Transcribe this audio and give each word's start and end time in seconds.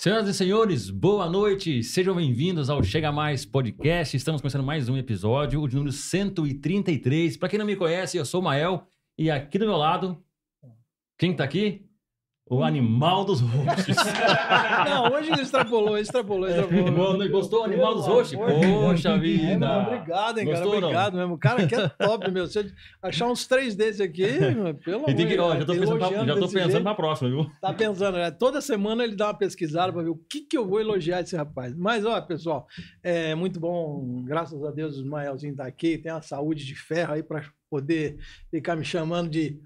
Senhoras 0.00 0.26
e 0.28 0.32
senhores, 0.32 0.88
boa 0.88 1.28
noite. 1.28 1.82
Sejam 1.82 2.14
bem-vindos 2.14 2.70
ao 2.70 2.82
Chega 2.82 3.12
Mais 3.12 3.44
Podcast. 3.44 4.16
Estamos 4.16 4.40
começando 4.40 4.64
mais 4.64 4.88
um 4.88 4.96
episódio, 4.96 5.60
o 5.60 5.68
de 5.68 5.76
número 5.76 5.92
133. 5.92 7.36
Para 7.36 7.50
quem 7.50 7.58
não 7.58 7.66
me 7.66 7.76
conhece, 7.76 8.16
eu 8.16 8.24
sou 8.24 8.40
o 8.40 8.44
Mael 8.44 8.86
e 9.18 9.30
aqui 9.30 9.58
do 9.58 9.66
meu 9.66 9.76
lado, 9.76 10.16
quem 11.18 11.36
tá 11.36 11.44
aqui? 11.44 11.86
O 12.52 12.64
animal 12.64 13.24
dos 13.24 13.40
roxos. 13.40 13.94
Não, 14.84 15.12
hoje 15.12 15.30
ele 15.30 15.42
extrapolou, 15.42 15.96
extrapolou, 15.96 16.48
extrapolou. 16.48 16.90
Mano, 17.16 17.30
gostou? 17.30 17.64
Animal 17.64 17.94
dos 17.94 18.06
roxos? 18.08 18.36
Deus. 18.36 18.82
Poxa 18.82 19.10
É, 19.10 19.18
vida. 19.18 19.58
mano, 19.68 19.86
obrigado, 19.86 20.38
hein, 20.38 20.44
Gostou, 20.46 20.70
cara. 20.72 20.80
não? 20.80 20.88
Obrigado 20.88 21.16
mesmo. 21.16 21.34
O 21.34 21.38
cara 21.38 21.66
que 21.68 21.74
é 21.76 21.88
top, 21.88 22.28
meu. 22.32 22.48
Se 22.48 22.58
eu 22.58 22.64
achar 23.00 23.28
uns 23.28 23.46
três 23.46 23.76
desses 23.76 24.00
aqui, 24.00 24.26
mano, 24.56 24.74
pelo 24.74 24.96
amor 25.04 25.14
de 25.14 25.22
já 25.22 25.64
tô 25.64 25.72
Deus, 25.72 25.78
pensando, 25.78 25.98
pra, 25.98 26.08
já 26.08 26.34
tô 26.34 26.40
desse 26.40 26.54
pensando 26.54 26.70
jeito. 26.72 26.82
pra 26.82 26.94
próxima, 26.96 27.30
viu? 27.30 27.50
Tá 27.60 27.72
pensando, 27.72 28.16
né? 28.18 28.30
Toda 28.32 28.60
semana 28.60 29.04
ele 29.04 29.14
dá 29.14 29.26
uma 29.28 29.38
pesquisada 29.38 29.92
pra 29.92 30.02
ver 30.02 30.10
o 30.10 30.16
que, 30.28 30.40
que 30.40 30.58
eu 30.58 30.66
vou 30.66 30.80
elogiar 30.80 31.20
esse 31.20 31.36
rapaz. 31.36 31.72
Mas, 31.76 32.04
ó, 32.04 32.20
pessoal, 32.20 32.66
é 33.00 33.32
muito 33.36 33.60
bom. 33.60 34.24
Graças 34.24 34.60
a 34.64 34.72
Deus 34.72 34.96
o 34.96 35.02
Ismaelzinho 35.02 35.54
tá 35.54 35.66
aqui. 35.66 35.98
Tem 35.98 36.10
uma 36.10 36.20
saúde 36.20 36.66
de 36.66 36.74
ferro 36.74 37.12
aí 37.14 37.22
pra 37.22 37.44
poder 37.70 38.18
ficar 38.50 38.74
me 38.74 38.84
chamando 38.84 39.30
de 39.30 39.60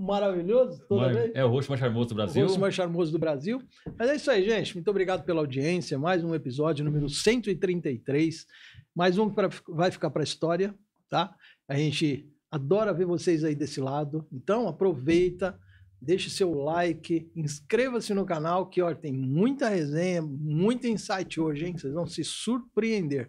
maravilhoso 0.00 0.82
toda 0.88 1.12
vez. 1.12 1.30
É 1.34 1.44
o 1.44 1.48
roxo 1.48 1.68
mais 1.70 1.80
charmoso 1.80 2.08
do 2.08 2.14
Brasil. 2.14 2.42
O 2.42 2.46
rosto 2.46 2.60
mais 2.60 2.74
charmoso 2.74 3.12
do 3.12 3.18
Brasil. 3.18 3.62
Mas 3.98 4.10
é 4.10 4.16
isso 4.16 4.30
aí, 4.30 4.44
gente. 4.48 4.74
Muito 4.74 4.88
obrigado 4.90 5.24
pela 5.24 5.40
audiência. 5.40 5.98
Mais 5.98 6.24
um 6.24 6.34
episódio 6.34 6.84
número 6.84 7.08
133. 7.08 8.46
Mais 8.94 9.18
um 9.18 9.28
que 9.28 9.34
pra- 9.34 9.50
vai 9.68 9.90
ficar 9.90 10.10
para 10.10 10.22
a 10.22 10.24
história, 10.24 10.74
tá? 11.08 11.34
A 11.68 11.76
gente 11.76 12.28
adora 12.50 12.92
ver 12.92 13.04
vocês 13.06 13.44
aí 13.44 13.54
desse 13.54 13.80
lado. 13.80 14.26
Então, 14.32 14.66
aproveita, 14.66 15.58
deixe 16.00 16.30
seu 16.30 16.52
like, 16.54 17.30
inscreva-se 17.36 18.12
no 18.14 18.24
canal, 18.24 18.66
que 18.68 18.80
ó, 18.82 18.92
tem 18.94 19.12
muita 19.12 19.68
resenha, 19.68 20.22
muito 20.22 20.86
insight 20.86 21.40
hoje, 21.40 21.66
hein? 21.66 21.76
Vocês 21.76 21.92
vão 21.92 22.06
se 22.06 22.24
surpreender. 22.24 23.28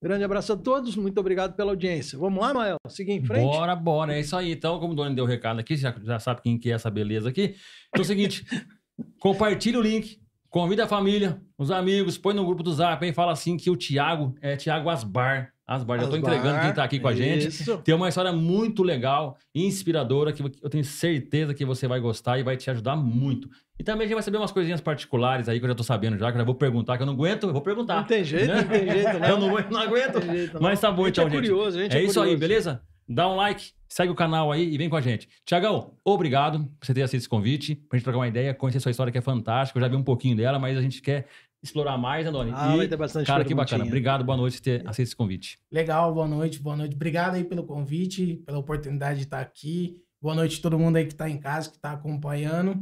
Grande 0.00 0.22
abraço 0.22 0.52
a 0.52 0.56
todos, 0.56 0.94
muito 0.94 1.18
obrigado 1.18 1.56
pela 1.56 1.72
audiência. 1.72 2.16
Vamos 2.16 2.40
lá, 2.40 2.54
Mael? 2.54 2.76
Seguir 2.88 3.12
em 3.12 3.24
frente? 3.24 3.42
Bora, 3.42 3.74
bora. 3.74 4.14
É 4.14 4.20
isso 4.20 4.36
aí. 4.36 4.52
Então, 4.52 4.78
como 4.78 4.92
o 4.92 4.96
Doni 4.96 5.14
deu 5.14 5.24
o 5.24 5.28
recado 5.28 5.58
aqui, 5.58 5.76
já, 5.76 5.92
já 6.04 6.20
sabe 6.20 6.40
quem 6.40 6.56
que 6.56 6.70
é 6.70 6.74
essa 6.74 6.88
beleza 6.88 7.28
aqui. 7.28 7.56
Então 7.88 8.00
é 8.00 8.00
o 8.02 8.04
seguinte: 8.04 8.44
compartilha 9.18 9.76
o 9.76 9.82
link, 9.82 10.20
convida 10.48 10.84
a 10.84 10.88
família, 10.88 11.42
os 11.58 11.72
amigos, 11.72 12.16
põe 12.16 12.32
no 12.32 12.46
grupo 12.46 12.62
do 12.62 12.72
Zap 12.72 13.04
e 13.04 13.12
fala 13.12 13.32
assim 13.32 13.56
que 13.56 13.70
o 13.70 13.76
Thiago 13.76 14.36
é 14.40 14.54
Thiago 14.54 14.88
Asbar. 14.88 15.52
Asbar, 15.66 15.98
já 15.98 16.04
Asbar, 16.04 16.18
entregando 16.18 16.60
quem 16.62 16.72
tá 16.72 16.84
aqui 16.84 16.98
com 16.98 17.08
a 17.08 17.14
gente. 17.14 17.48
Isso. 17.48 17.76
Tem 17.78 17.94
uma 17.94 18.08
história 18.08 18.32
muito 18.32 18.82
legal, 18.82 19.36
inspiradora, 19.54 20.32
que 20.32 20.42
eu 20.42 20.70
tenho 20.70 20.84
certeza 20.84 21.52
que 21.52 21.64
você 21.64 21.86
vai 21.86 22.00
gostar 22.00 22.38
e 22.38 22.42
vai 22.42 22.56
te 22.56 22.70
ajudar 22.70 22.96
muito. 22.96 23.50
E 23.78 23.84
também 23.84 24.04
a 24.04 24.06
gente 24.08 24.14
vai 24.14 24.22
saber 24.22 24.38
umas 24.38 24.50
coisinhas 24.50 24.80
particulares 24.80 25.48
aí 25.48 25.58
que 25.58 25.64
eu 25.64 25.68
já 25.68 25.74
tô 25.74 25.84
sabendo 25.84 26.18
já, 26.18 26.26
que 26.30 26.36
eu 26.36 26.40
já 26.40 26.44
vou 26.44 26.54
perguntar, 26.54 26.96
que 26.96 27.02
eu 27.02 27.06
não 27.06 27.12
aguento, 27.14 27.44
eu 27.46 27.52
vou 27.52 27.62
perguntar. 27.62 27.96
Não 27.96 28.04
tem 28.04 28.24
jeito, 28.24 28.46
Né? 28.48 28.56
não 28.62 28.68
tem 28.68 28.90
jeito, 28.90 29.18
não. 29.20 29.28
Eu 29.28 29.38
não, 29.38 29.48
aguento- 29.50 29.70
não 29.70 29.80
aguento. 29.80 30.20
Jeito, 30.24 30.54
não. 30.54 30.60
Mas 30.62 30.80
tá 30.80 30.90
bom 30.90 31.04
gente 31.06 31.12
então, 31.20 31.26
é 31.28 31.30
gente. 31.30 31.40
curioso, 31.48 31.78
a 31.78 31.82
gente 31.82 31.96
É 31.96 32.00
é 32.00 32.02
isso 32.02 32.18
aí, 32.20 32.30
curioso. 32.30 32.40
beleza? 32.40 32.82
Dá 33.08 33.28
um 33.28 33.36
like, 33.36 33.70
segue 33.88 34.10
o 34.12 34.14
canal 34.14 34.50
aí 34.52 34.68
e 34.68 34.76
vem 34.76 34.88
com 34.90 34.96
a 34.96 35.00
gente. 35.00 35.28
Tiagão, 35.46 35.94
obrigado 36.04 36.64
por 36.78 36.86
você 36.86 36.92
ter 36.92 37.02
aceito 37.02 37.20
esse 37.22 37.28
convite, 37.28 37.74
pra 37.76 37.96
gente 37.96 38.04
trocar 38.04 38.18
uma 38.18 38.28
ideia, 38.28 38.52
conhecer 38.52 38.80
sua 38.80 38.90
história 38.90 39.10
que 39.12 39.18
é 39.18 39.22
fantástica. 39.22 39.78
Eu 39.78 39.82
já 39.82 39.88
vi 39.88 39.96
um 39.96 40.02
pouquinho 40.02 40.36
dela, 40.36 40.58
mas 40.58 40.76
a 40.76 40.82
gente 40.82 41.00
quer 41.00 41.26
explorar 41.62 41.96
mais, 41.96 42.26
né, 42.26 42.30
Doni? 42.32 42.52
Ah, 42.54 42.74
e, 42.74 42.76
vai 42.76 42.88
ter 42.88 42.96
bastante 42.96 43.26
cara, 43.26 43.44
que 43.44 43.54
bacana. 43.54 43.84
Obrigado, 43.84 44.24
boa 44.24 44.36
noite 44.36 44.58
por 44.58 44.62
ter 44.64 44.86
aceito 44.86 45.06
esse 45.08 45.16
convite. 45.16 45.58
Legal, 45.72 46.12
boa 46.12 46.26
noite, 46.28 46.60
boa 46.60 46.76
noite. 46.76 46.94
Obrigado 46.96 47.36
aí 47.36 47.44
pelo 47.44 47.62
convite, 47.64 48.42
pela 48.44 48.58
oportunidade 48.58 49.20
de 49.20 49.24
estar 49.24 49.40
aqui. 49.40 49.96
Boa 50.20 50.34
noite 50.34 50.58
a 50.58 50.62
todo 50.62 50.78
mundo 50.78 50.96
aí 50.96 51.04
que 51.06 51.12
está 51.12 51.30
em 51.30 51.38
casa, 51.38 51.70
que 51.70 51.76
está 51.76 51.92
acompanhando. 51.92 52.76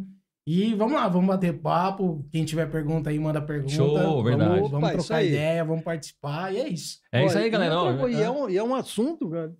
E 0.46 0.74
vamos 0.74 0.94
lá, 0.94 1.08
vamos 1.08 1.26
bater 1.26 1.52
papo. 1.58 2.24
Quem 2.30 2.44
tiver 2.44 2.70
pergunta 2.70 3.10
aí, 3.10 3.18
manda 3.18 3.42
pergunta. 3.42 3.74
Show, 3.74 3.94
Vamos- 3.98 4.24
verdade. 4.24 4.60
Vamos, 4.60 4.72
Opa, 4.74 4.94
isso 4.94 5.06
trocar 5.08 5.22
ideia, 5.24 5.64
vamos 5.64 5.82
participar. 5.82 6.54
E 6.54 6.58
é 6.58 6.68
isso. 6.68 7.00
É 7.10 7.26
isso 7.26 7.36
aí, 7.36 7.46
e 7.46 7.50
galera. 7.50 7.98
coisa, 7.98 8.16
E 8.18 8.22
é 8.22 8.26
é- 8.26 8.30
um, 8.30 8.48
e 8.48 8.56
é 8.56 8.62
um 8.62 8.74
assunto, 8.74 9.28
cara, 9.28 9.52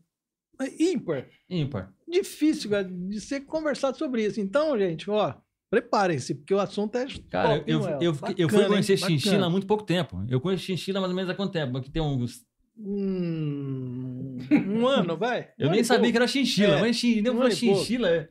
ímpar. 0.78 1.26
Ímpar. 1.50 1.92
Difícil, 2.08 2.70
cara, 2.70 2.84
de 2.84 3.20
ser 3.20 3.40
conversado 3.40 3.98
sobre 3.98 4.24
isso. 4.24 4.40
Então, 4.40 4.78
gente, 4.78 5.10
ó, 5.10 5.34
preparem-se, 5.68 6.36
porque 6.36 6.54
o 6.54 6.60
assunto 6.60 6.94
é 6.96 7.06
Cara, 7.28 7.58
top, 7.58 7.70
eu, 7.70 7.80
eu, 8.00 8.12
Bacana, 8.12 8.34
eu 8.38 8.48
fui 8.48 8.62
hein? 8.62 8.68
conhecer 8.68 8.94
Bacana. 9.00 9.18
chinchila 9.18 9.46
há 9.46 9.50
muito 9.50 9.66
pouco 9.66 9.82
tempo. 9.82 10.24
Eu 10.28 10.40
conheço 10.40 10.62
chinchila 10.62 11.00
mais 11.00 11.10
ou 11.10 11.16
menos 11.16 11.28
há 11.30 11.34
quanto 11.34 11.50
tempo? 11.52 11.76
Aqui 11.78 11.90
tem 11.90 12.00
uns... 12.00 12.46
Hum, 12.78 14.38
um 14.68 14.86
ano, 14.86 15.16
vai. 15.16 15.48
Eu 15.58 15.68
Um 15.68 15.72
nem 15.72 15.82
sabia 15.82 16.00
pouco. 16.02 16.12
que 16.12 16.16
era 16.18 16.28
chinchila, 16.28 16.76
É, 16.76 16.80
mas 16.80 16.96
chin... 16.96 17.20
nem 17.22 17.32
um 17.32 17.50
chinchila. 17.50 18.08
é- 18.08 18.28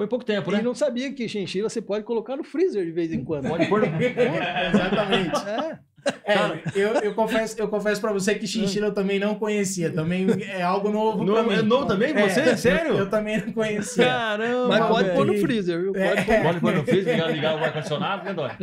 Foi 0.00 0.06
pouco 0.06 0.24
tempo, 0.24 0.50
né? 0.50 0.60
E 0.60 0.62
não 0.62 0.74
sabia 0.74 1.12
que 1.12 1.28
chinchila 1.28 1.68
você 1.68 1.82
pode 1.82 2.04
colocar 2.04 2.34
no 2.34 2.42
freezer 2.42 2.86
de 2.86 2.90
vez 2.90 3.12
em 3.12 3.22
quando. 3.22 3.48
Pode 3.50 3.66
pôr... 3.66 3.82
Exatamente. 3.84 5.36
É, 5.46 5.78
É, 6.24 6.62
eu, 6.74 6.88
eu 7.02 7.14
confesso, 7.14 7.54
eu 7.60 7.68
confesso 7.68 8.00
para 8.00 8.10
você 8.10 8.34
que 8.34 8.46
chinchila 8.46 8.86
eu 8.86 8.94
também 8.94 9.18
não 9.18 9.34
conhecia. 9.34 9.90
Também 9.92 10.26
é 10.42 10.62
algo 10.62 10.88
novo 10.90 11.22
pra 11.26 11.42
mim. 11.42 11.52
é 11.52 11.60
novo 11.60 11.84
também? 11.84 12.14
Você? 12.14 12.40
eu- 12.52 12.56
Sério? 12.56 12.94
Eu, 12.96 13.10
também 13.10 13.44
não 13.44 13.52
conhecia. 13.52 14.06
Caramba! 14.06 14.68
mas 14.68 14.86
pode 14.86 15.04
velho. 15.04 15.16
pôr 15.18 15.26
no 15.26 15.34
freezer, 15.34 15.78
viu? 15.82 15.92
Pode 15.92 16.06
É. 16.06 16.22
pôr. 16.24 16.42
Pode 16.44 16.60
pôr 16.60 16.72
no 16.76 16.84
freezer, 16.84 17.14
ligar, 17.16 17.30
ligar 17.30 17.60
o 17.60 17.62
ar-condicionado, 17.64 18.24
né, 18.24 18.32
Doni? 18.32 18.54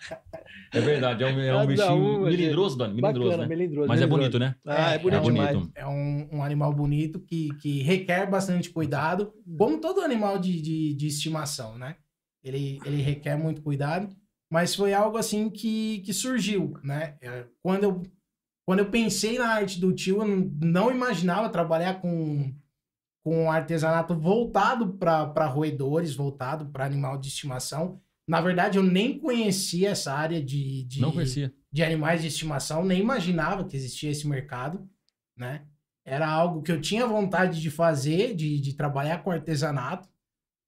É 0.72 0.80
verdade, 0.80 1.24
é 1.24 1.26
um, 1.26 1.40
é 1.40 1.56
um 1.56 1.66
bichinho 1.66 2.18
uma, 2.18 2.30
melindroso, 2.30 2.78
Doni, 2.78 2.94
melindroso, 2.94 3.30
Bacana, 3.30 3.42
né? 3.42 3.48
melindroso. 3.48 3.88
Mas 3.88 4.00
é 4.00 4.06
melindroso. 4.06 4.30
bonito, 4.30 4.38
né? 4.38 4.54
Ah, 4.64 4.90
é, 4.92 4.98
bonito 4.98 5.18
é 5.18 5.20
bonito. 5.20 5.72
É 5.74 5.86
um, 5.86 6.28
um 6.32 6.42
animal 6.44 6.72
bonito 6.72 7.18
que, 7.18 7.48
que 7.60 7.82
requer 7.82 8.30
bastante 8.30 8.70
cuidado, 8.70 9.32
como 9.58 9.80
todo 9.80 10.00
animal 10.00 10.38
de, 10.38 10.62
de, 10.62 10.94
de 10.94 11.06
estimação, 11.08 11.76
né? 11.76 11.96
Ele, 12.42 12.78
ele 12.84 13.02
requer 13.02 13.36
muito 13.36 13.62
cuidado, 13.62 14.08
mas 14.50 14.74
foi 14.74 14.94
algo 14.94 15.16
assim 15.16 15.50
que, 15.50 16.00
que 16.00 16.12
surgiu, 16.12 16.74
né? 16.84 17.16
É, 17.20 17.46
Quando 17.62 17.84
eu, 17.84 18.02
quando 18.64 18.78
eu 18.78 18.90
pensei 18.90 19.38
na 19.38 19.48
arte 19.48 19.80
do 19.80 19.92
tio, 19.92 20.22
eu 20.22 20.26
não, 20.26 20.50
não 20.60 20.90
imaginava 20.90 21.48
trabalhar 21.48 22.00
com, 22.00 22.54
com 23.24 23.50
artesanato 23.50 24.14
voltado 24.14 24.92
para 24.94 25.46
roedores, 25.46 26.14
voltado 26.14 26.66
para 26.66 26.84
animal 26.84 27.18
de 27.18 27.28
estimação. 27.28 28.00
Na 28.30 28.40
verdade, 28.40 28.78
eu 28.78 28.82
nem 28.84 29.18
conhecia 29.18 29.90
essa 29.90 30.12
área 30.14 30.40
de, 30.40 30.84
de, 30.84 31.00
Não 31.00 31.10
conhecia. 31.10 31.52
de 31.72 31.82
animais 31.82 32.22
de 32.22 32.28
estimação, 32.28 32.84
nem 32.84 33.00
imaginava 33.00 33.64
que 33.64 33.76
existia 33.76 34.08
esse 34.10 34.28
mercado, 34.28 34.88
né? 35.36 35.62
Era 36.04 36.28
algo 36.28 36.62
que 36.62 36.70
eu 36.70 36.80
tinha 36.80 37.06
vontade 37.06 37.60
de 37.60 37.70
fazer, 37.70 38.34
de, 38.36 38.60
de 38.60 38.74
trabalhar 38.74 39.22
com 39.24 39.30
artesanato, 39.32 40.08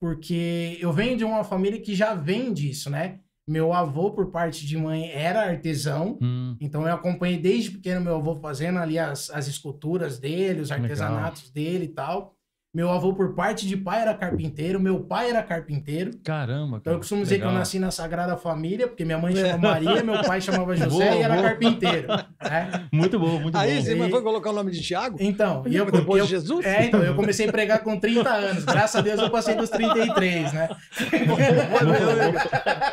porque 0.01 0.77
eu 0.81 0.93
venho 0.93 1.17
de 1.17 1.25
uma 1.25 1.45
família 1.45 1.81
que 1.81 1.95
já 1.95 2.15
vem 2.15 2.53
disso, 2.53 2.91
né? 2.91 3.21
Meu 3.49 3.73
avô, 3.73 4.11
por 4.13 4.31
parte 4.31 4.67
de 4.67 4.77
mãe, 4.77 5.11
era 5.11 5.43
artesão, 5.49 6.19
Hum, 6.21 6.57
então 6.61 6.87
eu 6.87 6.95
acompanhei 6.95 7.39
desde 7.39 7.71
pequeno 7.73 8.01
meu 8.01 8.17
avô 8.17 8.35
fazendo 8.37 8.79
ali 8.79 8.99
as, 8.99 9.31
as 9.31 9.47
esculturas 9.49 10.19
dele, 10.19 10.61
os 10.61 10.71
Legal. 10.71 10.83
artesanatos 10.85 11.51
dele 11.51 11.85
e 11.87 11.89
tal. 11.89 12.37
Meu 12.75 12.89
avô, 12.91 13.13
por 13.13 13.35
parte 13.35 13.67
de 13.69 13.77
pai, 13.77 14.01
era 14.01 14.15
carpinteiro, 14.15 14.81
meu 14.81 15.01
pai 15.01 15.29
era 15.29 15.43
carpinteiro. 15.43 16.13
caramba, 16.25 16.79
Então 16.79 16.81
cara. 16.81 16.95
eu 16.95 16.99
costumo 17.01 17.23
dizer 17.23 17.39
que 17.39 17.45
eu 17.45 17.53
nasci 17.53 17.79
na 17.79 17.91
Sagrada 17.91 18.35
Família, 18.39 18.89
porque 18.89 19.05
minha 19.05 19.19
mãe 19.19 19.35
É. 19.37 19.45
chama 19.53 19.59
Maria, 19.73 20.03
meu 20.03 20.23
pai 20.23 20.41
chamava 20.41 20.75
José 20.75 20.89
Boa, 20.89 21.05
e 21.17 21.21
era 21.23 21.35
boa. 21.35 21.49
carpinteiro. 21.49 22.09
né? 22.09 22.87
Muito 22.91 23.19
bom, 23.19 23.41
muito 23.41 23.59
Aí 23.59 23.77
bom. 23.77 23.83
você 23.83 23.95
mas 23.95 24.09
E- 24.09 24.11
foi 24.11 24.23
colocar 24.23 24.49
o 24.51 24.53
nome 24.55 24.71
de 24.71 24.81
Thiago? 24.81 25.19
Então, 25.21 25.65
e 25.67 25.77
eu, 25.77 25.85
Depois 25.93 26.21
eu- 26.21 26.25
de 26.25 26.31
Jesus? 26.31 26.65
É, 26.65 26.87
então, 26.87 27.03
eu 27.03 27.15
comecei 27.15 27.47
a 27.47 27.53
pregar 27.53 27.83
com 27.83 28.01
30 28.01 28.31
anos. 28.31 28.65
Graças 28.65 28.97
a 28.97 29.01
Deus 29.03 29.21
eu 29.21 29.29
passei 29.31 29.55
dos 29.55 29.69
33, 29.69 30.53
né? 30.55 30.69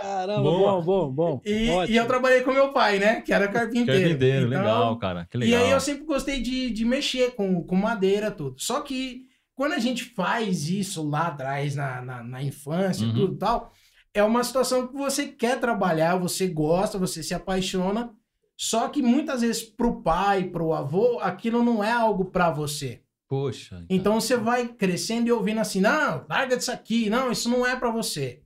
Caramba, 0.02 0.42
Boa. 0.42 0.82
bom, 0.82 0.84
bom, 0.84 1.12
bom. 1.12 1.42
E, 1.46 1.70
e 1.90 1.96
eu 1.96 2.06
trabalhei 2.06 2.42
com 2.42 2.52
meu 2.52 2.74
pai, 2.74 3.00
né? 3.00 3.22
Que 3.22 3.32
era 3.34 3.48
carpinteiro. 3.48 4.02
Carpinteiro, 4.02 4.48
Então, 4.48 4.60
legal, 4.60 4.98
cara. 4.98 5.26
Que 5.30 5.38
E 5.38 5.40
legal. 5.40 5.64
aí 5.64 5.72
eu 5.72 5.80
sempre 5.80 6.04
gostei 6.06 6.42
de, 6.42 6.70
de 6.70 6.84
mexer 6.86 7.32
com, 7.36 7.64
com 7.64 7.76
madeira, 7.76 8.30
tudo. 8.30 8.56
Só 8.58 8.82
que 8.82 9.29
quando 9.60 9.74
a 9.74 9.78
gente 9.80 10.06
faz 10.16 10.70
isso 10.70 11.06
lá 11.06 11.28
atrás, 11.28 11.76
na, 11.76 12.02
na, 12.02 12.24
na 12.24 12.42
infância, 12.42 13.06
Uhum. 13.06 13.14
tudo 13.14 13.34
e 13.34 13.38
tal, 13.38 13.74
é 14.14 14.24
uma 14.24 14.42
situação 14.42 14.88
que 14.88 14.94
você 14.94 15.28
quer 15.28 15.60
trabalhar, 15.60 16.16
você 16.16 16.48
gosta, 16.48 16.98
você 16.98 17.22
se 17.22 17.34
apaixona. 17.34 18.10
Só 18.56 18.88
que 18.88 19.02
muitas 19.02 19.42
vezes 19.42 19.62
pro 19.64 20.02
pai, 20.02 20.46
pro 20.46 20.72
avô, 20.72 21.20
aquilo 21.20 21.62
não 21.62 21.84
é 21.84 21.92
algo 21.92 22.24
pra 22.24 22.50
você. 22.50 23.02
Poxa. 23.28 23.86
Então 23.90 24.22
você 24.22 24.38
vai 24.38 24.66
crescendo 24.70 25.28
e 25.28 25.32
ouvindo 25.34 25.60
assim: 25.60 25.82
não, 25.82 26.26
larga 26.30 26.56
disso 26.56 26.72
aqui, 26.72 27.10
não, 27.10 27.30
isso 27.30 27.50
não 27.50 27.68
é 27.68 27.76
pra 27.76 27.92
você. 27.92 28.42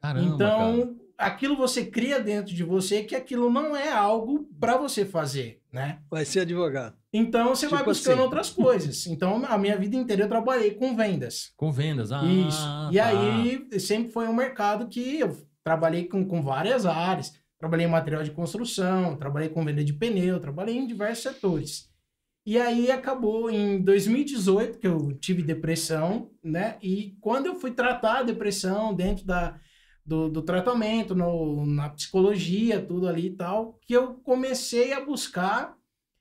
Caramba, 0.00 0.38
cara. 0.38 0.70
então, 0.70 0.96
aquilo 1.18 1.56
você 1.56 1.84
cria 1.84 2.18
dentro 2.20 2.54
de 2.54 2.64
você 2.64 3.04
que 3.04 3.14
aquilo 3.14 3.50
não 3.50 3.76
é 3.76 3.92
algo 3.92 4.48
pra 4.58 4.78
você 4.78 5.04
fazer, 5.04 5.60
né? 5.70 5.98
Vai 6.10 6.24
ser 6.24 6.40
advogado. 6.40 6.96
Então 7.16 7.54
você 7.54 7.68
vai 7.68 7.78
Tipo 7.78 7.90
buscando 7.90 8.14
assim. 8.14 8.22
outras 8.22 8.50
coisas. 8.50 9.06
Então 9.06 9.44
a 9.46 9.56
minha 9.56 9.78
vida 9.78 9.94
inteira 9.94 10.24
eu 10.24 10.28
trabalhei 10.28 10.72
com 10.72 10.96
vendas. 10.96 11.52
Com 11.56 11.70
vendas, 11.70 12.10
ah, 12.10 12.24
Isso. 12.24 12.68
E 12.90 12.96
tá. 12.96 13.06
aí 13.06 13.80
sempre 13.80 14.10
foi 14.12 14.26
um 14.26 14.34
mercado 14.34 14.88
que 14.88 15.20
eu 15.20 15.36
trabalhei 15.62 16.06
com, 16.06 16.26
com 16.26 16.42
várias 16.42 16.84
áreas. 16.84 17.32
Trabalhei 17.56 17.86
em 17.86 17.90
material 17.90 18.24
de 18.24 18.32
construção, 18.32 19.16
trabalhei 19.16 19.48
com 19.48 19.64
venda 19.64 19.84
de 19.84 19.92
pneu, 19.92 20.40
trabalhei 20.40 20.76
em 20.76 20.86
diversos 20.88 21.22
setores. 21.22 21.88
E 22.44 22.58
aí 22.58 22.90
acabou 22.90 23.48
em 23.48 23.80
2018 23.80 24.78
que 24.78 24.86
eu 24.86 25.12
tive 25.14 25.40
depressão, 25.42 26.30
né? 26.42 26.76
E 26.82 27.16
quando 27.20 27.46
eu 27.46 27.54
fui 27.54 27.70
tratar 27.70 28.18
a 28.18 28.22
depressão 28.24 28.92
dentro 28.92 29.24
da, 29.24 29.58
do, 30.04 30.28
do 30.28 30.42
tratamento, 30.42 31.14
no, 31.14 31.64
na 31.64 31.88
psicologia, 31.90 32.84
tudo 32.84 33.08
ali 33.08 33.28
e 33.28 33.36
tal, 33.36 33.78
que 33.80 33.94
eu 33.94 34.14
comecei 34.16 34.92
a 34.92 35.02
buscar. 35.02 35.73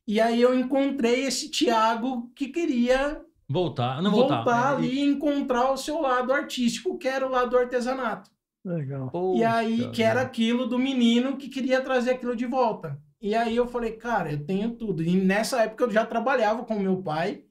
E 0.08 0.20
aí 0.20 0.42
eu 0.42 0.58
encontrei 0.58 1.26
esse 1.26 1.50
Tiago 1.50 2.32
que 2.36 2.48
queria 2.50 3.22
Voltar, 3.48 4.02
não 4.02 4.12
voltar, 4.12 4.38
voltar. 4.38 4.76
ali 4.78 5.00
e 5.00 5.04
encontrar 5.04 5.72
o 5.72 5.78
seu 5.78 6.02
lado 6.02 6.34
artístico, 6.34 6.98
que 6.98 7.08
era 7.08 7.28
o 7.28 7.32
lado 7.32 7.52
do 7.52 7.58
artesanato. 7.58 8.30
Legal. 8.66 9.12
E 9.36 9.44
aí, 9.44 9.78
Poxa, 9.78 9.92
que 9.92 10.04
era 10.04 10.22
aquilo 10.22 10.66
do 10.66 10.80
menino 10.80 11.38
que 11.38 11.50
queria 11.50 11.82
trazer 11.82 12.12
aquilo 12.12 12.36
de 12.36 12.46
volta. 12.46 12.98
E 13.22 13.36
aí 13.36 13.56
eu 13.56 13.68
falei, 13.68 13.92
cara, 13.94 14.32
eu 14.32 14.44
tenho 14.46 14.72
tudo. 14.72 15.04
E 15.04 15.16
nessa 15.16 15.62
época 15.62 15.84
eu 15.84 15.92
já 15.92 16.06
trabalhava 16.06 16.64
com 16.64 16.80
meu 16.80 17.02
pai, 17.02 17.44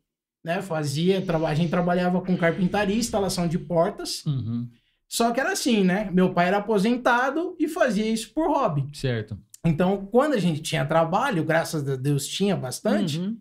né? 0.43 0.61
Fazia, 0.63 1.23
a 1.47 1.55
gente 1.55 1.71
trabalhava 1.71 2.21
com 2.21 2.37
carpintaria, 2.37 2.97
instalação 2.97 3.47
de 3.47 3.59
portas. 3.59 4.25
Uhum, 4.27 4.69
Só 5.09 5.31
que 5.31 5.41
era 5.41 5.53
assim, 5.53 5.85
né? 5.85 6.11
Meu 6.11 6.33
pai 6.33 6.49
era 6.49 6.59
aposentado 6.59 7.55
e 7.59 7.69
fazia 7.69 8.07
isso 8.11 8.33
por 8.35 8.49
hobby. 8.49 8.89
certo. 8.95 9.39
Então, 9.65 10.07
quando 10.07 10.35
a 10.35 10.39
gente 10.39 10.61
tinha 10.61 10.85
trabalho, 10.85 11.45
graças 11.45 11.89
a 11.89 11.97
Deus 11.97 12.27
tinha 12.27 12.57
bastante, 12.57 13.19
Uhum. 13.21 13.39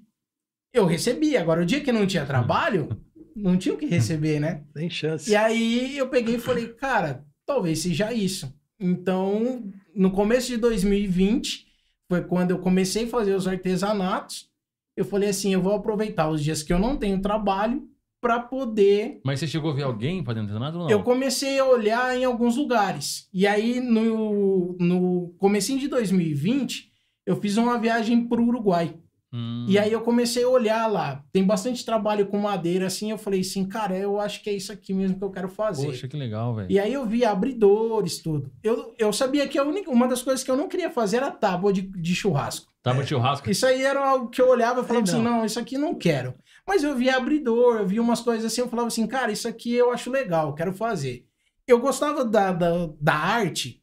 eu 0.74 0.86
recebia. 0.86 1.42
Agora, 1.42 1.62
o 1.62 1.66
dia 1.66 1.82
que 1.82 1.92
não 1.92 2.06
tinha 2.06 2.25
trabalho, 2.25 2.90
não 3.36 3.58
tinha 3.58 3.74
o 3.74 3.78
que 3.78 3.86
receber, 3.88 4.40
né? 4.40 4.63
Tem 4.74 4.90
chance. 4.90 5.30
E 5.32 5.36
aí 5.36 5.98
eu 5.98 6.10
peguei 6.10 6.36
e 6.36 6.40
falei, 6.40 6.68
cara, 6.70 7.25
talvez 7.46 7.80
seja 7.80 8.13
isso. 8.13 8.54
Então, 8.80 9.72
no 9.96 10.12
começo 10.12 10.48
de 10.48 10.58
2020, 10.58 11.66
foi 12.10 12.22
quando 12.24 12.51
eu 12.51 12.60
comecei 12.60 13.06
a 13.06 13.10
fazer 13.10 13.34
os 13.34 13.48
artesanatos. 13.48 14.50
Eu 14.96 15.06
falei 15.06 15.30
assim, 15.30 15.54
eu 15.54 15.62
vou 15.62 15.74
aproveitar 15.75 16.30
os 16.30 16.44
dias 16.44 16.62
que 16.62 16.72
eu 16.74 16.80
não 16.80 16.98
tenho 16.98 17.20
trabalho 17.22 17.88
para 18.22 18.40
poder 18.40 19.20
Mas 19.25 19.40
você 19.40 19.48
chegou 19.48 19.72
a 19.72 19.74
ver 19.74 19.84
alguém 19.84 20.24
fazendo 20.24 20.44
artesanato 20.44 20.78
ou 20.78 20.84
não? 20.84 20.90
eu 20.92 21.01
comecei 21.01 21.58
a 21.60 21.66
olhar 21.66 22.16
em 22.16 22.24
alguns 22.24 22.56
lugares. 22.56 23.28
E 23.34 23.48
aí, 23.48 23.80
no, 23.82 24.78
no 24.80 25.34
comecinho 25.40 25.80
de 25.80 25.88
2020, 25.88 26.90
eu 27.25 27.36
fiz 27.36 27.58
uma 27.58 27.78
viagem 27.80 28.28
para 28.28 28.40
o 28.40 28.46
Uruguai. 28.48 28.96
Hum, 29.34 29.66
E 29.70 29.80
aí 29.80 29.92
eu 29.92 30.01
comecei 30.01 30.44
a 30.44 30.50
olhar 30.50 30.88
lá. 30.88 31.24
Tem 31.32 31.44
bastante 31.44 31.86
trabalho 31.86 32.27
com 32.27 32.38
madeira, 32.38 32.88
assim. 32.88 33.12
Eu 33.12 33.18
falei 33.18 33.40
assim, 33.40 33.66
cara, 33.66 33.98
eu 33.98 34.20
acho 34.20 34.44
que 34.44 34.50
é 34.50 34.53
isso 34.53 34.74
aqui 34.74 34.94
mesmo 34.94 35.18
que 35.18 35.24
eu 35.24 35.31
quero 35.31 35.48
fazer. 35.48 35.86
Poxa, 35.88 36.05
que 36.07 36.18
legal, 36.18 36.53
velho. 36.53 36.70
E 36.70 36.77
aí 36.77 36.92
eu 36.94 37.05
vi 37.05 37.24
abridores, 37.24 38.20
tudo. 38.20 38.51
Eu, 38.62 38.94
eu 39.00 39.14
sabia 39.14 39.48
que 39.48 39.57
a 39.57 39.64
única, 39.64 39.90
uma 39.90 40.05
das 40.07 40.22
coisas 40.22 40.44
que 40.44 40.51
eu 40.51 40.57
não 40.57 40.68
queria 40.68 40.92
fazer 40.92 41.18
era 41.18 41.31
tábua 41.31 41.72
de, 41.72 41.81
de 41.81 42.14
churrasco. 42.14 42.70
Tava 42.84 43.03
de 43.03 43.10
churrasco. 43.10 43.50
Isso 43.50 43.66
aí 43.66 43.81
era 43.84 44.05
algo 44.05 44.27
que 44.29 44.42
eu 44.42 44.50
olhava 44.50 44.81
e 44.81 44.84
falava 44.84 45.03
assim, 45.03 45.22
não. 45.22 45.38
não, 45.38 45.46
isso 45.46 45.60
aqui 45.60 45.77
não 45.77 45.96
quero. 45.96 46.34
Mas 46.67 46.83
eu 46.83 46.95
via 46.95 47.17
abridor, 47.17 47.77
eu 47.77 47.87
via 47.87 48.01
umas 48.01 48.21
coisas 48.21 48.45
assim, 48.45 48.61
eu 48.61 48.69
falava 48.69 48.87
assim, 48.87 49.07
cara, 49.07 49.31
isso 49.31 49.47
aqui 49.47 49.74
eu 49.74 49.91
acho 49.91 50.09
legal, 50.11 50.53
quero 50.53 50.74
fazer. 50.74 51.25
Eu 51.67 51.79
gostava 51.79 52.24
da, 52.24 52.51
da, 52.51 52.89
da 53.00 53.13
arte, 53.13 53.81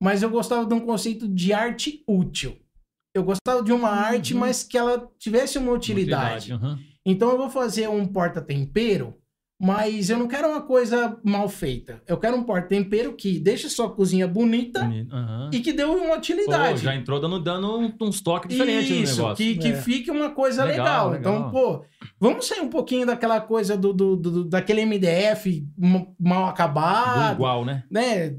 mas 0.00 0.22
eu 0.22 0.30
gostava 0.30 0.64
de 0.66 0.74
um 0.74 0.80
conceito 0.80 1.26
de 1.28 1.52
arte 1.52 2.02
útil. 2.06 2.56
Eu 3.14 3.24
gostava 3.24 3.62
de 3.62 3.72
uma 3.72 3.90
arte, 3.90 4.34
Uhum. 4.34 4.40
mas 4.40 4.62
que 4.62 4.78
ela 4.78 5.10
tivesse 5.18 5.58
uma 5.58 5.72
utilidade. 5.72 6.52
aham. 6.52 6.78
Então 7.04 7.30
eu 7.30 7.36
vou 7.38 7.50
fazer 7.50 7.88
um 7.88 8.06
porta-tempero, 8.06 9.14
mas 9.60 10.08
eu 10.10 10.18
não 10.18 10.28
quero 10.28 10.48
uma 10.48 10.60
coisa 10.62 11.18
mal 11.24 11.48
feita. 11.48 12.00
Eu 12.06 12.16
quero 12.18 12.36
um 12.36 12.42
porta-tempero 12.44 13.14
que 13.14 13.38
deixe 13.38 13.68
sua 13.68 13.90
cozinha 13.90 14.26
bonita 14.28 14.80
aham. 15.10 15.50
e 15.52 15.60
que 15.60 15.72
dê 15.72 15.82
uma 15.84 16.08
Pô, 16.10 16.16
utilidade. 16.16 16.82
já 16.82 16.94
entrou 16.94 17.20
dando, 17.20 17.40
dando 17.40 17.78
um- 17.78 17.92
uns 18.02 18.20
toques 18.20 18.50
diferentes 18.50 19.10
no 19.10 19.16
negócio. 19.16 19.36
que, 19.44 19.56
que 19.58 19.68
É. 19.68 19.76
fique 19.82 20.10
uma 20.10 20.30
coisa 20.30 20.64
Legal, 20.64 21.10
legal. 21.10 21.10
legal. 21.10 21.34
Então, 21.38 21.50
pô, 21.50 21.84
vamos 22.20 22.46
sair 22.46 22.60
um 22.60 22.68
pouquinho 22.68 23.06
daquela 23.06 23.40
coisa 23.40 23.76
do, 23.76 23.92
do, 23.92 24.14
do- 24.16 24.44
daquele 24.44 24.84
MDF 24.84 25.66
mal 25.76 26.44
Do 26.44 26.50
acabado, 26.50 27.34
igual, 27.34 27.64
né? 27.64 27.84
né? 27.90 28.36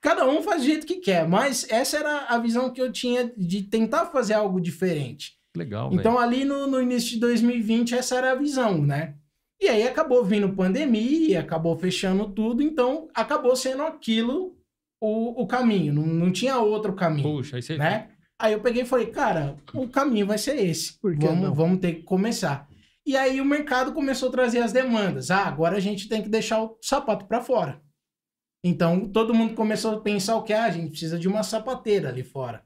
Cada 0.00 0.26
um 0.26 0.40
faz 0.42 0.62
do 0.62 0.66
jeito 0.68 0.86
que 0.86 0.96
quer, 0.96 1.28
mas 1.28 1.66
essa 1.68 1.98
era 1.98 2.26
a 2.28 2.38
visão 2.38 2.70
que 2.70 2.80
eu 2.80 2.92
tinha 2.92 3.32
de 3.36 3.62
tentar 3.62 4.06
fazer 4.06 4.34
algo 4.34 4.60
diferente. 4.60 5.32
Legal. 5.56 5.90
Então, 5.92 6.18
ali 6.18 6.44
no, 6.44 6.66
no 6.66 6.80
início 6.80 7.10
de 7.10 7.20
2020, 7.20 7.94
essa 7.94 8.16
era 8.16 8.32
a 8.32 8.34
visão, 8.36 8.80
né? 8.80 9.14
E 9.60 9.68
aí 9.68 9.88
acabou 9.88 10.22
vindo 10.22 10.52
pandemia, 10.54 11.40
acabou 11.40 11.76
fechando 11.78 12.28
tudo, 12.28 12.62
então 12.62 13.08
acabou 13.14 13.56
sendo 13.56 13.82
aquilo 13.82 14.54
o, 15.00 15.42
o 15.42 15.46
caminho, 15.46 15.92
não, 15.94 16.06
não 16.06 16.30
tinha 16.32 16.58
outro 16.58 16.92
caminho 16.92 17.36
Puxa, 17.36 17.56
aí 17.56 17.62
você... 17.62 17.76
né? 17.76 18.08
Aí 18.38 18.52
eu 18.52 18.60
peguei 18.60 18.82
e 18.82 18.86
falei, 18.86 19.06
cara, 19.06 19.56
o 19.72 19.88
caminho 19.88 20.26
vai 20.26 20.36
ser 20.36 20.56
esse. 20.62 20.98
Por 21.00 21.16
que 21.16 21.26
vamos, 21.26 21.42
não? 21.42 21.54
vamos 21.54 21.80
ter 21.80 21.94
que 21.94 22.02
começar. 22.02 22.68
E 23.06 23.16
aí 23.16 23.40
o 23.40 23.44
mercado 23.44 23.92
começou 23.92 24.28
a 24.28 24.32
trazer 24.32 24.58
as 24.58 24.72
demandas. 24.72 25.30
Ah, 25.30 25.46
agora 25.46 25.76
a 25.76 25.80
gente 25.80 26.08
tem 26.08 26.20
que 26.20 26.28
deixar 26.28 26.60
o 26.60 26.76
sapato 26.82 27.26
para 27.26 27.40
fora. 27.40 27.80
Então 28.64 29.08
todo 29.08 29.32
mundo 29.32 29.54
começou 29.54 29.92
a 29.92 30.00
pensar 30.00 30.34
o 30.34 30.42
que? 30.42 30.52
Ah, 30.52 30.64
a 30.64 30.70
gente 30.70 30.90
precisa 30.90 31.16
de 31.16 31.28
uma 31.28 31.44
sapateira 31.44 32.08
ali 32.08 32.24
fora. 32.24 32.64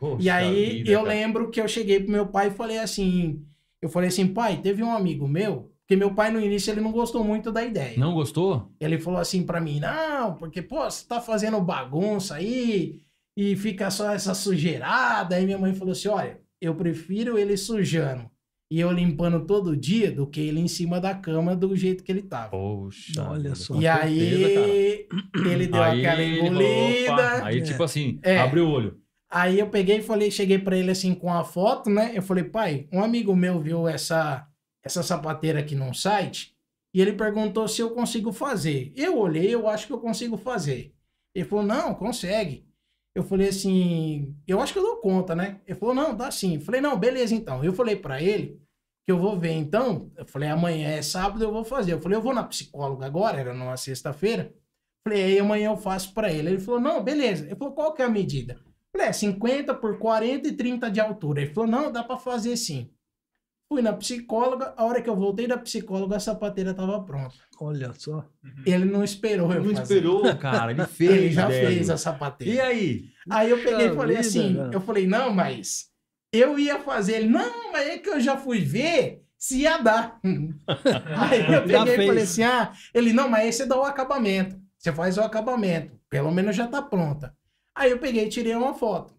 Poxa 0.00 0.24
e 0.24 0.30
aí 0.30 0.76
vida, 0.78 0.90
eu 0.90 1.00
cara. 1.00 1.10
lembro 1.10 1.50
que 1.50 1.60
eu 1.60 1.68
cheguei 1.68 2.00
pro 2.00 2.10
meu 2.10 2.26
pai 2.26 2.48
e 2.48 2.52
falei 2.52 2.78
assim, 2.78 3.44
eu 3.82 3.90
falei 3.90 4.08
assim, 4.08 4.26
pai, 4.26 4.62
teve 4.62 4.82
um 4.82 4.90
amigo 4.90 5.28
meu, 5.28 5.70
porque 5.82 5.94
meu 5.94 6.14
pai 6.14 6.30
no 6.30 6.40
início 6.40 6.72
ele 6.72 6.80
não 6.80 6.90
gostou 6.90 7.22
muito 7.22 7.52
da 7.52 7.62
ideia. 7.62 7.98
Não 7.98 8.14
gostou? 8.14 8.72
Ele 8.80 8.98
falou 8.98 9.20
assim 9.20 9.44
pra 9.44 9.60
mim: 9.60 9.78
não, 9.78 10.36
porque, 10.36 10.62
pô, 10.62 10.84
você 10.84 11.06
tá 11.06 11.20
fazendo 11.20 11.60
bagunça 11.60 12.36
aí 12.36 13.02
e 13.36 13.54
fica 13.56 13.90
só 13.90 14.10
essa 14.10 14.32
sujeirada. 14.32 15.36
Aí 15.36 15.44
minha 15.44 15.58
mãe 15.58 15.74
falou 15.74 15.92
assim: 15.92 16.08
olha, 16.08 16.40
eu 16.62 16.74
prefiro 16.74 17.36
ele 17.36 17.58
sujando 17.58 18.31
e 18.74 18.80
eu 18.80 18.90
limpando 18.90 19.44
todo 19.44 19.76
dia 19.76 20.10
do 20.10 20.26
que 20.26 20.40
ele 20.40 20.58
em 20.58 20.66
cima 20.66 20.98
da 20.98 21.14
cama 21.14 21.54
do 21.54 21.76
jeito 21.76 22.02
que 22.02 22.10
ele 22.10 22.22
tava. 22.22 22.48
Poxa. 22.50 23.22
Olha 23.28 23.54
só. 23.54 23.74
E 23.78 23.86
aí 23.86 24.18
certeza, 24.18 25.50
ele 25.50 25.66
deu 25.66 25.82
Aí 25.82 26.00
aquela 26.06 26.22
ele 26.22 26.36
falou, 26.40 26.62
engolida. 26.62 27.12
opa, 27.12 27.44
Aí, 27.44 27.62
tipo 27.62 27.82
assim, 27.82 28.18
É. 28.22 28.38
abriu 28.38 28.66
o 28.66 28.70
olho. 28.70 28.98
Aí 29.30 29.58
eu 29.58 29.68
peguei 29.68 29.98
e 29.98 30.02
falei, 30.02 30.30
cheguei 30.30 30.58
pra 30.58 30.76
ele 30.76 30.90
assim 30.90 31.14
com 31.14 31.30
a 31.32 31.44
foto, 31.44 31.90
né? 31.90 32.12
Eu 32.14 32.22
falei, 32.22 32.44
pai, 32.44 32.86
um 32.90 33.02
amigo 33.02 33.36
meu 33.36 33.60
viu 33.60 33.86
essa 33.86 34.46
essa 34.84 35.02
sapateira 35.02 35.60
aqui 35.60 35.74
num 35.76 35.92
site 35.94 36.54
e 36.94 37.00
ele 37.00 37.12
perguntou 37.12 37.68
se 37.68 37.80
eu 37.82 37.90
consigo 37.90 38.32
fazer. 38.32 38.90
Eu 38.96 39.18
olhei, 39.18 39.54
eu 39.54 39.68
acho 39.68 39.86
que 39.86 39.92
eu 39.92 39.98
consigo 40.00 40.36
fazer. 40.38 40.92
Ele 41.34 41.44
falou, 41.44 41.64
não, 41.64 41.94
consegue. 41.94 42.64
Eu 43.14 43.22
falei 43.22 43.48
assim, 43.48 44.34
eu 44.46 44.60
acho 44.60 44.72
que 44.72 44.78
eu 44.78 44.82
dou 44.82 44.96
conta, 44.96 45.34
né? 45.34 45.60
Ele 45.66 45.78
falou, 45.78 45.94
não, 45.94 46.14
dá 46.14 46.30
sim. 46.30 46.54
Eu 46.54 46.60
falei, 46.62 46.80
não, 46.80 46.98
beleza 46.98 47.34
então. 47.34 47.62
Eu 47.62 47.72
falei 47.72 47.96
pra 47.96 48.22
ele 48.22 48.60
que 49.04 49.12
eu 49.12 49.18
vou 49.18 49.38
ver 49.38 49.52
então. 49.52 50.10
Eu 50.16 50.24
falei, 50.24 50.48
amanhã 50.48 50.88
é 50.88 51.02
sábado, 51.02 51.44
eu 51.44 51.52
vou 51.52 51.64
fazer. 51.64 51.92
Eu 51.92 52.00
falei, 52.00 52.16
eu 52.16 52.22
vou 52.22 52.34
na 52.34 52.44
psicóloga 52.44 53.04
agora, 53.04 53.38
era 53.38 53.52
numa 53.52 53.76
sexta-feira. 53.76 54.54
Falei, 55.06 55.24
aí 55.24 55.38
amanhã 55.38 55.70
eu 55.70 55.76
faço 55.76 56.14
pra 56.14 56.32
ele. 56.32 56.48
Ele 56.48 56.60
falou, 56.60 56.80
não, 56.80 57.02
beleza. 57.02 57.44
Ele 57.44 57.56
falou, 57.56 57.74
qual 57.74 57.92
que 57.92 58.00
é 58.00 58.04
a 58.06 58.10
medida? 58.10 58.58
Falei, 58.92 59.08
é 59.08 59.12
50 59.12 59.74
por 59.74 59.98
40 59.98 60.48
e 60.48 60.52
30 60.52 60.90
de 60.90 61.00
altura. 61.00 61.42
Ele 61.42 61.52
falou, 61.52 61.70
não, 61.70 61.92
dá 61.92 62.02
pra 62.02 62.16
fazer 62.16 62.56
sim. 62.56 62.90
Fui 63.72 63.80
na 63.80 63.94
psicóloga, 63.94 64.74
a 64.76 64.84
hora 64.84 65.00
que 65.00 65.08
eu 65.08 65.16
voltei 65.16 65.46
da 65.46 65.56
psicóloga, 65.56 66.16
a 66.16 66.20
sapateira 66.20 66.74
tava 66.74 67.02
pronta. 67.04 67.32
Olha 67.58 67.90
só. 67.96 68.22
Ele 68.66 68.84
não 68.84 69.02
esperou 69.02 69.50
eu 69.50 69.62
Não 69.64 69.74
fazer. 69.74 69.94
esperou, 69.94 70.22
cara. 70.36 70.72
Ele 70.72 70.84
fez, 70.84 71.10
Ele 71.10 71.30
já 71.32 71.48
velho. 71.48 71.68
fez 71.68 71.88
a 71.88 71.94
E 71.94 71.98
sapateira. 71.98 72.64
aí? 72.66 73.04
Aí 73.30 73.48
eu 73.48 73.62
peguei 73.62 73.86
e 73.86 73.94
falei 73.94 74.16
vida, 74.16 74.28
assim, 74.28 74.54
cara. 74.56 74.70
eu 74.74 74.80
falei, 74.82 75.06
não, 75.06 75.32
mas 75.32 75.86
eu 76.30 76.58
ia 76.58 76.78
fazer. 76.80 77.14
Ele, 77.14 77.30
não, 77.30 77.72
mas 77.72 77.88
é 77.88 77.96
que 77.96 78.10
eu 78.10 78.20
já 78.20 78.36
fui 78.36 78.60
ver 78.60 79.24
se 79.38 79.60
ia 79.62 79.78
dar. 79.78 80.20
Aí 81.16 81.50
eu 81.54 81.62
peguei 81.66 81.94
e 82.04 82.06
falei 82.08 82.22
assim, 82.24 82.42
ah, 82.42 82.72
ele, 82.92 83.14
não, 83.14 83.26
mas 83.26 83.44
aí 83.46 83.52
você 83.54 83.64
dá 83.64 83.78
o 83.78 83.84
acabamento. 83.84 84.60
Você 84.76 84.92
faz 84.92 85.16
o 85.16 85.22
acabamento. 85.22 85.98
Pelo 86.10 86.30
menos 86.30 86.54
já 86.54 86.66
tá 86.66 86.82
pronta. 86.82 87.34
Aí 87.74 87.90
eu 87.90 87.98
peguei 87.98 88.26
e 88.26 88.28
tirei 88.28 88.54
uma 88.54 88.74
foto. 88.74 89.14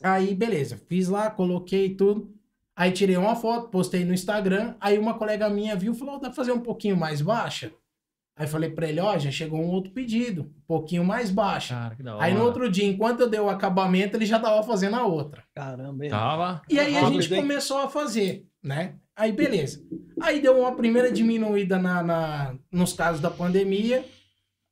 Aí, 0.00 0.32
beleza, 0.32 0.80
fiz 0.88 1.08
lá, 1.08 1.28
coloquei 1.28 1.92
tudo. 1.96 2.32
Aí 2.76 2.90
tirei 2.90 3.16
uma 3.16 3.36
foto, 3.36 3.68
postei 3.68 4.04
no 4.04 4.12
Instagram. 4.12 4.74
Aí 4.80 4.98
uma 4.98 5.14
colega 5.14 5.48
minha 5.48 5.76
viu 5.76 5.92
e 5.92 5.96
falou: 5.98 6.14
dá 6.14 6.28
pra 6.28 6.32
fazer 6.32 6.52
um 6.52 6.60
pouquinho 6.60 6.96
mais 6.96 7.20
baixa? 7.22 7.72
Aí 8.36 8.48
falei 8.48 8.70
pra 8.70 8.88
ele: 8.88 9.00
ó, 9.00 9.16
já 9.16 9.30
chegou 9.30 9.60
um 9.60 9.68
outro 9.68 9.92
pedido, 9.92 10.42
um 10.42 10.66
pouquinho 10.66 11.04
mais 11.04 11.30
baixa. 11.30 11.74
Cara, 11.74 11.94
que 11.94 12.02
da 12.02 12.16
hora. 12.16 12.24
Aí 12.24 12.34
no 12.34 12.42
outro 12.44 12.68
dia, 12.68 12.84
enquanto 12.84 13.20
eu 13.20 13.30
dei 13.30 13.38
o 13.38 13.48
acabamento, 13.48 14.16
ele 14.16 14.26
já 14.26 14.40
tava 14.40 14.62
fazendo 14.64 14.96
a 14.96 15.06
outra. 15.06 15.44
Caramba? 15.54 16.08
Tava. 16.08 16.62
E 16.68 16.78
aí 16.80 16.96
a 16.96 17.04
gente 17.10 17.32
hein? 17.32 17.40
começou 17.40 17.78
a 17.78 17.88
fazer, 17.88 18.44
né? 18.62 18.96
Aí 19.16 19.30
beleza. 19.30 19.80
Aí 20.20 20.40
deu 20.40 20.58
uma 20.58 20.74
primeira 20.74 21.12
diminuída 21.12 21.78
na, 21.78 22.02
na- 22.02 22.56
nos 22.72 22.92
casos 22.92 23.20
da 23.20 23.30
pandemia. 23.30 24.04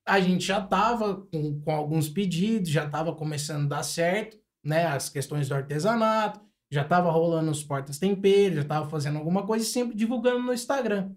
A 0.04 0.18
gente 0.18 0.44
já 0.44 0.60
tava 0.60 1.14
com, 1.32 1.60
com 1.60 1.70
alguns 1.70 2.08
pedidos, 2.08 2.68
já 2.68 2.88
tava 2.88 3.14
começando 3.14 3.66
a 3.66 3.76
dar 3.76 3.82
certo, 3.84 4.36
né? 4.64 4.86
As 4.86 5.08
questões 5.08 5.48
do 5.48 5.54
artesanato, 5.54 6.40
já 6.72 6.82
tava 6.82 7.10
rolando 7.10 7.50
os 7.50 7.62
portas 7.62 7.98
temperos, 7.98 8.56
já 8.56 8.64
tava 8.64 8.88
fazendo 8.88 9.18
alguma 9.18 9.42
coisa 9.46 9.64
e 9.64 9.68
sempre 9.68 9.94
divulgando 9.96 10.40
no 10.42 10.52
Instagram. 10.54 11.10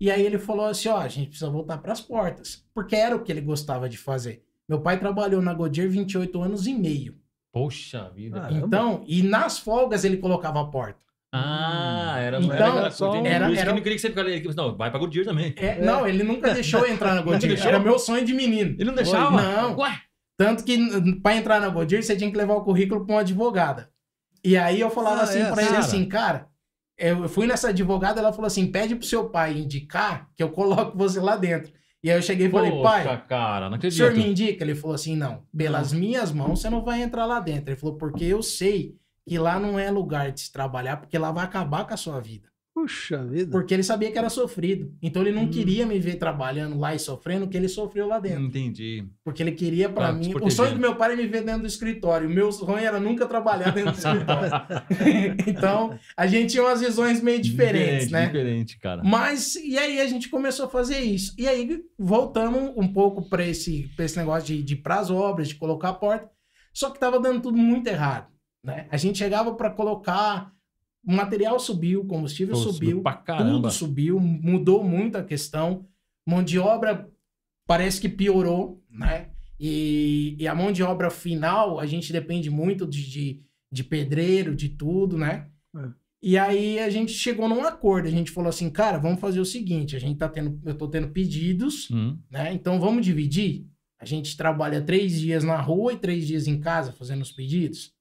E 0.00 0.10
aí 0.10 0.26
ele 0.26 0.38
falou 0.38 0.66
assim, 0.66 0.88
ó, 0.88 0.96
a 0.98 1.06
gente 1.08 1.28
precisa 1.28 1.48
voltar 1.48 1.78
para 1.78 1.92
as 1.92 2.00
portas, 2.00 2.64
porque 2.74 2.96
era 2.96 3.14
o 3.14 3.22
que 3.22 3.30
ele 3.30 3.40
gostava 3.40 3.88
de 3.88 3.96
fazer. 3.96 4.42
Meu 4.68 4.80
pai 4.80 4.98
trabalhou 4.98 5.40
na 5.40 5.54
Goodyear 5.54 5.88
28 5.88 6.42
anos 6.42 6.66
e 6.66 6.74
meio. 6.74 7.14
Poxa 7.52 8.10
vida. 8.14 8.40
Caramba. 8.40 8.66
Então, 8.66 9.04
e 9.06 9.22
nas 9.22 9.58
folgas 9.58 10.04
ele 10.04 10.16
colocava 10.16 10.60
a 10.60 10.64
porta. 10.64 10.98
Ah, 11.30 12.16
era 12.18 12.40
Então, 12.42 12.78
era, 12.78 12.90
só- 12.90 13.10
entendi. 13.10 13.28
era- 13.28 13.46
Por 13.46 13.52
isso 13.52 13.54
que 13.54 13.60
era- 13.60 13.70
ele 13.70 13.76
não 13.76 13.82
queria 13.82 13.96
que 13.96 14.02
você 14.02 14.08
ficasse. 14.08 14.30
ele- 14.30 14.54
Não, 14.54 14.76
vai 14.76 14.90
pra 14.90 14.98
Goodyear 14.98 15.24
também. 15.26 15.54
É, 15.56 15.80
Não, 15.80 16.06
ele 16.06 16.22
nunca 16.22 16.52
deixou 16.52 16.80
eu 16.84 16.92
entrar 16.92 17.14
na 17.14 17.22
Goodyear. 17.22 17.40
deixou? 17.54 17.68
Era 17.68 17.78
meu 17.78 17.98
sonho 17.98 18.24
de 18.24 18.34
menino. 18.34 18.70
Ele 18.72 18.84
não 18.84 18.94
deixava? 18.94 19.40
Não. 19.40 19.76
Ué? 19.78 19.98
Tanto 20.36 20.64
que 20.64 20.76
para 21.22 21.36
entrar 21.36 21.60
na 21.60 21.68
Goodyear 21.68 22.02
você 22.02 22.16
tinha 22.16 22.30
que 22.30 22.36
levar 22.36 22.54
o 22.54 22.64
currículo 22.64 23.04
para 23.06 23.14
uma 23.14 23.20
advogada. 23.20 23.91
E 24.44 24.56
aí 24.56 24.80
eu 24.80 24.90
falava 24.90 25.20
Ah, 25.20 25.24
assim 25.24 25.40
é, 25.40 25.50
para 25.50 25.62
ele 25.62 25.70
cara. 25.70 25.80
assim, 25.80 26.04
cara, 26.08 26.48
eu 26.98 27.28
fui 27.28 27.46
nessa 27.46 27.68
advogada, 27.68 28.20
ela 28.20 28.32
falou 28.32 28.46
assim, 28.46 28.70
pede 28.70 28.94
pro 28.96 29.06
seu 29.06 29.28
pai 29.30 29.56
indicar 29.58 30.28
que 30.34 30.42
eu 30.42 30.50
coloco 30.50 30.96
você 30.96 31.20
lá 31.20 31.36
dentro. 31.36 31.72
E 32.02 32.10
aí 32.10 32.16
eu 32.18 32.22
cheguei 32.22 32.48
e 32.48 32.50
falei, 32.50 32.70
Poxa, 32.72 32.82
pai, 32.82 33.26
cara, 33.28 33.66
não 33.66 33.72
o 33.72 33.76
acredito. 33.76 33.96
senhor 33.96 34.12
me 34.14 34.26
indica? 34.28 34.64
Ele 34.64 34.74
falou 34.74 34.94
assim, 34.94 35.16
não, 35.16 35.44
pelas 35.56 35.92
minhas 35.92 36.32
mãos 36.32 36.60
você 36.60 36.68
não 36.68 36.82
vai 36.84 37.00
entrar 37.02 37.26
lá 37.26 37.38
dentro. 37.38 37.70
Ele 37.70 37.78
falou, 37.80 37.96
porque 37.96 38.24
eu 38.24 38.42
sei 38.42 38.96
que 39.24 39.38
lá 39.38 39.60
não 39.60 39.78
é 39.78 39.88
lugar 39.90 40.32
de 40.32 40.40
se 40.40 40.52
trabalhar, 40.52 40.96
porque 40.96 41.16
lá 41.16 41.30
vai 41.30 41.44
acabar 41.44 41.86
com 41.86 41.94
a 41.94 41.96
sua 41.96 42.20
vida. 42.20 42.48
Puxa 42.74 43.22
vida. 43.24 43.50
Porque 43.50 43.74
ele 43.74 43.82
sabia 43.82 44.10
que 44.10 44.18
era 44.18 44.30
sofrido. 44.30 44.94
Então 45.02 45.20
ele 45.22 45.30
não 45.32 45.42
Hum. 45.42 45.50
queria 45.50 45.84
me 45.84 45.98
ver 45.98 46.14
trabalhando 46.16 46.78
lá 46.78 46.94
e 46.94 46.98
sofrendo 46.98 47.44
o 47.44 47.48
que 47.48 47.56
ele 47.56 47.68
sofreu 47.68 48.06
lá 48.08 48.18
dentro. 48.18 48.44
Entendi. 48.44 49.04
Porque 49.22 49.42
ele 49.42 49.52
queria 49.52 49.90
te 49.90 50.12
mim. 50.14 50.34
O 50.40 50.50
sonho 50.50 50.74
do 50.74 50.80
meu 50.80 50.96
pai 50.96 51.12
era 51.12 51.20
me 51.20 51.28
ver 51.28 51.42
dentro 51.44 51.60
do 51.62 51.66
escritório. 51.66 52.28
O 52.28 52.32
meu 52.32 52.50
sonho 52.50 52.78
era 52.78 52.98
nunca 52.98 53.26
trabalhar 53.26 53.72
dentro 53.72 53.92
do 53.92 53.98
escritório. 53.98 54.50
então, 55.46 55.98
a 56.16 56.26
gente 56.26 56.52
tinha 56.52 56.62
umas 56.62 56.80
visões 56.80 57.22
meio 57.22 57.40
diferentes, 57.40 58.06
Diferente, 58.06 58.12
né? 58.12 58.26
Diferente, 58.26 58.78
cara. 58.78 59.02
Mas, 59.04 59.54
e 59.56 59.76
aí 59.76 60.00
a 60.00 60.06
gente 60.06 60.30
começou 60.30 60.66
a 60.66 60.70
fazer 60.70 61.00
isso. 61.00 61.34
E 61.38 61.46
aí 61.46 61.82
voltamos 61.98 62.72
um 62.76 62.90
pouco 62.90 63.28
para 63.28 63.46
esse, 63.46 63.90
pra 63.94 64.04
esse 64.06 64.16
negócio 64.16 64.46
de, 64.46 64.62
de 64.62 64.74
ir 64.74 64.78
pras 64.78 65.10
obras, 65.10 65.48
de 65.48 65.56
colocar 65.56 65.90
a 65.90 65.94
porta. 65.94 66.30
Só 66.72 66.88
que 66.90 66.98
tava 66.98 67.20
dando 67.20 67.42
tudo 67.42 67.58
muito 67.58 67.86
errado. 67.86 68.28
Né? 68.64 68.86
A 68.90 68.96
gente 68.96 69.18
chegava 69.18 69.54
para 69.54 69.70
colocar, 69.70 70.51
o 71.04 71.12
material 71.12 71.58
subiu, 71.58 72.02
o 72.02 72.06
combustível 72.06 72.54
Pô, 72.54 72.60
subiu, 72.60 73.02
tudo 73.38 73.70
subiu, 73.70 74.20
mudou 74.20 74.84
muito 74.84 75.16
a 75.18 75.24
questão. 75.24 75.86
Mão 76.26 76.42
de 76.42 76.58
obra 76.58 77.10
parece 77.66 78.00
que 78.00 78.08
piorou, 78.08 78.82
né? 78.88 79.30
E, 79.58 80.36
e 80.38 80.48
a 80.48 80.54
mão 80.54 80.72
de 80.72 80.82
obra 80.82 81.10
final, 81.10 81.78
a 81.78 81.86
gente 81.86 82.12
depende 82.12 82.50
muito 82.50 82.86
de, 82.86 83.08
de, 83.08 83.40
de 83.70 83.84
pedreiro, 83.84 84.54
de 84.54 84.68
tudo, 84.68 85.16
né? 85.16 85.48
É. 85.76 85.88
E 86.22 86.38
aí 86.38 86.78
a 86.78 86.88
gente 86.88 87.12
chegou 87.12 87.48
num 87.48 87.64
acordo. 87.64 88.06
A 88.06 88.10
gente 88.10 88.30
falou 88.30 88.48
assim, 88.48 88.70
cara, 88.70 88.98
vamos 88.98 89.20
fazer 89.20 89.40
o 89.40 89.44
seguinte: 89.44 89.96
a 89.96 89.98
gente 89.98 90.18
tá 90.18 90.28
tendo, 90.28 90.60
eu 90.64 90.74
tô 90.76 90.86
tendo 90.88 91.08
pedidos, 91.08 91.90
Hum. 91.90 92.16
né? 92.30 92.52
Então 92.54 92.78
vamos 92.80 93.04
dividir. 93.04 93.66
A 93.98 94.04
gente 94.04 94.36
trabalha 94.36 94.82
três 94.82 95.20
dias 95.20 95.42
na 95.44 95.60
rua 95.60 95.92
e 95.92 95.98
três 95.98 96.26
dias 96.26 96.46
em 96.46 96.60
casa 96.60 96.92
fazendo 96.92 97.22
os 97.22 97.32
pedidos. 97.32 97.92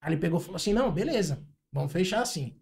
Aí 0.00 0.12
ele 0.12 0.20
pegou 0.20 0.40
e 0.40 0.42
falou 0.42 0.56
assim: 0.56 0.72
não, 0.72 0.92
beleza, 0.92 1.44
vamos 1.78 1.92
fechar 1.92 2.22
assim. 2.22 2.54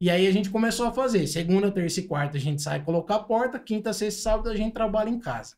E 0.00 0.10
aí 0.10 0.26
a 0.26 0.30
gente 0.30 0.50
começou 0.50 0.86
a 0.86 0.92
fazer. 0.92 1.26
Segunda, 1.26 1.70
terça 1.70 2.00
e 2.00 2.06
quarta 2.06 2.36
a 2.36 2.40
gente 2.40 2.62
sai 2.62 2.84
colocar 2.84 3.16
a 3.16 3.22
porta, 3.22 3.58
quinta, 3.58 3.92
sexta 3.92 4.20
e 4.20 4.22
sábado 4.22 4.48
a 4.50 4.56
gente 4.56 4.72
trabalha 4.72 5.08
em 5.08 5.18
casa. 5.18 5.56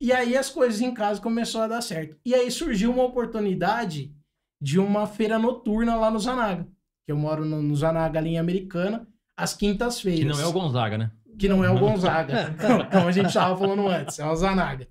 E 0.00 0.12
aí 0.12 0.36
as 0.36 0.48
coisas 0.48 0.80
em 0.80 0.92
casa 0.92 1.20
começaram 1.20 1.66
a 1.66 1.68
dar 1.68 1.82
certo. 1.82 2.16
E 2.24 2.34
aí 2.34 2.50
surgiu 2.50 2.90
uma 2.90 3.04
oportunidade 3.04 4.14
de 4.60 4.78
uma 4.78 5.06
feira 5.06 5.38
noturna 5.38 5.96
lá 5.96 6.10
no 6.10 6.18
Zanaga. 6.18 6.66
Que 7.04 7.12
eu 7.12 7.16
moro 7.16 7.44
no, 7.44 7.60
no 7.60 7.76
Zanaga, 7.76 8.20
em 8.20 8.38
Americana, 8.38 9.06
às 9.36 9.54
quintas-feiras. 9.54 10.20
Que 10.20 10.26
não 10.26 10.40
é 10.40 10.46
o 10.46 10.52
Gonzaga, 10.52 10.98
né? 10.98 11.10
Que 11.38 11.48
não 11.48 11.62
é 11.62 11.70
o 11.70 11.78
Gonzaga. 11.80 12.54
Como 12.90 13.08
a 13.08 13.12
gente 13.12 13.26
estava 13.26 13.56
falando 13.56 13.86
antes, 13.88 14.18
é 14.18 14.26
o 14.26 14.34
Zanaga. 14.34 14.88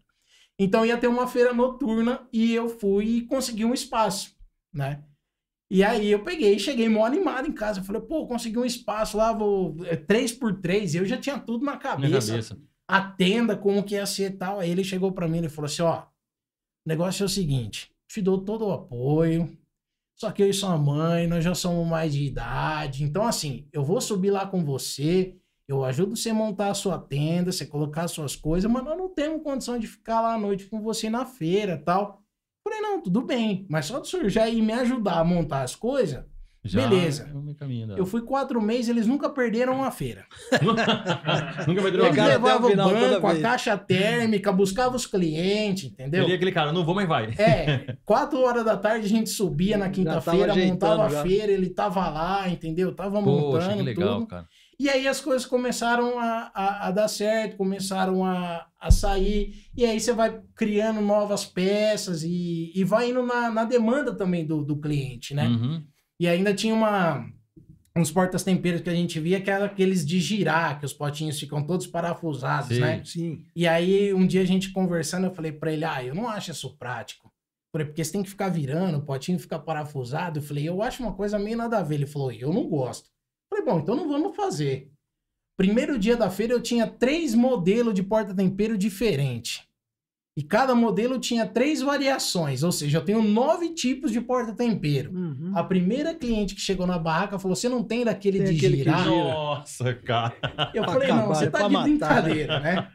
Então 0.60 0.86
ia 0.86 0.98
ter 0.98 1.08
uma 1.08 1.28
feira 1.28 1.54
noturna 1.54 2.28
e 2.32 2.54
eu 2.54 2.70
fui 2.70 3.06
e 3.06 3.22
consegui 3.22 3.66
um 3.66 3.74
espaço, 3.74 4.36
né? 4.72 5.04
E 5.74 5.84
aí 5.84 6.12
eu 6.12 6.24
peguei, 6.24 6.60
cheguei 6.60 6.88
mó 6.88 7.04
animado 7.04 7.48
em 7.48 7.52
casa. 7.52 7.80
Eu 7.80 7.84
falei, 7.84 8.00
pô, 8.04 8.28
consegui 8.28 8.60
um 8.60 8.66
espaço 8.66 9.18
lá, 9.18 9.34
vou. 9.34 9.76
É 9.86 9.96
3x3, 9.96 10.94
eu 10.94 11.04
já 11.04 11.18
tinha 11.18 11.40
tudo 11.40 11.66
na 11.66 11.78
cabeça. 11.78 12.32
cabeça. 12.32 12.60
A 12.88 13.02
tenda, 13.02 13.58
como 13.58 13.84
que 13.84 13.96
ia 13.96 14.06
ser 14.06 14.32
e 14.32 14.38
tal. 14.38 14.60
Aí 14.60 14.70
ele 14.70 14.84
chegou 14.84 15.12
pra 15.12 15.28
mim 15.28 15.44
e 15.44 15.50
falou 15.50 15.66
assim: 15.66 15.82
ó, 15.82 16.02
o 16.02 16.88
negócio 16.88 17.24
é 17.24 17.26
o 17.26 17.30
seguinte, 17.30 17.92
te 18.08 18.22
dou 18.22 18.38
todo 18.46 18.68
o 18.68 18.72
apoio. 18.72 19.58
Só 20.16 20.32
que 20.32 20.44
eu 20.44 20.50
e 20.50 20.54
sua 20.54 20.78
mãe, 20.78 21.26
nós 21.26 21.44
já 21.44 21.56
somos 21.56 21.88
mais 21.88 22.14
de 22.14 22.24
idade. 22.24 23.04
Então, 23.04 23.26
assim, 23.26 23.68
eu 23.74 23.84
vou 23.84 24.00
subir 24.00 24.30
lá 24.30 24.46
com 24.46 24.64
você. 24.64 25.36
Eu 25.68 25.84
ajudo 25.84 26.16
você 26.16 26.30
a 26.30 26.34
montar 26.36 26.70
a 26.70 26.76
sua 26.76 27.00
tenda, 27.00 27.52
você 27.52 27.66
colocar 27.66 28.04
as 28.04 28.12
suas 28.12 28.36
coisas, 28.36 28.70
mas 28.70 28.84
nós 28.84 28.98
não 28.98 29.10
temos 29.10 29.42
condição 29.42 29.80
de 29.80 29.88
ficar 29.88 30.22
lá 30.22 30.36
à 30.36 30.38
noite 30.38 30.66
com 30.66 30.82
você 30.82 31.10
na 31.10 31.26
feira 31.26 31.82
tal. 31.84 32.23
Falei, 32.64 32.80
não, 32.80 33.02
tudo 33.02 33.22
bem, 33.22 33.66
mas 33.70 33.86
só 33.86 34.00
de 34.00 34.08
senhor 34.08 34.30
já 34.30 34.48
ir 34.48 34.62
me 34.62 34.72
ajudar 34.74 35.20
a 35.20 35.24
montar 35.24 35.64
as 35.64 35.76
coisas, 35.76 36.24
Já 36.64 36.88
Beleza. 36.88 37.30
o 37.34 37.42
meu 37.42 37.54
caminho, 37.56 37.88
né? 37.88 37.96
eu 37.98 38.06
fui 38.06 38.22
quatro 38.22 38.62
meses, 38.62 38.88
eles 38.88 39.06
nunca 39.06 39.30
perderam 39.30 39.74
uma 39.76 39.92
feira. 39.92 40.26
Nunca 41.68 41.82
Eles 41.82 41.94
uma 41.94 42.10
Pegaram 42.10 42.46
até 42.46 42.56
o 42.56 42.76
banco, 42.76 43.28
a 43.28 43.40
caixa 43.42 43.78
térmica, 43.78 44.50
buscavam 44.52 44.96
os 44.96 45.06
clientes, 45.06 45.92
entendeu? 45.92 46.24
Ele 46.24 46.34
aquele 46.34 46.52
cara, 46.54 46.72
não 46.72 46.86
vou, 46.86 46.96
mas 46.96 47.08
vai. 47.08 47.34
É, 47.38 47.98
quatro 48.06 48.40
horas 48.40 48.64
da 48.64 48.78
tarde 48.78 49.06
a 49.06 49.10
gente 49.10 49.30
subia 49.30 49.78
na 49.78 49.90
quinta-feira, 49.90 50.56
montava 50.56 51.06
a 51.08 51.10
feira, 51.24 51.52
ele 51.52 51.70
tava 51.70 52.10
lá, 52.10 52.48
entendeu? 52.48 52.96
Tava 52.96 53.22
Poxa, 53.22 53.68
montando 53.68 53.78
que 53.78 53.84
legal, 53.84 54.20
tudo. 54.20 54.28
cara. 54.28 54.48
E 54.80 54.90
aí 54.90 55.08
as 55.08 55.22
coisas 55.22 55.46
começaram 55.46 56.20
a, 56.20 56.52
a, 56.54 56.88
a 56.88 56.92
dar 56.92 57.08
certo, 57.08 57.58
começaram 57.58 58.26
a, 58.26 58.68
a 58.80 58.92
sair, 58.92 59.66
e 59.76 59.86
aí 59.86 60.00
você 60.00 60.14
vai 60.14 60.42
criando 60.56 61.02
novas 61.02 61.46
peças 61.46 62.24
e, 62.24 62.72
e 62.76 62.84
vai 62.84 63.10
indo 63.10 63.24
na, 63.24 63.50
na 63.52 63.64
demanda 63.64 64.14
também 64.14 64.46
do, 64.46 64.64
do 64.64 64.78
cliente, 64.78 65.34
né? 65.34 65.48
Uhum. 65.48 65.84
E 66.20 66.28
ainda 66.28 66.54
tinha 66.54 66.74
uma, 66.74 67.26
uns 67.96 68.12
portas-temperos 68.12 68.82
que 68.82 68.90
a 68.90 68.96
gente 68.96 69.20
via 69.20 69.40
que 69.40 69.52
eram 69.52 69.66
aqueles 69.66 70.06
de 70.06 70.20
girar, 70.20 70.80
que 70.80 70.86
os 70.86 70.94
potinhos 70.94 71.40
ficam 71.40 71.64
todos 71.64 71.86
parafusados, 71.86 72.76
Sim. 72.76 72.82
né? 72.82 73.02
Sim. 73.06 73.46
E 73.56 73.68
aí, 73.68 74.14
um 74.14 74.26
dia 74.26 74.42
a 74.42 74.46
gente 74.46 74.72
conversando, 74.72 75.28
eu 75.28 75.34
falei 75.34 75.52
pra 75.52 75.72
ele, 75.72 75.86
ah, 75.86 76.04
eu 76.04 76.16
não 76.16 76.28
acho 76.28 76.52
isso 76.52 76.76
prático. 76.78 77.32
Falei, 77.72 77.88
porque 77.88 78.04
você 78.04 78.12
tem 78.12 78.24
que 78.24 78.30
ficar 78.30 78.50
virando, 78.50 79.00
o 79.00 79.02
potinho 79.02 79.40
fica 79.40 79.58
parafusado. 79.58 80.40
Eu 80.40 80.44
falei, 80.44 80.70
eu 80.70 80.82
acho 80.82 81.02
uma 81.02 81.14
coisa 81.14 81.40
meio 81.40 81.58
nada 81.58 81.80
a 81.80 81.84
ver. 81.84 81.96
Ele 81.96 82.06
falou, 82.06 82.32
eu 82.32 82.54
não 82.54 82.68
gosto. 82.70 83.10
Falei, 83.54 83.66
bom, 83.66 83.80
então 83.80 83.96
não 83.96 84.08
vamos 84.10 84.36
fazer. 84.36 84.90
Primeiro 85.56 86.00
dia 86.00 86.18
da 86.18 86.32
feira 86.32 86.54
eu 86.54 86.62
tinha 86.62 86.88
três 86.88 87.36
modelos 87.36 87.94
de 87.94 88.02
porta-tempero 88.02 88.76
diferente. 88.76 89.68
E 90.36 90.42
cada 90.42 90.74
modelo 90.74 91.20
tinha 91.20 91.46
três 91.46 91.80
variações, 91.80 92.64
ou 92.64 92.72
seja, 92.72 92.98
eu 92.98 93.06
tenho 93.06 93.22
nove 93.22 93.70
tipos 93.76 94.12
de 94.12 94.20
porta-tempero. 94.20 95.14
Uhum. 95.14 95.52
A 95.54 95.64
primeira 95.64 96.16
cliente 96.16 96.56
que 96.56 96.62
chegou 96.62 96.88
na 96.88 96.98
barraca 96.98 97.38
falou: 97.38 97.56
Você 97.56 97.70
não 97.70 97.84
tem 97.84 98.04
daquele 98.04 98.40
Tem 98.40 98.48
de 98.48 98.58
aquele 98.58 98.78
que 98.78 98.84
girar? 98.84 99.04
gira. 99.04 99.16
Nossa, 99.16 99.94
cara. 99.94 100.36
Eu 100.74 100.84
falei, 100.86 101.10
não, 101.10 101.28
você 101.28 101.52
tá 101.52 101.68
de 101.68 101.74
matar, 101.74 101.84
brincadeira, 101.84 102.60
né? 102.60 102.92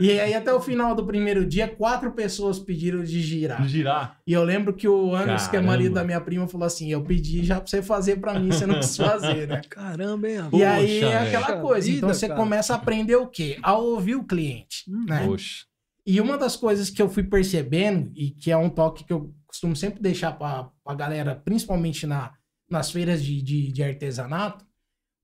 E 0.00 0.18
aí, 0.18 0.34
até 0.34 0.52
o 0.52 0.60
final 0.60 0.96
do 0.96 1.06
primeiro 1.06 1.46
dia, 1.46 1.68
quatro 1.68 2.10
pessoas 2.10 2.58
pediram 2.58 3.04
de 3.04 3.22
girar. 3.22 3.66
Girar. 3.68 4.18
E 4.26 4.32
eu 4.32 4.42
lembro 4.42 4.74
que 4.74 4.88
o 4.88 5.14
Anderson, 5.14 5.50
que 5.50 5.56
é 5.56 5.60
marido 5.60 5.94
da 5.94 6.02
minha 6.04 6.20
prima, 6.20 6.48
falou 6.48 6.66
assim: 6.66 6.90
Eu 6.90 7.02
pedi 7.04 7.44
já 7.44 7.56
pra 7.60 7.66
você 7.66 7.80
fazer 7.80 8.16
pra 8.16 8.36
mim, 8.38 8.50
você 8.50 8.66
não 8.66 8.80
quis 8.80 8.96
fazer, 8.96 9.46
né? 9.46 9.60
Caramba, 9.70 10.28
hein, 10.28 10.38
E 10.52 10.64
aí 10.64 11.04
é 11.04 11.18
aquela 11.18 11.60
coisa. 11.60 11.86
Vida, 11.86 11.98
Então 11.98 12.08
você 12.08 12.26
cara. 12.26 12.38
começa 12.40 12.72
a 12.72 12.76
aprender 12.76 13.14
o 13.14 13.28
quê? 13.28 13.58
A 13.62 13.76
ouvir 13.76 14.16
o 14.16 14.24
cliente, 14.24 14.84
Hum, 14.88 15.06
né? 15.08 15.24
Poxa. 15.24 15.64
E 16.04 16.20
uma 16.20 16.36
das 16.36 16.56
coisas 16.56 16.90
que 16.90 17.00
eu 17.00 17.08
fui 17.08 17.22
percebendo, 17.22 18.10
e 18.14 18.30
que 18.30 18.50
é 18.50 18.56
um 18.56 18.68
toque 18.68 19.04
que 19.04 19.12
eu 19.12 19.32
costumo 19.46 19.76
sempre 19.76 20.00
deixar 20.02 20.32
para 20.32 20.68
a 20.84 20.94
galera, 20.94 21.34
principalmente 21.44 22.06
na, 22.08 22.32
nas 22.68 22.90
feiras 22.90 23.22
de, 23.24 23.40
de, 23.40 23.70
de 23.72 23.82
artesanato, 23.84 24.65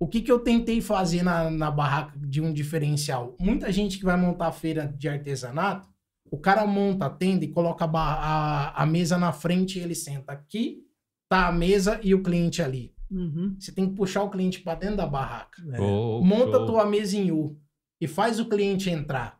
o 0.03 0.09
que, 0.09 0.21
que 0.21 0.33
eu 0.33 0.41
tentei 0.41 0.81
fazer 0.81 1.23
na, 1.23 1.49
na 1.49 1.71
barraca 1.71 2.19
de 2.19 2.41
um 2.41 2.53
diferencial? 2.53 3.37
Muita 3.39 3.71
gente 3.71 3.99
que 3.99 4.05
vai 4.05 4.17
montar 4.17 4.49
a 4.49 4.53
feira 4.53 4.93
de 4.99 5.09
artesanato, 5.09 5.89
o 6.29 6.37
cara 6.37 6.67
monta 6.67 7.07
a 7.07 7.11
tenda 7.11 7.45
e 7.45 7.49
coloca 7.49 7.85
a, 7.85 7.89
a, 7.89 8.83
a 8.83 8.85
mesa 8.85 9.17
na 9.17 9.33
frente 9.33 9.79
e 9.79 9.83
ele 9.83 9.95
senta 9.95 10.33
aqui, 10.33 10.83
tá 11.29 11.47
a 11.47 11.53
mesa 11.53 12.01
e 12.03 12.17
o 12.17 12.23
cliente 12.23 12.61
ali. 12.61 12.93
Uhum. 13.09 13.55
Você 13.57 13.71
tem 13.71 13.89
que 13.89 13.95
puxar 13.95 14.25
o 14.25 14.31
cliente 14.31 14.61
para 14.61 14.75
dentro 14.75 14.97
da 14.97 15.07
barraca. 15.07 15.63
É. 15.73 15.81
Oh, 15.81 16.21
Monta 16.21 16.57
show. 16.57 16.65
a 16.65 16.67
tua 16.67 16.85
mesa 16.85 17.17
em 17.17 17.31
U 17.31 17.57
e 18.01 18.09
faz 18.09 18.41
o 18.41 18.49
cliente 18.49 18.91
entrar. 18.91 19.39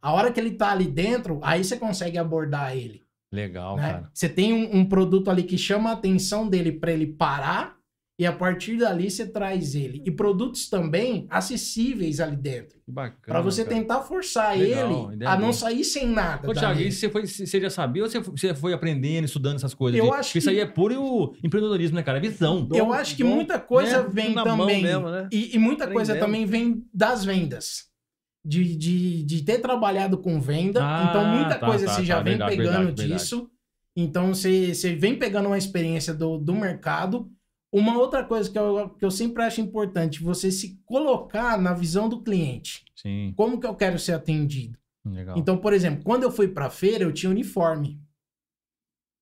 A 0.00 0.14
hora 0.14 0.32
que 0.32 0.40
ele 0.40 0.52
tá 0.52 0.70
ali 0.70 0.86
dentro, 0.86 1.38
aí 1.42 1.62
você 1.62 1.76
consegue 1.76 2.16
abordar 2.16 2.74
ele. 2.74 3.02
Legal, 3.30 3.76
né? 3.76 3.82
cara. 3.82 4.10
Você 4.14 4.26
tem 4.26 4.54
um, 4.54 4.78
um 4.78 4.84
produto 4.86 5.30
ali 5.30 5.42
que 5.42 5.58
chama 5.58 5.90
a 5.90 5.92
atenção 5.92 6.48
dele 6.48 6.72
para 6.72 6.92
ele 6.92 7.08
parar 7.08 7.77
e 8.18 8.26
a 8.26 8.32
partir 8.32 8.76
dali 8.78 9.08
você 9.10 9.24
traz 9.26 9.74
ele. 9.76 10.02
E 10.04 10.10
produtos 10.10 10.68
também 10.68 11.26
acessíveis 11.30 12.18
ali 12.18 12.36
dentro. 12.36 12.80
Que 12.84 12.90
bacana. 12.90 13.20
Para 13.26 13.40
você 13.40 13.64
cara. 13.64 13.76
tentar 13.76 14.02
forçar 14.02 14.58
Legal, 14.58 15.12
ele 15.12 15.24
a 15.24 15.36
não 15.38 15.52
sair 15.52 15.84
sem 15.84 16.08
nada. 16.08 16.50
Ô, 16.50 16.52
Thiago, 16.52 16.80
isso 16.80 16.98
você, 17.00 17.08
foi, 17.08 17.26
você 17.26 17.60
já 17.60 17.70
sabia 17.70 18.02
ou 18.02 18.10
você, 18.10 18.18
você 18.18 18.54
foi 18.54 18.72
aprendendo, 18.72 19.24
estudando 19.26 19.56
essas 19.56 19.72
coisas? 19.72 19.98
Eu 19.98 20.06
de- 20.06 20.12
acho 20.12 20.28
Porque 20.30 20.38
isso 20.38 20.48
que- 20.48 20.54
aí 20.56 20.60
é 20.60 20.66
puro 20.66 21.32
empreendedorismo, 21.44 21.94
né, 21.96 22.02
cara? 22.02 22.18
É 22.18 22.20
visão. 22.20 22.64
Dom- 22.64 22.76
Eu 22.76 22.92
acho 22.92 23.14
que 23.14 23.22
dom, 23.22 23.30
muita 23.36 23.58
coisa 23.60 24.02
né? 24.02 24.08
vem 24.10 24.34
Na 24.34 24.44
mão 24.44 24.58
também. 24.66 24.82
mesmo, 24.82 25.08
né? 25.10 25.28
E, 25.32 25.54
e 25.54 25.58
muita 25.58 25.86
coisa 25.86 26.16
também 26.16 26.44
vem 26.44 26.84
das 26.92 27.24
vendas. 27.24 27.86
De, 28.44 28.76
de, 28.76 29.22
de 29.24 29.42
ter 29.44 29.58
trabalhado 29.58 30.16
com 30.18 30.40
venda. 30.40 30.80
Ah, 30.82 31.06
então, 31.10 31.24
muita 31.26 31.56
tá, 31.58 31.66
coisa 31.66 31.86
tá, 31.86 31.92
você 31.92 32.04
já 32.04 32.16
tá, 32.16 32.22
vem 32.22 32.32
verdade, 32.32 32.56
pegando 32.56 32.86
verdade, 32.86 33.12
disso. 33.12 33.50
Então, 33.94 34.32
você, 34.32 34.74
você 34.74 34.94
vem 34.94 35.18
pegando 35.18 35.46
uma 35.46 35.58
experiência 35.58 36.14
do, 36.14 36.38
do 36.38 36.54
mercado. 36.54 37.28
Uma 37.72 37.98
outra 37.98 38.24
coisa 38.24 38.50
que 38.50 38.58
eu, 38.58 38.88
que 38.90 39.04
eu 39.04 39.10
sempre 39.10 39.42
acho 39.42 39.60
importante, 39.60 40.22
você 40.22 40.50
se 40.50 40.80
colocar 40.86 41.58
na 41.60 41.74
visão 41.74 42.08
do 42.08 42.22
cliente. 42.22 42.84
Sim, 42.96 43.32
Como 43.36 43.60
que 43.60 43.66
eu 43.66 43.74
quero 43.74 43.98
ser 43.98 44.12
atendido? 44.12 44.78
legal. 45.04 45.36
Então, 45.38 45.56
por 45.56 45.72
exemplo, 45.72 46.02
quando 46.04 46.22
eu 46.22 46.30
fui 46.30 46.48
pra 46.48 46.70
feira, 46.70 47.04
eu 47.04 47.12
tinha 47.12 47.30
uniforme. 47.30 48.00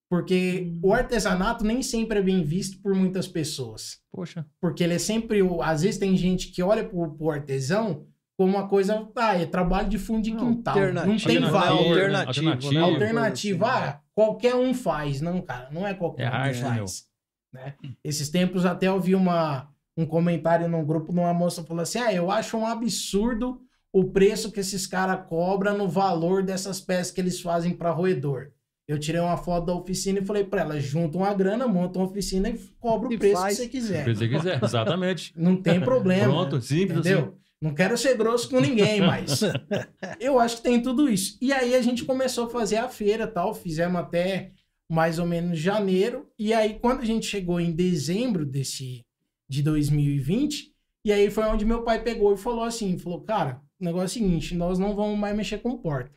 Porque 0.09 0.73
o 0.83 0.93
artesanato 0.95 1.65
nem 1.65 1.83
sempre 1.83 2.21
é 2.21 2.23
bem 2.23 2.45
visto 2.45 2.81
por 2.81 2.95
muitas 2.95 3.27
pessoas. 3.27 4.01
Poxa, 4.13 4.47
Porque 4.61 4.85
ele 4.85 4.95
é 4.95 4.99
sempre. 4.99 5.41
Às 5.63 5.83
vezes 5.83 5.99
tem 5.99 6.17
gente 6.17 6.49
que 6.53 6.63
olha 6.63 6.85
pro, 6.89 7.11
pro 7.15 7.31
artesão 7.31 8.07
como 8.39 8.53
uma 8.57 8.69
coisa. 8.69 9.09
Ah, 9.17 9.37
é 9.37 9.45
trabalho 9.47 9.89
de 9.89 9.99
fundo 9.99 10.23
de 10.23 10.31
Não, 10.31 10.55
quintal. 10.55 10.77
Não 10.77 10.83
alternativo, 10.83 11.29
tem 11.29 11.41
né? 11.41 11.51
valor. 11.51 11.89
Alternativo, 11.89 12.49
Alternativo. 12.49 12.73
né? 12.75 12.81
Alternativa, 12.81 13.65
Coisa 13.67 13.79
assim, 13.83 13.89
ah, 13.89 14.01
qualquer 14.15 14.55
um 14.55 14.73
faz. 14.75 15.21
Não, 15.21 15.43
cara, 15.43 15.69
não 15.73 15.85
é 15.85 15.93
qualquer 15.95 16.23
É 16.23 16.29
um 16.29 16.31
que 16.31 16.37
arte, 16.37 16.63
né, 16.63 16.77
faz. 16.79 17.07
Né? 17.53 17.75
Esses 18.05 18.29
tempos 18.29 18.65
até 18.67 18.89
eu 18.89 19.01
vi 19.01 19.15
uma, 19.15 19.69
um 19.97 20.05
comentário 20.07 20.69
num 20.69 20.85
grupo 20.85 21.13
de 21.13 21.19
uma 21.19 21.33
moça 21.35 21.65
falou 21.65 21.83
assim: 21.83 21.99
Ah, 21.99 22.13
eu 22.13 22.31
acho 22.31 22.57
um 22.57 22.67
absurdo 22.67 23.61
o 23.93 24.05
preço 24.05 24.53
que 24.53 24.61
esses 24.61 24.87
caras 24.87 25.27
cobram 25.27 25.79
no 25.79 25.89
valor 25.89 26.43
dessas 26.43 26.81
peças 26.81 27.11
que 27.13 27.21
eles 27.21 27.41
fazem 27.41 27.73
para 27.75 27.91
roedor. 27.91 28.49
Eu 28.87 29.01
tirei 29.01 29.21
uma 29.21 29.37
foto 29.37 29.67
da 29.67 29.75
oficina 29.75 30.21
e 30.21 30.25
falei 30.25 30.45
para 30.45 30.61
ela: 30.61 30.79
junta 30.81 31.17
uma 31.19 31.33
grana, 31.35 31.67
monta 31.67 31.99
uma 31.99 32.07
oficina 32.07 32.49
e 32.49 32.59
cobra 32.79 33.09
o 33.09 33.13
E 33.13 33.19
preço 33.19 33.41
faz. 33.41 33.57
que 33.57 33.63
você 33.65 33.69
quiser. 33.69 34.05
se 34.05 34.15
você 34.15 34.29
quiser, 34.29 34.63
exatamente. 34.63 35.33
Não 35.37 35.57
tem 35.57 35.81
problema. 35.81 36.25
Pronto, 36.33 36.61
simples 36.61 36.99
Entendeu? 37.01 37.19
assim. 37.21 37.33
Não 37.59 37.73
quero 37.75 37.97
ser 37.97 38.17
grosso 38.19 38.51
com 38.51 38.61
ninguém, 38.61 39.01
mas 39.01 39.41
eu 40.21 40.39
acho 40.39 40.59
que 40.59 40.63
tem 40.63 40.81
tudo 40.81 41.09
isso. 41.09 41.39
E 41.41 41.53
aí 41.55 41.75
a 41.75 41.81
gente 41.81 42.05
começou 42.05 42.45
a 42.47 42.51
fazer 42.51 42.77
a 42.77 42.87
feira 42.89 43.27
tal, 43.27 43.55
fizemos 43.55 43.99
até 43.99 44.53
mais 44.91 45.19
ou 45.19 45.27
menos 45.27 45.59
janeiro. 45.59 46.29
E 46.39 46.53
aí 46.53 46.79
quando 46.79 47.01
a 47.01 47.05
gente 47.05 47.27
chegou 47.27 47.61
em 47.61 47.73
dezembro 47.73 48.45
desse 48.47 49.03
de 49.49 49.63
2020, 49.63 50.73
e 51.05 51.13
aí 51.13 51.31
foi 51.31 51.45
onde 51.45 51.65
meu 51.65 51.83
pai 51.83 52.03
pegou 52.03 52.35
e 52.35 52.39
falou 52.39 52.65
assim, 52.65 52.99
falou: 52.99 53.21
"Cara, 53.23 53.61
o 53.81 53.85
negócio 53.85 54.05
é 54.05 54.07
o 54.23 54.27
seguinte, 54.27 54.55
nós 54.55 54.79
não 54.79 54.95
vamos 54.95 55.19
mais 55.19 55.37
mexer 55.37 55.59
com 55.59 55.77
porta". 55.79 56.13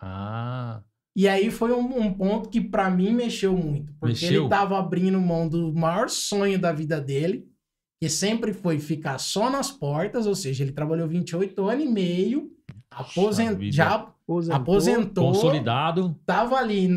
Ah, 0.00 0.82
E 1.16 1.28
aí 1.28 1.50
foi 1.50 1.72
um, 1.72 1.98
um 2.00 2.14
ponto 2.14 2.48
que 2.48 2.60
pra 2.60 2.88
mim 2.90 3.12
mexeu 3.12 3.56
muito, 3.56 3.92
porque 4.00 4.12
Mexeu? 4.26 4.42
ele 4.42 4.48
tava 4.48 4.78
abrindo 4.78 5.20
mão 5.20 5.48
do 5.48 5.72
maior 5.72 6.08
sonho 6.08 6.58
da 6.58 6.72
vida 6.72 7.00
dele, 7.00 7.46
que 8.00 8.08
sempre 8.08 8.52
foi 8.54 8.78
ficar 8.78 9.18
só 9.18 9.50
nas 9.50 9.70
portas, 9.70 10.26
ou 10.26 10.34
seja, 10.34 10.62
ele 10.64 10.72
trabalhou 10.72 11.06
28 11.08 11.68
anos 11.68 11.84
e 11.84 11.88
meio, 11.88 12.50
aposen- 12.90 13.54
vida. 13.56 13.72
já 13.76 14.12
Aposentou. 14.30 14.54
aposentou, 14.54 15.26
consolidado. 15.26 16.16
tava 16.24 16.56
ali, 16.56 16.88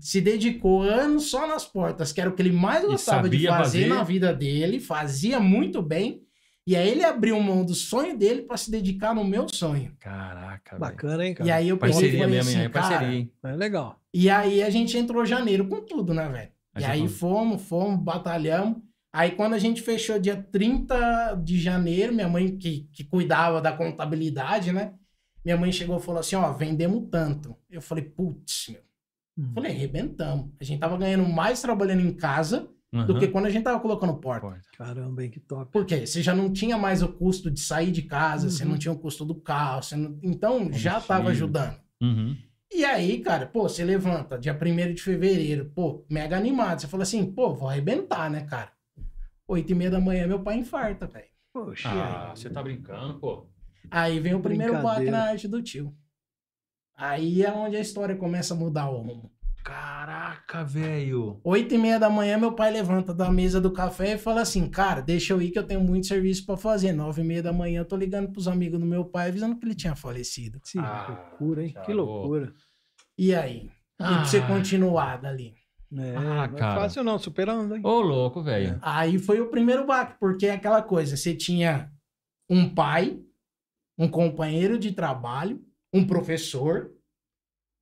se 0.00 0.20
dedicou 0.20 0.82
anos 0.82 1.30
só 1.30 1.46
nas 1.46 1.64
portas, 1.64 2.12
que 2.12 2.20
era 2.20 2.30
o 2.30 2.32
que 2.32 2.42
ele 2.42 2.52
mais 2.52 2.84
gostava 2.84 3.28
de 3.28 3.46
fazer, 3.46 3.82
fazer. 3.82 3.88
na 3.88 4.02
vida 4.02 4.32
dele, 4.32 4.80
fazia 4.80 5.38
muito 5.38 5.82
bem, 5.82 6.22
e 6.66 6.76
aí 6.76 6.88
ele 6.88 7.04
abriu 7.04 7.40
mão 7.40 7.64
do 7.64 7.74
sonho 7.74 8.16
dele 8.16 8.42
pra 8.42 8.56
se 8.56 8.70
dedicar 8.70 9.14
no 9.14 9.24
meu 9.24 9.48
sonho. 9.48 9.92
Caraca. 9.98 10.78
Bacana, 10.78 11.26
hein, 11.26 11.34
cara? 11.34 11.48
E 11.48 11.52
aí 11.52 11.68
eu 11.68 11.76
Parceria 11.76 12.20
falei 12.20 12.36
mesmo, 12.36 12.50
assim, 12.50 12.58
hein? 12.60 12.64
É 12.66 12.68
cara, 12.68 12.88
parceria, 12.88 13.18
hein? 13.18 13.32
É 13.42 13.52
legal. 13.56 14.00
E 14.12 14.30
aí 14.30 14.62
a 14.62 14.70
gente 14.70 14.96
entrou 14.96 15.24
janeiro 15.24 15.66
com 15.66 15.80
tudo, 15.80 16.14
né, 16.14 16.28
velho? 16.28 16.50
E 16.78 16.84
aí 16.84 17.08
fomos, 17.08 17.62
fomos, 17.62 18.00
batalhamos. 18.00 18.76
Aí 19.12 19.32
quando 19.32 19.54
a 19.54 19.58
gente 19.58 19.82
fechou 19.82 20.18
dia 20.18 20.36
30 20.52 21.34
de 21.42 21.58
janeiro, 21.58 22.14
minha 22.14 22.28
mãe 22.28 22.56
que, 22.56 22.88
que 22.92 23.02
cuidava 23.04 23.60
da 23.60 23.72
contabilidade, 23.72 24.72
né? 24.72 24.94
Minha 25.44 25.56
mãe 25.56 25.72
chegou 25.72 25.98
e 25.98 26.02
falou 26.02 26.20
assim, 26.20 26.36
ó, 26.36 26.52
vendemos 26.52 27.08
tanto. 27.10 27.56
Eu 27.70 27.80
falei, 27.80 28.04
putz, 28.04 28.68
meu. 28.68 28.82
Hum. 29.38 29.52
Falei, 29.54 29.72
arrebentamos. 29.72 30.50
A 30.60 30.64
gente 30.64 30.80
tava 30.80 30.96
ganhando 30.98 31.26
mais 31.28 31.62
trabalhando 31.62 32.00
em 32.02 32.12
casa 32.12 32.68
do 32.92 32.98
Aham. 33.12 33.18
que 33.20 33.28
quando 33.28 33.46
a 33.46 33.50
gente 33.50 33.62
tava 33.64 33.78
colocando 33.80 34.14
porta. 34.16 34.40
Porta. 34.48 34.62
Caramba, 34.76 35.22
hein, 35.24 35.30
que 35.30 35.38
top. 35.40 35.70
Por 35.70 35.86
quê? 35.86 36.06
Você 36.06 36.22
já 36.22 36.34
não 36.34 36.52
tinha 36.52 36.76
mais 36.76 37.02
o 37.02 37.08
custo 37.08 37.50
de 37.50 37.60
sair 37.60 37.90
de 37.92 38.02
casa, 38.02 38.50
você 38.50 38.64
Uhum. 38.64 38.70
não 38.70 38.78
tinha 38.78 38.92
o 38.92 38.98
custo 38.98 39.24
do 39.24 39.34
carro, 39.34 39.82
você 39.82 39.94
não... 39.96 40.18
então 40.22 40.70
já 40.72 41.00
tava 41.00 41.30
ajudando. 41.30 41.76
Uhum. 42.02 42.36
E 42.72 42.84
aí, 42.84 43.20
cara, 43.20 43.46
pô, 43.46 43.62
você 43.68 43.84
levanta 43.84 44.38
dia 44.38 44.52
1 44.54 44.94
de 44.94 45.02
fevereiro, 45.02 45.70
pô, 45.74 46.04
mega 46.10 46.36
animado. 46.36 46.80
Você 46.80 46.86
fala 46.88 47.02
assim, 47.04 47.24
pô, 47.32 47.54
vou 47.54 47.68
arrebentar, 47.68 48.28
né, 48.30 48.42
cara? 48.44 48.72
Oito 49.48 49.72
e 49.72 49.74
meia 49.74 49.90
da 49.90 50.00
manhã, 50.00 50.26
meu 50.26 50.40
pai 50.40 50.56
infarta, 50.58 51.06
velho. 51.06 51.26
Poxa, 51.52 51.88
Ah, 51.90 52.32
você 52.34 52.48
tá 52.50 52.62
brincando, 52.62 53.14
pô. 53.18 53.46
Aí 53.90 54.18
vem 54.20 54.34
o 54.34 54.40
primeiro 54.40 54.72
baque 54.74 54.84
Brincadeira. 55.02 55.10
na 55.16 55.24
arte 55.30 55.46
do 55.48 55.62
tio. 55.62 55.94
Aí 56.96 57.42
é 57.42 57.50
onde 57.52 57.76
a 57.76 57.80
história 57.80 58.16
começa 58.16 58.54
a 58.54 58.56
mudar 58.56 58.90
o 58.90 58.98
rumo. 58.98 59.30
Caraca, 59.62 60.64
velho. 60.64 61.40
Oito 61.44 61.74
e 61.74 61.78
meia 61.78 61.98
da 61.98 62.08
manhã, 62.10 62.36
meu 62.38 62.52
pai 62.52 62.70
levanta 62.70 63.12
da 63.14 63.30
mesa 63.30 63.60
do 63.60 63.70
café 63.72 64.14
e 64.14 64.18
fala 64.18 64.40
assim, 64.40 64.68
cara, 64.68 65.00
deixa 65.00 65.32
eu 65.32 65.40
ir 65.40 65.50
que 65.50 65.58
eu 65.58 65.66
tenho 65.66 65.80
muito 65.80 66.06
serviço 66.06 66.44
pra 66.46 66.56
fazer. 66.56 66.92
Nove 66.92 67.22
e 67.22 67.24
meia 67.24 67.42
da 67.42 67.52
manhã, 67.52 67.80
eu 67.80 67.84
tô 67.84 67.96
ligando 67.96 68.32
pros 68.32 68.48
amigos 68.48 68.80
do 68.80 68.86
meu 68.86 69.04
pai 69.04 69.28
avisando 69.28 69.56
que 69.58 69.64
ele 69.66 69.74
tinha 69.74 69.94
falecido. 69.94 70.60
que 70.60 70.78
Ah, 70.78 71.06
loucura, 71.30 71.62
hein? 71.62 71.68
Que 71.68 71.74
Thiago. 71.86 71.92
loucura. 71.92 72.52
E 73.18 73.34
aí? 73.34 73.70
E 73.98 74.02
pra 74.02 74.24
você 74.24 74.38
Ah. 74.38 74.46
continuar 74.46 75.20
dali? 75.20 75.54
É, 75.92 76.16
Ah, 76.16 76.22
não 76.22 76.56
é 76.56 76.58
cara. 76.58 76.80
fácil 76.80 77.04
não, 77.04 77.18
superando, 77.18 77.74
hein? 77.76 77.82
Ô, 77.84 78.00
louco, 78.00 78.42
velho. 78.42 78.78
Aí 78.80 79.18
foi 79.18 79.40
o 79.40 79.50
primeiro 79.50 79.86
baque, 79.86 80.14
porque 80.18 80.46
é 80.46 80.52
aquela 80.52 80.82
coisa, 80.82 81.16
você 81.16 81.34
tinha 81.34 81.90
um 82.48 82.68
pai, 82.72 83.20
um 84.00 84.08
companheiro 84.08 84.78
de 84.78 84.92
trabalho, 84.92 85.62
um 85.92 86.06
professor, 86.06 86.90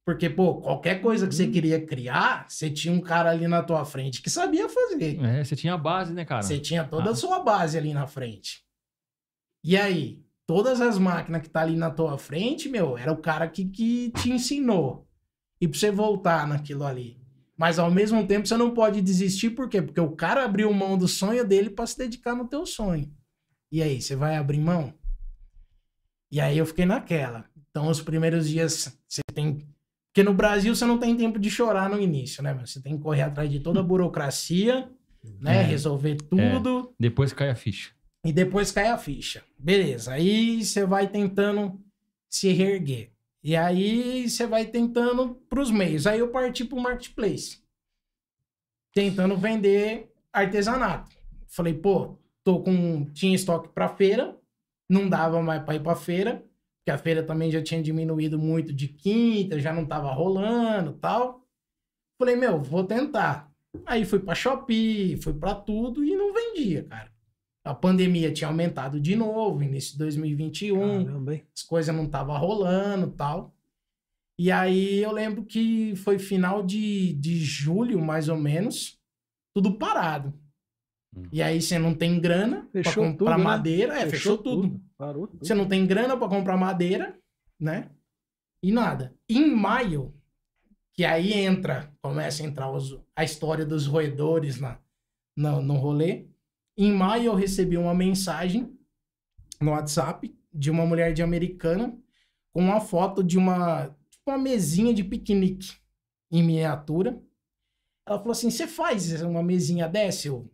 porque, 0.05 0.29
pô, 0.29 0.57
qualquer 0.61 1.01
coisa 1.01 1.29
que 1.29 1.35
você 1.35 1.47
queria 1.47 1.85
criar, 1.85 2.47
você 2.49 2.69
tinha 2.71 2.93
um 2.93 3.01
cara 3.01 3.31
ali 3.31 3.47
na 3.47 3.63
tua 3.63 3.85
frente 3.85 4.21
que 4.21 4.29
sabia 4.29 4.69
fazer. 4.69 5.23
É, 5.23 5.45
você 5.45 5.55
tinha 5.55 5.75
a 5.75 5.79
base, 5.79 6.13
né, 6.13 6.25
cara? 6.25 6.43
Você 6.43 6.59
tinha 6.59 6.83
toda 6.83 7.11
Ah. 7.11 7.13
a 7.13 7.17
sua 7.17 7.39
base 7.41 7.79
ali 7.79 7.93
na 7.95 8.07
frente. 8.07 8.65
E 9.63 9.77
aí, 9.77 10.25
todas 10.47 10.81
as 10.81 10.99
máquinas 10.99 11.43
que 11.43 11.51
tá 11.51 11.61
ali 11.61 11.77
na 11.77 11.91
tua 11.91 12.19
frente, 12.19 12.69
meu, 12.69 12.99
era 12.99 13.13
o 13.13 13.19
cara 13.19 13.47
que, 13.49 13.67
que 13.67 14.11
te 14.13 14.31
ensinou. 14.33 15.07
E 15.61 15.69
pra 15.69 15.79
você 15.79 15.91
voltar 15.91 16.49
naquilo 16.49 16.85
ali. 16.85 17.17
Mas 17.57 17.79
ao 17.79 17.91
mesmo 17.91 18.27
tempo 18.27 18.47
você 18.49 18.57
não 18.57 18.73
pode 18.73 19.03
desistir, 19.03 19.51
por 19.51 19.69
quê? 19.69 19.83
Porque 19.83 20.01
o 20.01 20.17
cara 20.17 20.45
abriu 20.45 20.73
mão 20.73 20.97
do 20.97 21.07
sonho 21.09 21.45
dele 21.47 21.71
pra 21.71 21.87
se 21.87 21.99
dedicar 21.99 22.35
no 22.35 22.49
teu 22.49 22.65
sonho. 22.65 23.13
E 23.71 23.83
aí, 23.83 24.01
você 24.01 24.17
vai 24.17 24.37
abrir 24.37 24.59
mão? 24.61 24.95
E 26.31 26.41
aí 26.41 26.59
eu 26.59 26.67
fiquei 26.67 26.85
naquela. 26.85 27.45
Então, 27.71 27.89
os 27.89 28.01
primeiros 28.01 28.49
dias 28.49 28.99
você 29.07 29.21
tem. 29.35 29.67
Porque 30.13 30.23
no 30.23 30.35
Brasil 30.35 30.75
você 30.75 30.85
não 30.85 30.99
tem 30.99 31.17
tempo 31.17 31.39
de 31.39 31.51
chorar 31.51 31.89
no 31.89 32.01
início, 32.01 32.43
né? 32.43 32.55
Você 32.55 32.81
tem 32.81 32.97
que 32.97 33.03
correr 33.03 33.23
atrás 33.23 33.51
de 33.51 33.61
toda 33.61 33.81
a 33.81 33.83
burocracia, 33.83 34.91
né? 35.41 35.59
É. 35.59 35.63
Resolver 35.63 36.17
tudo. 36.17 36.95
Depois 36.99 37.33
cai 37.33 37.51
a 37.51 37.55
ficha. 37.55 37.93
E 38.25 38.33
depois 38.33 38.73
cai 38.73 38.89
a 38.89 38.99
ficha. 38.99 39.43
Beleza. 39.59 40.13
Aí 40.13 40.65
você 40.65 40.85
vai 40.85 41.09
tentando 41.09 41.81
se 42.29 42.53
reerguer. 42.53 43.11
E 43.43 43.55
aí 43.57 44.29
você 44.29 44.47
vai 44.47 44.67
tentando 44.67 45.37
pros 45.49 45.71
meios. 45.71 46.07
Aí 46.07 46.19
eu 46.19 46.29
parti 46.29 46.65
pro 46.65 46.81
marketplace. 46.81 47.63
Tentando 48.93 49.37
vender 49.37 50.13
artesanato. 50.33 51.17
Falei, 51.47 51.75
pô, 51.75 52.19
tô 52.43 52.61
com. 52.61 53.05
Tinha 53.13 53.35
estoque 53.35 53.69
pra 53.69 53.89
feira. 53.89 54.37
Não 54.89 55.09
dava 55.09 55.43
mais 55.43 55.63
pra 55.63 55.75
ir 55.75 55.83
pra 55.83 55.95
feira. 55.95 56.45
Porque 56.79 56.91
a 56.91 56.99
feira 56.99 57.23
também 57.23 57.51
já 57.51 57.63
tinha 57.63 57.83
diminuído 57.83 58.39
muito 58.39 58.73
de 58.73 58.89
quinta, 58.89 59.61
já 59.61 59.73
não 59.73 59.85
tava 59.85 60.11
rolando 60.11 60.95
tal. 60.95 61.47
Falei, 62.19 62.35
meu, 62.35 62.63
vou 62.63 62.83
tentar. 62.83 63.53
Aí 63.85 64.05
fui 64.05 64.19
pra 64.19 64.35
Shopee, 64.35 65.17
fui 65.19 65.35
pra 65.35 65.55
tudo 65.55 66.03
e 66.03 66.17
não 66.17 66.33
vendia, 66.33 66.85
cara. 66.85 67.13
A 67.65 67.75
pandemia 67.75 68.33
tinha 68.33 68.49
aumentado 68.49 68.99
de 68.99 69.15
novo, 69.15 69.63
início 69.63 69.93
de 69.93 69.99
2021 69.99 71.05
Caramba, 71.05 71.41
as 71.55 71.63
coisas 71.63 71.95
não 71.95 72.05
estavam 72.05 72.39
rolando 72.39 73.11
tal. 73.11 73.55
E 74.39 74.51
aí 74.51 75.03
eu 75.03 75.13
lembro 75.13 75.45
que 75.45 75.95
foi 75.97 76.19
final 76.19 76.63
de, 76.63 77.13
de 77.15 77.39
julho, 77.39 78.01
mais 78.01 78.29
ou 78.29 78.39
menos, 78.39 78.99
tudo 79.55 79.77
parado. 79.77 80.33
Hum. 81.19 81.29
E 81.33 81.43
aí 81.43 81.61
você 81.61 81.79
não 81.79 81.95
tem 81.95 82.21
grana 82.21 82.63
para 82.73 82.83
Fechou 82.83 83.05
comprar 83.05 83.33
tudo, 83.35 83.39
né? 83.39 83.45
madeira, 83.45 83.99
é, 84.01 84.07
fechou, 84.09 84.39
tudo. 84.39 84.81
Parou 84.97 85.27
tudo. 85.27 85.45
Você 85.47 85.55
não 85.55 85.67
tem 85.67 85.87
grana 85.87 86.17
para 86.17 86.29
comprar 86.29 86.57
madeira, 86.57 87.19
né? 87.59 87.91
E 88.63 88.73
nada. 88.73 89.15
Em 89.29 89.55
maio, 89.55 90.15
que 90.93 91.05
aí 91.05 91.33
entra, 91.33 91.93
começa 92.03 92.43
a 92.43 92.47
entrar 92.47 92.71
os- 92.71 92.99
a 93.15 93.23
história 93.25 93.65
dos 93.65 93.87
roedores 93.87 94.61
na, 94.61 94.79
no, 95.37 95.63
no 95.63 95.75
rolê. 95.75 96.27
Em 96.77 96.93
maio 96.93 97.27
eu 97.27 97.35
recebi 97.35 97.77
uma 97.77 97.95
mensagem 97.95 98.73
no 99.61 99.71
WhatsApp 99.73 100.35
de 100.53 100.71
uma 100.71 100.87
mulher 100.87 101.13
de 101.13 101.23
americana 101.23 101.97
com 102.53 102.61
uma 102.61 102.81
foto 102.81 103.23
de 103.23 103.37
uma, 103.39 103.89
tipo 104.11 104.31
uma 104.31 104.39
mesinha 104.39 104.93
de 104.95 105.05
piquenique 105.05 105.73
em 106.31 106.43
miniatura. 106.43 107.21
Ela 108.07 108.19
falou 108.19 108.33
assim: 108.33 108.51
Você 108.51 108.67
faz 108.67 109.21
uma 109.23 109.43
mesinha 109.43 109.89
dessa? 109.89 110.29
Eu. 110.29 110.51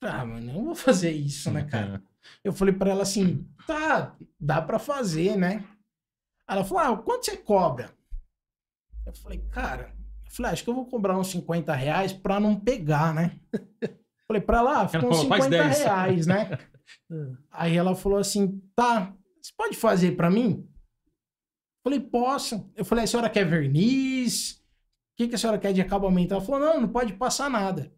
Ah, 0.00 0.24
mano, 0.24 0.50
eu 0.50 0.54
não 0.54 0.64
vou 0.64 0.74
fazer 0.74 1.10
isso, 1.10 1.50
né, 1.50 1.64
cara? 1.64 2.02
Eu 2.42 2.52
falei 2.52 2.74
pra 2.74 2.90
ela 2.90 3.02
assim: 3.02 3.46
tá, 3.66 4.16
dá 4.38 4.60
pra 4.62 4.78
fazer, 4.78 5.36
né? 5.36 5.64
Ela 6.48 6.64
falou: 6.64 6.82
ah, 6.82 6.96
quanto 7.02 7.26
você 7.26 7.36
cobra? 7.36 7.90
Eu 9.06 9.14
falei, 9.14 9.38
cara, 9.50 9.94
eu 10.24 10.30
falei, 10.30 10.50
"Ah, 10.50 10.52
acho 10.52 10.64
que 10.64 10.70
eu 10.70 10.74
vou 10.74 10.86
cobrar 10.86 11.18
uns 11.18 11.28
50 11.28 11.74
reais 11.74 12.12
pra 12.12 12.38
não 12.40 12.58
pegar, 12.58 13.12
né? 13.14 13.38
Falei, 14.26 14.40
pra 14.40 14.62
lá, 14.62 14.86
ficam 14.88 15.12
falou, 15.12 15.28
"Faz 15.28 15.44
50 15.44 15.64
10." 15.64 15.78
reais, 15.80 16.26
né? 16.26 16.58
Aí 17.50 17.76
ela 17.76 17.94
falou 17.94 18.18
assim, 18.18 18.60
tá, 18.74 19.14
você 19.40 19.52
pode 19.56 19.76
fazer 19.76 20.16
pra 20.16 20.30
mim? 20.30 20.68
Falei, 21.84 21.98
posso. 22.00 22.70
Eu 22.76 22.84
falei, 22.84 23.04
a 23.04 23.06
senhora 23.06 23.30
quer 23.30 23.44
verniz? 23.44 24.52
O 24.52 24.62
que, 25.16 25.28
que 25.28 25.34
a 25.34 25.38
senhora 25.38 25.58
quer 25.58 25.72
de 25.72 25.80
acabamento? 25.80 26.34
Ela 26.34 26.42
falou, 26.42 26.60
não, 26.60 26.80
não 26.82 26.88
pode 26.88 27.12
passar 27.14 27.48
nada. 27.50 27.92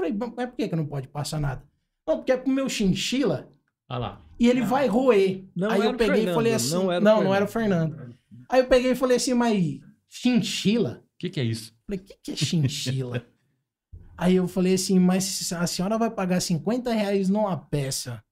Falei, 0.00 0.12
mas 0.36 0.48
por 0.48 0.56
que, 0.56 0.68
que 0.68 0.76
não 0.76 0.86
pode 0.86 1.08
passar 1.08 1.40
nada? 1.40 1.62
Não, 2.06 2.16
porque 2.16 2.32
é 2.32 2.36
pro 2.36 2.50
meu 2.52 2.68
chinchila 2.68 3.50
Olha 3.88 3.98
lá. 3.98 4.26
e 4.38 4.48
ele 4.48 4.62
vai 4.62 4.86
roer. 4.86 5.44
Não 5.54 5.70
Aí 5.70 5.80
era 5.80 5.90
eu 5.90 5.94
o 5.94 5.96
peguei 5.96 6.14
Fernando, 6.16 6.30
e 6.30 6.34
falei 6.34 6.54
assim, 6.54 6.74
não 6.74 6.82
não, 6.84 6.92
era 6.92 7.00
o 7.00 7.04
não, 7.04 7.16
Fernando. 7.18 7.34
era 7.34 7.44
o 7.44 7.48
Fernando. 7.48 8.16
Aí 8.48 8.60
eu 8.60 8.66
peguei 8.66 8.90
e 8.92 8.96
falei 8.96 9.16
assim, 9.18 9.34
mas 9.34 9.80
chinchila? 10.08 11.04
O 11.14 11.18
que, 11.18 11.30
que 11.30 11.40
é 11.40 11.44
isso? 11.44 11.74
Falei, 11.86 12.00
o 12.00 12.04
que, 12.04 12.14
que 12.22 12.30
é 12.32 12.36
chinchila? 12.36 13.26
Aí 14.16 14.36
eu 14.36 14.46
falei 14.46 14.74
assim, 14.74 14.98
mas 14.98 15.50
a 15.52 15.66
senhora 15.66 15.96
vai 15.96 16.10
pagar 16.10 16.40
50 16.40 16.92
reais 16.92 17.28
numa 17.30 17.56
peça 17.56 18.22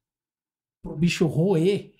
pro 0.82 0.94
bicho 0.96 1.26
roer? 1.26 1.94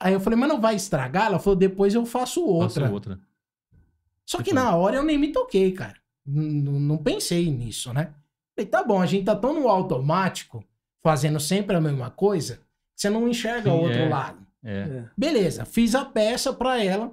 Aí 0.00 0.12
eu 0.12 0.20
falei, 0.20 0.38
mas 0.38 0.48
não 0.48 0.60
vai 0.60 0.74
estragar? 0.74 1.26
Ela 1.26 1.38
falou, 1.38 1.56
depois 1.56 1.94
eu 1.94 2.04
faço 2.04 2.44
outra. 2.44 2.82
Faço 2.82 2.92
outra. 2.94 3.20
Só 4.26 4.42
que 4.42 4.52
na 4.52 4.74
hora 4.76 4.96
eu 4.96 5.04
nem 5.04 5.16
me 5.18 5.32
toquei, 5.32 5.72
cara. 5.72 5.98
N- 6.26 6.78
Não 6.80 6.98
pensei 6.98 7.50
nisso, 7.50 7.92
né? 7.94 8.14
Falei, 8.54 8.70
tá 8.70 8.82
bom, 8.84 9.00
a 9.00 9.06
gente 9.06 9.24
tá 9.24 9.34
tão 9.34 9.54
no 9.54 9.68
automático, 9.68 10.64
fazendo 11.02 11.40
sempre 11.40 11.74
a 11.74 11.80
mesma 11.80 12.10
coisa, 12.10 12.56
que 12.94 13.00
você 13.02 13.10
não 13.10 13.28
enxerga 13.28 13.72
o 13.72 13.78
Sim, 13.78 13.84
outro 13.84 14.00
é. 14.00 14.08
lado. 14.08 14.46
É. 14.64 15.04
Beleza, 15.16 15.64
fiz 15.64 15.94
a 15.94 16.04
peça 16.04 16.52
pra 16.52 16.82
ela, 16.82 17.12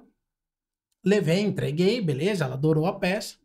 levei, 1.03 1.41
entreguei, 1.41 2.01
beleza, 2.01 2.45
ela 2.45 2.53
adorou 2.53 2.85
a 2.85 2.99
peça. 2.99 3.37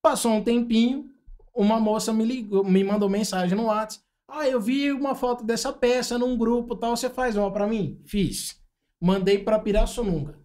Passou 0.00 0.32
um 0.32 0.42
tempinho, 0.42 1.10
uma 1.54 1.78
moça 1.78 2.12
me 2.12 2.24
ligou, 2.24 2.64
me 2.64 2.82
mandou 2.82 3.08
mensagem 3.08 3.56
no 3.56 3.64
WhatsApp. 3.64 4.04
Ah, 4.28 4.48
eu 4.48 4.60
vi 4.60 4.92
uma 4.92 5.14
foto 5.14 5.44
dessa 5.44 5.72
peça 5.72 6.16
num 6.16 6.38
grupo 6.38 6.76
tal, 6.76 6.96
você 6.96 7.10
faz 7.10 7.36
uma 7.36 7.52
pra 7.52 7.66
mim? 7.66 8.00
Fiz. 8.06 8.58
Mandei 9.00 9.38
pra 9.38 9.58
Pirassununga. 9.58 10.38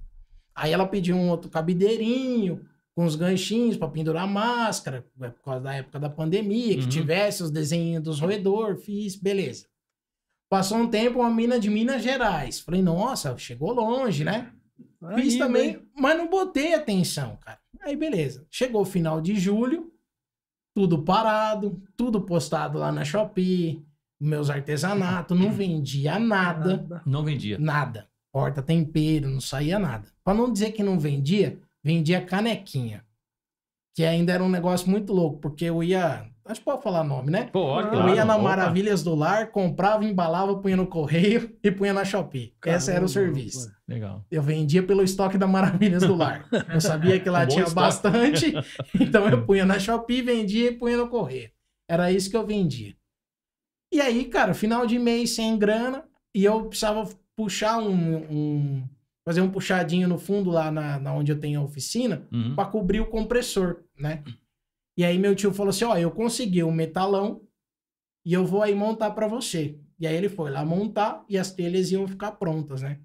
Aí 0.53 0.73
ela 0.73 0.87
pediu 0.87 1.15
um 1.15 1.29
outro 1.29 1.49
cabideirinho, 1.49 2.67
com 2.95 3.03
os 3.05 3.15
ganchinhos 3.15 3.75
pra 3.75 3.87
pendurar 3.89 4.25
máscara, 4.27 5.05
é 5.21 5.29
por 5.29 5.41
causa 5.43 5.59
da 5.61 5.73
época 5.73 5.99
da 5.99 6.09
pandemia, 6.09 6.75
que 6.75 6.83
Uhum. 6.83 6.89
tivesse 6.89 7.43
os 7.43 7.51
desenhos 7.51 8.01
dos 8.01 8.19
roedor, 8.21 8.77
fiz, 8.77 9.15
beleza. 9.15 9.67
Passou 10.49 10.77
um 10.77 10.87
tempo, 10.87 11.19
uma 11.19 11.29
mina 11.29 11.59
de 11.59 11.69
Minas 11.69 12.01
Gerais. 12.03 12.59
Falei, 12.59 12.81
nossa, 12.81 13.37
chegou 13.37 13.73
longe, 13.73 14.23
né? 14.23 14.51
Fiz 15.15 15.33
Ainda, 15.33 15.45
também, 15.45 15.69
hein? 15.71 15.81
mas 15.97 16.17
não 16.17 16.29
botei 16.29 16.73
atenção, 16.73 17.37
cara. 17.41 17.59
Aí, 17.81 17.95
beleza. 17.95 18.45
Chegou 18.49 18.81
o 18.81 18.85
final 18.85 19.19
de 19.21 19.35
julho, 19.35 19.91
tudo 20.73 21.03
parado, 21.03 21.81
tudo 21.97 22.21
postado 22.21 22.79
lá 22.79 22.91
na 22.91 23.03
Shopee, 23.03 23.85
meus 24.19 24.49
artesanatos, 24.49 25.37
não 25.37 25.51
vendia 25.51 26.17
nada. 26.17 27.01
Não 27.05 27.23
vendia. 27.23 27.57
nada. 27.59 28.07
Porta 28.31 28.61
tempero, 28.61 29.29
não 29.29 29.39
saía 29.41 29.77
nada. 29.79 30.07
Pra 30.23 30.33
não 30.33 30.51
dizer 30.51 30.71
que 30.71 30.83
não 30.83 30.97
vendia, 30.99 31.59
vendia 31.85 32.19
canequinha. 32.25 33.05
Que 33.95 34.03
ainda 34.03 34.33
era 34.33 34.43
um 34.43 34.49
negócio 34.49 34.89
muito 34.89 35.13
louco, 35.13 35.37
porque 35.39 35.65
eu 35.65 35.83
ia. 35.83 36.25
Acho 36.43 36.59
que 36.59 36.65
pode 36.65 36.83
falar 36.83 37.03
nome, 37.03 37.31
né? 37.31 37.45
Pode, 37.45 37.87
Eu 37.87 37.93
Eu 37.93 37.99
claro. 38.01 38.15
ia 38.15 38.25
na 38.25 38.33
Opa. 38.35 38.43
Maravilhas 38.43 39.01
do 39.03 39.15
Lar, 39.15 39.51
comprava, 39.51 40.03
embalava, 40.03 40.59
punha 40.59 40.75
no 40.75 40.85
correio 40.87 41.55
e 41.63 41.71
punha 41.71 41.93
na 41.93 42.03
Shopee. 42.03 42.53
Esse 42.65 42.89
era 42.91 42.99
Caramba, 42.99 43.05
o 43.05 43.09
serviço. 43.09 43.69
pô. 43.69 43.75
Legal. 43.87 44.25
Eu 44.29 44.41
vendia 44.43 44.83
pelo 44.83 45.01
estoque 45.03 45.37
da 45.37 45.47
Maravilhas 45.47 46.03
do 46.03 46.15
Lar. 46.15 46.47
Eu 46.73 46.81
sabia 46.81 47.19
que 47.19 47.29
lá 47.29 47.43
Um 47.43 47.47
tinha 47.47 47.69
bastante, 47.69 48.53
então 48.99 49.27
eu 49.29 49.45
punha 49.45 49.65
na 49.65 49.79
Shopee, 49.79 50.21
vendia 50.23 50.69
e 50.71 50.75
punha 50.77 50.97
no 50.97 51.07
correio. 51.07 51.49
Era 51.87 52.11
isso 52.11 52.29
que 52.29 52.35
eu 52.37 52.45
vendia. 52.45 52.95
E 53.93 54.01
aí, 54.01 54.25
cara, 54.25 54.53
final 54.53 54.85
de 54.85 54.99
mês 54.99 55.35
sem 55.35 55.57
grana, 55.57 56.03
e 56.35 56.43
eu 56.43 56.65
precisava 56.65 57.07
puxar 57.35 57.77
um. 57.77 58.15
um- 58.29 58.89
fazer 59.25 59.41
um 59.41 59.49
puxadinho 59.51 60.07
no 60.07 60.17
fundo 60.19 60.49
lá 60.51 60.71
na, 60.71 60.99
na 60.99 61.13
onde 61.13 61.31
eu 61.31 61.39
tenho 61.39 61.59
a 61.59 61.63
oficina, 61.63 62.27
Uhum. 62.31 62.55
para 62.55 62.69
cobrir 62.69 63.01
o 63.01 63.07
compressor, 63.09 63.83
né? 63.97 64.23
E 64.97 65.03
aí 65.03 65.17
meu 65.17 65.35
tio 65.35 65.51
falou 65.53 65.71
assim, 65.71 65.83
ó, 65.83 65.97
eu 65.97 66.11
consegui 66.11 66.63
um 66.63 66.71
metalão 66.71 67.41
e 68.23 68.31
eu 68.33 68.45
vou 68.45 68.61
aí 68.61 68.73
montar 68.75 69.11
para 69.11 69.27
você. 69.27 69.77
E 69.99 70.05
aí 70.05 70.15
ele 70.15 70.29
foi 70.29 70.51
lá 70.51 70.63
montar 70.63 71.25
e 71.27 71.37
as 71.37 71.51
telhas 71.51 71.91
iam 71.91 72.07
ficar 72.07 72.33
prontas, 72.33 72.81
né? 72.81 72.99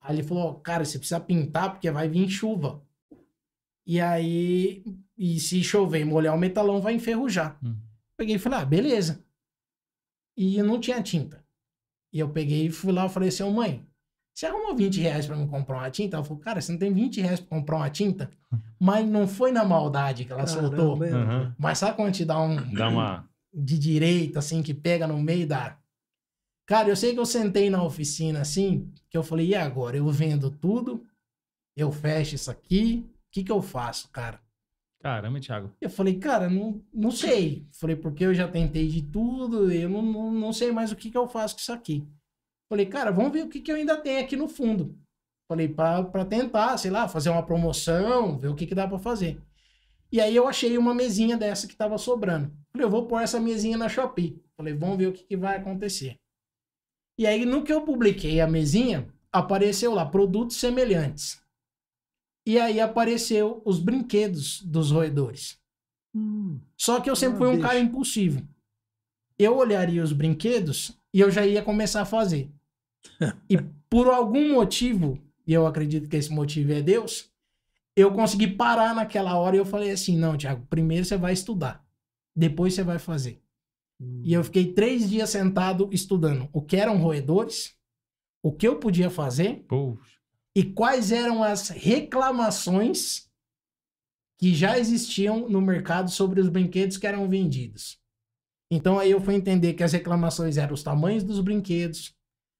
Aí 0.00 0.16
ele 0.16 0.22
falou, 0.22 0.54
cara, 0.60 0.84
você 0.84 0.98
precisa 0.98 1.20
pintar 1.20 1.70
porque 1.72 1.90
vai 1.90 2.08
vir 2.08 2.28
chuva. 2.28 2.82
E 3.86 4.00
aí, 4.00 4.84
e 5.16 5.40
se 5.40 5.62
chover 5.62 6.00
e 6.00 6.04
molhar 6.04 6.34
o 6.34 6.38
metalão, 6.38 6.80
vai 6.80 6.94
enferrujar. 6.94 7.58
Hum. 7.64 7.76
Peguei 8.16 8.36
e 8.36 8.38
falei, 8.38 8.58
ah, 8.60 8.64
beleza. 8.64 9.24
E 10.36 10.62
não 10.62 10.78
tinha 10.80 11.02
tinta. 11.02 11.44
E 12.12 12.18
eu 12.20 12.28
peguei 12.30 12.66
e 12.66 12.70
fui 12.70 12.92
lá 12.92 13.06
e 13.06 13.08
falei 13.10 13.28
assim, 13.28 13.42
ô 13.42 13.50
mãe, 13.50 13.86
você 14.38 14.46
arrumou 14.46 14.76
20 14.76 15.00
reais 15.00 15.26
pra 15.26 15.34
me 15.34 15.48
comprar 15.48 15.78
uma 15.78 15.90
tinta? 15.90 16.16
Ela 16.16 16.24
falou, 16.24 16.40
cara, 16.40 16.60
você 16.60 16.70
não 16.70 16.78
tem 16.78 16.92
20 16.92 17.20
reais 17.20 17.40
pra 17.40 17.58
comprar 17.58 17.78
uma 17.78 17.90
tinta? 17.90 18.30
Mas 18.78 19.04
não 19.04 19.26
foi 19.26 19.50
na 19.50 19.64
maldade 19.64 20.24
que 20.24 20.32
ela 20.32 20.46
soltou. 20.46 20.96
Caramba, 20.96 21.08
hein? 21.08 21.46
Uhum. 21.48 21.54
Mas 21.58 21.78
sabe 21.78 21.96
quando 21.96 22.14
te 22.14 22.24
dá 22.24 22.40
um 22.40 22.72
Dá 22.72 22.88
uma. 22.88 23.28
de 23.52 23.76
direita, 23.76 24.38
assim, 24.38 24.62
que 24.62 24.72
pega 24.72 25.08
no 25.08 25.18
meio 25.18 25.44
da. 25.44 25.76
Cara, 26.68 26.88
eu 26.88 26.94
sei 26.94 27.14
que 27.14 27.18
eu 27.18 27.26
sentei 27.26 27.68
na 27.68 27.82
oficina 27.82 28.40
assim, 28.40 28.92
que 29.10 29.18
eu 29.18 29.24
falei, 29.24 29.48
e 29.48 29.54
agora? 29.56 29.96
Eu 29.96 30.08
vendo 30.08 30.52
tudo, 30.52 31.04
eu 31.76 31.90
fecho 31.90 32.36
isso 32.36 32.48
aqui, 32.48 33.10
o 33.10 33.30
que 33.32 33.42
que 33.42 33.50
eu 33.50 33.60
faço, 33.60 34.08
cara? 34.12 34.40
Caramba, 35.00 35.40
Thiago. 35.40 35.72
Eu 35.80 35.90
falei, 35.90 36.16
cara, 36.16 36.48
não, 36.48 36.80
não 36.94 37.10
sei. 37.10 37.66
Falei, 37.72 37.96
porque 37.96 38.24
eu 38.24 38.34
já 38.34 38.46
tentei 38.46 38.86
de 38.86 39.02
tudo, 39.02 39.72
eu 39.72 39.88
não, 39.88 40.02
não, 40.02 40.30
não 40.30 40.52
sei 40.52 40.70
mais 40.70 40.92
o 40.92 40.96
que 40.96 41.10
que 41.10 41.18
eu 41.18 41.26
faço 41.26 41.56
com 41.56 41.60
isso 41.60 41.72
aqui. 41.72 42.06
Falei, 42.68 42.86
cara, 42.86 43.10
vamos 43.10 43.32
ver 43.32 43.44
o 43.44 43.48
que 43.48 43.60
que 43.60 43.70
eu 43.72 43.76
ainda 43.76 43.96
tenho 43.96 44.20
aqui 44.20 44.36
no 44.36 44.48
fundo. 44.48 44.94
Falei, 45.50 45.68
pra 45.68 46.24
tentar, 46.28 46.76
sei 46.76 46.90
lá, 46.90 47.08
fazer 47.08 47.30
uma 47.30 47.44
promoção, 47.44 48.38
ver 48.38 48.48
o 48.48 48.54
que 48.54 48.66
que 48.66 48.74
dá 48.74 48.86
pra 48.86 48.98
fazer. 48.98 49.40
E 50.12 50.20
aí 50.20 50.34
eu 50.36 50.46
achei 50.46 50.76
uma 50.76 50.94
mesinha 50.94 51.36
dessa 51.36 51.66
que 51.66 51.74
tava 51.76 51.96
sobrando. 51.98 52.52
Falei, 52.72 52.84
eu 52.86 52.90
vou 52.90 53.06
pôr 53.06 53.20
essa 53.22 53.40
mesinha 53.40 53.76
na 53.78 53.88
Shopee. 53.88 54.42
Falei, 54.56 54.74
vamos 54.74 54.98
ver 54.98 55.06
o 55.06 55.12
que 55.12 55.24
que 55.24 55.36
vai 55.36 55.56
acontecer. 55.56 56.16
E 57.18 57.26
aí, 57.26 57.44
no 57.44 57.64
que 57.64 57.72
eu 57.72 57.82
publiquei 57.82 58.40
a 58.40 58.46
mesinha, 58.46 59.08
apareceu 59.32 59.92
lá, 59.94 60.04
produtos 60.06 60.56
semelhantes. 60.56 61.42
E 62.46 62.58
aí 62.58 62.80
apareceu 62.80 63.60
os 63.64 63.78
brinquedos 63.78 64.62
dos 64.62 64.90
roedores. 64.90 65.58
Hum, 66.14 66.60
Só 66.76 67.00
que 67.00 67.10
eu 67.10 67.16
sempre 67.16 67.36
Ah, 67.36 67.38
fui 67.38 67.48
um 67.48 67.52
bicho. 67.56 67.62
cara 67.66 67.78
impulsivo. 67.78 68.46
Eu 69.38 69.56
olharia 69.56 70.02
os 70.02 70.12
brinquedos 70.12 70.98
e 71.12 71.20
eu 71.20 71.30
já 71.30 71.44
ia 71.46 71.62
começar 71.62 72.02
a 72.02 72.06
fazer. 72.06 72.50
E 73.48 73.58
por 73.90 74.08
algum 74.08 74.54
motivo, 74.54 75.18
e 75.46 75.52
eu 75.52 75.66
acredito 75.66 76.08
que 76.08 76.16
esse 76.16 76.30
motivo 76.30 76.72
é 76.72 76.82
Deus, 76.82 77.30
eu 77.96 78.12
consegui 78.12 78.46
parar 78.46 78.94
naquela 78.94 79.36
hora 79.36 79.56
e 79.56 79.58
eu 79.58 79.66
falei 79.66 79.90
assim: 79.90 80.16
não, 80.16 80.36
Thiago, 80.36 80.66
primeiro 80.68 81.04
você 81.04 81.16
vai 81.16 81.32
estudar, 81.32 81.84
depois 82.34 82.74
você 82.74 82.82
vai 82.82 82.98
fazer. 82.98 83.42
hum. 84.00 84.22
E 84.24 84.32
eu 84.32 84.44
fiquei 84.44 84.72
três 84.72 85.08
dias 85.08 85.30
sentado 85.30 85.88
estudando 85.92 86.48
o 86.52 86.62
que 86.62 86.76
eram 86.76 86.98
roedores, 86.98 87.74
o 88.42 88.52
que 88.52 88.68
eu 88.68 88.76
podia 88.76 89.10
fazer 89.10 89.64
Poxa. 89.68 90.18
e 90.54 90.62
quais 90.62 91.10
eram 91.10 91.42
as 91.42 91.68
reclamações 91.70 93.28
que 94.38 94.54
já 94.54 94.78
existiam 94.78 95.48
no 95.48 95.60
mercado 95.60 96.10
sobre 96.10 96.40
os 96.40 96.48
brinquedos 96.48 96.96
que 96.96 97.06
eram 97.06 97.28
vendidos. 97.28 97.98
Então 98.70 98.98
aí 98.98 99.10
eu 99.10 99.20
fui 99.20 99.34
entender 99.34 99.74
que 99.74 99.82
as 99.82 99.92
reclamações 99.92 100.56
eram 100.56 100.74
os 100.74 100.82
tamanhos 100.82 101.24
dos 101.24 101.40
brinquedos. 101.40 102.14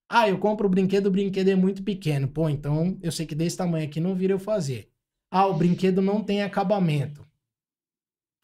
Ah, 0.09 0.29
eu 0.29 0.39
compro 0.39 0.67
o 0.67 0.71
brinquedo, 0.71 1.07
o 1.07 1.11
brinquedo 1.11 1.49
é 1.49 1.55
muito 1.55 1.83
pequeno. 1.83 2.27
Pô, 2.29 2.49
então 2.49 2.99
eu 3.03 3.13
sei 3.13 3.27
que 3.27 3.35
desse 3.35 3.57
tamanho 3.57 3.87
aqui 3.87 4.01
não 4.01 4.15
vira 4.15 4.33
eu 4.33 4.39
fazer. 4.39 4.91
Ah, 5.31 5.47
o 5.47 5.55
brinquedo 5.55 6.01
não 6.01 6.25
tem 6.25 6.43
acabamento. 6.43 7.27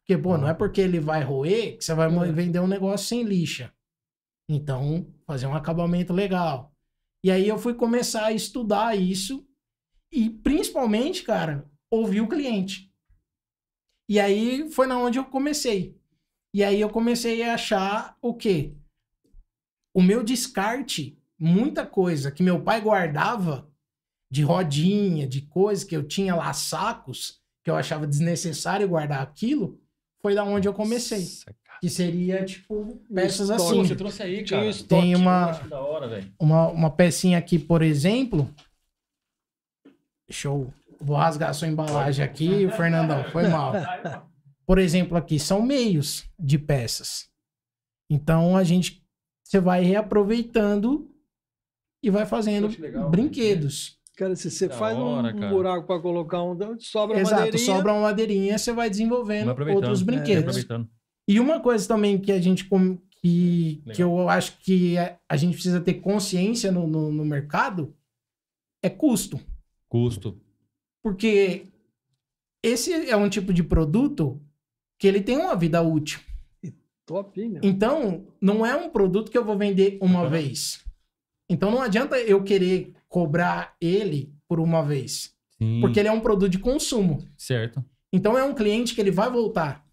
Porque, 0.03 0.19
pô, 0.19 0.37
não 0.37 0.47
é 0.47 0.53
porque 0.53 0.83
ele 0.83 1.01
vai 1.01 1.23
roer 1.25 1.79
que 1.79 1.85
você 1.85 1.95
vai 1.95 2.09
É. 2.29 2.33
vender 2.33 2.61
um 2.61 2.67
negócio 2.67 3.07
sem 3.07 3.23
lixa. 3.23 3.73
Então, 4.47 5.07
fazer 5.27 5.47
um 5.47 5.55
acabamento 5.55 6.13
legal. 6.13 6.75
E 7.25 7.31
aí 7.31 7.49
eu 7.49 7.57
fui 7.57 7.73
começar 7.73 8.27
a 8.27 8.33
estudar 8.33 8.95
isso 8.95 9.49
e 10.13 10.29
principalmente, 10.29 11.23
cara, 11.23 11.71
ouvir 11.91 12.21
o 12.21 12.29
cliente. 12.29 12.93
E 14.07 14.21
aí 14.21 14.71
foi 14.71 14.87
na 14.87 14.99
onde 14.99 15.19
eu 15.19 15.25
comecei. 15.25 15.99
E 16.53 16.63
aí 16.63 16.79
eu 16.79 16.91
comecei 16.91 17.43
a 17.43 17.55
achar 17.55 18.19
o 18.21 18.35
quê? 18.35 18.77
O 19.95 20.03
meu 20.03 20.23
descarte, 20.23 21.19
muita 21.39 21.87
coisa 21.87 22.31
que 22.31 22.43
meu 22.43 22.63
pai 22.63 22.81
guardava 22.81 23.69
de 24.31 24.43
rodinha, 24.43 25.27
de 25.27 25.43
coisas 25.43 25.85
que 25.85 25.97
eu 25.97 26.03
tinha 26.03 26.35
lá 26.35 26.53
sacos, 26.53 27.41
que 27.63 27.71
eu 27.71 27.77
achava 27.77 28.07
desnecessário 28.07 28.89
guardar 28.89 29.23
aquilo, 29.23 29.81
foi 30.21 30.35
da 30.35 30.45
onde 30.45 30.67
eu 30.67 30.75
comecei. 30.75 31.21
Nossa. 31.21 31.55
Que 31.81 31.91
seria 31.91 32.45
tipo 32.45 32.99
peças 33.13 33.51
estoque, 33.51 33.63
assim. 33.63 33.89
Você 33.89 33.97
trouxe 33.97 34.23
aí, 34.23 34.45
cara. 34.45 34.67
estoque, 34.67 34.89
Tem 34.89 35.15
uma 35.15 35.51
hora, 35.73 36.25
uma, 36.39 36.69
uma 36.69 36.91
pecinha 36.91 37.39
aqui, 37.39 37.59
por 37.59 37.83
exemplo. 37.83 38.53
Show. 40.31 40.73
Vou 41.01 41.17
rasgar 41.17 41.51
a 41.51 41.53
sua 41.53 41.69
embalagem 41.69 42.25
aqui, 42.25 42.71
Fernandão. 42.71 43.25
Foi 43.31 43.49
mal. 43.49 43.73
Por 44.67 44.79
exemplo, 44.79 45.17
aqui 45.17 45.39
são 45.39 45.61
meios 45.61 46.25
de 46.39 46.59
peças. 46.59 47.29
Então 48.09 48.57
a 48.57 48.65
gente 48.65 49.05
você 49.45 49.61
vai 49.61 49.85
reaproveitando 49.85 51.14
e 52.07 52.11
vai 52.11 52.27
fazendo 52.27 52.69
legal, 52.79 53.11
brinquedos. 53.11 53.99
Cara, 54.17 54.37
se 54.37 54.51
você 54.51 54.69
Da 54.69 54.75
faz 54.77 54.97
um- 54.97 55.03
hora, 55.03 55.35
um, 55.35 55.39
cara. 55.41 55.53
buraco 55.53 55.87
para 55.87 56.01
colocar 56.01 56.43
um, 56.43 56.57
sobra 56.79 57.17
uma 57.17 57.21
Exato, 57.21 57.43
madeirinha. 57.47 57.65
sobra 57.77 57.93
uma 57.93 58.03
madeirinha, 58.03 58.59
você 58.59 58.73
vai 58.73 58.89
desenvolvendo 58.89 59.49
outros 59.75 60.03
É, 60.03 60.05
brinquedos. 60.05 60.43
aproveitando. 60.43 60.89
E 61.27 61.41
uma 61.41 61.59
coisa 61.61 61.89
também 61.89 62.19
que 62.19 62.31
a 62.31 62.41
gente 62.41 62.65
que, 63.21 63.81
Legal. 63.87 63.95
que 63.97 64.03
eu 64.03 64.29
acho 64.29 64.59
que 64.59 64.99
a, 64.99 65.19
a 65.29 65.37
gente 65.37 65.55
precisa 65.55 65.81
ter 65.81 65.95
consciência 65.95 66.71
no, 66.71 66.87
no, 66.87 67.11
no 67.11 67.25
mercado 67.25 67.95
é 68.83 68.91
custo. 68.91 69.41
Custo. 69.89 70.39
Porque 71.03 71.69
esse 72.63 72.93
é 72.93 73.17
um 73.17 73.29
tipo 73.29 73.53
de 73.53 73.63
produto 73.65 74.41
que 74.99 75.07
ele 75.09 75.21
tem 75.23 75.39
uma 75.39 75.57
vida 75.57 75.81
útil. 75.83 76.21
Top, 77.07 77.39
hein, 77.41 77.51
meu? 77.51 77.61
Então, 77.65 78.27
não 78.41 78.65
é 78.65 78.75
um 78.77 78.89
produto 78.91 79.31
que 79.31 79.37
eu 79.37 79.45
vou 79.45 79.59
vender 79.59 79.99
uma 80.01 80.21
Aham. 80.21 80.29
vez. 80.31 80.85
Então, 81.51 81.71
não 81.71 81.83
adianta 81.83 82.19
eu 82.19 82.43
querer 82.43 82.93
cobrar 83.09 83.75
ele 83.81 84.33
por 84.49 84.59
uma 84.61 84.83
vez. 84.83 85.35
Sim. 85.59 85.81
Porque 85.81 86.01
ele 86.01 86.09
é 86.09 86.13
um 86.13 86.21
produto 86.21 86.51
de 86.51 86.59
consumo. 86.59 87.25
Certo. 87.37 87.85
Então, 88.13 88.37
é 88.39 88.43
um 88.45 88.55
cliente 88.55 88.95
que 88.95 89.01
ele 89.01 89.11
vai 89.11 89.31
voltar. 89.31 89.85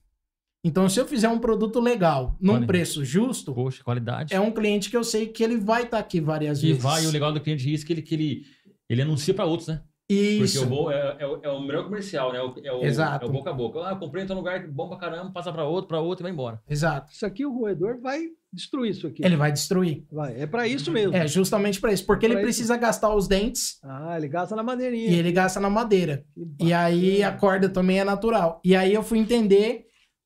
Então, 0.63 0.87
se 0.87 0.99
eu 0.99 1.07
fizer 1.07 1.27
um 1.27 1.39
produto 1.39 1.79
legal, 1.79 2.35
num 2.39 2.53
Olha. 2.53 2.67
preço 2.67 3.03
justo, 3.03 3.53
Poxa, 3.53 3.83
qualidade. 3.83 4.33
é 4.33 4.39
um 4.39 4.51
cliente 4.51 4.89
que 4.91 4.95
eu 4.97 5.03
sei 5.03 5.25
que 5.27 5.43
ele 5.43 5.57
vai 5.57 5.83
estar 5.83 5.97
aqui 5.97 6.21
várias 6.21 6.61
E 6.61 6.67
vezes. 6.67 6.83
vai, 6.83 7.03
e 7.03 7.07
o 7.07 7.11
legal 7.11 7.31
do 7.33 7.41
cliente 7.41 7.63
diz 7.63 7.83
que 7.83 7.91
ele, 7.93 8.01
que 8.03 8.13
ele, 8.13 8.43
ele 8.87 9.01
anuncia 9.01 9.33
para 9.33 9.45
outros, 9.45 9.67
né? 9.69 9.81
Isso. 10.07 10.59
Porque 10.59 10.73
o 10.73 10.77
bom 10.77 10.91
é, 10.91 11.15
é, 11.19 11.25
o- 11.25 11.39
é 11.41 11.49
o 11.49 11.61
melhor 11.61 11.85
comercial, 11.85 12.31
né? 12.31 12.37
É 12.63 12.71
o, 12.71 12.83
é 12.83 12.85
Exato. 12.85 13.25
É 13.25 13.29
o 13.29 13.31
boca 13.31 13.49
a 13.49 13.53
boca. 13.53 13.79
Ah, 13.87 13.95
comprei 13.95 14.23
em 14.23 14.27
tal 14.27 14.37
lugar, 14.37 14.67
bom 14.67 14.87
pra 14.87 14.97
caramba, 14.97 15.31
passa 15.31 15.51
pra 15.51 15.63
outro, 15.65 15.87
pra 15.87 15.99
outro 15.99 16.21
e 16.21 16.25
vai 16.25 16.31
embora. 16.31 16.61
Exato. 16.69 17.11
Isso 17.11 17.25
aqui 17.25 17.43
o 17.45 17.51
roedor 17.57 17.99
vai 17.99 18.27
destruir 18.53 18.91
isso 18.91 19.07
aqui. 19.07 19.23
Ele 19.23 19.35
vai 19.35 19.51
destruir. 19.51 20.05
Vai. 20.11 20.39
É 20.41 20.45
para 20.45 20.67
isso 20.67 20.91
mesmo. 20.91 21.15
É 21.15 21.27
justamente 21.27 21.79
para 21.79 21.93
isso. 21.93 22.05
Porque 22.05 22.25
ele 22.25 22.33
Pra 22.33 22.41
isso. 22.41 22.47
precisa 22.47 22.75
gastar 22.77 23.13
os 23.15 23.27
dentes 23.27 23.79
Ah, 23.83 24.15
ele 24.17 24.27
gasta 24.27 24.55
na 24.55 24.63
madeirinha. 24.63 25.09
e 25.09 25.15
ele 25.15 25.31
gasta 25.31 25.59
na 25.59 25.69
madeira. 25.69 26.25
E 26.59 26.73
aí 26.73 27.23
a 27.23 27.31
corda 27.31 27.69
também 27.69 27.99
é 27.99 28.03
natural. 28.03 28.59
E 28.63 28.75
aí 28.75 28.93
eu 28.93 29.03
fui 29.03 29.19
entender 29.19 29.85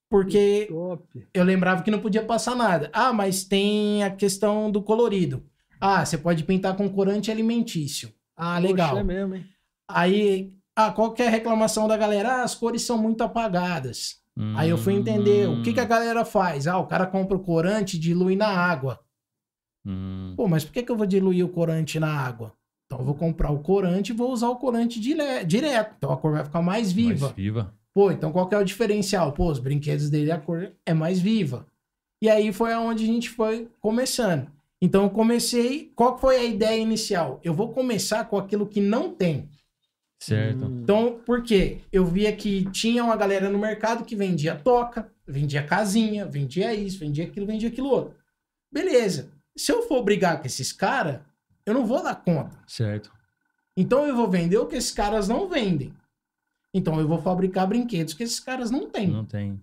porque 0.10 0.68
eu 1.34 1.44
lembrava 1.44 1.84
que 1.84 1.92
não 1.92 2.00
podia 2.00 2.24
passar 2.24 2.56
nada. 2.56 2.90
Ah, 2.94 3.12
mas 3.14 3.44
tem 3.44 4.04
a 4.04 4.10
questão 4.10 4.72
do 4.72 4.82
colorido. 4.82 5.46
Ah, 5.80 6.06
você 6.06 6.18
pode 6.18 6.44
pintar 6.44 6.76
com 6.76 6.88
corante 6.90 7.30
alimentício. 7.30 8.12
Ah, 8.36 8.58
legal. 8.60 8.90
Poxa, 8.92 9.02
é 9.02 9.04
mesmo, 9.04 9.36
hein? 9.36 9.46
Aí, 9.88 10.54
ah, 10.76 10.92
qual 10.92 11.14
que 11.14 11.22
é 11.22 11.28
a 11.28 11.30
reclamação 11.30 11.88
da 11.88 11.96
galera? 11.98 12.30
Ah, 12.38 12.44
as 12.44 12.56
cores 12.56 12.82
são 12.82 12.98
muito 12.98 13.22
apagadas. 13.24 14.16
Aí 14.56 14.70
eu 14.70 14.78
fui 14.78 14.94
entender 14.94 15.48
o 15.48 15.62
que, 15.62 15.72
que 15.74 15.80
a 15.80 15.84
Hum, 15.84 15.88
galera 15.88 16.26
faz. 16.26 16.68
Ah, 16.68 16.78
o 16.78 16.88
cara 16.88 17.06
compra 17.06 17.38
o 17.38 17.40
corante 17.40 17.96
e 17.96 18.00
dilui 18.00 18.36
na 18.36 18.48
água. 18.48 19.00
hum. 19.86 20.34
Pô, 20.36 20.48
mas 20.48 20.64
por 20.66 20.74
que, 20.74 20.84
que 20.84 20.92
eu 20.92 20.98
vou 20.98 21.06
diluir 21.06 21.46
o 21.46 21.50
corante 21.50 22.00
na 22.00 22.12
água? 22.12 22.54
Então 22.86 23.00
eu 23.00 23.06
vou 23.06 23.16
comprar 23.16 23.52
o 23.52 23.60
corante 23.60 24.12
e 24.12 24.16
vou 24.16 24.32
usar 24.32 24.50
o 24.50 24.58
corante 24.58 25.00
dire- 25.00 25.44
direto. 25.46 25.96
Então 25.98 26.12
a 26.12 26.18
cor 26.18 26.34
vai 26.34 26.44
ficar 26.44 26.62
mais 26.62 26.92
viva. 26.92 27.26
Mais 27.28 27.36
viva. 27.36 27.74
Pô, 27.94 28.12
então 28.12 28.32
qual 28.32 28.48
que 28.48 28.56
é 28.56 28.58
o 28.58 28.64
diferencial? 28.66 29.32
Pô, 29.32 29.50
os 29.50 29.60
brinquedos 29.60 30.10
dele, 30.10 30.32
a 30.32 30.38
cor 30.38 30.72
é 30.86 30.94
mais 30.94 31.20
viva. 31.20 31.66
E 32.22 32.30
aí 32.30 32.52
foi 32.52 32.74
aonde 32.74 33.04
a 33.04 33.08
gente 33.08 33.30
foi 33.30 33.70
começando. 33.80 34.52
Então 34.82 35.04
eu 35.04 35.10
comecei. 35.10 35.92
Qual 35.96 36.18
foi 36.18 36.36
a 36.38 36.44
ideia 36.44 36.80
inicial? 36.82 37.40
Eu 37.44 37.54
vou 37.54 37.70
começar 37.72 38.26
com 38.26 38.38
aquilo 38.38 38.68
que 38.68 38.82
não 38.82 39.14
tem. 39.14 39.50
Certo. 40.26 40.66
Hum. 40.66 40.80
Então, 40.82 41.20
por 41.24 41.44
quê? 41.44 41.82
Eu 41.92 42.04
via 42.04 42.36
que 42.36 42.66
tinha 42.72 43.04
uma 43.04 43.16
galera 43.16 43.48
no 43.48 43.60
mercado 43.60 44.04
que 44.04 44.16
vendia 44.16 44.56
toca, 44.56 45.12
vendia 45.28 45.62
casinha, 45.62 46.26
vendia 46.26 46.74
isso, 46.74 46.98
vendia 46.98 47.26
aquilo, 47.26 47.46
vendia 47.46 47.70
aquilo 47.70 47.90
outro. 47.90 48.16
Beleza. 48.72 49.32
Se 49.56 49.72
eu 49.72 49.84
for 49.84 50.04
brigar 50.04 50.40
com 50.40 50.48
esses 50.48 50.74
caras, 50.74 51.20
eu 51.64 51.76
não 51.76 51.86
vou 51.86 52.02
dar 52.02 52.16
conta. 52.16 52.58
Certo. 52.66 53.12
Então 53.78 54.08
eu 54.08 54.16
vou 54.16 54.28
vender 54.28 54.58
o 54.58 54.66
que 54.66 54.76
esses 54.76 54.92
caras 54.92 55.28
não 55.28 55.48
vendem. 55.48 55.94
Então 56.74 57.00
eu 57.00 57.08
vou 57.08 57.22
fabricar 57.22 57.68
brinquedos 57.68 58.16
que 58.16 58.24
esses 58.24 58.40
caras 58.40 58.72
não 58.72 58.90
têm. 58.90 59.08
Não 59.08 59.26
tem. 59.26 59.62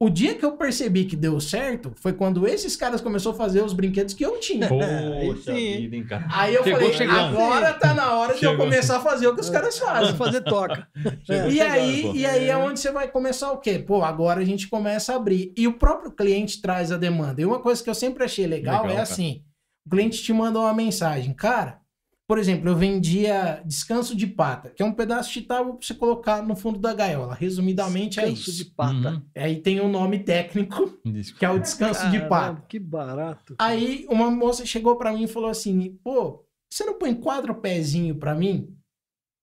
O 0.00 0.08
dia 0.08 0.36
que 0.36 0.44
eu 0.44 0.52
percebi 0.56 1.04
que 1.06 1.16
deu 1.16 1.40
certo 1.40 1.92
foi 1.96 2.12
quando 2.12 2.46
esses 2.46 2.76
caras 2.76 3.00
começaram 3.00 3.34
a 3.34 3.36
fazer 3.36 3.64
os 3.64 3.72
brinquedos 3.72 4.14
que 4.14 4.24
eu 4.24 4.38
tinha. 4.38 4.68
Aí 4.70 5.26
Poxa 5.26 5.52
sim, 5.52 5.58
hein? 5.58 5.80
vida, 5.80 5.96
hein, 5.96 6.04
cara. 6.06 6.26
Aí 6.30 6.54
eu 6.54 6.62
Chegou 6.62 6.78
falei, 6.80 6.94
chegando. 6.94 7.18
agora 7.36 7.72
tá 7.74 7.94
na 7.94 8.14
hora 8.16 8.34
de 8.34 8.44
eu 8.44 8.50
Chegou. 8.52 8.64
começar 8.64 8.98
a 8.98 9.00
fazer 9.00 9.26
o 9.26 9.34
que 9.34 9.40
os 9.40 9.50
caras 9.50 9.76
fazem. 9.76 10.14
Fazer 10.14 10.42
toca. 10.42 10.86
Chegou 11.26 11.50
E 11.50 11.60
aí, 11.60 12.02
pô. 12.02 12.12
e 12.14 12.24
aí 12.24 12.48
é 12.48 12.56
onde 12.56 12.78
você 12.78 12.92
vai 12.92 13.08
começar 13.08 13.50
o 13.50 13.58
quê? 13.58 13.76
Pô, 13.80 14.04
agora 14.04 14.40
a 14.40 14.44
gente 14.44 14.68
começa 14.68 15.12
a 15.12 15.16
abrir. 15.16 15.52
E 15.56 15.66
o 15.66 15.72
próprio 15.72 16.12
cliente 16.12 16.62
traz 16.62 16.92
a 16.92 16.96
demanda. 16.96 17.40
E 17.42 17.44
uma 17.44 17.58
coisa 17.58 17.82
que 17.82 17.90
eu 17.90 17.94
sempre 17.94 18.22
achei 18.22 18.46
legal, 18.46 18.82
Legal, 18.82 18.90
é 18.90 19.00
cara. 19.00 19.02
assim: 19.02 19.42
o 19.84 19.90
cliente 19.90 20.22
te 20.22 20.32
manda 20.32 20.60
uma 20.60 20.72
mensagem. 20.72 21.34
Cara, 21.34 21.80
por 22.28 22.38
exemplo, 22.38 22.68
eu 22.68 22.76
vendia 22.76 23.62
descanso 23.64 24.14
de 24.14 24.26
pata, 24.26 24.68
que 24.68 24.82
é 24.82 24.84
um 24.84 24.92
pedaço 24.92 25.32
de 25.32 25.40
tábua 25.40 25.76
pra 25.76 25.86
você 25.86 25.94
colocar 25.94 26.42
no 26.42 26.54
fundo 26.54 26.78
da 26.78 26.92
gaiola. 26.92 27.34
Resumidamente 27.34 28.20
é 28.20 28.24
Descanso 28.26 28.50
isso. 28.50 28.64
de 28.64 28.70
pata. 28.70 29.12
Uhum. 29.12 29.22
Aí 29.34 29.62
tem 29.62 29.80
um 29.80 29.88
nome 29.88 30.18
técnico, 30.18 31.00
que 31.38 31.44
é 31.46 31.48
o 31.48 31.58
descanso 31.58 32.04
de 32.10 32.18
Caramba, 32.18 32.28
pata. 32.28 32.66
Que 32.68 32.78
barato. 32.78 33.56
Aí 33.58 34.06
uma 34.10 34.30
moça 34.30 34.66
chegou 34.66 34.96
pra 34.96 35.10
mim 35.10 35.22
e 35.22 35.26
falou 35.26 35.48
assim: 35.48 35.98
pô, 36.04 36.44
você 36.70 36.84
não 36.84 36.98
põe 36.98 37.14
quatro 37.14 37.54
pezinhos 37.54 38.18
pra 38.18 38.34
mim? 38.34 38.76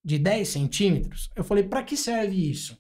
De 0.06 0.20
10 0.20 0.48
centímetros? 0.48 1.32
Eu 1.36 1.44
falei: 1.44 1.64
pra 1.64 1.82
que 1.82 1.98
serve 1.98 2.52
isso? 2.52 2.78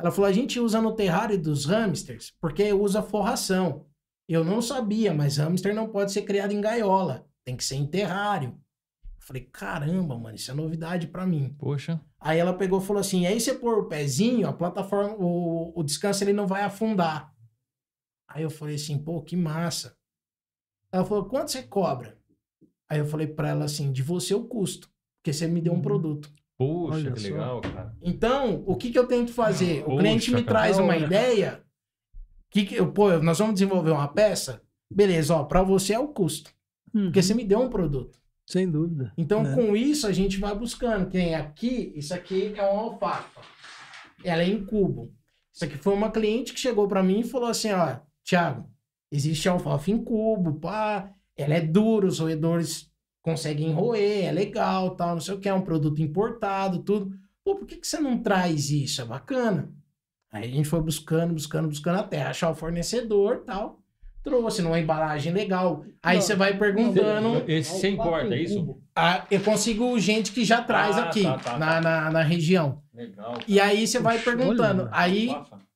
Ela 0.00 0.10
falou: 0.10 0.30
a 0.30 0.32
gente 0.32 0.58
usa 0.58 0.80
no 0.80 0.94
terrário 0.94 1.38
dos 1.38 1.66
hamsters 1.66 2.32
porque 2.40 2.72
usa 2.72 3.02
forração. 3.02 3.84
Eu 4.26 4.42
não 4.42 4.62
sabia, 4.62 5.12
mas 5.12 5.36
hamster 5.36 5.74
não 5.74 5.90
pode 5.90 6.10
ser 6.10 6.22
criado 6.22 6.52
em 6.52 6.60
gaiola, 6.62 7.28
tem 7.44 7.54
que 7.54 7.62
ser 7.62 7.76
em 7.76 7.86
terrário. 7.86 8.58
Falei: 9.26 9.42
caramba, 9.52 10.16
mano, 10.16 10.36
isso 10.36 10.50
é 10.52 10.54
novidade 10.54 11.08
pra 11.08 11.26
mim. 11.26 11.52
Poxa. 11.58 12.00
Aí 12.20 12.38
ela 12.38 12.54
pegou 12.54 12.80
e 12.80 12.84
falou 12.84 13.00
assim: 13.00 13.26
aí 13.26 13.40
você 13.40 13.52
pôr 13.54 13.76
o 13.78 13.88
pezinho, 13.88 14.46
a 14.46 14.52
plataforma, 14.52 15.16
o, 15.18 15.72
o 15.74 15.82
descanso 15.82 16.22
ele 16.22 16.32
não 16.32 16.46
vai 16.46 16.62
afundar. 16.62 17.34
Aí 18.28 18.44
eu 18.44 18.50
falei 18.50 18.76
assim: 18.76 18.96
pô, 19.02 19.20
que 19.22 19.34
massa. 19.36 19.96
Ela 20.92 21.04
falou: 21.04 21.24
quanto 21.24 21.50
você 21.50 21.62
cobra? 21.64 22.16
Aí 22.88 23.00
eu 23.00 23.06
falei 23.06 23.26
pra 23.26 23.48
ela 23.48 23.64
assim: 23.64 23.90
de 23.90 24.00
você 24.00 24.32
o 24.32 24.44
custo, 24.44 24.88
porque 25.18 25.32
você 25.32 25.48
me 25.48 25.60
deu 25.60 25.72
um 25.72 25.76
Uhum. 25.76 25.82
produto. 25.82 26.32
Poxa, 26.56 26.94
Olha 26.94 27.12
que 27.12 27.20
só. 27.20 27.28
legal, 27.28 27.60
cara. 27.60 27.96
Então, 28.00 28.62
o 28.64 28.76
que, 28.76 28.90
que 28.92 28.98
eu 28.98 29.08
tento 29.08 29.32
fazer? 29.32 29.82
O 29.88 29.98
cliente 29.98 30.30
me 30.30 30.44
cara. 30.44 30.60
traz 30.60 30.78
uma 30.78 30.94
hora. 30.94 31.04
ideia. 31.04 31.62
Que 32.48 32.64
que, 32.64 32.76
eu- 32.76 32.92
pô, 32.92 33.18
nós 33.18 33.38
vamos 33.40 33.54
desenvolver 33.54 33.90
uma 33.90 34.08
peça. 34.08 34.62
Beleza, 34.90 35.34
ó, 35.34 35.44
pra 35.44 35.62
você 35.64 35.92
é 35.94 35.98
o 35.98 36.08
custo, 36.08 36.54
porque 36.92 37.20
você 37.20 37.34
me 37.34 37.44
deu 37.44 37.58
um 37.60 37.68
produto. 37.68 38.18
Sem 38.46 38.70
dúvida. 38.70 39.12
Então, 39.18 39.44
É. 39.44 39.54
com 39.54 39.76
isso, 39.76 40.06
a 40.06 40.12
gente 40.12 40.38
vai 40.38 40.54
buscando. 40.54 41.10
Quem 41.10 41.34
aqui, 41.34 41.92
isso 41.96 42.14
aqui 42.14 42.54
é 42.56 42.62
uma 42.62 42.82
alfafa. 42.82 43.40
Ela 44.24 44.42
é 44.42 44.48
em 44.48 44.64
cubo. 44.64 45.12
Isso 45.52 45.64
aqui 45.64 45.76
foi 45.76 45.94
uma 45.94 46.10
cliente 46.10 46.52
que 46.52 46.60
chegou 46.60 46.86
pra 46.86 47.02
mim 47.02 47.20
e 47.20 47.24
falou 47.28 47.48
assim: 47.48 47.72
ó, 47.72 47.96
Thiago, 48.24 48.70
existe 49.10 49.48
alfafa 49.48 49.90
em 49.90 50.02
cubo, 50.02 50.60
pá, 50.60 51.10
ela 51.36 51.54
é 51.54 51.60
dura, 51.60 52.06
os 52.06 52.18
roedores 52.20 52.90
conseguem 53.22 53.72
roer, 53.72 54.26
é 54.26 54.32
legal, 54.32 54.94
tal, 54.94 55.14
não 55.14 55.20
sei 55.20 55.34
o 55.34 55.40
que, 55.40 55.48
é 55.48 55.54
um 55.54 55.62
produto 55.62 56.00
importado, 56.00 56.82
tudo. 56.84 57.10
Pô, 57.44 57.56
por 57.56 57.66
que, 57.66 57.76
que 57.76 57.86
você 57.86 57.98
não 57.98 58.22
traz 58.22 58.70
isso? 58.70 59.02
É 59.02 59.04
bacana. 59.04 59.72
Aí 60.30 60.44
a 60.44 60.50
gente 60.52 60.68
foi 60.68 60.80
buscando, 60.80 61.32
buscando, 61.32 61.68
buscando 61.68 61.98
até 61.98 62.22
achar 62.22 62.50
o 62.50 62.54
fornecedor 62.54 63.42
tal. 63.44 63.80
Trouxe 64.26 64.60
numa 64.60 64.80
embalagem 64.80 65.32
legal. 65.32 65.84
Aí 66.02 66.20
você 66.20 66.34
vai 66.34 66.58
perguntando. 66.58 67.44
Esse 67.46 67.78
você 67.78 67.90
importa, 67.90 68.34
é 68.34 68.42
isso? 68.42 68.76
Ah, 68.94 69.24
eu 69.30 69.40
consigo 69.40 69.96
gente 70.00 70.32
que 70.32 70.44
já 70.44 70.60
traz 70.62 70.98
Ah, 70.98 71.04
aqui 71.04 71.22
tá, 71.22 71.38
tá, 71.38 71.58
na, 71.58 71.66
tá. 71.74 71.80
na, 71.80 72.10
na 72.10 72.22
região. 72.22 72.82
Legal. 72.92 73.38
E 73.46 73.60
aí 73.60 73.86
você 73.86 74.00
vai 74.00 74.18
Puxa, 74.18 74.32
perguntando. 74.36 74.82
olha, 74.82 74.90
aí. 74.92 75.30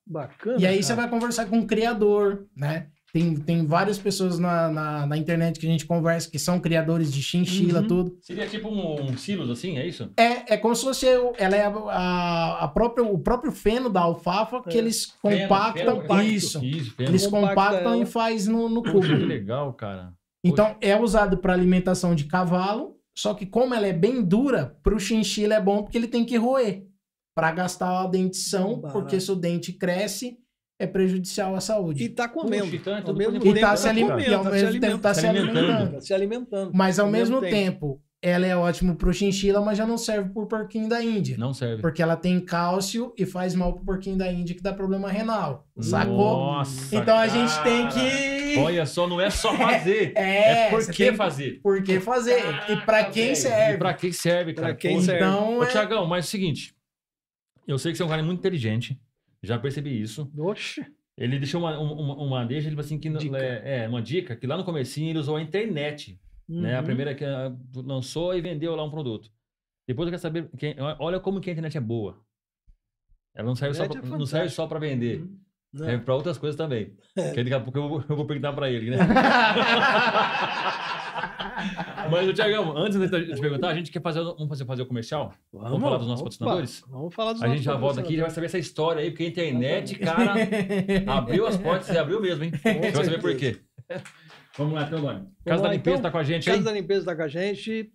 Bacana. 0.04 0.56
e 0.58 0.66
aí 0.66 0.82
você 0.82 0.94
cara. 0.96 1.02
vai 1.02 1.10
conversar 1.10 1.46
com 1.46 1.60
o 1.60 1.66
criador, 1.66 2.46
né? 2.56 2.88
Tem, 3.12 3.34
tem 3.34 3.66
várias 3.66 3.98
pessoas 3.98 4.38
na, 4.38 4.68
na, 4.70 5.06
na 5.06 5.16
internet 5.16 5.58
que 5.58 5.66
a 5.66 5.70
gente 5.70 5.84
conversa 5.84 6.30
que 6.30 6.38
são 6.38 6.60
criadores 6.60 7.12
de 7.12 7.20
chinchila, 7.22 7.80
Uhum. 7.80 7.86
tudo. 7.88 8.18
Seria 8.22 8.46
tipo 8.46 8.68
um, 8.68 9.02
um 9.10 9.16
silos 9.16 9.50
assim, 9.50 9.78
é 9.78 9.86
isso? 9.86 10.10
É, 10.16 10.54
é 10.54 10.56
como 10.56 10.74
se 10.76 10.84
fosse. 10.84 11.06
o- 11.16 11.32
Ela 11.36 11.56
é 11.56 11.64
a, 11.64 11.68
a, 11.70 12.64
a 12.64 12.68
própria, 12.68 13.04
o 13.04 13.18
próprio 13.18 13.50
feno 13.50 13.90
da 13.90 14.00
alfafa 14.00 14.62
que 14.62 14.76
É. 14.76 14.78
eles 14.78 15.06
Feno, 15.20 15.40
compactam. 15.42 16.00
feno, 16.02 16.22
isso. 16.22 16.64
Isso, 16.64 16.94
feno. 16.94 17.08
Eles 17.10 17.26
Compacta 17.26 17.48
compactam 17.54 17.92
ela. 17.94 18.02
e 18.02 18.06
faz 18.06 18.46
no, 18.46 18.68
no 18.68 18.82
Poxa, 18.82 19.08
que 19.08 19.14
cubo. 19.14 19.24
legal, 19.26 19.72
cara. 19.74 20.12
Então, 20.44 20.76
é 20.80 20.98
usado 20.98 21.36
para 21.38 21.52
alimentação 21.52 22.14
de 22.14 22.24
cavalo, 22.24 22.96
só 23.16 23.34
que 23.34 23.44
como 23.44 23.74
ela 23.74 23.86
é 23.86 23.92
bem 23.92 24.22
dura, 24.22 24.76
para 24.82 24.94
o 24.94 25.00
chinchila 25.00 25.54
é 25.56 25.60
bom 25.60 25.82
porque 25.82 25.98
ele 25.98 26.08
tem 26.08 26.24
que 26.24 26.36
roer 26.36 26.84
para 27.34 27.50
gastar 27.52 28.02
a 28.02 28.06
dentição, 28.06 28.80
Barato. 28.80 28.98
porque 28.98 29.20
se 29.20 29.30
o 29.30 29.34
dente 29.36 29.72
cresce, 29.72 30.38
é 30.80 30.86
prejudicial 30.86 31.54
à 31.54 31.60
saúde. 31.60 32.02
E 32.02 32.08
tá 32.08 32.26
comendo. 32.28 32.64
Puxa, 32.64 32.76
então 32.76 32.92
é 32.94 32.96
Ao 32.96 33.02
tudo 33.04 33.18
mesmo 33.18 33.32
por 33.34 33.42
tempo 33.42 33.56
E 33.56 33.60
tá 33.60 33.68
tá 33.70 33.76
se, 33.76 33.88
alim- 33.88 34.06
comendo, 34.08 34.30
e 34.30 34.34
ao 34.34 34.42
tá 34.44 34.50
se 34.50 34.64
mesmo 34.64 34.80
tempo 34.80 34.98
tá 34.98 35.14
se 35.14 35.26
alimentando. 35.26 35.58
alimentando. 35.58 35.92
Tá 35.94 36.00
se 36.00 36.14
alimentando. 36.14 36.70
Mas 36.74 36.98
ao 36.98 37.06
Ao 37.06 37.12
mesmo 37.12 37.40
mesmo 37.40 37.50
tempo, 37.56 38.00
ela 38.22 38.46
é 38.46 38.54
ótima 38.56 38.94
pro 38.94 39.12
chinchila, 39.14 39.60
mas 39.62 39.78
já 39.78 39.86
não 39.86 39.96
serve 39.96 40.30
pro 40.30 40.46
porquinho 40.46 40.88
da 40.88 41.02
Índia. 41.02 41.36
Não 41.38 41.54
serve. 41.54 41.80
Porque 41.80 42.02
ela 42.02 42.16
tem 42.16 42.38
cálcio 42.40 43.14
e 43.16 43.24
faz 43.24 43.54
mal 43.54 43.72
pro 43.74 43.84
porquinho 43.84 44.16
da 44.18 44.30
Índia 44.32 44.54
que 44.54 44.62
dá 44.62 44.72
problema 44.74 45.10
renal. 45.10 45.66
Sacou? 45.80 46.16
Nossa, 46.38 46.94
Então 46.96 47.16
a 47.16 47.26
gente 47.28 47.50
cara. 47.54 47.62
tem 47.64 47.88
que. 47.88 48.58
Olha 48.58 48.84
só, 48.84 49.06
não 49.06 49.20
é 49.20 49.30
só 49.30 49.52
fazer. 49.56 50.12
É, 50.16 50.66
É 50.66 50.70
por 50.70 50.86
que 50.90 51.12
fazer. 51.12 51.60
Por 51.62 51.82
que 51.82 52.00
fazer? 52.00 52.42
E 52.68 52.76
pra 52.76 53.04
quem 53.04 53.32
E 53.32 53.36
serve? 53.36 53.78
pra 53.78 53.94
que 53.94 54.12
serve, 54.12 54.52
cara? 54.54 54.68
Pra 54.68 54.76
quem 54.76 54.96
Pô, 54.96 55.02
serve. 55.02 55.24
Então, 55.24 55.58
Ô, 55.58 55.62
é... 55.62 55.66
Tiagão, 55.66 56.06
mas 56.06 56.24
é 56.24 56.28
o 56.28 56.30
seguinte. 56.30 56.74
Eu 57.66 57.78
sei 57.78 57.92
que 57.92 57.98
você 57.98 58.02
é 58.02 58.06
um 58.06 58.08
cara 58.08 58.22
muito 58.22 58.38
inteligente. 58.40 58.98
Já 59.42 59.58
percebi 59.58 60.00
isso. 60.00 60.30
Oxe. 60.36 60.84
Ele 61.16 61.38
deixou 61.38 61.60
uma, 61.60 61.78
uma, 61.78 62.14
uma 62.16 62.44
deixa, 62.46 62.68
ele 62.68 62.76
falou 62.76 62.86
assim, 62.86 62.98
que 62.98 63.10
Dica. 63.10 63.36
é, 63.38 63.84
é, 63.84 63.88
uma 63.88 64.00
dica, 64.00 64.34
que 64.36 64.46
lá 64.46 64.56
no 64.56 64.64
comecinho 64.64 65.10
ele 65.10 65.18
usou 65.18 65.36
a 65.36 65.42
internet, 65.42 66.18
né? 66.48 66.76
A 66.76 66.80
Uhum. 66.80 66.84
primeira 66.86 67.14
que 67.14 67.24
ah, 67.24 67.54
lançou 67.76 68.34
e 68.34 68.40
vendeu 68.40 68.74
lá 68.74 68.84
um 68.84 68.90
produto. 68.90 69.30
Depois 69.86 70.06
eu 70.06 70.12
quero 70.12 70.22
saber, 70.22 70.48
quem, 70.56 70.74
olha 70.98 71.20
como 71.20 71.40
que 71.40 71.50
a 71.50 71.52
internet 71.52 71.76
é 71.76 71.80
boa. 71.80 72.18
Ela 73.34 73.46
não 73.46 73.54
serve, 73.54 73.76
só 73.76 73.86
pra, 73.86 74.00
é 74.00 74.02
não 74.02 74.26
serve 74.26 74.48
só 74.48 74.66
para 74.66 74.78
vender. 74.78 75.20
Uhum. 75.20 75.38
Não. 75.72 75.84
Serve 75.86 76.04
para 76.04 76.14
outras 76.14 76.38
coisas 76.38 76.56
também. 76.56 76.96
É. 77.16 77.30
Que 77.32 77.44
daqui 77.44 77.54
a 77.54 77.60
pouco 77.60 77.78
eu 77.78 77.88
vou, 77.88 78.04
eu 78.08 78.16
vou 78.16 78.26
perguntar 78.26 78.52
para 78.52 78.70
ele, 78.70 78.90
né? 78.90 78.96
Mas, 82.10 82.34
Tiagão, 82.34 82.76
antes 82.76 82.98
de 82.98 83.34
te 83.34 83.40
perguntar, 83.40 83.68
a 83.68 83.74
gente 83.74 83.90
quer 83.90 84.02
fazer, 84.02 84.22
vamos 84.22 84.48
fazer, 84.48 84.64
fazer 84.64 84.82
o 84.82 84.86
comercial? 84.86 85.34
Vamos 85.52 85.80
falar 85.80 85.98
dos 85.98 86.06
nossos 86.06 86.22
opa, 86.22 86.30
patrocinadores? 86.30 86.84
Vamos 86.88 87.14
falar 87.14 87.32
dos 87.32 87.42
A 87.42 87.48
gente 87.48 87.62
já 87.62 87.76
volta 87.76 88.00
aqui 88.00 88.14
e 88.14 88.16
já 88.16 88.22
vai 88.22 88.30
saber 88.30 88.46
essa 88.46 88.58
história 88.58 89.02
aí, 89.02 89.10
porque 89.10 89.24
a 89.24 89.28
internet, 89.28 89.98
cara, 89.98 90.34
abriu 91.06 91.46
as 91.46 91.56
portas 91.56 91.88
e 91.88 91.98
abriu 91.98 92.20
mesmo, 92.20 92.44
hein? 92.44 92.52
Você 92.52 92.90
vai 92.90 93.04
saber 93.04 93.20
por 93.20 93.36
quê. 93.36 93.60
Vamos 94.56 94.74
lá, 94.74 94.86
então, 94.86 95.00
Doni. 95.00 95.28
Casa 95.44 95.62
lá, 95.62 95.68
da 95.68 95.74
Limpeza 95.74 95.96
então. 95.96 96.02
tá 96.02 96.10
com 96.10 96.18
a 96.18 96.24
gente 96.24 96.50
aí? 96.50 96.56
Casa 96.56 96.64
da 96.64 96.72
Limpeza 96.72 97.00
está 97.00 97.16
com 97.16 97.22
a 97.22 97.28
gente. 97.28 97.92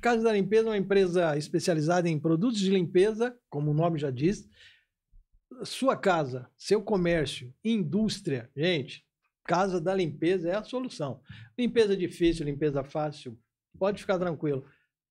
Casa 0.00 0.22
da 0.22 0.32
Limpeza 0.32 0.68
é 0.68 0.70
uma 0.70 0.76
empresa 0.76 1.36
especializada 1.36 2.08
em 2.08 2.18
produtos 2.18 2.58
de 2.58 2.70
limpeza, 2.70 3.36
como 3.48 3.70
o 3.70 3.74
nome 3.74 3.98
já 3.98 4.10
diz. 4.10 4.48
Sua 5.62 5.96
casa, 5.96 6.48
seu 6.56 6.82
comércio, 6.82 7.52
indústria, 7.64 8.50
gente, 8.56 9.05
Casa 9.46 9.80
da 9.80 9.94
Limpeza 9.94 10.48
é 10.48 10.54
a 10.56 10.62
solução. 10.64 11.20
Limpeza 11.58 11.96
difícil, 11.96 12.44
limpeza 12.44 12.82
fácil, 12.84 13.38
pode 13.78 14.00
ficar 14.00 14.18
tranquilo. 14.18 14.64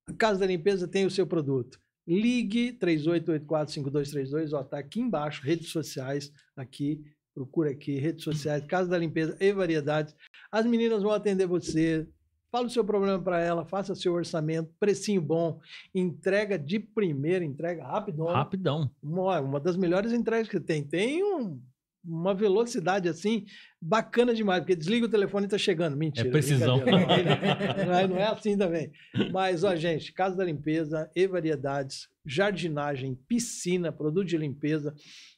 A 0.07 0.13
Casa 0.13 0.39
da 0.41 0.45
Limpeza 0.45 0.87
tem 0.87 1.05
o 1.05 1.11
seu 1.11 1.25
produto. 1.25 1.79
Ligue 2.07 2.77
38845232, 2.79 4.53
ó, 4.53 4.63
tá 4.63 4.77
aqui 4.77 4.99
embaixo, 4.99 5.41
redes 5.43 5.69
sociais, 5.69 6.31
aqui, 6.55 7.03
procura 7.33 7.71
aqui, 7.71 7.95
redes 7.97 8.23
sociais, 8.23 8.63
Casa 8.65 8.89
da 8.89 8.97
Limpeza 8.97 9.35
e 9.39 9.51
Variedades. 9.51 10.15
As 10.51 10.65
meninas 10.65 11.01
vão 11.01 11.11
atender 11.11 11.47
você. 11.47 12.07
Fala 12.51 12.67
o 12.67 12.69
seu 12.69 12.85
problema 12.85 13.19
para 13.21 13.41
ela, 13.41 13.65
faça 13.65 13.93
seu 13.95 14.13
orçamento, 14.13 14.73
precinho 14.79 15.21
bom, 15.21 15.59
entrega 15.93 16.57
de 16.57 16.79
primeira, 16.79 17.43
entrega 17.43 17.83
rapidão. 17.83 18.27
Rapidão. 18.27 18.89
Uma, 19.03 19.41
uma 19.41 19.59
das 19.59 19.75
melhores 19.75 20.13
entregas 20.13 20.47
que 20.47 20.59
tem. 20.59 20.81
Tem 20.83 21.21
um- 21.23 21.59
uma 22.07 22.33
velocidade 22.33 23.09
assim 23.09 23.45
bacana 23.81 24.33
demais, 24.33 24.61
porque 24.61 24.75
desliga 24.75 25.05
o 25.05 25.09
telefone 25.09 25.45
e 25.45 25.49
tá 25.49 25.57
chegando. 25.57 25.97
Mentira. 25.97 26.27
É 26.27 26.31
precisão. 26.31 26.77
Não 26.85 27.93
é, 27.93 28.07
não 28.07 28.17
é 28.17 28.25
assim 28.25 28.57
também. 28.57 28.91
Mas, 29.31 29.63
ó, 29.63 29.75
gente, 29.75 30.13
Casa 30.13 30.35
da 30.35 30.43
Limpeza 30.43 31.09
e 31.15 31.27
Variedades, 31.27 32.07
jardinagem, 32.25 33.15
piscina, 33.27 33.91
produto 33.91 34.27
de 34.27 34.37
limpeza, 34.37 34.93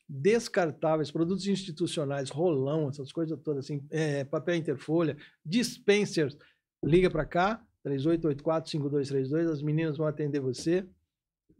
descartáveis, 0.07 1.11
produtos 1.11 1.47
institucionais, 1.47 2.29
rolão, 2.29 2.89
essas 2.89 3.11
coisas 3.11 3.37
todas 3.43 3.65
assim, 3.65 3.85
é, 3.89 4.23
papel 4.23 4.55
interfolha, 4.55 5.17
dispensers. 5.45 6.37
Liga 6.83 7.09
para 7.09 7.25
cá, 7.25 7.61
3884-5232, 7.85 9.51
as 9.51 9.61
meninas 9.61 9.97
vão 9.97 10.07
atender 10.07 10.39
você. 10.39 10.85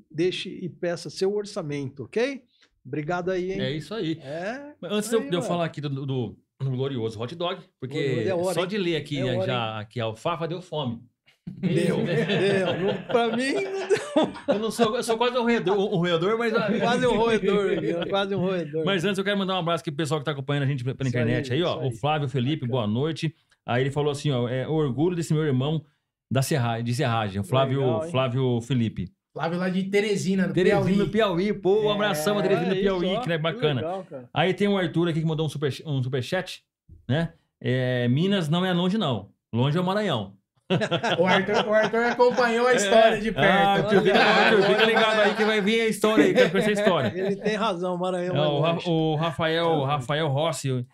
Deixe 0.10 0.50
e 0.50 0.70
peça 0.70 1.10
seu 1.10 1.36
orçamento, 1.36 2.04
ok? 2.04 2.44
Obrigado 2.88 3.30
aí, 3.32 3.52
hein? 3.52 3.62
É 3.62 3.72
isso 3.72 3.94
aí. 3.94 4.18
É, 4.22 4.74
Antes 4.84 5.10
de 5.10 5.16
eu, 5.16 5.22
Aí, 5.22 5.30
de 5.30 5.36
eu 5.36 5.42
ué. 5.42 5.48
falar 5.48 5.66
aqui 5.66 5.82
do, 5.82 5.90
do, 5.90 6.06
do 6.06 6.38
glorioso 6.72 7.20
hot 7.22 7.36
dog, 7.36 7.62
porque 7.80 8.24
é 8.26 8.34
hora, 8.34 8.54
só 8.54 8.62
hein? 8.62 8.68
de 8.68 8.78
ler 8.78 8.96
aqui 8.96 9.20
É 9.20 9.24
né, 9.26 9.36
hora, 9.38 9.46
já 9.46 9.86
que 9.86 10.00
a 10.00 10.06
alfafa 10.06 10.48
deu 10.48 10.62
fome. 10.62 11.02
deu, 11.48 11.98
deu. 11.98 12.80
Não- 12.80 13.04
Pra 13.08 13.36
mim, 13.36 13.54
não 13.54 13.88
deu. 13.88 14.34
Eu 14.48 14.60
não 14.60 14.72
sou, 14.72 14.96
eu 14.96 15.04
sou 15.04 15.18
quase 15.18 15.38
um 15.38 15.44
roedor, 15.44 15.78
um 15.78 15.98
roedor 15.98 16.38
mas. 16.38 16.54
quase 16.82 17.06
um 17.08 17.16
roedor, 17.18 17.78
aqui, 17.78 18.10
quase 18.10 18.36
um 18.36 18.40
roedor. 18.40 18.86
Mas 18.86 19.06
antes 19.06 19.18
eu 19.18 19.24
quero 19.24 19.38
mandar 19.38 19.56
um 19.56 19.60
abraço 19.60 19.82
aqui 19.82 19.92
pro 19.92 19.98
pessoal 19.98 20.20
que 20.20 20.26
tá 20.26 20.32
acompanhando 20.32 20.64
a 20.64 20.68
gente 20.68 20.84
pela 20.84 20.96
Isso 21.00 21.08
internet 21.10 21.52
aí, 21.54 21.60
aí, 21.60 21.64
ó. 21.64 21.74
isso 21.76 21.80
O 21.80 21.84
aí. 21.90 21.96
Flávio 21.98 22.28
Felipe, 22.30 22.66
Bacana. 22.68 22.72
boa 22.72 22.88
noite. 22.88 23.34
Aí 23.66 23.84
ele 23.84 23.92
falou 23.92 24.12
assim, 24.12 24.32
ó, 24.32 24.48
é 24.48 24.68
orgulho 24.68 25.16
desse 25.16 25.34
meu 25.34 25.44
irmão 25.44 25.84
da 26.32 26.42
Serra, 26.42 26.82
de 26.82 26.94
Serragem, 26.94 27.40
o 27.42 27.44
Flávio, 27.44 27.80
Legal? 27.82 28.04
Flávio 28.10 28.62
Felipe. 28.62 29.10
Flávio 29.38 29.60
lá 29.60 29.70
de 29.70 29.84
Teresina, 29.84 30.48
do 30.48 30.54
Teresina 30.54 30.82
Piauí. 30.84 30.98
do 30.98 31.08
Piauí, 31.10 31.54
pô, 31.54 31.82
um 31.84 31.90
É, 31.92 31.94
abração 31.94 32.38
a 32.40 32.42
Teresina 32.42 32.70
do 32.70 32.76
isso, 32.76 32.84
Piauí, 32.84 33.16
ó, 33.16 33.22
que 33.22 33.32
é 33.32 33.38
bacana. 33.38 33.82
legal. 33.82 34.06
Aí 34.34 34.54
tem 34.54 34.68
o 34.68 34.78
Arthur 34.78 35.10
aqui 35.10 35.20
que 35.22 35.26
mandou 35.26 35.46
um, 35.46 35.50
super, 35.50 35.72
um 35.86 36.02
superchat, 36.02 36.64
né? 37.08 37.34
É, 37.62 38.08
Minas 38.08 38.50
não 38.50 38.66
é 38.66 38.74
longe, 38.74 38.98
não. 38.98 39.30
Longe 39.54 39.78
é 39.78 39.82
o 39.82 39.84
Maranhão. 39.84 40.34
O 41.18 41.26
Arthur, 41.26 41.66
o 41.68 41.74
Arthur 41.74 42.04
acompanhou 42.08 42.68
a 42.68 42.74
história 42.74 43.22
de 43.22 43.30
Ah, 43.30 43.34
perto. 43.34 43.86
Arthur, 43.96 44.02
fica, 44.02 44.20
Arthur, 44.20 44.64
fica 44.64 44.86
ligado 44.86 45.20
aí 45.22 45.34
que 45.36 45.46
vai 45.46 45.62
vir 45.62 45.82
a 45.82 45.88
história 45.88 46.26
aí, 46.26 46.34
quero 46.34 46.52
conhecer 46.52 46.72
a 46.72 46.74
história. 46.74 47.14
Ele 47.16 47.36
tem 47.38 47.56
razão, 47.56 47.98
Maranhão. 47.98 48.36
É, 48.36 48.70
é 48.70 48.90
o, 48.90 48.92
o 49.14 49.16
Rafael, 49.16 49.84
Rafael 49.84 50.28
Rossi, 50.28 50.86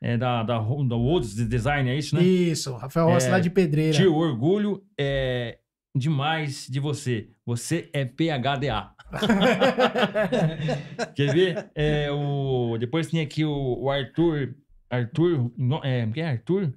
é, 0.00 0.16
da, 0.16 0.42
da, 0.44 0.58
da 0.58 0.96
Woods 0.96 1.34
Design, 1.48 1.90
é 1.90 1.96
isso, 1.96 2.14
né? 2.14 2.22
Isso, 2.22 2.74
Rafael 2.76 3.08
Rossi 3.08 3.26
É, 3.26 3.30
lá 3.32 3.40
de 3.40 3.50
Pedreira. 3.50 3.96
Tio, 3.96 4.14
orgulho 4.14 4.82
é 4.96 5.58
demais 5.96 6.66
de 6.68 6.80
você. 6.80 7.30
Você 7.44 7.88
é 7.92 8.04
PHDA. 8.04 8.94
Quer 11.14 11.32
ver? 11.32 11.70
É, 11.74 12.10
o, 12.10 12.76
depois 12.78 13.08
tem 13.08 13.20
aqui 13.20 13.44
o, 13.44 13.78
o 13.80 13.90
Arthur. 13.90 14.54
Arthur. 14.90 15.50
É, 15.82 16.06
quem 16.06 16.22
é 16.22 16.28
Arthur? 16.30 16.72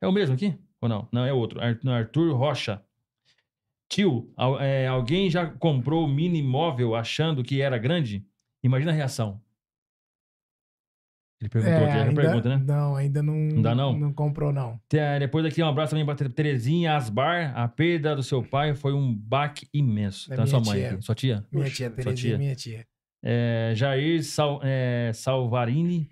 É 0.00 0.06
o 0.06 0.12
mesmo 0.12 0.34
aqui? 0.34 0.54
Ou 0.80 0.88
não? 0.88 1.08
Não, 1.12 1.24
é 1.24 1.32
outro. 1.32 1.60
Ar- 1.60 1.78
não, 1.82 1.92
Arthur 1.92 2.34
Rocha. 2.36 2.82
Tio, 3.88 4.30
é, 4.60 4.86
alguém 4.86 5.30
já 5.30 5.46
comprou 5.46 6.04
o 6.04 6.08
mini 6.08 6.42
móvel 6.42 6.94
achando 6.94 7.42
que 7.42 7.62
era 7.62 7.78
grande? 7.78 8.24
Imagina 8.62 8.92
a 8.92 8.94
reação. 8.94 9.40
Ele 11.40 11.48
perguntou 11.48 11.76
aqui, 11.84 11.96
é 11.96 12.02
ainda- 12.02 12.20
pergunta, 12.22 12.48
né? 12.48 12.64
Não, 12.66 12.96
ainda 12.96 13.22
não. 13.22 13.34
Não 13.34 13.62
dá, 13.62 13.74
não? 13.74 13.96
Não 13.96 14.12
comprou, 14.12 14.52
não. 14.52 14.80
Te- 14.88 15.18
Depois 15.20 15.44
aqui, 15.46 15.62
um 15.62 15.68
abraço 15.68 15.90
também 15.90 16.04
para 16.04 16.28
Terezinha 16.28 16.96
Asbar. 16.96 17.52
A 17.56 17.68
perda 17.68 18.16
do 18.16 18.22
seu 18.24 18.42
pai 18.42 18.74
foi 18.74 18.92
um 18.92 19.14
baque 19.14 19.68
imenso. 19.72 20.28
Da 20.28 20.34
Então, 20.34 20.46
sua 20.46 20.60
mãe 20.60 20.80
tia. 20.88 21.00
Sua 21.00 21.14
tia? 21.14 21.44
Minha 21.52 21.70
tia, 21.70 21.90
Terezinha, 21.90 22.14
tia. 22.16 22.38
minha 22.38 22.54
tia. 22.56 22.86
É, 23.22 23.72
Jair 23.76 24.24
Sal, 24.24 24.60
é, 24.64 25.12
Salvarini. 25.14 26.08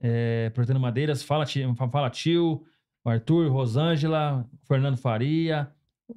É, 0.00 0.52
Madeiras. 0.78 1.22
Fala, 1.22 1.44
tio. 1.44 1.74
Fala, 1.74 2.10
tio. 2.10 2.62
O 3.04 3.10
Arthur, 3.10 3.50
Rosângela, 3.50 4.46
Fernando 4.68 4.96
Faria. 4.96 5.68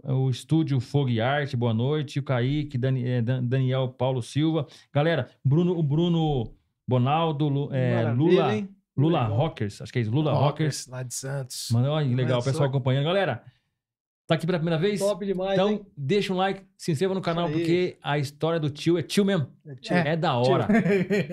O 0.04 0.30
Estúdio 0.30 0.80
Fogo 0.82 1.10
e 1.10 1.22
Arte, 1.22 1.56
boa 1.56 1.74
noite. 1.74 2.20
O 2.20 2.24
Kaique, 2.24 2.78
Dani- 2.78 3.08
é, 3.08 3.22
Dan- 3.22 3.44
Daniel 3.44 3.88
Paulo 3.88 4.22
Silva. 4.22 4.68
Galera, 4.94 5.30
Bruno, 5.44 5.78
o 5.78 5.82
Bruno 5.82 6.54
Bonaldo, 6.88 7.48
Lu- 7.50 7.70
é, 7.74 8.12
Lula, 8.12 8.56
hein? 8.56 8.70
Lula 8.96 9.24
Legal. 9.24 9.38
Rockers. 9.38 9.82
Acho 9.82 9.92
que 9.94 10.00
é 10.00 10.02
isso. 10.04 10.12
Lula 10.12 10.32
Rockers. 10.34 10.88
Lá 10.88 11.04
de 11.04 11.14
Santos. 11.14 11.68
Mano, 11.72 11.90
olha 11.90 12.08
que 12.08 12.16
legal, 12.16 12.40
o 12.40 12.44
pessoal 12.44 12.68
acompanhando. 12.70 13.04
Galera, 13.06 13.44
tá 14.26 14.36
aqui 14.36 14.46
pela 14.46 14.58
primeira 14.58 14.80
vez? 14.80 15.00
Top 15.00 15.24
demais, 15.26 15.54
Então, 15.54 15.70
hein? 15.70 15.86
deixa 15.96 16.34
um 16.34 16.38
like, 16.38 16.64
se 16.78 16.92
inscreva 16.92 17.14
no 17.14 17.22
canal, 17.22 17.50
porque 17.50 17.98
a 18.02 18.18
história 18.18 18.60
do 18.60 18.70
tio 18.70 18.98
é 18.98 19.04
tio 19.04 19.24
mesmo. 19.24 19.48
É, 19.66 19.76
tio. 19.76 19.94
É, 19.96 20.16
da 20.16 20.34
hora. 20.36 20.68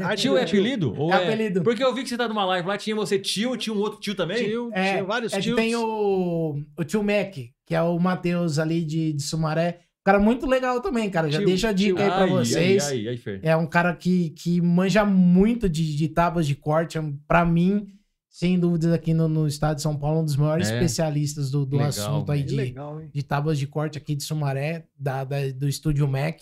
Ah, 0.04 0.14
Tio 0.16 0.36
é 0.36 0.42
apelido? 0.42 0.92
Ou 0.98 1.12
É 1.12 1.16
apelido. 1.28 1.62
Porque 1.62 1.82
eu 1.82 1.94
vi 1.94 2.02
que 2.02 2.08
você 2.08 2.16
tá 2.18 2.28
numa 2.28 2.44
live 2.44 2.66
lá, 2.68 2.76
tinha 2.76 2.94
você 2.96 3.18
tio, 3.18 3.56
tinha 3.56 3.74
um 3.74 3.78
outro 3.78 4.00
tio 4.00 4.14
também? 4.14 4.44
Tio, 4.44 4.70
É, 4.74 4.92
tinha 4.92 5.04
vários 5.04 5.32
é 5.32 5.40
tios. 5.40 5.56
tem 5.56 5.74
o, 5.76 6.60
o 6.76 6.84
tio 6.84 7.02
Mac, 7.02 7.32
que 7.64 7.74
é 7.74 7.80
o 7.80 7.98
Matheus 7.98 8.58
ali 8.58 8.84
de, 8.84 9.12
de 9.14 9.22
Sumaré. 9.22 9.78
Um 10.04 10.10
cara 10.12 10.18
muito 10.20 10.46
legal 10.46 10.82
também, 10.82 11.08
cara. 11.08 11.30
Já 11.30 11.38
Tio, 11.38 11.46
deixa 11.46 11.68
a 11.70 11.72
dica 11.72 12.02
aí 12.02 12.10
pra 12.10 12.24
Ai, 12.24 12.28
vocês. 12.28 12.86
Aí, 12.88 13.16
Fer. 13.16 13.40
É 13.42 13.56
um 13.56 13.66
cara 13.66 13.96
que, 13.96 14.30
que 14.30 14.60
manja 14.60 15.02
muito 15.02 15.66
de, 15.66 15.96
de 15.96 16.08
tábuas 16.08 16.46
de 16.46 16.54
corte. 16.54 16.98
É 16.98 17.02
Pra 17.26 17.42
mim, 17.42 17.86
sem 18.28 18.58
dúvidas, 18.60 18.92
aqui 18.92 19.14
no, 19.14 19.28
no 19.28 19.48
estado 19.48 19.76
de 19.76 19.82
São 19.82 19.96
Paulo, 19.96 20.20
um 20.20 20.24
dos 20.26 20.36
maiores 20.36 20.68
É. 20.68 20.74
especialistas 20.74 21.50
do, 21.50 21.64
do 21.64 21.76
Legal, 21.76 21.88
assunto 21.88 22.30
aí 22.30 22.42
de, 22.42 22.54
legal, 22.54 23.00
de 23.10 23.22
tábuas 23.22 23.58
de 23.58 23.66
corte 23.66 23.96
aqui 23.96 24.14
de 24.14 24.24
Sumaré, 24.24 24.84
da, 24.94 25.24
da- 25.24 25.50
do 25.56 25.66
estúdio 25.66 26.06
Mac. 26.06 26.38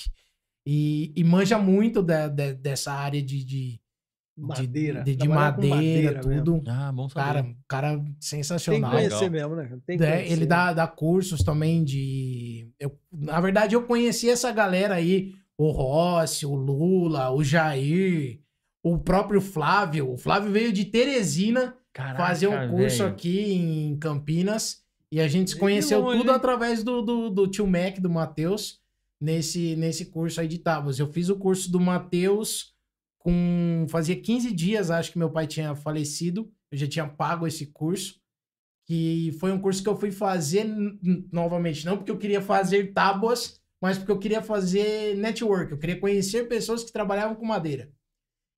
E, 0.66 1.12
e 1.14 1.22
manja 1.22 1.56
muito 1.56 2.02
da- 2.02 2.26
da- 2.26 2.52
dessa 2.52 2.92
área 2.92 3.22
de, 3.22 3.44
de, 3.44 3.80
Madeira. 4.36 5.02
de, 5.02 5.14
de 5.14 5.26
com 5.28 5.34
madeira, 5.34 5.76
madeira 5.76 6.20
tudo. 6.20 6.62
Ah, 6.66 6.90
bom 6.92 7.08
saber. 7.08 7.24
Cara, 7.26 7.56
cara 7.68 7.96
Tem 7.98 8.04
que 8.18 8.24
sensacional. 8.24 8.90
conhecer 8.90 9.28
Legal. 9.30 9.50
mesmo, 9.50 9.56
né? 9.56 9.78
Tem 9.86 9.98
que 9.98 10.04
É, 10.04 10.12
conhecer. 10.16 10.32
ele 10.32 10.46
dá, 10.46 10.72
dá 10.72 10.86
cursos 10.86 11.42
também 11.42 11.84
de. 11.84 12.70
Eu, 12.80 12.98
na 13.12 13.40
verdade, 13.40 13.74
eu 13.74 13.82
conheci 13.82 14.30
essa 14.30 14.50
galera 14.50 14.94
aí: 14.94 15.34
o 15.58 15.70
Rossi, 15.70 16.46
o 16.46 16.54
Lula, 16.54 17.30
o 17.30 17.44
Jair, 17.44 18.40
o 18.82 18.98
próprio 18.98 19.40
Flávio. 19.40 20.10
O 20.10 20.16
Flávio 20.16 20.50
veio 20.50 20.72
de 20.72 20.86
Teresina 20.86 21.76
Caraca, 21.92 22.16
fazer 22.26 22.48
um 22.48 22.70
curso 22.70 22.98
velho. 23.02 23.10
aqui 23.10 23.52
em 23.52 23.96
Campinas. 23.98 24.80
E 25.10 25.20
a 25.20 25.28
gente 25.28 25.50
se 25.50 25.58
conheceu 25.58 26.00
longe, 26.00 26.16
tudo 26.18 26.30
hein? 26.30 26.36
através 26.36 26.82
do, 26.82 27.02
do, 27.02 27.28
do 27.28 27.46
tio 27.46 27.66
Mac, 27.66 27.98
do 28.00 28.08
Matheus, 28.08 28.80
nesse, 29.20 29.76
nesse 29.76 30.06
curso 30.06 30.40
aí 30.40 30.48
de 30.48 30.56
tábuas. 30.56 30.98
Eu 30.98 31.06
fiz 31.06 31.28
o 31.28 31.36
curso 31.36 31.70
do 31.70 31.78
Matheus 31.78 32.71
com. 33.22 33.86
Fazia 33.88 34.20
15 34.20 34.52
dias, 34.52 34.90
acho 34.90 35.12
que 35.12 35.18
meu 35.18 35.30
pai 35.30 35.46
tinha 35.46 35.74
falecido. 35.74 36.52
Eu 36.70 36.78
já 36.78 36.86
tinha 36.86 37.08
pago 37.08 37.46
esse 37.46 37.66
curso. 37.66 38.20
Que 38.86 39.36
foi 39.38 39.52
um 39.52 39.60
curso 39.60 39.82
que 39.82 39.88
eu 39.88 39.96
fui 39.96 40.10
fazer 40.10 40.66
novamente, 41.32 41.86
não 41.86 41.96
porque 41.96 42.10
eu 42.10 42.18
queria 42.18 42.42
fazer 42.42 42.92
tábuas, 42.92 43.60
mas 43.80 43.96
porque 43.96 44.10
eu 44.10 44.18
queria 44.18 44.42
fazer 44.42 45.16
network. 45.16 45.70
Eu 45.70 45.78
queria 45.78 46.00
conhecer 46.00 46.48
pessoas 46.48 46.82
que 46.82 46.92
trabalhavam 46.92 47.36
com 47.36 47.46
madeira. 47.46 47.92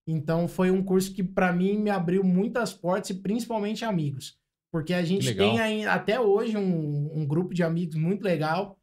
Então 0.06 0.48
foi 0.48 0.70
um 0.70 0.82
curso 0.82 1.12
que 1.14 1.22
para 1.22 1.52
mim 1.52 1.78
me 1.78 1.90
abriu 1.90 2.24
muitas 2.24 2.72
portas 2.72 3.10
e 3.10 3.14
principalmente 3.14 3.84
amigos. 3.84 4.38
Porque 4.72 4.92
a 4.92 5.04
gente 5.04 5.34
tem 5.34 5.86
até 5.86 6.18
hoje 6.18 6.56
um, 6.56 7.20
um 7.20 7.26
grupo 7.26 7.54
de 7.54 7.62
amigos 7.62 7.94
muito 7.94 8.24
legal. 8.24 8.78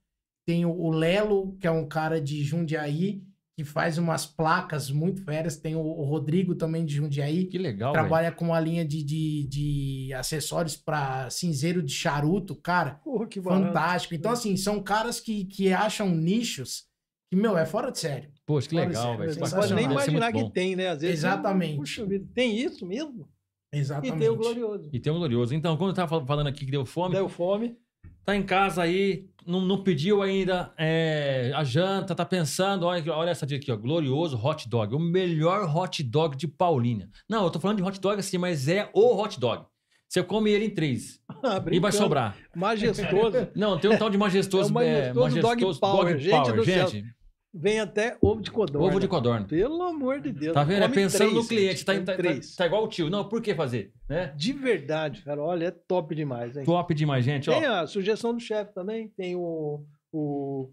Tem 0.47 0.65
o 0.65 0.89
Lelo, 0.89 1.57
que 1.57 1.67
é 1.67 1.71
um 1.71 1.87
cara 1.87 2.21
de 2.21 2.43
Jundiaí, 2.43 3.23
que 3.57 3.63
faz 3.65 3.97
umas 3.97 4.25
placas 4.25 4.89
muito 4.89 5.23
férias. 5.23 5.57
Tem 5.57 5.75
o, 5.75 5.79
o 5.81 6.03
Rodrigo 6.03 6.55
também 6.55 6.85
de 6.85 6.95
Jundiaí, 6.95 7.45
Que 7.45 7.57
legal, 7.57 7.91
trabalha 7.93 8.31
com 8.31 8.45
uma 8.45 8.59
linha 8.59 8.85
de, 8.85 9.03
de, 9.03 9.47
de 9.47 10.13
acessórios 10.13 10.75
para 10.77 11.29
cinzeiro 11.29 11.83
de 11.83 11.93
charuto, 11.93 12.55
cara. 12.55 12.95
Porra, 13.03 13.27
que 13.27 13.39
barato. 13.39 13.65
Fantástico. 13.67 14.15
Então, 14.15 14.31
assim, 14.31 14.55
são 14.57 14.81
caras 14.81 15.19
que, 15.19 15.45
que 15.45 15.71
acham 15.73 16.09
nichos 16.09 16.85
que, 17.29 17.37
meu, 17.39 17.57
é 17.57 17.65
fora 17.65 17.91
de 17.91 17.99
sério. 17.99 18.29
Poxa, 18.45 18.67
que 18.67 18.75
legal, 18.75 19.17
velho. 19.17 19.35
Não 19.39 19.47
é 19.47 19.49
pode 19.49 19.73
nem 19.73 19.85
imaginar 19.85 20.31
que 20.33 20.51
tem, 20.51 20.75
né? 20.75 20.87
Às 20.89 21.01
vezes, 21.01 21.19
Exatamente. 21.19 21.77
Puxa 21.77 22.05
vida, 22.05 22.27
tem 22.33 22.57
isso 22.57 22.85
mesmo? 22.85 23.29
Exatamente. 23.73 24.15
E 24.15 24.19
tem 24.19 24.27
o 24.29 24.35
glorioso. 24.35 24.89
E 24.91 24.99
tem 24.99 25.13
um 25.13 25.17
glorioso. 25.17 25.55
Então, 25.55 25.77
quando 25.77 25.91
eu 25.91 25.95
tava 25.95 26.09
fal- 26.09 26.25
falando 26.25 26.47
aqui 26.47 26.65
que 26.65 26.71
deu 26.71 26.85
fome, 26.85 27.15
Deu 27.15 27.29
fome. 27.29 27.77
tá 28.25 28.35
em 28.35 28.43
casa 28.43 28.81
aí, 28.83 29.29
não, 29.45 29.61
não 29.61 29.83
pediu 29.83 30.21
ainda 30.21 30.73
é, 30.77 31.51
a 31.55 31.63
janta, 31.63 32.15
tá 32.15 32.25
pensando, 32.25 32.85
olha, 32.85 33.13
olha 33.13 33.29
essa 33.29 33.45
dica 33.45 33.61
aqui, 33.61 33.71
ó, 33.71 33.77
glorioso 33.77 34.37
hot 34.37 34.67
dog, 34.69 34.95
o 34.95 34.99
melhor 34.99 35.75
hot 35.75 36.03
dog 36.03 36.35
de 36.35 36.47
Paulínia. 36.47 37.09
Não, 37.29 37.43
eu 37.43 37.49
tô 37.49 37.59
falando 37.59 37.77
de 37.77 37.83
hot 37.83 37.99
dog 37.99 38.19
assim, 38.19 38.37
mas 38.37 38.67
é 38.67 38.89
o 38.93 39.19
hot 39.21 39.39
dog. 39.39 39.65
Você 40.07 40.21
come 40.21 40.51
ele 40.51 40.65
em 40.65 40.69
três 40.69 41.21
Ah, 41.41 41.63
e 41.71 41.79
vai 41.79 41.91
sobrar. 41.91 42.35
Majestoso. 42.53 43.47
Não, 43.55 43.79
tem 43.79 43.89
um 43.89 43.97
tal 43.97 44.09
de 44.09 44.17
majestoso, 44.19 44.69
É 44.79 45.11
o 45.11 45.15
majestoso 45.15 45.55
Dog 45.55 45.79
Power. 45.79 46.17
Gente 46.19 46.51
do 46.51 46.65
céu. 46.65 46.87
gente. 46.87 47.20
Vem 47.53 47.79
até 47.79 48.17
ovo 48.21 48.41
de 48.41 48.49
codorna. 48.49 48.87
Ovo 48.87 48.99
de 48.99 49.07
codorna. 49.07 49.45
Pelo 49.45 49.81
amor 49.83 50.21
de 50.21 50.31
Deus. 50.31 50.53
Tá 50.53 50.63
vendo? 50.63 50.83
É 50.83 50.87
pensando 50.87 51.29
três, 51.29 51.33
no 51.33 51.47
cliente, 51.47 51.85
tá, 51.85 51.93
tá, 51.95 52.03
tá, 52.03 52.15
três. 52.15 52.55
tá 52.55 52.65
igual 52.65 52.85
o 52.85 52.87
tio. 52.87 53.09
Não, 53.09 53.27
por 53.27 53.41
que 53.41 53.53
fazer? 53.53 53.93
Né? 54.07 54.33
De 54.37 54.53
verdade, 54.53 55.21
cara. 55.21 55.41
Olha, 55.41 55.65
é 55.65 55.71
top 55.71 56.15
demais, 56.15 56.55
hein? 56.55 56.63
Top 56.63 56.93
demais, 56.93 57.25
gente. 57.25 57.49
Ó, 57.49 57.53
Tem 57.53 57.65
a 57.65 57.85
sugestão 57.85 58.33
do 58.33 58.39
chefe 58.39 58.73
também. 58.73 59.09
Tem 59.09 59.35
o, 59.35 59.83
o 60.13 60.71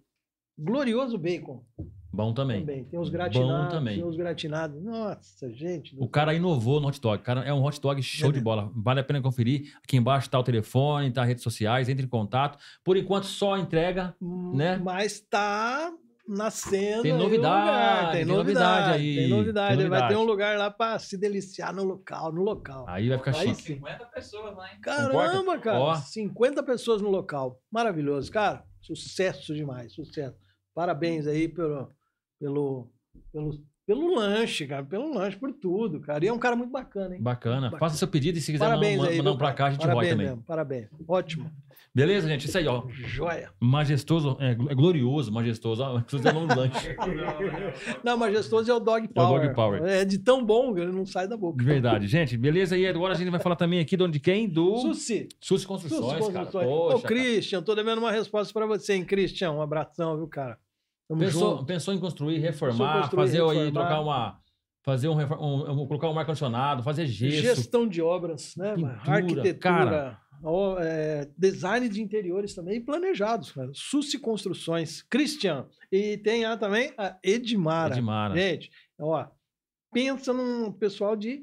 glorioso 0.57 1.18
bacon 1.18 1.64
bom 2.18 2.33
também. 2.33 2.61
também. 2.61 2.85
Tem 2.85 2.99
os 2.99 3.09
gratinados. 3.09 3.72
também. 3.72 3.95
Tem 3.97 4.05
os 4.05 4.16
gratinados. 4.16 4.83
Nossa, 4.83 5.53
gente. 5.53 5.95
O 5.99 6.09
cara 6.09 6.35
inovou 6.35 6.81
no 6.81 6.89
hot 6.89 7.01
dog. 7.01 7.22
Cara, 7.22 7.43
é 7.43 7.53
um 7.55 7.64
hot 7.64 7.81
dog 7.81 8.03
show 8.03 8.31
É 8.31 8.33
de 8.33 8.41
bola. 8.41 8.72
Vale 8.74 9.01
a 9.01 9.05
pena 9.05 9.22
conferir. 9.22 9.72
Aqui 9.85 9.97
embaixo 9.97 10.29
tá 10.29 10.39
o 10.39 10.43
telefone, 10.43 11.12
tá 11.12 11.22
as 11.22 11.29
redes 11.29 11.45
sociais, 11.45 11.89
entre 11.89 12.05
em 12.05 12.09
contato. 12.09 12.59
Por 12.83 12.97
enquanto, 12.97 13.26
só 13.26 13.57
entrega. 13.57 14.16
né? 14.53 14.76
Mas 14.83 15.20
tá 15.20 15.93
nascendo. 16.29 17.03
Tem 17.03 17.12
novidade, 17.12 17.66
lugar, 17.66 18.05
tem 18.12 18.12
Tem 18.12 18.24
novidade 18.24 18.68
novidade. 18.68 19.03
aí, 19.03 19.16
Tem 19.16 19.29
novidade. 19.29 19.76
tem 19.79 19.89
Vai 19.89 19.99
ter 20.01 20.05
novidade. 20.05 20.16
um 20.16 20.24
lugar 20.24 20.59
lá 20.59 20.70
pra 20.70 20.99
se 20.99 21.16
deliciar 21.16 21.74
no 21.74 21.83
local. 21.85 22.33
No 22.33 22.43
local. 22.43 22.85
Aí 22.89 23.09
vai 23.09 23.18
ficar 23.18 23.31
Aí 23.37 23.49
chique. 23.49 23.62
sim. 23.62 23.74
50 23.76 24.07
pessoas 24.07 24.57
lá, 24.57 24.72
hein? 24.72 24.81
Caramba, 24.83 25.59
cara. 25.59 25.81
Ó. 25.81 25.95
50 25.97 26.62
pessoas 26.62 27.01
no 27.01 27.09
local. 27.09 27.61
Maravilhoso, 27.72 28.31
cara. 28.31 28.62
Sucesso 28.83 29.55
demais, 29.55 29.93
sucesso. 29.95 30.37
Parabéns 30.74 31.26
aí 31.26 31.49
pelo, 31.49 31.91
pelo, 32.39 32.93
pelo, 33.33 33.51
pelo 33.89 34.14
lanche, 34.14 34.66
cara. 34.66 34.84
Pelo 34.84 35.14
lanche, 35.14 35.39
por 35.39 35.51
tudo, 35.51 35.99
cara. 36.01 36.22
E 36.22 36.28
é 36.28 36.32
um 36.32 36.39
cara 36.39 36.55
muito 36.55 36.70
bacana, 36.70 37.14
hein? 37.14 37.22
Bacana. 37.22 37.62
Bacana. 37.62 37.78
Faça 37.80 37.97
seu 37.97 38.07
pedido 38.07 38.36
e 38.36 38.41
se 38.43 38.53
quiser 38.53 38.66
Parabéns 38.66 38.99
mandar, 38.99 39.11
aí. 39.11 39.16
mandar 39.16 39.32
um 39.32 39.39
pra 39.39 39.47
cara? 39.47 39.57
cá, 39.57 39.64
a 39.64 39.70
gente 39.70 39.78
vai 39.78 39.89
Parabéns 39.89 40.12
também. 40.12 40.26
mesmo, 40.26 40.43
parabéns. 40.43 40.89
Ótimo. 41.09 41.51
Beleza, 41.95 42.28
gente? 42.28 42.47
Isso 42.47 42.59
aí, 42.59 42.66
ó. 42.68 42.82
Joia. 42.91 43.51
Majestoso, 43.59 44.36
é, 44.41 44.51
é 44.51 44.74
glorioso, 44.74 45.32
majestoso. 45.32 45.82
Ó, 45.82 45.95
Majestoso 45.95 46.28
é 46.28 46.30
o 46.30 46.34
nome 46.34 46.49
do 46.49 46.61
lanche. 46.61 46.97
Não, 48.05 48.18
majestoso 48.18 48.70
é 48.70 48.74
o 48.74 48.78
Dog 48.78 49.07
o 49.07 49.09
Power. 49.09 49.41
Dog 49.41 49.55
Power. 49.55 49.82
É 49.82 50.05
de 50.05 50.18
tão 50.18 50.45
bom 50.45 50.74
que 50.74 50.80
ele 50.82 50.93
não 50.93 51.07
sai 51.07 51.26
da 51.26 51.36
boca. 51.36 51.57
De 51.57 51.64
verdade. 51.64 52.07
Gente, 52.07 52.36
beleza? 52.36 52.76
E 52.76 52.86
agora 52.86 53.14
a 53.14 53.16
gente 53.16 53.30
vai 53.30 53.41
falar 53.41 53.57
também 53.57 53.80
aqui 53.80 53.97
de 53.97 54.20
quem? 54.20 54.47
Do 54.47 54.76
Suci. 54.80 55.28
Suci 55.41 55.66
Construções, 55.66 56.18
Suci 56.18 56.32
cara. 56.32 56.45
Construções. 56.45 56.66
Poxa, 56.68 56.97
Ô, 56.97 57.01
Christian, 57.01 57.62
tô 57.62 57.74
devendo 57.74 57.99
uma 57.99 58.12
resposta 58.12 58.53
pra 58.53 58.66
você, 58.66 58.93
hein, 58.93 59.05
Christian? 59.05 59.53
Um 59.53 59.62
abração, 59.62 60.14
viu, 60.18 60.28
cara? 60.28 60.59
Tamo 61.09 61.21
Pensou, 61.21 61.51
junto. 61.53 61.65
pensou 61.67 61.95
em 61.95 61.99
construir, 61.99 62.39
reformar, 62.39 63.01
construir, 63.01 63.21
fazer 63.23 63.41
aí, 63.43 63.49
reformar. 63.49 63.73
trocar 63.73 64.01
uma. 64.01 64.41
Fazer 64.85 65.09
um, 65.09 65.15
um, 65.19 65.83
um- 65.83 65.87
colocar 65.87 66.09
um 66.09 66.19
ar-condicionado, 66.19 66.83
fazer 66.83 67.07
gesso. 67.07 67.43
Gestão 67.43 67.87
de 67.89 68.01
obras, 68.01 68.55
né? 68.57 68.75
Pintura, 68.75 69.01
Arquitetura, 69.07 69.59
cara. 69.59 70.21
é, 70.81 71.29
design 71.37 71.89
de 71.89 72.01
interiores 72.03 72.55
também 72.55 72.81
planejados, 72.83 73.53
cara. 73.53 73.71
Suci 73.75 74.19
Construções. 74.19 75.03
Christian. 75.03 75.67
E 75.91 76.17
tem 76.19 76.45
a, 76.45 76.57
também 76.57 76.93
a 76.97 77.19
Edmara. 77.23 77.95
Edmara. 77.95 78.35
Gente, 78.37 78.71
ó, 78.99 79.27
pensa 79.93 80.33
num 80.33 80.73
pessoal 80.73 81.17
de 81.17 81.43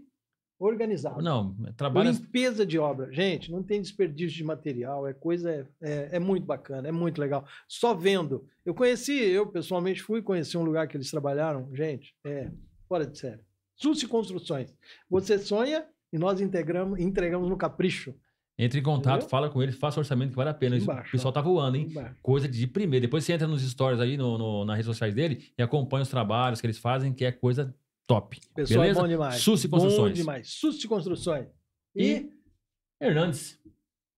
organizado. 0.60 1.22
Não, 1.22 1.56
trabalha. 1.76 2.12
Limpeza 2.12 2.66
de 2.66 2.78
obra. 2.80 3.12
Gente, 3.12 3.52
não 3.52 3.62
tem 3.64 3.82
desperdício 3.82 4.38
de 4.38 4.44
material, 4.44 5.08
é 5.08 5.14
coisa, 5.14 5.68
é, 5.82 6.10
é 6.14 6.20
muito 6.20 6.46
bacana, 6.46 6.88
é 6.88 6.92
muito 6.92 7.20
legal. 7.20 7.46
Só 7.68 7.94
vendo. 7.94 8.46
Eu 8.66 8.74
conheci, 8.74 9.14
eu 9.14 9.48
pessoalmente 9.48 10.02
fui 10.02 10.22
conhecer 10.22 10.58
um 10.58 10.64
lugar 10.64 10.88
que 10.88 10.96
eles 10.98 11.12
trabalharam, 11.12 11.70
gente, 11.74 12.14
é 12.26 12.50
fora 12.88 13.06
de 13.06 13.18
série. 13.18 13.42
Suci 13.76 14.08
Construções. 14.08 14.74
Você 15.10 15.38
sonha 15.38 15.86
e 16.14 16.18
nós 16.18 16.40
integramos, 16.40 17.00
entregamos 17.00 17.50
no 17.50 17.58
capricho. 17.58 18.16
Entre 18.58 18.80
em 18.80 18.84
contato, 18.84 19.16
Entendeu? 19.16 19.30
fala 19.30 19.50
com 19.50 19.62
ele, 19.62 19.74
faça 19.74 20.00
orçamento 20.00 20.30
que 20.30 20.36
vale 20.38 20.50
a 20.50 20.54
pena. 20.54 20.78
Embaixo, 20.78 21.10
o 21.10 21.12
pessoal 21.12 21.34
tá 21.34 21.42
voando, 21.42 21.76
hein? 21.76 21.88
Embaixo. 21.90 22.16
Coisa 22.22 22.48
de 22.48 22.66
primeiro. 22.66 23.06
Depois 23.06 23.26
você 23.26 23.34
entra 23.34 23.46
nos 23.48 23.62
stories 23.70 24.00
aí, 24.00 24.16
no, 24.16 24.38
no- 24.38 24.64
nas 24.64 24.78
redes 24.78 24.86
sociais 24.86 25.14
dele 25.14 25.52
e 25.58 25.62
acompanha 25.62 26.04
os 26.04 26.10
trabalhos 26.10 26.62
que 26.62 26.66
eles 26.68 26.78
fazem, 26.78 27.12
que 27.14 27.26
é 27.26 27.34
coisa 27.34 27.76
top. 28.08 28.40
Pessoal 28.56 28.82
Beleza? 28.82 29.00
é 29.00 29.02
bom 29.04 29.08
demais. 29.08 29.46
Bom 29.46 29.52
Construções. 29.70 30.14
demais. 30.14 30.50
Suci 30.50 30.88
Construções. 30.88 31.48
E, 31.96 32.04
E 32.04 32.30
Hernandes. 33.02 33.60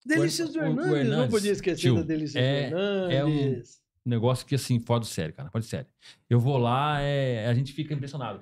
Delícias 0.05 0.53
do 0.53 0.59
o- 0.59 0.61
o 0.61 0.65
Hernandes. 0.65 0.87
Não 0.91 0.97
Hernandes, 0.97 1.31
podia 1.31 1.51
esquecer 1.51 1.81
tio, 1.81 1.95
da 1.95 2.01
Delícias 2.01 2.43
é- 2.43 2.69
do 2.69 2.77
é 2.77 3.25
um- 3.25 3.29
Hernandes. 3.29 3.81
Um 4.05 4.09
negócio 4.09 4.45
que, 4.45 4.55
assim, 4.55 4.79
fora 4.79 5.01
do 5.01 5.05
sério, 5.05 5.33
cara. 5.33 5.49
Pode 5.49 5.65
sério. 5.65 5.87
Eu 6.29 6.39
vou 6.39 6.57
lá, 6.57 7.01
é, 7.01 7.45
a 7.47 7.53
gente 7.53 7.73
fica 7.73 7.93
impressionado. 7.93 8.41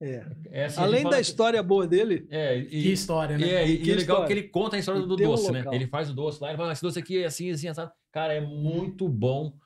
É. 0.00 0.26
É 0.50 0.64
assim, 0.64 0.80
Além 0.80 1.04
da 1.04 1.10
que- 1.16 1.20
história 1.22 1.62
boa 1.62 1.86
dele, 1.86 2.26
É, 2.30 2.56
e, 2.58 2.66
Que 2.66 2.92
história, 2.92 3.38
né? 3.38 3.48
É, 3.48 3.68
e, 3.68 3.78
Que 3.78 3.88
e 3.90 3.92
é 3.92 3.96
legal 3.96 4.16
história. 4.18 4.26
que 4.26 4.32
ele 4.32 4.48
conta 4.48 4.76
a 4.76 4.78
história 4.78 5.00
E 5.00 5.06
do 5.06 5.16
tem 5.16 5.26
um 5.26 5.30
doce, 5.30 5.52
né? 5.52 5.64
Ele 5.72 5.86
faz 5.86 6.10
o 6.10 6.14
doce 6.14 6.40
lá, 6.42 6.48
ele 6.50 6.56
fala, 6.56 6.72
esse 6.72 6.82
doce 6.82 6.98
aqui 6.98 7.18
é 7.22 7.24
assim, 7.26 7.50
assim, 7.50 7.68
assado. 7.68 7.90
Cara, 8.12 8.32
é 8.34 8.40
muito 8.40 9.08
bom. 9.08 9.56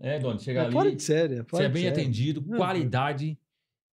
É, 0.00 0.18
Doni, 0.18 0.40
chega 0.40 0.60
é 0.60 0.64
ali, 0.64 0.72
fora 0.72 0.94
de 0.94 1.02
série. 1.02 1.34
é 1.34 1.36
você 1.38 1.44
fora 1.44 1.64
é 1.64 1.68
de 1.68 1.72
bem 1.74 1.82
série. 1.84 2.00
atendido, 2.00 2.40
Uhum. 2.46 2.56
qualidade, 2.56 3.38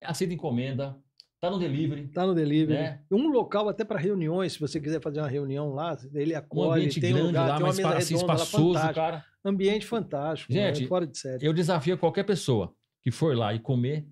aceita 0.04 0.32
encomenda, 0.34 0.96
tá 1.40 1.50
no 1.50 1.58
delivery. 1.58 2.08
Tá 2.08 2.26
no 2.26 2.34
delivery. 2.34 2.78
né? 2.80 3.00
Um 3.10 3.28
local 3.28 3.68
até 3.68 3.84
para 3.84 3.98
reuniões, 3.98 4.52
se 4.54 4.60
você 4.60 4.80
quiser 4.80 5.00
fazer 5.02 5.20
uma 5.20 5.28
reunião 5.28 5.74
lá, 5.74 5.96
ele 6.14 6.34
Um 6.34 6.38
acolhe, 6.38 6.80
ambiente 6.82 7.00
tem 7.00 7.10
um 7.12 7.16
grande 7.16 7.28
lugar, 7.28 7.48
lá, 7.48 7.54
tem 7.56 7.62
uma 7.64 7.68
mas 7.68 7.76
mesa 7.78 7.88
assim, 7.96 8.14
redonda 8.14 8.26
lá 8.32 8.34
espaçoso, 8.34 8.66
fantástica. 8.74 8.94
cara. 8.94 9.24
Ambiente 9.44 9.86
fantástico. 9.86 10.52
Gente, 10.52 10.84
é 10.84 10.86
fora 10.86 11.06
de 11.06 11.18
série. 11.18 11.44
Eu 11.46 11.52
desafio 11.52 11.98
qualquer 11.98 12.24
pessoa 12.24 12.72
que 13.02 13.10
for 13.10 13.36
lá 13.36 13.52
e 13.54 13.58
comer 13.58 14.06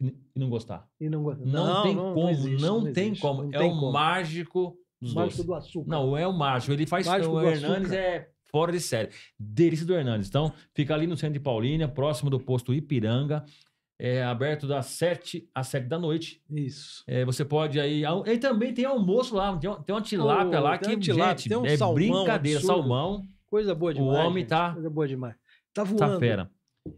e 0.00 0.14
não 0.38 0.48
gostar. 0.48 0.86
E 1.00 1.08
não, 1.08 1.22
gosta- 1.22 1.44
Não, 1.44 1.82
tem 1.82 1.96
como, 1.96 2.14
não, 2.14 2.30
existe, 2.30 2.92
tem 2.94 3.06
existe, 3.08 3.20
como. 3.22 3.42
não 3.42 3.50
é 3.52 3.64
o 3.64 3.68
como. 3.70 3.92
mágico 3.92 4.76
dos 5.00 5.12
Mágico 5.14 5.36
doces. 5.38 5.46
do 5.46 5.54
açúcar. 5.54 5.90
Não, 5.90 6.16
é 6.16 6.26
o 6.26 6.32
mágico. 6.32 6.72
Ele 6.72 6.86
faz. 6.86 7.06
Mágico 7.06 7.34
o 7.34 7.42
Hernandes 7.42 7.90
açúcar. 7.92 7.96
é 7.96 8.28
fora 8.50 8.72
de 8.72 8.80
série. 8.80 9.10
Delícia 9.38 9.84
do 9.84 9.92
Hernandes. 9.94 10.28
Então, 10.28 10.52
fica 10.74 10.94
ali 10.94 11.06
no 11.06 11.16
centro 11.16 11.34
de 11.34 11.40
Paulínia, 11.40 11.86
próximo 11.88 12.30
do 12.30 12.40
posto 12.40 12.72
Ipiranga. 12.72 13.44
É 13.98 14.22
aberto 14.22 14.66
das 14.66 14.86
7 14.86 15.48
às 15.54 15.68
7 15.68 15.86
da 15.86 15.98
noite. 15.98 16.42
Isso. 16.50 17.02
É, 17.06 17.24
você 17.24 17.44
pode 17.44 17.80
aí. 17.80 18.02
E 18.26 18.38
também 18.38 18.74
tem 18.74 18.84
almoço 18.84 19.34
lá. 19.34 19.56
Tem, 19.56 19.70
uma- 19.70 19.82
tem 19.82 19.94
uma 19.94 20.02
tilápia 20.02 20.60
Oh, 20.60 20.62
lá 20.62 20.76
tem 20.78 20.98
que, 20.98 21.04
tilápia, 21.04 21.38
gente, 21.38 21.48
tem 21.48 21.56
um 21.56 21.64
é 21.64 21.76
salmão 21.78 21.94
brincadeira. 21.94 22.58
absurdo. 22.58 22.80
Salmão, 22.82 23.22
Coisa 23.46 23.74
boa 23.74 23.94
demais. 23.94 24.18
homem 24.26 24.40
gente, 24.42 24.48
tá- 24.50 24.72
Coisa 24.74 24.90
boa 24.90 25.08
demais. 25.08 25.34
Tá 25.72 25.82
voando. 25.84 25.98
tá 25.98 26.18
fera. 26.18 26.50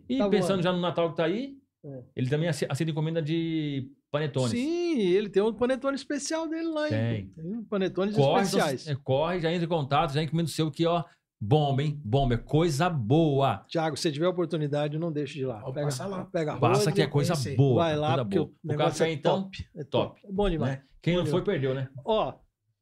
E 0.09 0.19
Tá 0.19 0.29
pensando 0.29 0.49
voando. 0.49 0.63
já 0.65 0.73
no 0.73 0.81
Natal 0.81 1.11
que 1.11 1.17
tá 1.17 1.25
aí, 1.25 1.57
É. 1.85 2.03
ele 2.17 2.29
também 2.29 2.49
ace- 2.49 2.67
aceita 2.69 2.91
encomenda 2.91 3.23
de 3.23 3.89
panetones. 4.11 4.51
Sim, 4.51 4.99
ele 5.01 5.29
tem 5.29 5.43
um 5.43 5.53
panetone 5.53 5.95
especial 5.95 6.49
dele 6.49 6.67
lá, 6.69 6.85
hein? 6.85 6.91
Tem. 6.91 7.45
Tem 7.45 7.57
um 7.59 7.65
panetones 7.65 8.17
Corre, 8.17 8.43
especiais. 8.43 8.89
então, 8.89 9.01
corre, 9.05 9.39
já 9.41 9.53
entra 9.53 9.65
em 9.67 9.69
contato, 9.69 10.15
já 10.15 10.23
encomenda 10.23 10.49
o 10.49 10.53
seu 10.53 10.69
que, 10.71 10.85
ó, 10.85 11.05
bomba, 11.41 11.83
hein? 11.83 12.01
Bomba, 12.05 12.35
é 12.35 12.39
coisa 12.39 12.89
boa. 12.89 13.65
Tiago, 13.69 13.97
se 13.97 14.11
tiver 14.13 14.27
oportunidade, 14.29 14.99
não 14.99 15.13
deixe 15.13 15.35
de 15.35 15.41
ir 15.43 15.47
lá. 15.47 15.61
Pega, 15.73 15.83
passar 15.87 16.07
lá. 16.07 16.25
pega 16.25 16.55
a 16.55 16.59
Passa 16.59 16.93
que 16.93 17.03
é 17.03 17.07
coisa 17.07 17.35
conhecer. 17.35 17.57
boa. 17.57 17.85
vai 17.85 17.97
lá, 17.97 18.09
coisa 18.09 18.25
porque 18.25 18.39
boa. 18.39 18.49
o 18.49 18.53
O 18.65 18.69
negócio 18.69 18.99
café, 18.99 19.11
é 19.11 19.13
então, 19.15 19.43
top. 19.43 19.69
É 19.77 19.85
top. 19.85 19.91
top. 20.21 20.27
É 20.27 20.33
bom 20.33 20.51
demais. 20.51 20.73
né? 20.73 20.83
Quem 21.01 21.17
não 21.17 21.25
Bom 21.25 21.31
foi, 21.31 21.43
perdeu, 21.43 21.75
né? 21.75 21.89
Ó, 22.05 22.35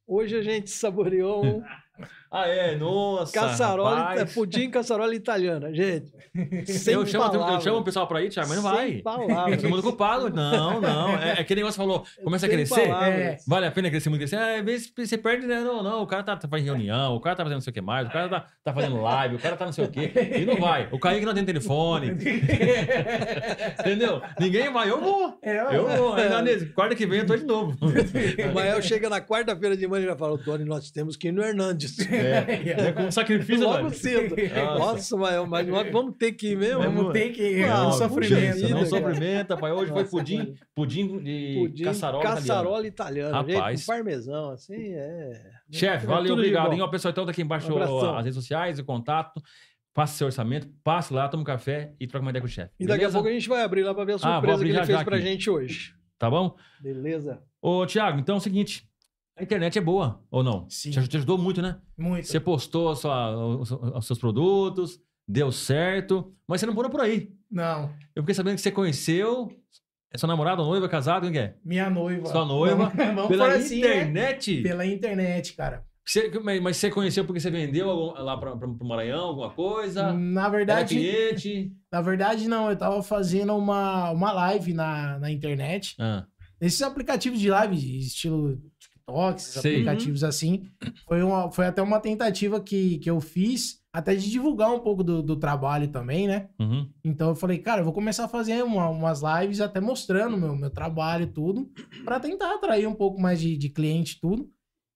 hoje 0.07 0.37
a 0.37 0.43
gente 0.43 0.71
saboreou 0.71 1.45
um 1.45 1.63
Ah, 2.31 2.47
é? 2.49 2.77
Nossa. 2.77 3.33
Caçarola, 3.33 3.97
rapaz. 3.97 4.35
pudim 4.35 4.68
caçarola 4.70 5.14
italiana, 5.14 5.72
gente. 5.72 6.12
Sem 6.66 6.95
Eu 6.95 7.07
chamo, 7.07 7.24
eu 7.35 7.61
chamo 7.61 7.79
o 7.79 7.85
pessoal 7.85 8.07
pra 8.07 8.22
ir, 8.22 8.29
Thiago, 8.31 8.49
mas 8.49 8.62
não 8.62 8.70
vai. 8.70 8.89
Sem 8.89 9.03
palavras. 9.03 9.61
Todo 9.62 9.70
mundo 9.70 9.83
culpado. 9.83 10.29
Não, 10.31 10.81
não. 10.81 11.16
É, 11.18 11.29
é 11.31 11.41
aquele 11.41 11.61
negócio 11.61 11.81
que 11.81 11.87
falou, 11.87 12.05
começa 12.22 12.47
a 12.47 12.49
Sem 12.49 12.59
crescer. 12.59 12.89
palavras. 12.89 13.45
Vale 13.47 13.66
a 13.66 13.70
pena 13.70 13.91
crescer 13.91 14.09
muito, 14.11 14.20
crescer. 14.20 14.37
Ah, 14.37 14.59
às 14.59 14.64
vezes 14.64 14.93
você 14.97 15.16
perde, 15.16 15.47
né? 15.47 15.61
Não, 15.61 15.83
não. 15.83 16.03
O 16.03 16.07
cara 16.07 16.22
tá, 16.22 16.37
tá 16.37 16.49
fazendo 16.49 16.66
reunião, 16.66 17.14
o 17.14 17.20
cara 17.20 17.37
tá 17.37 17.43
fazendo 17.43 17.57
não 17.57 17.62
sei 17.62 17.70
o 17.70 17.74
que 17.74 17.81
mais, 17.81 18.07
o 18.07 18.11
cara 18.11 18.29
tá, 18.29 18.47
tá 18.64 18.72
fazendo 18.74 19.01
live, 19.01 19.37
o 19.37 19.39
cara 19.39 19.57
tá 19.57 19.64
não 19.64 19.72
sei 19.72 19.85
o 19.85 19.89
que. 19.89 20.12
E 20.37 20.45
não 20.45 20.57
vai. 20.57 20.89
O 20.93 20.99
Kaique 20.99 21.24
não 21.24 21.33
tem 21.35 21.45
telefone. 21.45 22.11
Entendeu? 23.81 24.20
Ninguém 24.39 24.72
vai. 24.72 24.91
Eu 24.91 25.01
vou. 25.01 25.39
É, 25.43 25.77
Eu 25.77 25.89
vou. 25.89 26.14
Ainda 26.14 26.43
nesse, 26.43 26.66
quarta 26.66 26.95
que 26.95 27.07
vem 27.07 27.20
eu 27.20 27.27
tô 27.27 27.37
de 27.37 27.45
novo. 27.45 27.77
O 28.51 28.55
Mael 28.55 28.81
chega 28.83 29.09
na 29.09 29.20
quarta-feira 29.20 29.77
de 29.77 29.87
manhã 29.87 30.05
e 30.05 30.07
já 30.09 30.16
fala, 30.16 30.39
Tony, 30.39 30.64
nós 30.64 30.91
temos 30.91 31.16
que 31.16 31.29
ir 31.29 31.33
no 31.33 31.43
Hernandes. 31.43 31.97
É, 32.17 32.89
é 32.89 32.93
com 32.93 33.11
sacrifício, 33.11 33.64
Logo 33.64 33.89
velho. 33.89 33.95
cedo. 33.95 34.37
Nossa. 34.79 35.17
Nossa, 35.17 35.47
mas 35.47 35.67
nós 35.69 35.91
vamos 35.93 36.14
ter 36.19 36.33
que 36.33 36.53
ir 36.53 36.57
mesmo? 36.57 36.83
Vamos 36.83 37.12
ter 37.12 37.31
que. 37.31 37.62
Ah, 37.64 37.67
É 37.67 37.75
um 37.81 37.85
puxa 37.91 37.99
sofrimento. 38.09 38.55
vida, 38.57 38.69
Não 38.69 38.77
cara. 38.77 38.87
sofrimento, 38.87 39.57
pai. 39.59 39.73
Hoje 39.73 39.93
foi 39.93 40.03
Nossa, 40.03 40.11
pudim, 40.17 40.37
mano. 40.39 40.55
pudim 40.75 41.19
de 41.23 41.55
Pudim, 41.69 41.85
caçarola. 41.85 42.23
italiana. 42.25 42.41
caçarola 42.47 42.87
italiana. 42.87 43.43
Rapaz. 43.43 43.81
com 43.87 43.93
parmesão, 43.93 44.51
assim, 44.51 44.93
é... 44.95 45.51
Chefe, 45.71 46.07
valeu, 46.07 46.33
obrigado. 46.35 46.73
Hein? 46.73 46.81
Ó, 46.81 46.89
pessoal, 46.89 47.12
então 47.12 47.25
daqui 47.27 47.43
embaixo 47.43 47.73
Um 47.73 47.79
as 48.17 48.25
redes 48.25 48.35
sociais, 48.35 48.79
o 48.79 48.85
contato. 48.85 49.41
Passe 49.95 50.19
seu 50.19 50.27
orçamento, 50.27 50.69
passe 50.85 51.11
lá, 51.14 51.27
toma 51.27 51.41
um 51.41 51.45
café 51.45 51.95
e 51.99 52.07
troca 52.07 52.23
uma 52.23 52.31
ideia 52.31 52.43
com 52.43 52.47
o 52.47 52.51
chefe. 52.51 52.71
E 52.79 52.87
daqui 52.87 53.03
a 53.05 53.11
pouco 53.11 53.29
a 53.29 53.33
gente 53.33 53.49
vai 53.49 53.62
abrir 53.62 53.83
lá 53.83 53.95
pra 53.95 54.05
ver 54.05 54.12
a 54.12 54.17
Ah, 54.17 54.19
surpresa 54.19 54.55
abrir 54.55 54.71
que 54.73 54.77
ele 54.77 54.85
fez 54.87 54.99
aqui. 55.01 55.21
gente 55.23 55.49
hoje. 55.49 55.95
Tá 56.19 56.29
bom? 56.29 56.55
Beleza? 56.81 57.41
Ô, 57.62 57.87
Thiago, 57.87 58.19
então 58.21 58.35
é 58.35 58.39
o 58.39 58.41
seguinte. 58.41 58.87
A 59.37 59.43
internet 59.43 59.78
é 59.78 59.82
boa, 59.82 60.22
ou 60.30 60.43
não? 60.43 60.66
Sim. 60.70 60.91
Te, 60.91 61.07
te 61.09 61.16
ajudou 61.18 61.37
muito, 61.37 61.61
né? 61.61 61.76
Muito. 61.99 62.26
Você 62.26 62.41
postou 62.41 62.89
a 62.91 62.97
sua- 62.97 63.57
os, 63.59 64.07
seus 64.07 64.18
produtos, 64.18 64.99
deu 65.28 65.53
certo, 65.53 66.32
mas 66.49 66.61
você 66.61 66.66
não 66.66 66.74
parou 66.74 66.91
por 66.91 67.01
aí. 67.03 67.30
Não. 67.51 67.91
Eu 68.14 68.22
fiquei 68.22 68.34
sabendo 68.34 68.55
que 68.55 68.61
você 68.62 68.70
conheceu 68.72 69.49
é 70.12 70.16
sua 70.18 70.28
namorada, 70.28 70.62
noiva, 70.62 70.89
casado, 70.89 71.24
quem 71.24 71.32
que 71.32 71.39
é? 71.39 71.57
Minha 71.64 71.91
noiva. 71.91 72.26
Sua 72.26 72.45
noiva, 72.47 72.87
Vamos, 72.89 72.95
vamos 73.14 73.28
Pela 73.28 73.53
assim, 73.55 73.80
né? 73.82 73.89
internet? 74.03 74.62
Pela 74.62 74.87
internet, 74.87 75.53
cara. 75.55 75.84
Você- 76.09 76.30
mas, 76.62 76.76
você 76.76 76.89
conheceu 76.89 77.24
porque 77.26 77.41
você 77.41 77.51
vendeu 77.51 77.91
algum- 77.91 78.22
lá 78.22 78.37
para 78.39 78.55
o 78.55 78.87
Maranhão, 78.89 79.20
alguma 79.26 79.51
coisa? 79.51 80.12
Na 80.14 80.49
verdade, 80.49 80.95
cliente? 80.95 81.72
na 81.93 82.01
verdade, 82.01 82.49
não. 82.49 82.70
Eu 82.70 82.76
tava 82.78 83.03
fazendo 83.03 83.55
uma, 83.55 84.11
uma 84.12 84.32
live 84.32 84.72
na, 84.72 85.18
na 85.18 85.30
internet. 85.30 85.95
Ah, 85.99 86.24
Esses 86.61 86.80
aplicativos 86.80 87.39
de 87.41 87.51
live, 87.51 87.99
estilo 87.99 88.57
TikTok, 89.07 89.41
esses 89.41 89.61
Sei. 89.61 89.73
aplicativos 89.75 90.25
assim, 90.25 90.69
foi, 91.07 91.23
uma, 91.23 91.51
foi 91.51 91.67
até 91.67 91.81
uma 91.81 92.01
tentativa 92.01 92.61
que, 92.61 92.99
que 92.99 93.09
eu 93.09 93.21
fiz, 93.21 93.81
até 93.93 94.15
de 94.15 94.29
divulgar 94.31 94.71
um 94.75 94.81
pouco 94.81 95.03
do, 95.03 95.23
do 95.23 95.37
trabalho 95.37 95.89
também, 95.89 96.27
né? 96.27 96.49
uhum. 96.61 96.89
Então 97.05 97.29
eu 97.29 97.35
falei, 97.35 97.59
cara, 97.59 97.81
eu 97.81 97.85
vou 97.85 97.93
começar 97.93 98.25
a 98.25 98.29
fazer 98.29 98.63
uma- 98.65 98.89
umas 98.91 99.21
lives 99.23 99.61
até 99.61 99.81
mostrando 99.81 100.37
meu, 100.37 100.55
meu 100.57 100.71
trabalho 100.71 101.25
e 101.25 101.33
tudo, 101.33 101.71
pra 102.05 102.19
tentar 102.21 102.55
atrair 102.55 102.87
um 102.87 102.95
pouco 102.95 103.21
mais 103.21 103.41
de, 103.41 103.57
de 103.57 103.69
cliente 103.69 104.17
e 104.17 104.21
tudo. 104.21 104.51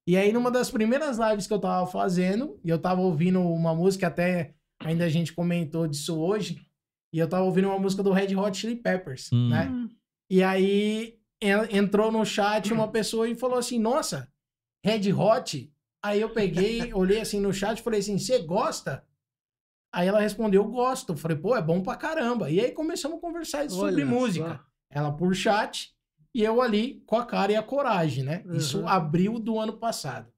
E 0.06 0.16
aí, 0.16 0.32
numa 0.32 0.50
das 0.50 0.70
primeiras 0.70 1.18
lives 1.18 1.46
que 1.46 1.52
eu 1.52 1.58
tava 1.60 1.86
fazendo, 1.86 2.58
e 2.64 2.68
eu 2.68 2.78
tava 2.78 3.00
ouvindo 3.00 3.40
uma 3.40 3.74
música, 3.74 4.08
até 4.08 4.54
ainda 4.82 5.04
a 5.04 5.08
gente 5.08 5.32
comentou 5.32 5.86
disso 5.86 6.18
hoje, 6.18 6.58
e 7.12 7.18
eu 7.18 7.28
tava 7.28 7.44
ouvindo 7.44 7.68
uma 7.68 7.78
música 7.78 8.02
do 8.02 8.10
Red 8.12 8.34
Hot 8.34 8.56
Chili 8.56 8.76
Peppers, 8.76 9.30
Hum. 9.32 9.48
né? 9.48 9.70
E 10.28 10.42
aí 10.42 11.14
entrou 11.42 12.10
no 12.12 12.24
chat 12.24 12.72
uma 12.72 12.88
pessoa 12.88 13.28
e 13.28 13.34
falou 13.34 13.58
assim: 13.58 13.78
Nossa, 13.78 14.30
Red 14.84 15.12
Hot. 15.12 15.72
Aí 16.02 16.20
eu 16.20 16.30
peguei, 16.30 16.92
olhei 16.94 17.20
assim 17.20 17.40
no 17.40 17.52
chat 17.52 17.78
e 17.78 17.82
falei 17.82 18.00
assim: 18.00 18.18
Você 18.18 18.38
gosta? 18.40 19.04
Aí 19.92 20.06
ela 20.08 20.20
respondeu: 20.20 20.64
Gosto. 20.64 21.12
Eu 21.12 21.16
falei: 21.16 21.36
Pô, 21.36 21.56
é 21.56 21.62
bom 21.62 21.82
pra 21.82 21.96
caramba. 21.96 22.50
E 22.50 22.60
aí 22.60 22.72
começamos 22.72 23.18
a 23.18 23.20
conversar 23.20 23.68
sobre 23.70 24.02
Olha 24.02 24.06
música. 24.06 24.48
só. 24.56 24.64
Ela 24.92 25.12
por 25.12 25.34
chat 25.34 25.94
e 26.34 26.42
eu 26.42 26.60
ali 26.60 27.02
com 27.06 27.16
a 27.16 27.24
cara 27.24 27.52
e 27.52 27.56
a 27.56 27.62
coragem, 27.62 28.24
né? 28.24 28.44
Isso 28.52 28.80
Uhum. 28.80 28.88
abril 28.88 29.38
do 29.38 29.58
ano 29.58 29.74
passado. 29.78 30.32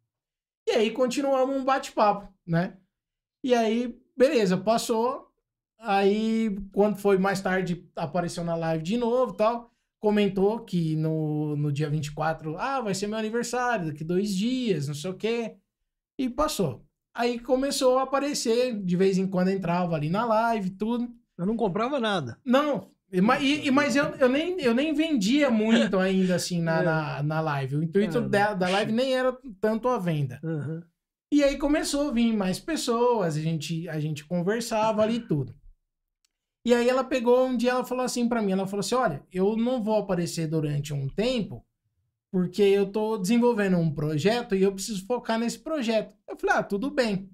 E 0.67 0.71
aí 0.73 0.91
continuamos 0.91 1.57
um 1.57 1.65
bate-papo, 1.65 2.33
né? 2.47 2.77
E 3.43 3.55
aí, 3.55 3.99
beleza, 4.17 4.57
passou. 4.57 5.29
Aí, 5.79 6.57
quando 6.73 6.97
foi 6.99 7.19
mais 7.19 7.41
tarde, 7.41 7.89
apareceu 7.97 8.45
na 8.45 8.55
live 8.55 8.85
de 8.85 8.97
novo 8.97 9.35
e 9.35 9.37
tal. 9.37 9.72
Comentou 10.03 10.59
que 10.59 10.97
no, 10.97 11.55
no 11.55 11.71
dia 11.71 11.89
24, 11.89 12.57
ah, 12.59 12.81
vai 12.81 12.93
ser 12.93 13.07
meu 13.07 13.17
aniversário, 13.19 13.87
daqui 13.87 14.03
dois 14.03 14.35
dias, 14.35 14.89
não 14.89 14.95
sei 14.97 15.11
o 15.13 15.15
quê. 15.15 15.55
E 16.19 16.29
passou. 16.29 16.85
Aí 17.15 17.39
começou 17.39 18.01
a 18.01 18.03
aparecer, 18.03 18.75
de 18.83 18.97
vez 18.97 19.17
em 19.17 19.29
quando 19.29 19.51
entrava 19.51 19.95
ali 19.95 20.11
na 20.11 20.25
live, 20.25 20.71
tudo. 20.71 21.09
Eu 21.39 21.47
não 21.47 21.57
comprava 21.57 22.01
nada. 22.01 22.37
Não, 22.45 22.91
e 23.13 23.19
e- 23.69 23.71
mas 23.71 23.95
eu, 23.95 24.07
eu, 24.19 24.29
nem, 24.29 24.61
eu 24.61 24.75
nem 24.75 24.93
vendia 24.93 25.49
muito 25.53 25.97
ainda 26.01 26.35
assim 26.35 26.61
na, 26.61 26.81
É. 26.81 26.85
na, 26.85 27.23
na 27.23 27.41
live. 27.41 27.77
O 27.77 27.83
intuito 27.85 28.15
Caramba. 28.15 28.29
da, 28.29 28.55
da 28.55 28.69
live 28.71 28.91
nem 28.91 29.15
era 29.15 29.33
tanto 29.61 29.87
a 29.89 29.99
venda. 29.99 30.41
Uhum. 30.43 30.83
E 31.31 31.45
aí 31.45 31.57
começou 31.59 32.09
a 32.09 32.13
vir 32.13 32.37
mais 32.37 32.59
pessoas, 32.59 33.37
a 33.37 33.41
gente, 33.41 33.89
a 33.89 34.01
gente 34.01 34.25
conversava 34.25 35.01
ali 35.03 35.15
e 35.17 35.21
tudo. 35.21 35.55
E 36.65 36.73
aí 36.73 36.89
ela 36.89 37.03
pegou 37.03 37.45
um 37.47 37.57
dia, 37.57 37.71
ela 37.73 37.85
falou 37.85 38.05
assim 38.05 38.29
pra 38.29 38.41
mim, 38.41 38.53
ela 38.53 38.67
falou 38.67 38.81
assim, 38.81 38.95
olha, 38.95 39.25
eu 39.33 39.57
não 39.57 39.83
vou 39.83 39.97
aparecer 39.97 40.47
durante 40.47 40.93
um 40.95 41.09
tempo, 41.09 41.65
porque 42.31 42.63
eu 42.63 42.87
tô 42.91 43.19
desenvolvendo 43.19 43.77
um 43.79 43.93
projeto 43.93 44.55
e 44.55 44.63
eu 44.63 44.73
preciso 44.73 45.05
focar 45.07 45.39
nesse 45.39 45.59
projeto. 45.59 46.15
Eu 46.29 46.37
falei, 46.39 46.57
ah, 46.57 46.63
tudo 46.63 46.91
bem. 46.91 47.29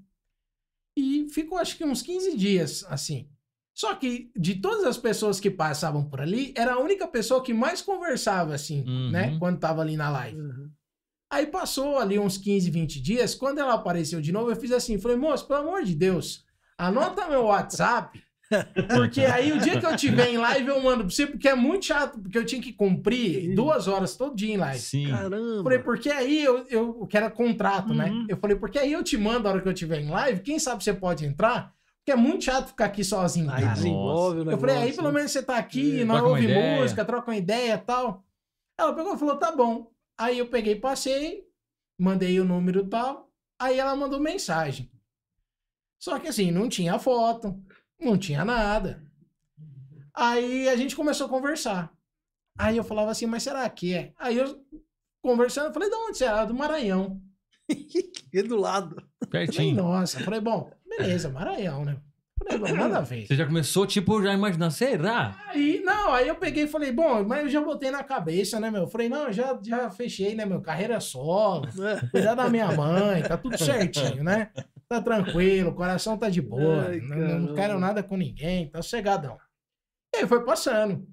E 0.96 1.28
ficou 1.30 1.58
acho 1.58 1.76
que 1.76 1.84
uns 1.84 2.02
15 2.02 2.36
dias 2.36 2.84
assim. 2.88 3.28
Só 3.74 3.94
que 3.94 4.32
de 4.36 4.56
todas 4.56 4.82
as 4.84 4.96
pessoas 4.98 5.38
que 5.38 5.50
passavam 5.50 6.04
por 6.08 6.20
ali, 6.20 6.52
era 6.56 6.72
a 6.74 6.78
única 6.80 7.06
pessoa 7.06 7.42
que 7.42 7.54
mais 7.54 7.80
conversava 7.80 8.54
assim, 8.54 8.80
Uhum. 8.80 9.10
né, 9.10 9.38
quando 9.38 9.60
tava 9.60 9.82
ali 9.82 9.96
na 9.96 10.10
live. 10.10 10.40
Uhum. 10.40 10.70
Aí 11.30 11.46
passou 11.46 11.98
ali 11.98 12.18
uns 12.18 12.38
15, 12.38 12.70
20 12.70 13.00
dias. 13.00 13.34
Quando 13.34 13.58
ela 13.58 13.74
apareceu 13.74 14.20
de 14.20 14.32
novo, 14.32 14.50
eu 14.50 14.56
fiz 14.56 14.72
assim: 14.72 14.98
falei, 14.98 15.16
moço, 15.16 15.46
pelo 15.46 15.60
amor 15.60 15.84
de 15.84 15.94
Deus, 15.94 16.44
anota 16.78 17.28
meu 17.28 17.44
WhatsApp. 17.44 18.20
Porque 18.94 19.20
aí 19.22 19.52
o 19.52 19.58
dia 19.60 19.78
que 19.78 19.84
eu 19.86 19.96
tiver 19.96 20.28
em 20.30 20.38
live 20.38 20.68
eu 20.68 20.82
mando 20.82 21.04
pra 21.04 21.10
você, 21.10 21.26
porque 21.26 21.48
é 21.48 21.54
muito 21.54 21.84
chato, 21.86 22.18
porque 22.18 22.38
eu 22.38 22.46
tinha 22.46 22.62
que 22.62 22.72
cumprir 22.72 23.42
Sim. 23.42 23.54
duas 23.54 23.86
horas 23.86 24.16
todo 24.16 24.34
dia 24.34 24.54
em 24.54 24.56
live. 24.56 24.78
Sim. 24.80 25.10
Caramba. 25.10 25.62
Falei, 25.62 25.78
porque 25.80 26.10
aí 26.10 26.42
eu, 26.42 26.66
eu 26.68 27.06
que 27.06 27.16
era 27.16 27.30
contrato, 27.30 27.92
né? 27.92 28.10
Uhum. 28.10 28.26
Eu 28.28 28.36
falei, 28.38 28.56
porque 28.56 28.78
aí 28.78 28.92
eu 28.92 29.02
te 29.04 29.16
mando 29.18 29.46
a 29.46 29.52
hora 29.52 29.60
que 29.60 29.68
eu 29.68 29.74
tiver 29.74 30.00
em 30.00 30.08
live, 30.08 30.40
quem 30.40 30.58
sabe 30.58 30.82
você 30.82 30.94
pode 30.94 31.26
entrar, 31.26 31.74
porque 31.98 32.12
é 32.12 32.16
muito 32.16 32.44
chato 32.44 32.68
ficar 32.68 32.86
aqui 32.86 33.04
sozinho. 33.04 33.48
Cara. 33.48 33.66
desenvolve 33.66 34.40
o 34.40 34.50
Eu 34.50 34.58
falei, 34.58 34.76
aí 34.76 34.92
pelo 34.94 35.08
né? 35.08 35.14
menos 35.14 35.30
você 35.32 35.42
tá 35.42 35.58
aqui, 35.58 36.00
É. 36.00 36.04
nós 36.04 36.42
ideia. 36.42 36.80
música, 36.80 37.04
troca 37.04 37.30
uma 37.30 37.36
ideia 37.36 37.74
e 37.74 37.78
tal. 37.78 38.24
Ela 38.78 38.94
pegou 38.94 39.14
e 39.14 39.18
falou, 39.18 39.36
tá 39.36 39.54
bom. 39.54 39.90
Aí 40.16 40.38
eu 40.38 40.46
peguei, 40.46 40.74
passei, 40.74 41.44
mandei 42.00 42.40
o 42.40 42.44
número 42.44 42.80
e 42.80 42.88
tal. 42.88 43.30
Aí 43.60 43.78
ela 43.78 43.94
mandou 43.94 44.18
mensagem. 44.20 44.90
Só 46.00 46.18
que 46.18 46.28
assim, 46.28 46.50
não 46.52 46.68
tinha 46.68 46.96
foto, 46.98 47.60
não 48.00 48.16
tinha 48.16 48.44
nada. 48.44 49.02
Aí 50.14 50.68
a 50.68 50.76
gente 50.76 50.96
começou 50.96 51.26
a 51.26 51.30
conversar. 51.30 51.92
Aí 52.58 52.76
eu 52.76 52.84
falava 52.84 53.10
assim, 53.10 53.26
mas 53.26 53.42
será 53.42 53.68
que 53.70 53.94
é? 53.94 54.12
Aí 54.18 54.36
eu 54.36 54.60
conversando, 55.22 55.66
eu 55.66 55.72
falei, 55.72 55.88
de 55.88 55.94
onde 55.94 56.18
será? 56.18 56.44
Do 56.44 56.54
Maranhão. 56.54 57.20
E 58.30 58.42
do 58.42 58.56
lado. 58.56 58.94
Falei, 59.30 59.46
Pertinho. 59.46 59.76
nossa. 59.76 60.20
Falei, 60.20 60.38
bom, 60.40 60.70
beleza, 60.86 61.30
Maranhão, 61.30 61.82
né? 61.82 61.96
Falei, 62.38 62.58
bom, 62.58 62.76
nada 62.76 62.98
a 62.98 63.00
ver. 63.00 63.26
Você 63.26 63.34
já 63.34 63.46
começou, 63.46 63.86
tipo, 63.86 64.22
já 64.22 64.32
imaginando, 64.34 64.72
será? 64.72 65.36
Aí, 65.48 65.80
não, 65.80 66.12
aí 66.12 66.28
eu 66.28 66.34
peguei 66.34 66.64
e 66.64 66.68
falei, 66.68 66.92
bom, 66.92 67.24
mas 67.24 67.40
eu 67.44 67.48
já 67.48 67.60
botei 67.60 67.90
na 67.90 68.04
cabeça, 68.04 68.60
né, 68.60 68.70
meu? 68.70 68.82
Eu 68.82 68.88
falei, 68.88 69.08
não, 69.08 69.32
já, 69.32 69.58
já 69.62 69.88
fechei, 69.90 70.34
né, 70.34 70.44
meu? 70.44 70.60
Carreira 70.60 71.00
solo, 71.00 71.66
né? 71.74 72.00
cuidar 72.10 72.34
da 72.34 72.50
minha 72.50 72.70
mãe, 72.72 73.22
tá 73.22 73.36
tudo 73.36 73.56
certinho, 73.58 74.22
né? 74.22 74.50
Tá 74.88 75.02
tranquilo, 75.02 75.70
o 75.70 75.74
coração 75.74 76.16
tá 76.16 76.30
de 76.30 76.40
boa, 76.40 76.86
Ai, 76.88 77.00
não, 77.00 77.38
não 77.40 77.54
quero 77.54 77.78
nada 77.78 78.02
com 78.02 78.16
ninguém, 78.16 78.68
tá 78.70 78.80
sossegadão. 78.80 79.36
E 80.14 80.18
aí 80.20 80.26
foi 80.26 80.42
passando. 80.44 81.06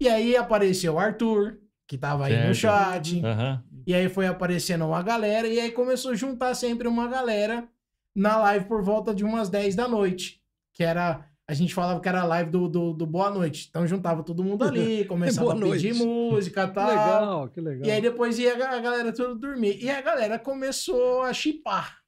E 0.00 0.08
aí 0.08 0.34
apareceu 0.36 0.94
o 0.94 0.98
Arthur, 0.98 1.58
que 1.86 1.98
tava 1.98 2.24
aí 2.26 2.46
no 2.48 2.54
chat, 2.54 3.22
Aham. 3.22 3.62
e 3.86 3.94
aí 3.94 4.08
foi 4.08 4.26
aparecendo 4.26 4.86
uma 4.86 5.02
galera, 5.02 5.46
e 5.46 5.60
aí 5.60 5.70
começou 5.70 6.12
a 6.12 6.14
juntar 6.14 6.54
sempre 6.54 6.88
uma 6.88 7.06
galera 7.06 7.68
na 8.14 8.38
live 8.38 8.64
por 8.66 8.82
volta 8.82 9.14
de 9.14 9.22
umas 9.22 9.50
10 9.50 9.74
da 9.74 9.86
noite. 9.86 10.40
Que 10.72 10.82
era. 10.82 11.26
A 11.46 11.52
gente 11.52 11.74
falava 11.74 12.00
que 12.00 12.08
era 12.08 12.22
a 12.22 12.24
live 12.24 12.50
do, 12.50 12.68
do, 12.70 12.92
do 12.94 13.06
Boa 13.06 13.30
Noite. 13.30 13.66
Então 13.68 13.86
juntava 13.86 14.22
todo 14.22 14.42
mundo 14.42 14.64
ali, 14.64 15.04
começava 15.06 15.52
a 15.52 15.56
pedir 15.60 15.92
música 15.94 16.62
e 16.64 16.68
Que 16.68 16.72
tal. 16.74 16.88
legal, 16.88 17.48
que 17.50 17.60
legal. 17.60 17.86
E 17.86 17.90
aí 17.90 18.00
depois 18.00 18.38
ia 18.38 18.54
a 18.54 18.78
galera 18.80 19.12
tudo 19.12 19.34
dormir. 19.34 19.76
E 19.82 19.90
a 19.90 20.00
galera 20.00 20.38
começou 20.38 21.20
a 21.22 21.34
chipar, 21.34 21.98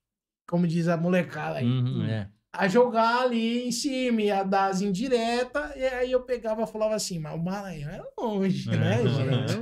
como 0.47 0.67
diz 0.67 0.89
a 0.89 0.97
molecada 0.97 1.59
aí. 1.59 1.67
Uhum, 1.67 2.05
é. 2.05 2.31
A 2.53 2.69
jogar 2.69 3.23
ali 3.23 3.67
em 3.67 3.73
cima, 3.73 4.33
a 4.33 4.43
dar 4.43 4.71
as 4.71 4.81
indiretas. 4.81 5.77
E 5.77 5.85
aí 5.85 6.11
eu 6.13 6.23
pegava 6.23 6.63
e 6.63 6.67
falava 6.67 6.95
assim, 6.95 7.19
mas 7.19 7.35
o 7.35 7.43
Maranhão 7.43 7.91
é 7.91 8.03
longe, 8.19 8.71
É, 8.71 8.77
né, 8.77 9.03
é, 9.03 9.09
gente? 9.09 9.55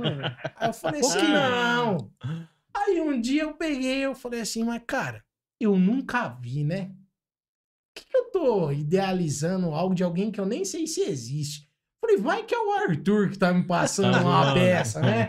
Aí 0.55 0.69
eu 0.69 0.73
falei 0.73 1.01
assim, 1.01 1.27
não. 1.27 2.11
Aí 2.73 3.01
um 3.01 3.19
dia 3.19 3.43
eu 3.43 3.53
peguei, 3.53 4.05
eu 4.05 4.15
falei 4.15 4.41
assim, 4.41 4.63
mas 4.63 4.81
cara, 4.87 5.23
Eu 5.59 5.77
nunca 5.77 6.29
vi, 6.29 6.63
né? 6.63 6.87
Por 6.87 8.01
que, 8.03 8.09
que 8.09 8.17
eu 8.17 8.31
tô 8.31 8.71
idealizando 8.71 9.73
algo 9.73 9.95
de 9.95 10.03
alguém 10.03 10.29
que 10.29 10.39
eu 10.39 10.45
nem 10.45 10.65
sei 10.65 10.85
se 10.85 11.01
existe? 11.01 11.64
Falei, 12.05 12.17
vai 12.21 12.43
que 12.43 12.53
é 12.53 12.59
o 12.59 12.71
Arthur 12.71 13.29
que 13.31 13.37
tá 13.39 13.51
me 13.51 13.63
passando 13.63 14.15
uma 14.19 14.43
zoando. 14.43 14.53
peça, 14.59 14.99
né? 14.99 15.27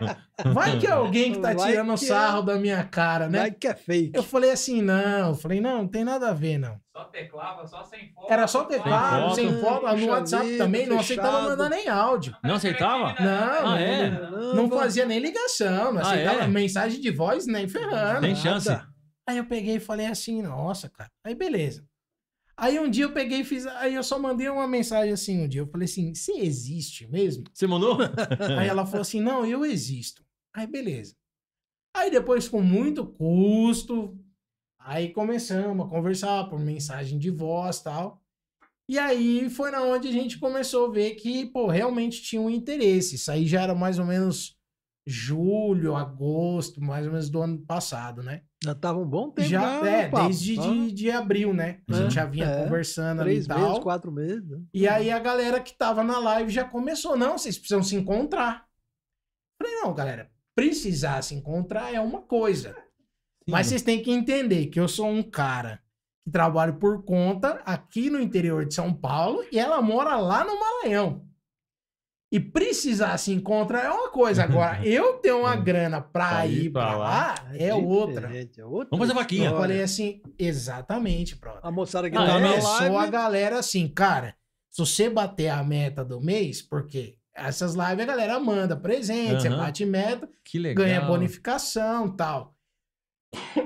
Vai 0.53 0.79
que 0.79 0.87
é 0.87 0.91
alguém 0.91 1.33
que 1.33 1.39
tá 1.39 1.55
Vai 1.55 1.71
tirando 1.71 1.95
que 1.99 2.05
é. 2.05 2.09
sarro 2.09 2.43
da 2.43 2.57
minha 2.57 2.85
cara, 2.85 3.29
né? 3.29 3.39
Vai 3.39 3.51
que 3.51 3.67
é 3.67 3.75
fake. 3.75 4.11
Eu 4.15 4.23
falei 4.23 4.51
assim, 4.51 4.83
não. 4.83 5.29
Eu 5.31 5.35
falei, 5.35 5.59
não, 5.61 5.79
não 5.79 5.89
tem 5.89 6.05
nada 6.05 6.29
a 6.29 6.35
ver, 6.35 6.59
não. 6.59 6.79
Só 6.95 7.05
teclava, 7.05 7.67
só 7.67 7.83
sem 7.85 8.13
foto. 8.13 8.31
Era 8.31 8.47
só 8.47 8.65
teclado, 8.65 9.35
Sem 9.35 9.49
sem 9.51 9.61
foto. 9.61 9.81
foto. 9.87 9.97
No 9.97 10.07
WhatsApp 10.09 10.47
vida, 10.47 10.65
também, 10.65 10.87
não 10.87 10.99
fechado. 11.03 11.21
aceitava 11.27 11.49
mandar 11.51 11.71
nem 11.71 11.89
áudio. 11.89 12.37
Não 12.45 12.55
aceitava? 12.57 13.15
Não, 13.23 13.71
Ah, 13.73 13.81
é? 13.81 14.11
não 14.55 14.69
fazia 14.69 15.07
nem 15.07 15.19
ligação, 15.19 15.93
não 15.93 16.01
Ah, 16.01 16.03
aceitava 16.03 16.41
é? 16.43 16.47
mensagem 16.47 17.01
de 17.01 17.11
voz 17.11 17.47
nem 17.47 17.67
ferrando. 17.67 18.21
Tem 18.21 18.37
chance. 18.37 18.69
Aí 19.29 19.39
eu 19.39 19.45
peguei 19.47 19.77
e 19.77 19.81
falei 19.81 20.07
assim, 20.07 20.43
nossa, 20.43 20.89
cara. 20.91 21.11
Aí 21.25 21.35
beleza. 21.35 21.83
Aí 22.59 22.79
um 22.79 22.89
dia 22.89 23.05
eu 23.05 23.13
peguei 23.13 23.41
e 23.41 23.45
fiz. 23.45 23.67
Aí 23.67 23.95
eu 23.95 24.03
só 24.03 24.19
mandei 24.19 24.49
uma 24.49 24.67
mensagem 24.67 25.13
assim 25.13 25.43
um 25.43 25.49
dia. 25.49 25.61
Eu 25.61 25.67
falei 25.67 25.85
assim: 25.85 26.15
você 26.15 26.33
existe 26.39 27.07
mesmo? 27.07 27.45
Você 27.53 27.67
mandou? 27.67 27.99
Aí 28.59 28.67
ela 28.67 28.87
falou 28.87 29.03
assim: 29.03 29.21
não, 29.21 29.45
eu 29.45 29.65
existo. 29.65 30.25
Aí 30.55 30.67
beleza. 30.67 31.15
Aí 31.95 32.11
depois, 32.11 32.49
com 32.49 32.61
muito 32.61 33.07
custo, 33.07 34.19
aí 34.79 35.13
começamos 35.13 35.87
a 35.87 35.89
conversar 35.89 36.49
por 36.49 36.61
mensagem 36.61 37.19
de 37.19 37.31
voz 37.31 37.79
e 37.79 37.85
tal. 37.85 38.23
E 38.89 38.99
aí 38.99 39.51
foi 39.51 39.71
na 39.71 39.83
onde 39.83 40.09
a 40.09 40.13
gente 40.13 40.39
começou 40.39 40.87
a 40.87 40.93
ver 40.93 41.17
que, 41.17 41.47
pô, 41.47 41.67
realmente 41.67 42.23
tinha 42.23 42.41
um 42.41 42.51
interesse. 42.51 43.17
Isso 43.17 43.31
aí 43.31 43.47
já 43.47 43.63
era 43.63 43.75
mais 43.75 43.99
ou 43.99 44.05
menos 44.05 44.56
julho, 45.07 45.95
agosto, 45.95 46.81
mais 46.83 47.07
ou 47.07 47.13
menos 47.13 47.31
do 47.31 47.41
ano 47.41 47.59
passado, 47.59 48.23
né? 48.23 48.43
Já 48.63 48.75
tava 48.75 48.99
um 48.99 49.07
bom 49.07 49.31
tempo. 49.31 49.49
já, 49.49 49.81
no 49.81 49.87
é, 49.87 50.09
papo, 50.09 50.27
desde 50.27 50.57
tá? 50.57 50.63
de, 50.63 50.93
de 50.93 51.11
abril, 51.11 51.55
né? 51.55 51.81
A 51.89 51.93
É, 51.93 51.97
gente 52.03 52.15
já 52.15 52.25
vinha 52.25 52.47
é. 52.47 52.65
conversando 52.65 53.21
ali 53.23 53.39
e 53.39 53.45
Três 53.45 53.61
meses, 53.61 53.79
quatro 53.79 54.11
meses. 54.11 54.49
né? 54.49 54.59
E 54.75 54.89
aí 54.89 55.11
a 55.11 55.19
galera 55.21 55.61
que 55.61 55.77
tava 55.77 56.03
na 56.03 56.19
live 56.19 56.51
já 56.51 56.65
começou, 56.65 57.17
não, 57.17 57.39
vocês 57.39 57.57
precisam 57.57 57.83
se 57.83 57.95
encontrar. 57.95 58.67
Falei, 59.63 59.75
não, 59.81 59.95
galera, 59.95 60.31
precisar 60.57 61.23
se 61.23 61.35
encontrar 61.35 61.95
é 61.95 62.01
uma 62.01 62.23
coisa. 62.23 62.75
Mas 63.49 63.69
vocês 63.69 63.83
têm 63.83 64.03
que 64.03 64.11
entender 64.11 64.67
que 64.67 64.81
eu 64.81 64.89
sou 64.89 65.07
um 65.09 65.23
cara 65.23 65.81
que 66.25 66.31
trabalho 66.33 66.79
por 66.81 67.05
conta 67.05 67.63
aqui 67.65 68.11
no 68.11 68.19
interior 68.21 68.65
de 68.67 68.75
São 68.75 68.93
Paulo 68.93 69.45
e 69.53 69.59
ela 69.59 69.81
mora 69.81 70.17
lá 70.17 70.45
no 70.45 70.59
Maranhão. 70.59 71.25
E 72.37 72.41
precisar 72.41 73.17
se 73.17 73.33
encontrar 73.33 73.85
é 73.87 73.89
uma 73.91 74.11
coisa. 74.11 74.43
Agora, 74.45 74.79
eu 74.87 75.15
ter 75.15 75.33
uma 75.33 75.57
grana 75.57 76.03
pra 76.03 76.29
Pra 76.29 76.47
ir 76.47 76.71
pra 76.71 76.87
pra 76.89 76.97
lá. 76.97 77.09
lá 77.09 77.35
é 77.55 77.73
outra. 77.73 78.31
é 78.37 78.65
outra 78.65 78.89
Vamos 78.91 79.07
fazer 79.09 79.15
vaquinha. 79.19 79.49
Eu 79.49 79.57
falei 79.57 79.83
assim, 79.83 80.21
exatamente, 80.39 81.35
brother. 81.35 81.61
A 81.63 81.71
moçada 81.71 82.11
que 82.11 82.17
Ah, 82.17 82.27
tá 82.27 82.37
é? 82.37 82.41
na 82.41 82.49
Começou 82.49 82.71
a 82.71 82.89
live. 82.91 83.11
galera 83.13 83.59
assim, 83.59 83.89
cara, 83.89 84.35
se 84.71 84.79
você 84.85 85.09
bater 85.09 85.49
a 85.49 85.65
meta 85.65 86.05
do 86.05 86.21
mês, 86.21 86.61
porque 86.61 87.17
essas 87.35 87.75
lives 87.75 88.01
a 88.01 88.05
galera 88.05 88.39
manda 88.39 88.77
presente, 88.77 89.41
você 89.41 89.49
Aham. 89.49 89.57
bate 89.57 89.87
meta, 89.87 90.29
Que 90.45 90.59
legal. 90.59 90.85
ganha 90.85 91.01
bonificação 91.01 92.11
tal. 92.15 92.55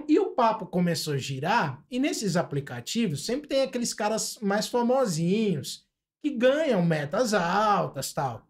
E 0.06 0.16
o 0.20 0.26
papo 0.30 0.64
começou 0.66 1.14
a 1.14 1.18
girar, 1.18 1.82
e 1.90 1.98
nesses 1.98 2.36
aplicativos 2.36 3.24
sempre 3.26 3.48
tem 3.48 3.62
aqueles 3.62 3.92
caras 3.92 4.38
mais 4.40 4.68
famosinhos 4.68 5.84
que 6.22 6.30
ganham 6.30 6.82
metas 6.84 7.34
altas 7.34 8.12
tal. 8.12 8.46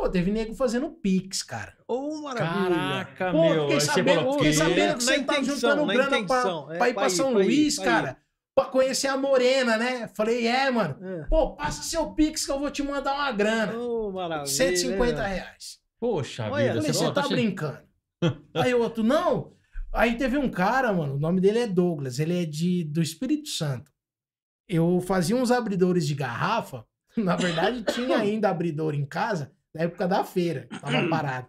Pô, 0.00 0.08
teve 0.08 0.30
nego 0.30 0.54
fazendo 0.54 0.88
Pix, 0.90 1.42
cara. 1.42 1.76
Ô, 1.86 2.22
maravilha. 2.22 2.70
Caraca, 2.74 3.32
Pô, 3.32 3.50
meu. 3.50 3.62
fiquei 3.64 3.80
sabendo, 3.80 4.32
fiquei 4.32 4.52
sabendo 4.54 4.96
que 4.96 5.04
você 5.04 5.22
tá 5.22 5.34
intenção, 5.38 5.54
juntando 5.56 5.86
na 5.86 5.92
grana 5.92 6.26
pra. 6.26 6.40
É, 6.74 6.78
pra 6.78 6.88
ir 6.88 6.94
pra 6.94 7.06
ir, 7.06 7.10
São 7.10 7.32
pra 7.32 7.42
ir, 7.42 7.46
Luís, 7.46 7.76
ir. 7.76 7.84
cara. 7.84 8.16
Pra 8.54 8.64
conhecer 8.64 9.08
a 9.08 9.16
Morena, 9.18 9.76
né? 9.76 10.08
Falei, 10.16 10.46
é, 10.46 10.70
mano. 10.70 10.96
É. 11.02 11.24
Pô, 11.28 11.54
passa 11.54 11.82
seu 11.82 12.14
Pix 12.14 12.46
que 12.46 12.50
eu 12.52 12.58
vou 12.58 12.70
te 12.70 12.82
mandar 12.82 13.12
uma 13.12 13.30
grana. 13.32 13.76
Ô, 13.76 14.10
maravilha. 14.10 14.46
150 14.46 15.20
né? 15.22 15.28
reais. 15.34 15.78
Poxa 16.00 16.50
Olha, 16.50 16.72
vida. 16.72 16.80
Falei, 16.80 16.92
você 16.94 17.12
tá 17.12 17.22
che- 17.22 17.34
brincando. 17.34 17.78
Aí 18.54 18.72
o 18.74 18.80
outro, 18.80 19.02
não. 19.04 19.52
Aí 19.92 20.16
teve 20.16 20.38
um 20.38 20.48
cara, 20.48 20.92
mano, 20.94 21.16
o 21.16 21.18
nome 21.20 21.42
dele 21.42 21.58
é 21.58 21.66
Douglas, 21.66 22.18
ele 22.18 22.42
é 22.42 22.46
de, 22.46 22.84
do 22.84 23.02
Espírito 23.02 23.48
Santo. 23.50 23.90
Eu 24.66 25.00
fazia 25.02 25.36
uns 25.36 25.50
abridores 25.50 26.06
de 26.06 26.14
garrafa, 26.14 26.86
na 27.18 27.36
verdade 27.36 27.82
tinha 27.84 28.16
ainda 28.18 28.48
abridor 28.48 28.94
em 28.94 29.04
casa, 29.04 29.52
na 29.74 29.82
época 29.82 30.06
da 30.08 30.24
feira, 30.24 30.68
tava 30.80 31.08
parado. 31.08 31.46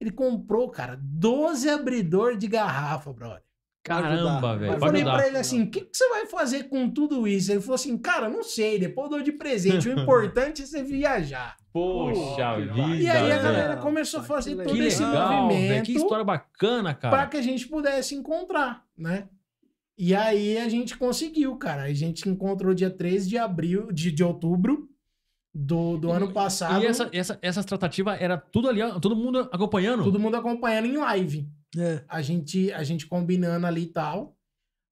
Ele 0.00 0.10
comprou, 0.10 0.68
cara, 0.68 0.98
12 1.00 1.68
abridor 1.68 2.36
de 2.36 2.48
garrafa, 2.48 3.12
brother. 3.12 3.42
Caramba, 3.84 4.56
velho. 4.56 4.74
Eu 4.74 4.78
falei 4.78 5.02
ajudar. 5.02 5.16
pra 5.16 5.26
ele 5.26 5.38
assim, 5.38 5.62
o 5.62 5.70
que, 5.70 5.80
que 5.80 5.96
você 5.96 6.08
vai 6.08 6.26
fazer 6.26 6.64
com 6.68 6.88
tudo 6.88 7.26
isso? 7.26 7.50
Ele 7.50 7.60
falou 7.60 7.74
assim, 7.74 7.98
cara, 7.98 8.28
não 8.28 8.42
sei, 8.44 8.78
depois 8.78 9.06
eu 9.06 9.16
dou 9.16 9.22
de 9.22 9.32
presente, 9.32 9.88
o 9.88 9.92
importante 10.00 10.62
é 10.62 10.66
você 10.66 10.84
viajar. 10.84 11.56
Poxa 11.72 12.56
vida. 12.60 12.96
E 12.96 13.08
aí 13.08 13.32
a 13.32 13.38
galera 13.42 13.68
velho. 13.70 13.80
começou 13.82 14.20
a 14.20 14.22
fazer 14.22 14.54
todo 14.56 14.72
Que 14.72 14.82
esse 14.84 15.04
legal, 15.04 15.28
velho. 15.28 15.42
movimento 15.42 15.86
Que 15.86 15.96
história 15.96 16.24
bacana, 16.24 16.94
para 16.94 17.10
cara. 17.10 17.26
que 17.26 17.36
a 17.36 17.42
gente 17.42 17.66
pudesse 17.66 18.14
encontrar, 18.14 18.84
né? 18.96 19.28
E 19.98 20.14
aí 20.14 20.58
a 20.58 20.68
gente 20.68 20.96
conseguiu, 20.96 21.56
cara. 21.56 21.82
A 21.82 21.92
gente 21.92 22.28
encontrou 22.28 22.74
dia 22.74 22.90
13 22.90 23.28
de 23.28 23.38
abril, 23.38 23.90
de, 23.92 24.12
de 24.12 24.22
outubro 24.22 24.88
do, 25.54 25.96
do 25.98 26.10
ano 26.10 26.32
passado. 26.32 26.82
E 26.82 26.86
essa, 26.86 27.08
essa, 27.12 27.38
essas 27.42 27.64
tratativas 27.64 28.20
era 28.20 28.36
tudo 28.38 28.68
ali, 28.68 28.80
todo 29.00 29.14
mundo 29.14 29.48
acompanhando? 29.52 30.04
Todo 30.04 30.18
mundo 30.18 30.36
acompanhando 30.36 30.86
em 30.86 30.96
live. 30.96 31.48
É. 31.76 32.02
A 32.08 32.20
gente, 32.22 32.72
a 32.72 32.82
gente 32.82 33.06
combinando 33.06 33.66
ali 33.66 33.82
e 33.82 33.86
tal. 33.92 34.36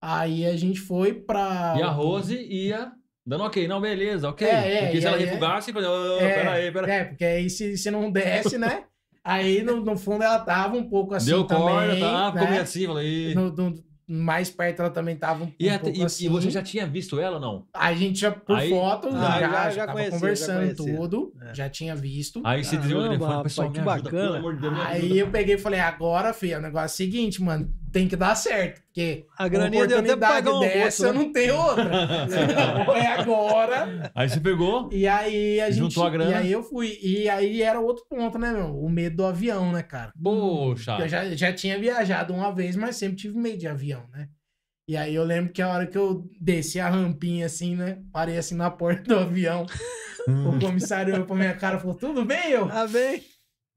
Aí 0.03 0.47
a 0.47 0.57
gente 0.57 0.81
foi 0.81 1.13
pra. 1.13 1.75
E 1.79 1.83
a 1.83 1.89
Rose 1.91 2.35
ia 2.35 2.93
dando 3.27 3.45
ok. 3.45 3.69
Não, 3.69 3.81
beleza, 3.81 4.29
ok. 4.29 4.47
É, 4.47 4.51
é, 4.51 4.83
Porque 4.85 4.99
e 4.99 5.01
se 5.01 5.07
ela 5.07 5.17
é- 5.17 5.25
refugasse, 5.25 5.73
falei, 5.73 5.89
oh, 5.89 6.17
É, 6.19 6.35
peraí, 6.35 6.73
peraí. 6.73 6.91
É, 6.91 7.05
porque 7.05 7.25
aí 7.25 7.51
se, 7.51 7.77
se 7.77 7.91
não 7.91 8.11
desce, 8.11 8.57
né? 8.59 8.85
Aí 9.23 9.63
no, 9.63 9.85
no 9.85 9.99
fundo 9.99 10.25
ela 10.25 10.39
tava 10.39 10.79
um 10.79 10.89
pouco 10.89 11.15
assim 11.15 11.27
Deu 11.27 11.45
também. 11.45 11.65
corda, 11.67 12.01
tá? 12.01 12.27
Ficou 12.33 12.45
né? 12.45 12.51
meio 12.53 12.63
assim, 12.63 12.87
falei. 12.87 13.35
No- 13.35 13.53
no- 13.53 13.85
mais 14.13 14.51
perto 14.51 14.81
ela 14.81 14.91
também 14.91 15.15
tava 15.17 15.45
um, 15.45 15.53
E, 15.59 15.69
um 15.71 15.75
a- 15.75 15.79
pouco 15.79 15.97
e- 15.99 16.03
assim. 16.03 16.25
e 16.27 16.29
você 16.29 16.51
já 16.51 16.63
tinha 16.63 16.87
visto 16.87 17.21
ela 17.21 17.37
ou 17.37 17.41
não? 17.41 17.65
A 17.73 17.93
gente 17.95 18.19
já, 18.19 18.33
por 18.33 18.57
Aí- 18.57 18.69
foto, 18.69 19.09
Ah, 19.09 19.13
já, 19.13 19.19
já- 19.41 19.49
já, 19.51 19.71
já 19.71 19.87
tava 19.87 19.93
conhecia, 19.93 20.11
já 20.13 20.19
conversando 20.21 20.57
conhecia. 20.77 20.97
tudo, 20.97 21.33
É. 21.43 21.55
já 21.55 21.69
tinha 21.69 21.95
visto. 21.95 22.41
Aí 22.45 22.65
você 22.65 22.77
desligou 22.77 23.03
o 23.05 23.09
telefone, 23.09 23.43
pessoal, 23.45 23.69
me 23.69 23.75
que 23.75 23.81
ajuda, 23.81 23.95
bacana. 24.03 24.23
pelo 24.25 24.37
amor 24.37 24.55
de 24.57 24.61
Deus. 24.63 24.73
me 24.75 24.81
Aí 24.83 25.19
eu 25.19 25.31
peguei 25.31 25.55
e 25.55 25.59
falei, 25.59 25.81
agora, 25.81 26.33
filho, 26.33 26.59
o 26.59 26.61
negócio 26.61 26.85
é 26.85 26.87
o 26.87 26.97
seguinte, 27.11 27.43
mano, 27.43 27.71
tem 27.93 28.07
que 28.09 28.15
dar 28.17 28.35
certo, 28.37 28.81
porque 28.83 29.27
A 29.37 29.49
graninha 29.49 29.87
deu 29.87 29.99
até 29.99 30.17
pagar 30.17 30.55
um 30.55 30.61
dessa 30.61 31.07
almoço, 31.07 31.07
né? 31.07 31.13
não 31.13 31.33
tem 31.33 31.51
outra. 31.51 31.91
É 32.97 33.07
agora. 33.07 34.11
Aí 34.15 34.29
você 34.29 34.41
pegou, 34.41 34.89
E 34.93 35.07
aí 35.07 35.61
a 35.61 35.71
gente... 35.71 35.81
Juntou 35.95 36.05
a 36.05 36.11
grana. 36.11 36.31
E 36.31 36.35
aí 36.35 36.53
eu 36.53 36.63
fui. 36.63 36.99
E 37.03 37.29
aí 37.29 37.63
era 37.63 37.81
outro 37.81 38.05
ponto, 38.09 38.39
né, 38.39 38.53
meu? 38.53 38.77
O 38.79 38.89
medo 38.89 39.17
do 39.17 39.25
avião, 39.27 39.73
né, 39.73 39.83
cara? 39.83 40.13
poxa. 40.23 40.99
Eu 41.01 41.09
já, 41.09 41.25
já 41.35 41.53
tinha 41.53 41.79
viajado 41.79 42.33
uma 42.33 42.53
vez, 42.53 42.77
mas 42.77 42.97
sempre 42.97 43.17
tive 43.17 43.37
medo 43.39 43.59
de 43.59 43.67
avião, 43.67 44.00
né? 44.09 44.29
E 44.89 44.97
aí 44.97 45.15
eu 45.15 45.25
lembro 45.25 45.53
que 45.53 45.63
a 45.63 45.69
hora 45.69 45.87
que 45.87 45.97
eu 45.97 46.29
desci 46.41 46.81
a 46.81 46.89
rampinha 46.89 47.47
assim, 47.47 47.77
né? 47.77 48.03
Parei 48.13 48.37
assim 48.37 48.57
na 48.57 48.71
porta 48.71 49.03
do 49.03 49.19
avião. 49.19 49.67
O 50.27 50.59
comissário 50.59 51.15
olhou 51.15 51.27
pra 51.27 51.37
minha 51.37 51.57
cara 51.57 51.77
e 51.77 51.81
falou: 51.81 51.95
Tudo 51.95 52.25
bem, 52.25 52.51
eu? 52.51 52.69
Tá 52.69 52.87
bem? 52.87 53.25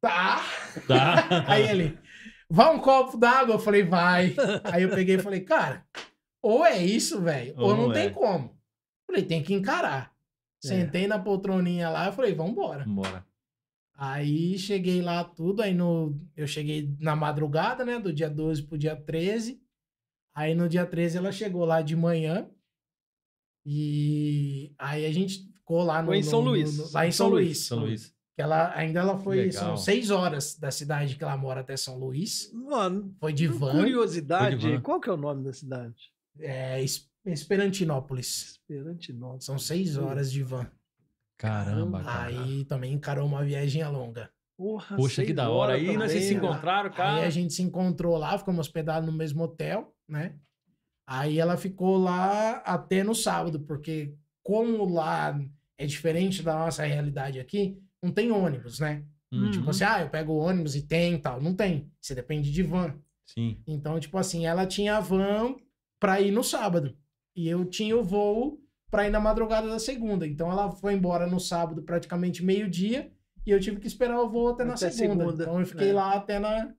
Tá. 0.01 0.41
Tá. 0.85 1.45
Aí 1.47 1.69
ele, 1.69 1.97
vai 2.49 2.75
um 2.75 2.79
copo 2.79 3.17
d'água? 3.17 3.55
Eu 3.55 3.59
falei, 3.59 3.83
vai. 3.83 4.35
Aí 4.65 4.83
eu 4.83 4.89
peguei 4.89 5.15
e 5.15 5.19
falei, 5.19 5.39
cara, 5.41 5.85
ou 6.41 6.65
é 6.65 6.77
isso, 6.77 7.21
velho, 7.21 7.53
ou, 7.57 7.69
Ou 7.69 7.77
não 7.77 7.87
não 7.87 7.93
tem 7.93 8.07
é. 8.07 8.09
como. 8.09 8.53
Falei, 9.07 9.23
tem 9.23 9.41
que 9.41 9.53
encarar. 9.53 10.11
Sentei 10.61 11.07
na 11.07 11.19
poltroninha 11.19 11.89
lá 11.89 12.09
e 12.09 12.11
falei, 12.11 12.33
vambora. 12.33 12.85
Bora. 12.85 13.25
Aí 13.95 14.57
cheguei 14.57 15.01
lá 15.01 15.23
tudo, 15.23 15.61
aí 15.61 15.73
no, 15.73 16.19
eu 16.35 16.47
cheguei 16.47 16.95
na 16.99 17.15
madrugada, 17.15 17.85
né, 17.85 17.99
do 17.99 18.11
dia 18.11 18.29
12 18.29 18.63
pro 18.63 18.77
dia 18.77 18.95
13. 18.95 19.61
Aí 20.35 20.55
no 20.55 20.67
dia 20.67 20.85
13 20.85 21.17
ela 21.17 21.31
chegou 21.31 21.63
lá 21.65 21.81
de 21.81 21.95
manhã. 21.95 22.49
E 23.65 24.73
aí 24.77 25.05
a 25.05 25.11
gente 25.11 25.47
ficou 25.53 25.83
lá 25.83 26.01
no, 26.01 26.07
Foi 26.09 26.17
em 26.17 26.23
São 26.23 26.41
no- 26.41 26.49
Luís. 26.51 26.77
no- 26.77 26.91
lá 26.91 27.07
em 27.07 27.11
São 27.11 27.27
São 27.27 27.29
Luís. 27.29 27.45
Luís. 27.47 27.65
São 27.67 27.79
Luís. 27.79 28.13
Que 28.35 28.41
ela 28.41 28.75
ainda 28.75 28.99
ela 28.99 29.17
foi 29.19 29.37
Legal. 29.37 29.51
são 29.63 29.77
seis 29.77 30.09
horas 30.09 30.57
da 30.57 30.71
cidade 30.71 31.15
que 31.15 31.23
ela 31.23 31.37
mora 31.37 31.61
até 31.61 31.77
São 31.77 31.97
Luís. 31.99 32.51
Mano, 32.51 33.15
Foi 33.19 33.31
de 33.31 33.47
van, 33.47 33.71
curiosidade, 33.73 34.57
de 34.57 34.71
van. 34.71 34.81
qual 34.81 34.99
que 34.99 35.07
é 35.07 35.13
o 35.13 35.17
nome 35.17 35.43
da 35.43 35.53
cidade? 35.53 36.11
é, 36.39 36.81
Es- 36.83 37.07
Esperantinópolis. 37.25 38.53
Esperantinópolis. 38.59 39.45
São 39.45 39.57
seis 39.57 39.97
horas 39.97 40.29
de 40.31 40.43
van. 40.43 40.69
Caramba, 41.37 42.03
cara. 42.03 42.41
Aí 42.43 42.65
também 42.65 42.91
encarou 42.93 43.25
uma 43.25 43.45
viagem 43.45 43.81
longa. 43.87 44.29
Porra, 44.57 44.97
Poxa, 44.97 45.23
que 45.23 45.31
da 45.33 45.49
hora. 45.49 45.73
Aí 45.75 45.95
nós 45.95 46.11
se 46.11 46.33
encontraram, 46.33 46.91
cara. 46.91 47.21
Aí 47.21 47.25
a 47.25 47.29
gente 47.29 47.53
se 47.53 47.61
encontrou 47.61 48.17
lá, 48.17 48.37
ficamos 48.37 48.59
hospedados 48.59 49.09
no 49.09 49.15
mesmo 49.15 49.43
hotel, 49.43 49.92
né? 50.07 50.35
Aí 51.07 51.39
ela 51.39 51.57
ficou 51.57 51.97
lá 51.97 52.57
até 52.65 53.03
no 53.03 53.13
sábado, 53.13 53.59
porque 53.61 54.13
como 54.41 54.85
lá 54.85 55.39
é 55.77 55.85
diferente 55.85 56.41
da 56.41 56.53
nossa 56.57 56.83
realidade 56.85 57.39
aqui, 57.39 57.77
não 58.01 58.11
tem 58.11 58.31
ônibus, 58.31 58.79
né? 58.79 59.03
Hum, 59.31 59.51
Tipo 59.51 59.69
assim, 59.71 59.83
ah, 59.83 60.01
eu 60.01 60.09
pego 60.09 60.33
o 60.33 60.37
ônibus 60.37 60.75
e 60.75 60.81
tem 60.83 61.15
e 61.15 61.17
tal. 61.17 61.41
Não 61.41 61.53
tem. 61.55 61.91
Você 61.99 62.13
depende 62.13 62.51
de 62.51 62.61
van. 62.63 62.95
Sim. 63.25 63.57
Então, 63.65 63.99
tipo 63.99 64.17
assim, 64.17 64.45
ela 64.45 64.65
tinha 64.65 64.97
a 64.97 64.99
van 64.99 65.55
pra 65.99 66.21
ir 66.21 66.31
no 66.31 66.43
sábado. 66.43 66.95
E 67.35 67.47
eu 67.49 67.65
tinha 67.65 67.97
o 67.97 68.03
voo 68.03 68.59
pra 68.91 69.07
ir 69.07 69.09
na 69.09 69.19
madrugada 69.19 69.67
da 69.67 69.79
segunda. 69.79 70.27
Então 70.27 70.51
ela 70.51 70.69
foi 70.71 70.93
embora 70.93 71.25
no 71.25 71.39
sábado, 71.39 71.81
praticamente 71.81 72.43
meio-dia, 72.45 73.11
e 73.45 73.49
eu 73.51 73.59
tive 73.59 73.79
que 73.79 73.87
esperar 73.87 74.21
o 74.21 74.29
voo 74.29 74.49
até, 74.49 74.63
na 74.63 74.73
Até 74.75 74.91
segunda. 74.91 75.23
segunda, 75.25 75.43
Então 75.43 75.59
eu 75.59 75.65
fiquei 75.65 75.87
né? 75.87 75.93
lá 75.93 76.13
até 76.13 76.37
na, 76.37 76.71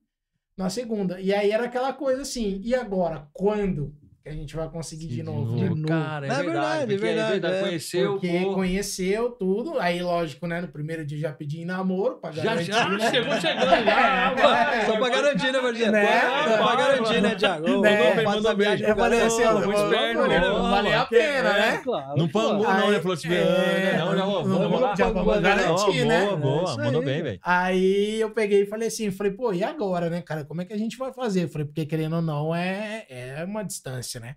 na 0.57 0.70
segunda. 0.70 1.20
E 1.20 1.32
aí 1.34 1.50
era 1.50 1.64
aquela 1.64 1.92
coisa 1.92 2.22
assim, 2.22 2.61
e 2.62 2.74
agora? 2.74 3.28
Quando 3.32 3.94
que 4.24 4.30
a 4.30 4.32
gente 4.32 4.56
vai 4.56 4.66
conseguir 4.70 5.06
de, 5.08 5.22
novo? 5.22 5.54
De 5.54 5.68
novo. 5.68 5.86
Cara, 5.86 6.26
é, 6.26 6.30
É 6.30 6.34
verdade. 6.36 6.46
verdade, 6.50 6.92
porque 6.94 7.06
é 7.06 7.10
aí 7.22 7.30
verdade, 7.32 7.54
é. 7.56 7.60
conheceu, 7.60 8.12
Porque 8.12 8.40
pô. 8.40 8.54
conheceu 8.54 9.30
tudo, 9.32 9.78
aí 9.78 10.02
lógico, 10.02 10.46
né? 10.46 10.62
No 10.62 10.68
primeiro 10.68 11.04
dia 11.04 11.18
já 11.18 11.30
pedi 11.30 11.60
em 11.60 11.66
namoro 11.66 12.14
pra 12.16 12.30
Já, 12.32 12.42
garantir, 12.42 12.72
já 12.72 12.88
né? 12.88 13.10
chegou 13.10 13.34
chegando. 13.38 13.84
Já, 13.84 14.32
vai, 14.32 14.86
Só 14.86 14.96
pra 14.96 15.08
garantir, 15.10 15.52
né, 15.52 15.60
Martinho? 15.60 15.92
Né? 15.92 16.06
Só 16.48 16.56
pra 16.66 16.76
garantir, 16.76 17.20
né, 17.20 17.34
Thiago? 17.34 17.80
Né? 17.82 18.24
faz 18.24 18.38
essa 18.38 18.54
viagem 18.54 18.88
Eu 18.88 18.96
falei 18.96 19.20
assim, 19.20 19.42
ó, 19.44 19.52
muito 19.52 19.66
vamos- 19.66 19.80
esperto, 19.92 20.14
vamos- 20.16 20.28
né? 20.30 20.40
valeu 20.40 20.98
a 21.00 21.04
pena, 21.04 21.52
né? 21.52 21.82
Não 22.16 22.28
pô. 22.28 22.40
pangou, 22.40 22.66
não, 22.66 22.90
né? 22.90 23.00
Falou 23.00 23.12
assim, 23.12 23.28
é, 23.30 23.96
não, 23.98 24.16
já 24.16 24.24
não- 24.24 24.44
não 24.48 24.80
lá. 24.80 24.94
já 24.96 25.10
vamos 25.10 25.40
garantir, 25.42 26.04
né? 26.06 26.34
Boa, 26.34 26.72
É 26.72 26.76
mandou 26.78 27.02
bem, 27.04 27.22
velho. 27.22 27.38
Aí 27.42 28.20
eu 28.22 28.30
peguei 28.30 28.62
e 28.62 28.66
falei 28.66 28.88
assim, 28.88 29.10
falei, 29.10 29.32
pô, 29.32 29.52
e 29.52 29.62
agora, 29.62 30.08
né, 30.08 30.22
cara? 30.22 30.46
Como 30.46 30.62
é 30.62 30.64
que 30.64 30.72
a 30.72 30.78
gente 30.78 30.96
vai 30.96 31.12
fazer? 31.12 31.44
Eu 31.44 31.48
falei, 31.50 31.66
porque 31.66 31.84
querendo 31.84 32.16
ou 32.16 32.22
não, 32.22 32.54
é, 32.54 33.04
é 33.10 33.44
uma 33.46 33.62
distância, 33.62 34.13
né? 34.18 34.36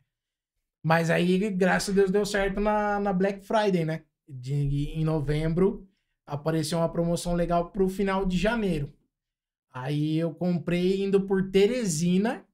Mas 0.83 1.09
aí, 1.09 1.49
graças 1.49 1.89
a 1.89 1.93
Deus, 1.93 2.11
deu 2.11 2.25
certo 2.25 2.59
na, 2.59 2.99
na 2.99 3.11
Black 3.11 3.45
Friday, 3.45 3.83
né? 3.83 4.03
De, 4.27 4.91
em 4.95 5.03
novembro, 5.03 5.87
apareceu 6.25 6.77
uma 6.77 6.89
promoção 6.89 7.33
legal 7.33 7.71
pro 7.71 7.89
final 7.89 8.25
de 8.25 8.37
janeiro. 8.37 8.93
Aí 9.71 10.17
eu 10.17 10.33
comprei 10.33 11.03
indo 11.03 11.21
por 11.21 11.49
Teresina. 11.49 12.45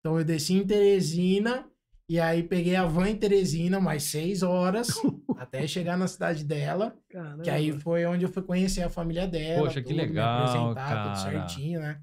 Então 0.00 0.18
eu 0.18 0.24
desci 0.24 0.54
em 0.54 0.66
Teresina 0.66 1.66
e 2.08 2.18
aí 2.18 2.42
peguei 2.42 2.74
a 2.74 2.84
van 2.84 3.08
em 3.08 3.16
Teresina 3.16 3.80
mais 3.80 4.04
seis 4.04 4.42
horas 4.42 4.88
até 5.38 5.66
chegar 5.66 5.96
na 5.96 6.08
cidade 6.08 6.44
dela. 6.44 6.96
Caramba. 7.08 7.42
Que 7.42 7.50
aí 7.50 7.72
foi 7.72 8.04
onde 8.04 8.24
eu 8.24 8.28
fui 8.28 8.42
conhecer 8.42 8.82
a 8.82 8.90
família 8.90 9.26
dela. 9.26 9.62
Poxa, 9.62 9.80
que 9.80 9.88
tudo, 9.88 9.96
me 9.96 10.06
legal, 10.06 10.40
apresentar, 10.40 10.88
cara. 10.88 11.14
Tudo 11.14 11.22
certinho, 11.22 11.80
né? 11.80 12.00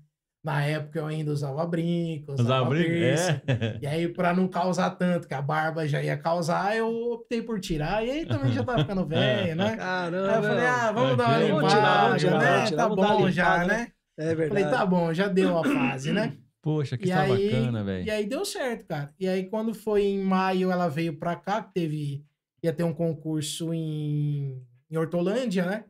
Na 0.49 0.65
época 0.65 0.97
eu 0.97 1.05
ainda 1.05 1.31
usava 1.31 1.63
brinco, 1.65 2.31
usava, 2.31 2.41
Usava 2.41 2.69
brinco? 2.69 2.91
É. 2.91 3.41
E 3.81 3.85
aí, 3.85 4.07
pra 4.07 4.33
não 4.33 4.47
causar 4.47 4.89
tanto, 4.91 5.27
que 5.27 5.33
a 5.35 5.41
barba 5.41 5.87
já 5.87 6.01
ia 6.01 6.17
causar, 6.17 6.75
eu 6.75 7.11
optei 7.11 7.41
por 7.41 7.59
tirar. 7.59 8.03
E 8.03 8.09
aí 8.09 8.25
também 8.25 8.51
já 8.51 8.63
tava 8.63 8.79
ficando 8.79 9.05
velho, 9.07 9.55
né? 9.55 9.77
Caramba. 9.77 10.29
Aí 10.31 10.35
eu 10.37 10.43
falei, 10.43 10.65
ah, 10.65 10.91
vamos 10.91 11.17
dar 11.17 11.27
uma 11.27 11.37
limpada, 11.37 11.67
tirar, 11.67 12.07
vamos 12.07 12.21
tirar, 12.21 12.39
né? 12.39 12.65
tirar, 12.65 12.89
tá 12.89 12.95
bom 12.95 13.29
já, 13.31 13.65
né? 13.65 13.87
É 14.17 14.35
verdade. 14.35 14.49
Falei, 14.49 14.65
tá 14.65 14.85
bom, 14.85 15.13
já 15.13 15.27
deu 15.27 15.57
a 15.57 15.63
fase, 15.63 16.11
né? 16.11 16.35
Poxa, 16.61 16.97
que 16.97 17.07
E 17.07 17.11
aí, 17.11 17.51
bacana, 17.51 17.79
e 17.79 17.83
velho. 17.83 18.11
aí 18.11 18.25
deu 18.25 18.43
certo, 18.43 18.85
cara. 18.85 19.09
E 19.19 19.27
aí, 19.27 19.45
quando 19.45 19.73
foi 19.73 20.03
em 20.03 20.19
maio, 20.23 20.71
ela 20.71 20.89
veio 20.89 21.17
pra 21.17 21.35
cá, 21.35 21.61
que 21.61 21.73
teve. 21.73 22.25
Ia 22.61 22.73
ter 22.73 22.83
um 22.83 22.93
concurso 22.93 23.73
em, 23.73 24.61
em 24.91 24.97
Hortolândia, 24.97 25.65
né? 25.65 25.85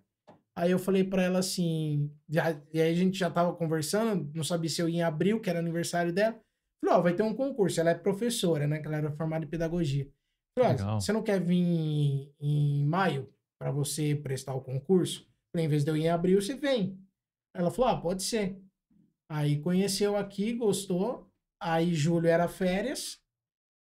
Aí 0.59 0.71
eu 0.71 0.79
falei 0.79 1.05
pra 1.05 1.23
ela 1.23 1.39
assim. 1.39 2.11
Já, 2.27 2.51
e 2.73 2.81
aí 2.81 2.91
a 2.91 2.95
gente 2.95 3.17
já 3.17 3.31
tava 3.31 3.55
conversando, 3.55 4.29
não 4.35 4.43
sabia 4.43 4.69
se 4.69 4.81
eu 4.81 4.89
ia 4.89 4.97
em 4.97 5.01
abril, 5.01 5.39
que 5.39 5.49
era 5.49 5.59
aniversário 5.59 6.11
dela. 6.11 6.37
Falei, 6.83 6.97
ó, 6.97 7.01
vai 7.01 7.13
ter 7.13 7.23
um 7.23 7.33
concurso. 7.33 7.79
Ela 7.79 7.91
é 7.91 7.95
professora, 7.95 8.67
né? 8.67 8.79
Que 8.79 8.87
ela 8.87 8.97
era 8.97 9.11
formada 9.13 9.45
em 9.45 9.47
pedagogia. 9.47 10.11
Falei, 10.57 10.75
ó, 10.83 10.99
você 10.99 11.13
não 11.13 11.23
quer 11.23 11.39
vir 11.39 11.55
em, 11.55 12.35
em 12.41 12.85
maio 12.85 13.33
pra 13.57 13.71
você 13.71 14.13
prestar 14.15 14.53
o 14.53 14.59
concurso? 14.59 15.25
Falei, 15.55 15.65
em 15.65 15.69
vez 15.69 15.85
de 15.85 15.91
eu 15.91 15.95
ir 15.95 16.01
em 16.01 16.09
abril, 16.09 16.41
você 16.41 16.55
vem. 16.55 16.99
Ela 17.55 17.71
falou, 17.71 17.91
ah, 17.91 18.01
pode 18.01 18.23
ser. 18.23 18.61
Aí 19.31 19.61
conheceu 19.61 20.17
aqui, 20.17 20.51
gostou. 20.51 21.31
Aí 21.63 21.93
julho 21.93 22.27
era 22.27 22.49
férias. 22.49 23.17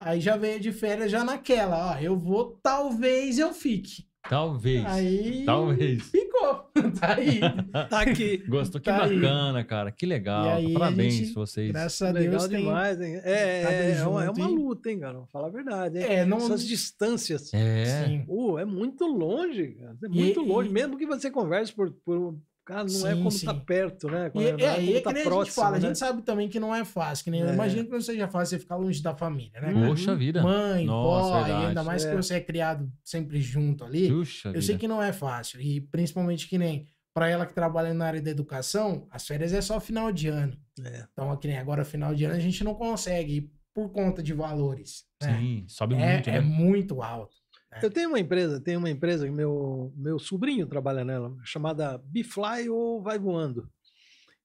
Aí 0.03 0.19
já 0.19 0.35
veio 0.35 0.59
de 0.59 0.73
férias 0.73 1.09
já 1.09 1.23
naquela, 1.23 1.95
ó, 1.95 1.99
eu 1.99 2.15
vou, 2.15 2.59
talvez 2.61 3.39
eu 3.39 3.51
fique. 3.53 4.07
Talvez. 4.29 4.85
Aí 4.85 5.45
Talvez. 5.45 6.11
tá 6.99 7.15
aí. 7.15 7.39
Tá 7.89 8.01
aqui. 8.01 8.37
Gostou? 8.47 8.79
Que 8.81 8.89
Tá 8.89 9.03
aí. 9.03 9.15
bacana, 9.19 9.63
cara. 9.63 9.91
Que 9.91 10.05
legal. 10.05 10.45
E 10.45 10.49
aí 10.67 10.73
Parabéns 10.73 11.13
gente- 11.13 11.33
vocês. 11.33 11.71
Graças 11.71 12.01
a 12.01 12.11
Legal 12.11 12.31
Deus 12.31 12.47
tem. 12.47 12.59
demais, 12.59 12.99
hein? 13.01 13.21
É, 13.23 13.31
é, 13.63 13.97
é, 13.99 14.05
uma, 14.07 14.25
é 14.25 14.29
uma 14.29 14.49
e- 14.49 14.53
luta, 14.53 14.89
hein, 14.91 14.99
cara? 14.99 15.13
Vamos 15.13 15.31
falar 15.31 15.47
a 15.47 15.51
verdade, 15.51 15.97
hein? 15.99 16.05
É, 16.07 16.25
não. 16.25 16.37
Essas 16.37 16.65
distâncias. 16.65 17.53
É. 17.53 18.05
Sim. 18.05 18.25
É 18.59 18.65
muito 18.65 19.05
longe, 19.05 19.67
cara. 19.79 19.95
É 20.03 20.05
E- 20.05 20.09
muito 20.09 20.41
e- 20.41 20.47
longe. 20.47 20.69
Mesmo 20.69 20.97
que 20.97 21.05
você 21.05 21.29
converse 21.31 21.71
por. 21.73 21.91
por 22.05 22.35
cara, 22.67 22.83
não 22.83 23.07
é 23.07 23.11
Sim, 23.13 23.17
como 23.17 23.31
sim. 23.31 23.45
tá 23.45 23.53
perto, 23.53 24.07
né? 24.07 24.27
E, 24.27 24.29
Quando 24.29 24.45
é, 24.45 24.51
não 24.51 24.59
e 24.59 24.63
é 24.65 24.75
como 24.75 24.93
que 24.97 25.01
tá 25.01 25.11
nem 25.13 25.21
a 25.21 25.23
gente 25.23 25.33
próximo, 25.33 25.55
fala, 25.55 25.77
a 25.77 25.79
né? 25.79 25.87
gente 25.87 25.97
sabe 25.97 26.21
também 26.21 26.49
que 26.49 26.59
não 26.59 26.75
é 26.75 26.83
fácil, 26.85 27.23
que 27.23 27.31
nem 27.31 27.39
eu 27.41 27.49
É. 27.49 27.53
imagino 27.53 27.85
que 27.85 27.91
não 27.91 28.01
seja 28.01 28.27
fácil 28.27 28.57
você 28.57 28.59
ficar 28.59 28.75
longe 28.75 29.01
da 29.01 29.15
família, 29.15 29.59
né? 29.61 29.73
Uhum. 29.73 29.87
Poxa 29.87 30.15
vida. 30.15 30.43
Mãe, 30.43 30.85
Nossa, 30.85 31.29
vó, 31.29 31.47
e 31.47 31.65
ainda 31.67 31.83
mais 31.83 32.03
que 32.05 32.11
É. 32.11 32.15
você 32.15 32.33
é 32.35 32.39
criado 32.41 32.91
sempre 33.03 33.39
junto 33.41 33.83
ali. 33.85 34.09
Puxa 34.09 34.49
Eu 34.49 34.61
sei 34.61 34.75
vida. 34.75 34.79
que 34.79 34.87
não 34.87 35.01
é 35.01 35.13
fácil. 35.13 35.61
E 35.61 35.79
principalmente 35.81 36.47
que 36.47 36.57
nem 36.57 36.85
para 37.13 37.29
ela 37.29 37.45
que 37.47 37.53
trabalha 37.53 37.93
na 37.95 38.05
área 38.05 38.21
da 38.21 38.29
educação, 38.29 39.07
as 39.09 39.25
férias 39.25 39.51
é 39.53 39.61
só 39.61 39.79
final 39.79 40.11
de 40.11 40.27
ano. 40.27 40.55
É. 40.85 41.05
Então, 41.11 41.35
que 41.37 41.47
nem 41.47 41.57
agora, 41.57 41.83
final 41.83 42.13
de 42.13 42.25
ano, 42.25 42.35
a 42.35 42.39
gente 42.39 42.63
não 42.63 42.75
consegue 42.75 43.37
ir 43.37 43.51
por 43.73 43.89
conta 43.91 44.21
de 44.21 44.33
valores. 44.33 45.05
né? 45.21 45.35
Sim, 45.39 45.65
sobe 45.67 45.95
É, 45.95 46.13
muito, 46.13 46.29
é 46.29 46.33
né? 46.33 46.41
muito 46.41 47.01
alto. 47.01 47.36
Eu 47.83 47.91
tenho 47.91 48.09
uma 48.09 48.19
empresa, 48.19 48.59
tenho 48.59 48.79
uma 48.79 48.89
empresa 48.89 49.25
que 49.25 49.31
meu, 49.31 49.91
meu 49.95 50.17
sobrinho 50.19 50.65
trabalha 50.67 51.03
nela, 51.05 51.35
chamada 51.43 51.97
Bifly 51.97 52.69
ou 52.69 53.01
Vai 53.01 53.17
Voando. 53.19 53.69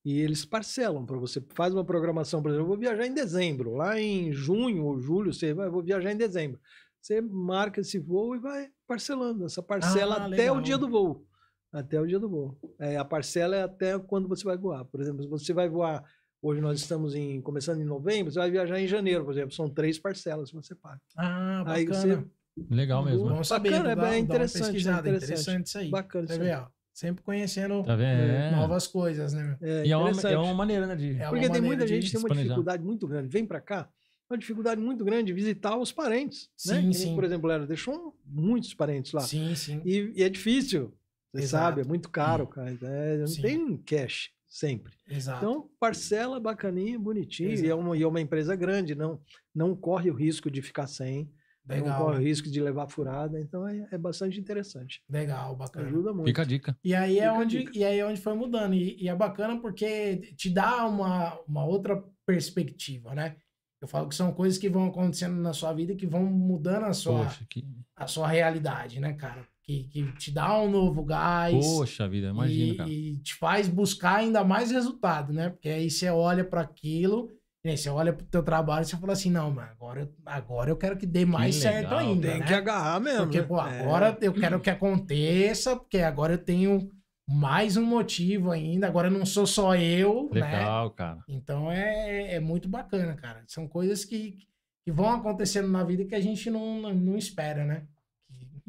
E 0.04 0.18
eles 0.20 0.44
parcelam 0.44 1.06
para 1.06 1.16
você. 1.16 1.40
Faz 1.54 1.72
uma 1.72 1.84
programação, 1.84 2.42
por 2.42 2.48
exemplo, 2.50 2.64
eu 2.64 2.68
vou 2.68 2.76
viajar 2.78 3.06
em 3.06 3.14
dezembro. 3.14 3.74
Lá 3.74 4.00
em 4.00 4.32
junho 4.32 4.84
ou 4.84 4.98
julho, 5.00 5.32
você 5.32 5.54
vai, 5.54 5.68
eu 5.68 5.72
vou 5.72 5.82
viajar 5.82 6.10
em 6.12 6.16
dezembro. 6.16 6.60
Você 7.00 7.20
marca 7.20 7.80
esse 7.80 7.98
voo 7.98 8.34
e 8.34 8.40
vai 8.40 8.68
parcelando 8.86 9.44
essa 9.44 9.62
parcela 9.62 10.16
Ah, 10.16 10.26
até 10.26 10.36
legal. 10.36 10.56
o 10.56 10.60
dia 10.60 10.76
do 10.76 10.88
voo. 10.88 11.24
Até 11.72 12.00
o 12.00 12.06
dia 12.06 12.18
do 12.18 12.28
voo. 12.28 12.58
É, 12.80 12.96
a 12.96 13.04
parcela 13.04 13.54
é 13.56 13.62
até 13.62 13.98
quando 13.98 14.28
você 14.28 14.44
vai 14.44 14.56
voar. 14.58 14.84
Por 14.84 15.00
exemplo, 15.00 15.22
se 15.22 15.28
você 15.28 15.52
vai 15.52 15.68
voar, 15.68 16.04
hoje 16.40 16.60
nós 16.60 16.80
estamos 16.80 17.14
em, 17.14 17.40
começando 17.40 17.80
em 17.80 17.84
novembro, 17.84 18.32
você 18.32 18.38
vai 18.40 18.50
viajar 18.50 18.80
em 18.80 18.86
janeiro, 18.88 19.24
por 19.24 19.32
exemplo. 19.32 19.52
São 19.54 19.70
três 19.70 19.98
parcelas 20.00 20.50
que 20.50 20.56
você 20.56 20.74
paga. 20.74 21.00
Ah, 21.16 21.62
Aí 21.66 21.86
bacana. 21.86 22.16
você- 22.16 22.30
Legal 22.70 23.04
mesmo. 23.04 23.28
né? 23.30 23.36
Bom 23.36 23.44
saber, 23.44 23.70
Bacana, 23.70 23.96
vou 23.96 24.04
é 24.06 24.18
interessante, 24.18 24.62
é 24.62 24.66
pesquisada, 24.66 25.08
interessante. 25.08 25.32
interessante 25.32 25.66
isso 25.66 25.78
aí. 25.78 25.90
Bacana 25.90 26.24
isso 26.30 26.42
aí. 26.42 26.64
sempre 26.92 27.24
conhecendo 27.24 27.82
Tá 27.82 27.96
vendo? 27.96 28.20
é, 28.20 28.50
novas 28.50 28.86
coisas, 28.86 29.32
né? 29.32 29.56
É, 29.62 29.86
E 29.86 29.90
é 29.92 29.96
uma, 29.96 30.10
é 30.10 30.38
uma 30.38 30.54
maneira, 30.54 30.86
né? 30.86 30.94
De... 30.94 31.12
É 31.16 31.22
uma 31.24 31.30
Porque 31.30 31.48
tem 31.50 31.60
muita 31.62 31.86
gente 31.86 32.04
que 32.06 32.10
tem 32.12 32.20
uma 32.20 32.26
planejar. 32.28 32.48
dificuldade 32.48 32.82
muito 32.84 33.06
grande. 33.06 33.28
Vem 33.28 33.46
pra 33.46 33.60
cá, 33.60 33.88
uma 34.28 34.36
dificuldade 34.38 34.80
muito 34.80 35.02
grande 35.04 35.26
de 35.26 35.32
visitar 35.32 35.76
os 35.78 35.90
parentes. 35.92 36.50
né? 36.66 36.74
Sim, 36.76 36.82
nem, 36.82 36.92
sim. 36.92 37.14
Por 37.14 37.24
exemplo, 37.24 37.50
ela 37.50 37.66
deixou 37.66 38.14
muitos 38.26 38.74
parentes 38.74 39.12
lá. 39.12 39.22
Sim, 39.22 39.54
sim. 39.54 39.80
E, 39.84 40.12
e 40.16 40.22
é 40.22 40.28
difícil, 40.28 40.92
você 41.32 41.44
Exato. 41.44 41.64
sabe, 41.64 41.80
é 41.80 41.84
muito 41.84 42.10
caro, 42.10 42.46
cara. 42.46 42.70
então 42.70 42.88
é- 42.88 43.16
não 43.16 43.26
Sim. 43.26 43.40
tem 43.42 43.76
cash 43.78 44.30
sempre. 44.46 44.92
Exato. 45.08 45.38
Então, 45.42 45.70
parcela 45.80 46.38
bacaninha, 46.38 46.98
bonitinho. 46.98 47.54
E 47.54 47.66
é, 47.66 47.74
uma, 47.74 47.96
e 47.96 48.02
é 48.02 48.06
uma 48.06 48.20
empresa 48.20 48.54
grande, 48.54 48.94
não, 48.94 49.18
não 49.54 49.74
corre 49.74 50.10
o 50.10 50.14
risco 50.14 50.50
de 50.50 50.60
ficar 50.60 50.86
sem, 50.86 51.30
não 51.64 51.76
legal, 51.76 52.04
corre 52.04 52.18
o 52.18 52.22
risco 52.22 52.50
de 52.50 52.60
levar 52.60 52.88
furada. 52.88 53.40
Então, 53.40 53.66
é, 53.66 53.88
é 53.90 53.98
bastante 53.98 54.38
interessante. 54.38 55.02
legal, 55.08 55.54
bacana. 55.54 55.86
Ajuda 55.86 56.12
muito. 56.12 56.26
Fica 56.26 56.42
a 56.42 56.44
dica. 56.44 56.76
E 56.82 56.94
aí 56.94 57.18
é 57.18 57.28
Fica 57.28 57.34
onde 57.34 57.70
e 57.72 57.84
aí 57.84 57.98
é 57.98 58.06
onde 58.06 58.20
foi 58.20 58.34
mudando 58.34 58.74
e, 58.74 59.02
e 59.02 59.08
é 59.08 59.14
bacana 59.14 59.60
porque 59.60 60.16
te 60.36 60.50
dá 60.50 60.86
uma, 60.86 61.38
uma 61.46 61.64
outra 61.64 62.02
perspectiva, 62.26 63.14
né? 63.14 63.36
Eu 63.80 63.88
falo 63.88 64.08
que 64.08 64.14
são 64.14 64.32
coisas 64.32 64.58
que 64.58 64.68
vão 64.68 64.86
acontecendo 64.86 65.34
na 65.34 65.52
sua 65.52 65.72
vida 65.72 65.96
que 65.96 66.06
vão 66.06 66.24
mudando 66.24 66.84
a 66.84 66.92
sua, 66.92 67.24
Poxa, 67.24 67.44
que... 67.50 67.64
a 67.96 68.06
sua 68.06 68.28
realidade, 68.28 69.00
né, 69.00 69.12
cara? 69.14 69.44
Que, 69.64 69.84
que 69.84 70.12
te 70.12 70.30
dá 70.30 70.60
um 70.60 70.70
novo 70.70 71.04
gás 71.04 71.54
Poxa 71.54 72.08
vida, 72.08 72.28
imagina, 72.28 72.72
e, 72.72 72.76
cara. 72.76 72.90
e 72.90 73.16
te 73.18 73.34
faz 73.34 73.68
buscar 73.68 74.18
ainda 74.18 74.44
mais 74.44 74.70
resultado, 74.70 75.32
né? 75.32 75.50
Porque 75.50 75.68
aí 75.68 75.90
você 75.90 76.08
olha 76.10 76.44
para 76.44 76.60
aquilo, 76.60 77.28
né? 77.64 77.76
você 77.76 77.88
olha 77.88 78.12
pro 78.12 78.26
teu 78.26 78.42
trabalho 78.42 78.82
e 78.82 78.86
você 78.86 78.96
fala 78.96 79.12
assim, 79.12 79.30
não, 79.30 79.50
mas 79.50 79.70
agora, 79.70 80.00
eu- 80.00 80.12
agora 80.26 80.70
eu 80.70 80.76
quero 80.76 80.96
que 80.96 81.06
dê 81.06 81.24
mais 81.24 81.56
certo 81.56 81.84
legal, 81.90 81.98
ainda, 81.98 82.28
Tem 82.28 82.40
né? 82.40 82.46
que 82.46 82.54
agarrar 82.54 83.00
mesmo. 83.00 83.22
Porque, 83.24 83.40
né? 83.40 83.46
pô, 83.46 83.60
É. 83.60 83.80
agora 83.80 84.18
eu 84.20 84.32
quero 84.32 84.60
que 84.60 84.70
aconteça, 84.70 85.76
porque 85.76 85.98
agora 85.98 86.34
eu 86.34 86.38
tenho 86.38 86.90
mais 87.28 87.76
um 87.76 87.84
motivo 87.84 88.50
ainda, 88.50 88.86
agora 88.86 89.08
não 89.08 89.24
sou 89.24 89.46
só 89.46 89.74
eu, 89.76 90.28
né? 90.32 90.40
Legal, 90.40 90.90
cara. 90.90 91.20
Então 91.28 91.70
é, 91.70 92.34
é 92.34 92.40
muito 92.40 92.68
bacana, 92.68 93.14
cara. 93.14 93.44
São 93.46 93.68
coisas 93.68 94.04
que, 94.04 94.38
que 94.84 94.90
vão 94.92 95.08
acontecendo 95.10 95.68
na 95.68 95.84
vida 95.84 96.04
que 96.04 96.14
a 96.16 96.20
gente 96.20 96.50
não, 96.50 96.80
não, 96.80 96.92
não 96.94 97.16
espera, 97.16 97.64
né? 97.64 97.84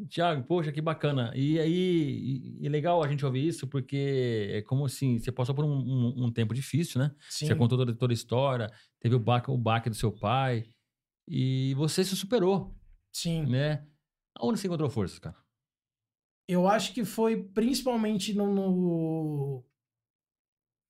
Tiago, 0.09 0.43
poxa, 0.43 0.71
que 0.71 0.81
bacana. 0.81 1.31
E 1.35 1.59
aí, 1.59 1.71
e, 2.59 2.65
e 2.65 2.69
legal 2.69 3.03
a 3.03 3.07
gente 3.07 3.25
ouvir 3.25 3.47
isso, 3.47 3.67
porque 3.67 4.49
é 4.51 4.61
como 4.63 4.85
assim, 4.85 5.19
você 5.19 5.31
passou 5.31 5.53
por 5.53 5.63
um, 5.65 5.71
um- 5.71 6.25
um 6.25 6.31
tempo 6.31 6.53
difícil, 6.53 6.99
né? 6.99 7.13
Sim, 7.29 7.47
Você 7.47 7.55
contou 7.55 7.77
toda, 7.77 7.95
toda 7.95 8.11
a 8.11 8.15
história, 8.15 8.69
teve 8.99 9.15
o 9.15 9.19
baque, 9.19 9.51
o 9.51 9.57
baque 9.57 9.89
do 9.89 9.95
seu 9.95 10.11
pai, 10.11 10.65
e 11.27 11.73
você 11.75 12.03
se 12.03 12.15
superou, 12.15 12.75
sim. 13.11 13.45
né? 13.45 13.85
Aonde 14.35 14.59
você 14.59 14.67
encontrou 14.67 14.89
forças, 14.89 15.19
cara? 15.19 15.35
Eu 16.47 16.67
acho 16.67 16.93
que 16.93 17.05
foi 17.05 17.41
principalmente 17.41 18.33
no, 18.33 18.53
no, 18.53 19.65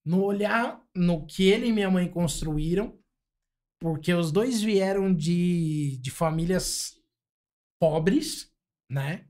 no 0.06 0.24
olhar 0.24 0.82
no 0.96 1.26
que 1.26 1.44
ele 1.44 1.68
e 1.68 1.72
minha 1.72 1.92
mãe 1.92 2.10
construíram, 2.10 2.98
porque 3.80 4.14
os 4.14 4.32
dois 4.32 4.62
vieram 4.62 5.14
de, 5.14 5.98
de 6.02 6.10
famílias 6.10 6.96
pobres, 7.80 8.53
né? 8.94 9.26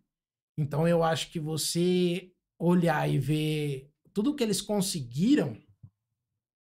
Então 0.60 0.88
eu 0.88 1.04
acho 1.04 1.32
que 1.32 1.40
você 1.40 2.30
olhar 2.60 3.10
e 3.10 3.18
ver 3.18 3.90
tudo 4.14 4.36
que 4.36 4.44
eles 4.44 4.62
conseguiram, 4.62 5.58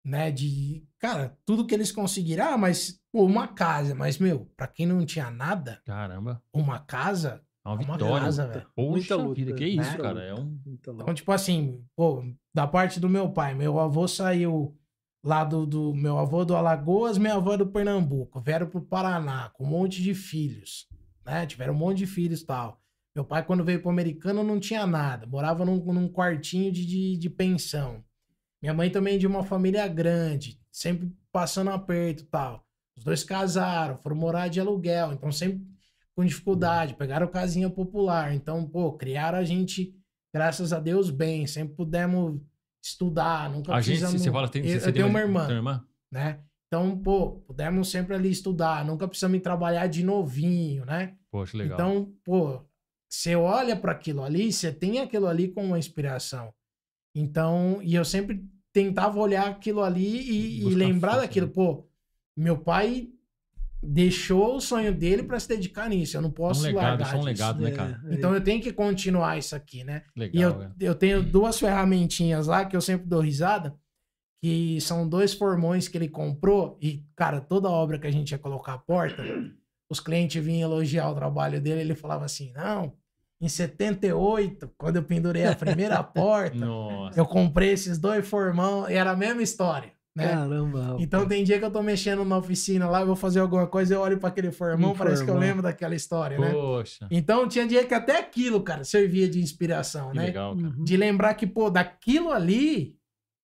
né? 0.06 0.32
De, 0.32 0.88
cara, 1.00 1.38
tudo 1.46 1.66
que 1.66 1.74
eles 1.74 1.92
conseguiram, 1.92 2.54
ah, 2.54 2.58
mas 2.58 3.02
pô, 3.12 3.26
uma 3.26 3.48
casa, 3.48 3.96
mas 3.96 4.18
meu, 4.20 4.46
pra 4.56 4.68
quem 4.68 4.86
não 4.86 5.06
tinha 5.06 5.30
nada, 5.32 5.82
Caramba. 5.86 6.42
uma 6.54 6.80
casa 6.80 7.44
É 7.66 7.70
uma 7.70 7.76
uma 7.76 7.94
vitória. 7.94 8.20
casa, 8.22 8.48
velho. 8.48 8.72
Poxa 8.76 8.92
Muita 8.92 9.16
luta, 9.16 9.36
vida, 9.36 9.54
que 9.54 9.64
né? 9.64 9.70
isso, 9.70 9.90
Muita 9.90 10.04
cara. 10.04 10.24
É 10.24 10.34
um... 10.34 10.62
Então, 10.68 11.14
tipo 11.14 11.32
assim, 11.32 11.84
pô, 11.96 12.24
da 12.54 12.68
parte 12.68 13.00
do 13.00 13.10
meu 13.10 13.32
pai, 13.32 13.54
meu 13.56 13.80
avô 13.80 14.08
saiu 14.08 14.78
lá 15.24 15.44
do, 15.44 15.66
do 15.68 15.94
meu 15.94 16.18
avô 16.18 16.46
do 16.46 16.56
Alagoas, 16.56 17.18
minha 17.18 17.36
avó 17.36 17.54
é 17.54 17.58
do 17.58 17.68
Pernambuco, 17.68 18.40
vieram 18.42 18.68
pro 18.68 18.82
Paraná 18.82 19.50
com 19.50 19.64
um 19.66 19.68
monte 19.68 20.02
de 20.02 20.16
filhos, 20.16 20.88
né? 21.26 21.46
Tiveram 21.46 21.74
um 21.74 21.78
monte 21.78 22.00
de 22.00 22.08
filhos 22.08 22.42
e 22.42 22.46
tal. 22.46 22.81
Meu 23.16 23.26
pai, 23.26 23.46
quando 23.46 23.64
veio 23.64 23.82
pro 23.82 23.90
americano, 23.90 24.44
não 24.44 24.60
tinha 24.60 24.88
nada, 24.88 25.28
morava 25.28 25.66
num, 25.66 25.78
num 25.94 26.08
quartinho 26.08 26.72
de, 26.72 26.86
de, 26.86 27.18
de 27.18 27.30
pensão. 27.30 28.04
Minha 28.62 28.74
mãe 28.74 28.90
também 28.90 29.18
de 29.18 29.28
uma 29.28 29.44
família 29.44 29.88
grande, 29.88 30.60
sempre 30.72 31.12
passando 31.32 31.72
aperto 31.72 32.24
e 32.24 32.26
tal. 32.28 32.66
Os 32.96 33.04
dois 33.04 33.24
casaram, 33.24 33.98
foram 33.98 34.16
morar 34.16 34.48
de 34.48 34.60
aluguel, 34.60 35.14
então 35.14 35.32
sempre 35.32 35.66
com 36.16 36.24
dificuldade, 36.24 36.94
pegaram 36.94 37.28
casinha 37.28 37.70
popular. 37.70 38.34
Então, 38.34 38.66
pô, 38.68 38.94
criaram 38.94 39.40
a 39.40 39.44
gente, 39.44 39.96
graças 40.34 40.72
a 40.72 40.80
Deus, 40.80 41.10
bem, 41.10 41.48
sempre 41.48 41.76
pudemos 41.76 42.40
estudar, 42.84 43.50
nunca 43.50 43.74
A 43.74 43.82
gente, 43.82 44.00
precisamos... 44.00 44.22
você 44.22 44.32
fala, 44.32 44.48
tem, 44.48 44.66
eu, 44.66 44.80
você 44.80 44.90
eu 44.90 44.94
tenho 44.94 45.08
uma 45.08 45.20
irmã, 45.20 45.48
Tem 45.48 45.60
uma 45.60 45.72
irmã? 45.72 45.86
né? 46.12 46.40
Então, 46.68 46.98
pô, 46.98 47.42
pudemos 47.42 47.90
sempre 47.90 48.16
ali 48.16 48.30
estudar, 48.30 48.86
nunca 48.86 49.08
precisamos 49.08 49.42
trabalhar 49.42 49.88
de 49.88 50.04
novinho, 50.04 50.86
né? 50.86 51.16
Poxa, 51.30 51.58
legal. 51.58 51.78
Então, 51.78 52.14
pô, 52.24 52.66
você 53.12 53.36
olha 53.36 53.76
para 53.76 53.92
aquilo 53.92 54.24
ali, 54.24 54.52
você 54.54 54.72
tem 54.72 55.00
aquilo 55.00 55.28
ali 55.28 55.50
como 55.50 55.68
uma 55.68 55.80
inspiração. 55.80 56.54
Então, 57.16 57.80
e 57.84 57.94
eu 57.94 58.06
sempre 58.06 58.44
tentava 58.74 59.20
olhar 59.20 59.48
aquilo 59.50 59.84
ali 59.84 60.22
e, 60.22 60.62
e 60.62 60.76
lembrar 60.76 61.12
força, 61.12 61.28
daquilo. 61.28 61.48
né? 61.48 61.54
Pô, 61.54 61.88
meu 62.38 62.58
pai 62.58 63.10
deixou 63.84 64.56
o 64.56 64.62
sonho 64.62 64.94
dele 64.94 65.24
para 65.24 65.40
se 65.40 65.48
dedicar 65.50 65.90
nisso. 65.90 66.16
Eu 66.16 66.22
não 66.22 66.30
É 66.30 66.32
um 66.32 66.34
posso 66.34 66.64
legado, 66.64 66.84
largar 66.84 67.06
isso 67.08 67.16
é 67.16 67.18
um 67.18 67.20
disso. 67.20 67.28
legado, 67.28 67.62
né, 67.62 67.70
É, 67.70 67.74
cara? 67.74 68.02
é. 68.10 68.14
Então 68.14 68.34
eu 68.34 68.42
tenho 68.44 68.62
que 68.62 68.72
continuar 68.72 69.38
isso 69.38 69.56
aqui, 69.56 69.84
né? 69.84 70.04
Legal, 70.16 70.40
E 70.40 70.42
eu, 70.42 70.58
velho. 70.60 70.74
eu 70.80 70.96
tenho 70.96 71.24
duas 71.24 71.60
ferramentinhas 71.60 72.48
lá 72.48 72.64
que 72.64 72.76
eu 72.76 72.82
sempre 72.82 73.08
dou 73.08 73.20
risada, 73.20 73.76
que 74.42 74.80
são 74.82 75.08
dois 75.08 75.34
formões 75.34 75.88
que 75.88 75.98
ele 75.98 76.08
comprou. 76.08 76.78
E, 76.82 77.04
cara, 77.16 77.42
toda 77.42 77.70
obra 77.70 78.00
que 78.00 78.08
a 78.08 78.12
gente 78.12 78.32
ia 78.32 78.40
colocar 78.40 78.74
a 78.76 78.78
porta, 78.78 79.24
os 79.90 80.00
clientes 80.00 80.42
vinham 80.44 80.72
elogiar 80.72 81.10
o 81.10 81.16
trabalho 81.16 81.60
dele, 81.60 81.82
ele 81.82 81.96
falava 81.96 82.24
assim: 82.26 82.52
não, 82.54 82.94
em 83.42 83.50
78, 83.50 84.72
quando 84.78 84.98
eu 84.98 85.04
pendurei 85.04 85.46
a 85.46 85.56
primeira 85.56 86.02
porta, 86.04 86.64
eu 87.16 87.26
comprei 87.26 87.72
esses 87.72 87.98
dois 87.98 88.28
formão, 88.28 88.90
e 88.90 88.94
era 88.94 89.12
a 89.12 89.16
mesma 89.16 89.42
história, 89.42 89.92
né? 90.16 90.28
Caramba. 90.28 90.98
Então 91.00 91.28
tem 91.28 91.44
dia 91.44 91.58
que 91.58 91.66
eu 91.66 91.72
tô 91.72 91.82
mexendo 91.82 92.24
na 92.24 92.38
oficina 92.38 92.88
lá, 92.88 93.02
eu 93.02 93.08
vou 93.08 93.16
fazer 93.16 93.40
alguma 93.40 93.66
coisa, 93.66 93.96
eu 93.96 94.02
olho 94.02 94.20
para 94.20 94.30
aquele 94.30 94.52
formão, 94.52 94.92
Um 94.92 94.96
parece 94.96 95.24
que 95.24 95.30
eu 95.30 95.34
formão. 95.34 95.48
lembro 95.50 95.64
daquela 95.64 95.96
história, 95.96 96.38
né? 96.38 96.52
Poxa. 96.52 97.08
Então 97.10 97.48
tinha 97.48 97.66
dia 97.66 97.84
que 97.86 97.94
até 97.96 98.20
aquilo, 98.20 98.62
cara, 98.62 98.84
servia 98.84 99.28
de 99.28 99.40
inspiração, 99.42 100.12
Que 100.12 100.18
né? 100.18 100.26
legal, 100.28 100.56
cara. 100.56 100.68
Uhum. 100.78 100.84
De 100.84 100.96
lembrar 100.96 101.34
que, 101.34 101.48
pô, 101.48 101.70
daquilo 101.70 102.32
ali 102.32 102.96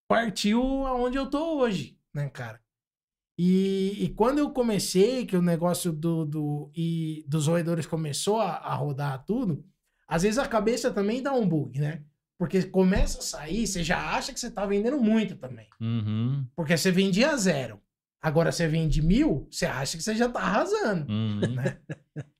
partiu 0.07 0.61
aonde 0.85 1.17
eu 1.17 1.27
tô 1.29 1.57
hoje, 1.59 1.97
né, 2.13 2.29
cara? 2.29 2.61
E, 3.39 4.03
e 4.03 4.09
quando 4.09 4.39
eu 4.39 4.49
comecei, 4.49 5.25
que 5.25 5.37
o 5.37 5.41
negócio 5.43 5.91
do, 5.91 6.25
do, 6.25 6.71
e 6.75 7.23
dos 7.27 7.47
roedores 7.47 7.85
começou 7.85 8.39
a, 8.39 8.53
a 8.57 8.73
rodar 8.73 9.23
tudo, 9.25 9.63
às 10.07 10.23
vezes 10.23 10.37
a 10.37 10.47
cabeça 10.47 10.91
também 10.91 11.21
dá 11.21 11.33
um 11.33 11.47
bug, 11.47 11.79
né? 11.79 12.03
Porque 12.39 12.63
começa 12.63 13.19
a 13.19 13.21
sair, 13.21 13.65
você 13.65 13.83
já 13.83 14.15
acha 14.15 14.31
que 14.31 14.39
você 14.39 14.51
tá 14.51 14.65
vendendo 14.65 14.99
muito 14.99 15.35
também. 15.35 15.67
Uhum. 15.81 16.47
Porque 16.55 16.77
você 16.77 16.91
vendia 16.91 17.35
zero. 17.35 17.81
Agora 18.21 18.51
você 18.51 18.67
vende 18.67 19.01
mil, 19.01 19.47
você 19.51 19.65
acha 19.65 19.97
que 19.97 20.03
você 20.03 20.15
já 20.15 20.29
tá 20.29 20.39
arrasando. 20.41 21.11
Uhum. 21.11 21.39
Né? 21.55 21.79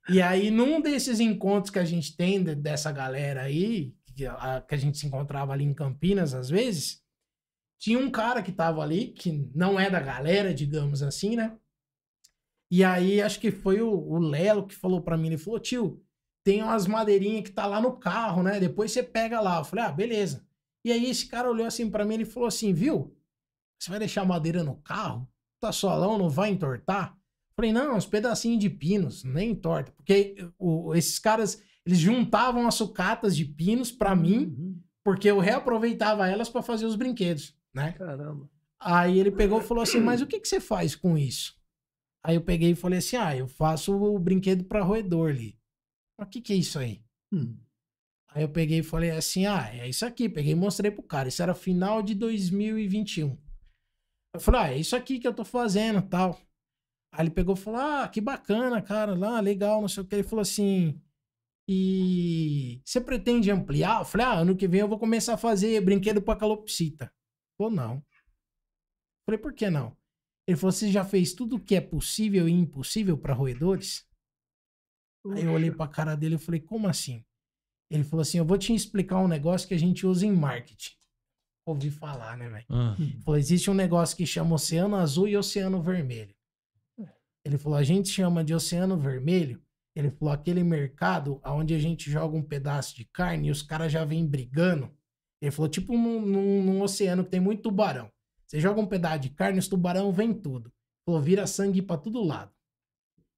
E 0.10 0.22
aí, 0.22 0.52
num 0.52 0.80
desses 0.82 1.20
encontros 1.20 1.72
que 1.72 1.80
a 1.80 1.86
gente 1.86 2.16
tem 2.16 2.44
de- 2.44 2.56
dessa 2.56 2.92
galera 2.92 3.42
aí, 3.42 3.94
que 4.16 4.26
a, 4.26 4.62
que 4.62 4.74
a 4.76 4.78
gente 4.78 4.98
se 4.98 5.06
encontrava 5.08 5.52
ali 5.54 5.64
em 5.66 5.74
Campinas 5.74 6.34
às 6.34 6.50
vezes, 6.50 7.02
tinha 7.80 8.00
um 8.00 8.10
cara 8.10 8.42
que 8.42 8.52
tava 8.52 8.82
ali, 8.82 9.10
que 9.10 9.50
não 9.54 9.80
é 9.80 9.90
da 9.90 10.00
galera, 10.00 10.54
digamos 10.54 11.04
assim, 11.04 11.36
né? 11.36 11.56
E 12.72 12.84
aí, 12.84 13.22
acho 13.22 13.40
que 13.40 13.52
foi 13.52 13.82
o, 13.82 13.90
o 13.90 14.18
Lelo 14.18 14.68
que 14.68 14.76
falou 14.76 15.02
pra 15.02 15.18
mim, 15.18 15.28
ele 15.28 15.38
falou, 15.38 15.60
tio, 15.60 16.04
tem 16.48 16.64
umas 16.64 16.88
madeirinhas 16.88 17.44
que 17.44 17.52
tá 17.52 17.66
lá 17.66 17.82
no 17.82 17.98
carro, 17.98 18.42
né? 18.42 18.58
Depois 18.58 18.90
você 18.94 19.04
pega 19.04 19.42
lá. 19.42 19.58
Eu 19.60 19.66
falei, 19.66 19.84
ah, 19.84 19.92
beleza. 19.92 20.48
E 20.86 20.94
aí 20.94 21.10
esse 21.10 21.26
cara 21.28 21.50
olhou 21.52 21.68
assim 21.68 21.90
pra 21.90 22.06
mim, 22.06 22.14
ele 22.14 22.24
falou 22.26 22.48
assim, 22.48 22.72
viu? 22.72 23.14
Você 23.78 23.90
vai 23.90 24.00
deixar 24.00 24.24
madeira 24.24 24.64
no 24.64 24.76
carro? 24.78 25.28
Tá 25.60 25.74
solão, 25.74 26.18
não 26.18 26.30
vai 26.30 26.52
entortar? 26.52 27.18
Falei, 27.54 27.74
não, 27.74 27.98
uns 27.98 28.06
pedacinhos 28.06 28.60
de 28.60 28.70
pinos, 28.70 29.26
nem 29.26 29.54
torta. 29.54 29.92
Porque 29.92 30.48
o- 30.58 30.96
esses 30.96 31.20
caras, 31.20 31.62
eles 31.86 32.00
juntavam 32.00 32.66
as 32.66 32.76
sucatas 32.76 33.36
de 33.36 33.44
pinos 33.44 33.92
pra 33.92 34.16
mim, 34.16 34.46
Uhum. 34.46 34.80
porque 35.04 35.30
eu 35.30 35.40
reaproveitava 35.40 36.30
elas 36.30 36.48
pra 36.48 36.62
fazer 36.62 36.86
os 36.86 36.96
brinquedos, 36.96 37.54
né? 37.74 37.92
Caramba. 37.92 38.50
Aí 38.80 39.20
ele 39.20 39.32
pegou 39.32 39.60
e 39.60 39.64
falou 39.64 39.84
assim, 39.84 40.00
mas 40.00 40.22
o 40.22 40.28
que, 40.28 40.40
que 40.40 40.48
você 40.48 40.62
faz 40.62 40.96
com 40.96 41.18
isso? 41.18 41.58
Aí 42.24 42.36
eu 42.36 42.42
peguei 42.42 42.72
e 42.72 42.76
falei 42.76 43.00
assim, 43.00 43.18
ah, 43.18 43.36
eu 43.36 43.48
faço 43.50 43.94
o 43.94 44.18
brinquedo 44.18 44.64
pra 44.64 44.82
roedor 44.82 45.32
ali. 45.32 45.57
O 46.20 46.26
que, 46.26 46.42
que 46.42 46.54
é 46.54 46.56
isso 46.56 46.80
aí? 46.80 47.04
Hum. 47.32 47.58
Aí 48.30 48.44
eu 48.44 48.50
peguei 48.50 48.80
e 48.80 48.84
falei 48.84 49.12
assim, 49.12 49.46
ah, 49.46 49.70
é 49.74 49.88
isso 49.88 50.06
aqui. 50.06 50.28
Peguei 50.28 50.52
e 50.52 50.56
mostrei 50.56 50.92
pro 50.92 51.04
cara. 51.04 51.30
Isso 51.30 51.42
era 51.42 51.54
final 51.54 52.02
de 52.02 52.14
2021. 52.16 53.38
Eu 54.34 54.40
falei, 54.40 54.62
ah, 54.62 54.74
é 54.74 54.78
isso 54.78 54.96
aqui 54.96 55.20
que 55.20 55.28
eu 55.28 55.34
tô 55.34 55.46
fazendo 55.46 56.02
tal. 56.02 56.40
Aí 57.12 57.24
ele 57.24 57.32
pegou 57.32 57.56
e 57.56 57.58
falou, 57.58 57.80
ah, 57.80 58.08
que 58.08 58.22
bacana, 58.22 58.82
cara, 58.82 59.16
lá, 59.16 59.40
legal, 59.40 59.82
não 59.82 59.88
sei 59.88 60.04
o 60.04 60.06
que. 60.06 60.16
Ele 60.16 60.24
falou 60.24 60.42
assim, 60.42 61.02
e 61.68 62.82
você 62.86 63.02
pretende 63.02 63.52
ampliar? 63.52 64.02
Eu 64.02 64.06
falei, 64.06 64.26
ah, 64.26 64.34
ano 64.40 64.56
que 64.56 64.68
vem 64.68 64.82
eu 64.82 64.88
vou 64.88 65.00
começar 65.00 65.34
a 65.34 65.38
fazer 65.38 65.82
brinquedo 65.82 66.22
pra 66.22 66.36
calopsita. 66.36 67.12
Falou, 67.58 67.74
não. 67.74 67.96
Eu 67.96 68.04
falei, 69.26 69.40
por 69.40 69.54
que 69.54 69.70
não? 69.70 69.96
Ele 70.48 70.58
falou, 70.58 70.72
você 70.72 70.90
já 70.90 71.04
fez 71.04 71.34
tudo 71.34 71.58
o 71.58 71.60
que 71.60 71.76
é 71.76 71.82
possível 71.82 72.48
e 72.48 72.52
impossível 72.52 73.18
pra 73.18 73.34
roedores? 73.34 74.07
Aí 75.34 75.44
eu 75.44 75.52
olhei 75.54 75.72
pra 75.72 75.88
cara 75.88 76.16
dele 76.16 76.36
e 76.36 76.40
falei, 76.40 76.60
como 76.60 76.88
assim? 76.88 77.24
Ele 77.90 78.04
falou 78.04 78.22
assim: 78.22 78.38
eu 78.38 78.46
vou 78.46 78.58
te 78.58 78.74
explicar 78.74 79.18
um 79.20 79.28
negócio 79.28 79.68
que 79.68 79.74
a 79.74 79.80
gente 79.80 80.06
usa 80.06 80.26
em 80.26 80.32
marketing. 80.32 80.96
Ouvi 81.66 81.90
falar, 81.92 82.38
né, 82.38 82.48
velho? 82.50 82.66
Ah, 82.70 82.96
Ele 83.00 83.22
falou: 83.22 83.38
existe 83.38 83.70
um 83.70 83.74
negócio 83.74 84.16
que 84.16 84.26
chama 84.26 84.56
Oceano 84.56 84.96
Azul 84.96 85.28
e 85.28 85.38
Oceano 85.38 85.82
Vermelho. 85.82 86.36
Ele 87.46 87.58
falou: 87.58 87.78
a 87.78 87.84
gente 87.84 88.10
chama 88.10 88.44
de 88.44 88.54
Oceano 88.54 88.98
Vermelho. 88.98 89.62
Ele 89.96 90.10
falou: 90.12 90.34
aquele 90.34 90.64
mercado 90.64 91.40
onde 91.46 91.74
a 91.74 91.80
gente 91.80 92.10
joga 92.12 92.36
um 92.36 92.44
pedaço 92.44 92.96
de 92.96 93.06
carne 93.06 93.48
e 93.48 93.52
os 93.52 93.62
caras 93.62 93.92
já 93.92 94.04
vêm 94.06 94.26
brigando. 94.26 94.92
Ele 95.42 95.52
falou: 95.52 95.70
tipo 95.70 95.94
num, 95.94 96.22
num- 96.26 96.64
num 96.64 96.82
oceano 96.82 97.24
que 97.24 97.32
tem 97.32 97.40
muito 97.40 97.64
tubarão. 97.64 98.12
Você 98.46 98.60
joga 98.60 98.80
um 98.80 98.86
pedaço 98.86 99.20
de 99.20 99.30
carne, 99.30 99.60
os 99.60 99.68
tubarão 99.68 100.12
vêm 100.12 100.34
tudo. 100.34 100.68
Ele 100.70 101.06
falou: 101.06 101.22
vira 101.22 101.48
sangue 101.48 101.82
pra 101.82 101.98
todo 101.98 102.24
lado. 102.24 102.52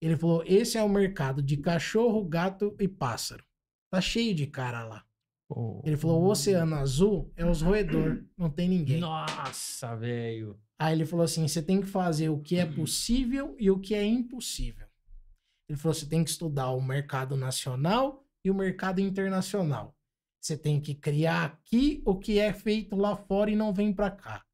Ele 0.01 0.15
falou: 0.17 0.43
esse 0.45 0.77
é 0.77 0.83
o 0.83 0.89
mercado 0.89 1.41
de 1.41 1.57
cachorro, 1.57 2.23
gato 2.23 2.75
e 2.79 2.87
pássaro. 2.87 3.43
Tá 3.91 3.99
cheio 3.99 4.33
de 4.33 4.47
cara 4.47 4.85
lá. 4.85 5.05
pô. 5.47 5.81
Ele 5.85 5.97
falou: 5.97 6.21
o 6.23 6.29
oceano 6.29 6.75
azul 6.75 7.31
é 7.35 7.45
os 7.45 7.61
roedor, 7.61 8.23
não 8.37 8.49
tem 8.49 8.69
ninguém. 8.69 8.99
Nossa, 8.99 9.95
velho. 9.95 10.59
Aí 10.77 10.93
ele 10.93 11.05
falou 11.05 11.25
assim: 11.25 11.47
você 11.47 11.61
tem 11.61 11.81
que 11.81 11.87
fazer 11.87 12.29
o 12.29 12.39
que 12.39 12.57
é 12.57 12.65
possível 12.65 13.55
e 13.59 13.69
o 13.69 13.79
que 13.79 13.93
é 13.93 14.05
impossível. 14.05 14.87
Ele 15.67 15.77
falou: 15.77 15.93
você 15.93 16.05
tem 16.05 16.23
que 16.23 16.29
estudar 16.29 16.71
o 16.71 16.81
mercado 16.81 17.35
nacional 17.35 18.25
e 18.43 18.49
o 18.49 18.55
mercado 18.55 18.99
internacional. 18.99 19.95
Você 20.41 20.57
tem 20.57 20.79
que 20.79 20.95
criar 20.95 21.43
aqui 21.43 22.01
o 22.05 22.15
que 22.15 22.39
é 22.39 22.53
feito 22.53 22.95
lá 22.95 23.17
fora 23.17 23.51
e 23.51 23.55
não 23.55 23.73
vem 23.73 23.91
pra 23.91 24.09
cá. 24.09 24.45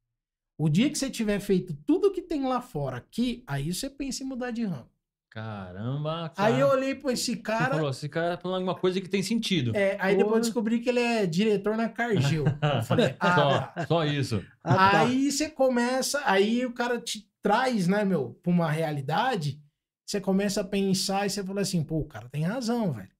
O 0.57 0.67
dia 0.69 0.89
que 0.89 0.97
você 0.97 1.11
tiver 1.11 1.39
feito 1.39 1.75
tudo 1.85 2.11
que 2.11 2.21
tem 2.21 2.43
lá 2.47 2.59
fora 2.61 2.97
aqui, 2.97 3.43
aí 3.45 3.71
você 3.71 3.89
pensa 3.89 4.23
em 4.23 4.25
mudar 4.25 4.51
de 4.51 4.63
ramo. 4.63 4.89
Caramba, 5.35 6.29
cara. 6.29 6.47
Aí 6.47 6.61
eu 6.61 6.69
olhei 6.69 6.95
pra 6.95 7.11
esse 7.11 7.33
Você 7.33 7.35
cara. 7.35 7.75
falou, 7.75 7.89
esse 7.89 8.07
cara 8.07 8.37
tá 8.37 8.41
falando 8.41 8.55
alguma 8.61 8.75
coisa 8.75 9.01
que 9.01 9.09
tem 9.09 9.21
sentido. 9.21 9.75
é, 9.75 9.97
aí 9.99 10.15
depois 10.15 10.27
Porra. 10.27 10.37
eu 10.37 10.41
descobri 10.43 10.79
que 10.79 10.87
ele 10.87 11.01
é 11.01 11.25
diretor 11.25 11.75
na 11.75 11.89
Cargill. 11.89 12.45
Eu 12.63 12.83
falei, 12.83 13.17
ah, 13.19 13.35
tá. 13.35 13.35
só, 13.35 13.85
só 13.85 14.05
isso. 14.05 14.41
Ah, 14.63 14.75
tá. 14.75 15.01
Aí 15.01 15.29
você 15.29 15.49
começa, 15.49 16.21
aí 16.23 16.65
o 16.65 16.71
cara 16.71 17.01
te 17.01 17.29
traz, 17.43 17.85
né, 17.85 18.05
meu, 18.05 18.39
pra 18.41 18.49
uma 18.49 18.71
realidade, 18.71 19.61
você 20.05 20.21
começa 20.21 20.61
a 20.61 20.63
pensar 20.63 21.25
e 21.25 21.29
você 21.29 21.43
fala 21.43 21.59
assim, 21.59 21.83
pô, 21.83 21.99
o 21.99 22.05
cara 22.05 22.29
tem 22.29 22.43
razão, 22.43 22.93
velho. 22.93 23.11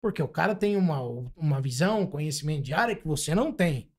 Porque 0.00 0.22
o 0.22 0.28
cara 0.28 0.54
tem 0.54 0.76
uma, 0.76 1.00
uma 1.36 1.60
visão, 1.60 2.02
um 2.02 2.06
conhecimento 2.06 2.62
de 2.62 2.72
área 2.72 2.94
que 2.94 3.06
você 3.06 3.34
não 3.34 3.50
tem. 3.50 3.90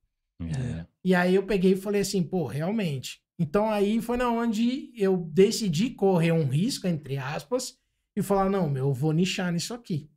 É. 0.42 0.86
E 1.04 1.14
aí 1.14 1.36
eu 1.36 1.44
peguei 1.44 1.74
e 1.74 1.78
falei 1.78 2.00
assim, 2.02 2.24
pô, 2.24 2.46
realmente, 2.46 3.22
Então 3.38 3.70
aí 3.70 4.02
foi 4.02 4.18
na 4.18 4.30
onde 4.30 4.92
eu 4.96 5.18
decidi 5.18 5.90
correr 5.90 6.32
um 6.32 6.48
risco, 6.48 6.88
entre 6.88 7.18
aspas, 7.18 7.78
e 8.16 8.22
falar: 8.22 8.50
não, 8.50 8.70
meu, 8.70 8.88
eu 8.88 8.94
vou 8.94 9.12
nichar 9.12 9.52
nisso 9.52 9.74
aqui. 9.74 10.10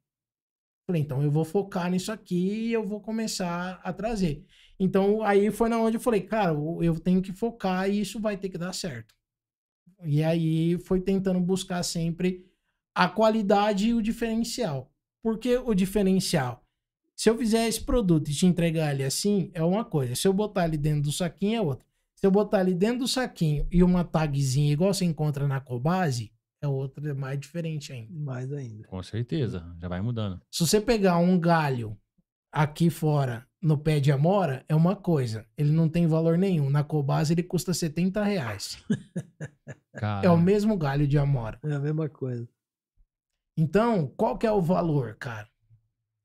Falei, 0.86 1.02
então 1.02 1.22
eu 1.22 1.30
vou 1.30 1.44
focar 1.44 1.90
nisso 1.90 2.10
aqui 2.10 2.68
e 2.68 2.72
eu 2.72 2.86
vou 2.86 3.00
começar 3.00 3.80
a 3.82 3.92
trazer. 3.92 4.46
Então 4.80 5.22
aí 5.22 5.50
foi 5.50 5.68
na 5.68 5.78
onde 5.78 5.96
eu 5.96 6.00
falei, 6.00 6.22
cara, 6.22 6.52
eu 6.80 6.98
tenho 6.98 7.20
que 7.20 7.32
focar 7.32 7.90
e 7.90 8.00
isso 8.00 8.18
vai 8.20 8.36
ter 8.36 8.48
que 8.48 8.56
dar 8.56 8.72
certo. 8.72 9.14
E 10.04 10.22
aí 10.22 10.78
foi 10.78 11.00
tentando 11.00 11.40
buscar 11.40 11.82
sempre 11.82 12.46
a 12.94 13.08
qualidade 13.08 13.88
e 13.88 13.94
o 13.94 14.02
diferencial. 14.02 14.90
Por 15.22 15.38
que 15.38 15.56
o 15.56 15.74
diferencial? 15.74 16.64
Se 17.14 17.28
eu 17.28 17.36
fizer 17.36 17.66
esse 17.66 17.80
produto 17.80 18.30
e 18.30 18.34
te 18.34 18.46
entregar 18.46 18.94
ele 18.94 19.02
assim, 19.02 19.50
é 19.52 19.62
uma 19.62 19.84
coisa. 19.84 20.14
Se 20.14 20.26
eu 20.28 20.32
botar 20.32 20.66
ele 20.66 20.76
dentro 20.76 21.02
do 21.02 21.12
saquinho, 21.12 21.56
é 21.56 21.60
outra. 21.60 21.87
Se 22.18 22.26
eu 22.26 22.32
botar 22.32 22.62
ele 22.62 22.74
dentro 22.74 23.00
do 23.00 23.08
saquinho 23.08 23.64
e 23.70 23.80
uma 23.80 24.02
tagzinha 24.02 24.72
igual 24.72 24.92
você 24.92 25.04
encontra 25.04 25.46
na 25.46 25.60
Cobase, 25.60 26.32
é 26.60 26.66
outra, 26.66 27.10
é 27.10 27.14
mais 27.14 27.38
diferente 27.38 27.92
ainda. 27.92 28.12
Mais 28.12 28.52
ainda. 28.52 28.88
Com 28.88 29.00
certeza, 29.04 29.64
já 29.80 29.86
vai 29.86 30.00
mudando. 30.00 30.40
Se 30.50 30.66
você 30.66 30.80
pegar 30.80 31.18
um 31.18 31.38
galho 31.38 31.96
aqui 32.52 32.90
fora 32.90 33.46
no 33.62 33.78
pé 33.78 34.00
de 34.00 34.10
amora, 34.10 34.64
é 34.68 34.74
uma 34.74 34.96
coisa. 34.96 35.46
Ele 35.56 35.70
não 35.70 35.88
tem 35.88 36.08
valor 36.08 36.36
nenhum. 36.36 36.68
Na 36.68 36.82
Cobase 36.82 37.32
ele 37.32 37.42
custa 37.44 37.72
70 37.72 38.24
reais. 38.24 38.82
Cara, 39.94 40.26
É 40.26 40.30
o 40.30 40.36
mesmo 40.36 40.76
galho 40.76 41.06
de 41.06 41.16
amora. 41.18 41.60
É 41.62 41.72
a 41.72 41.78
mesma 41.78 42.08
coisa. 42.08 42.48
Então, 43.56 44.06
qual 44.16 44.36
que 44.36 44.46
é 44.46 44.50
o 44.52 44.60
valor, 44.62 45.16
cara? 45.16 45.48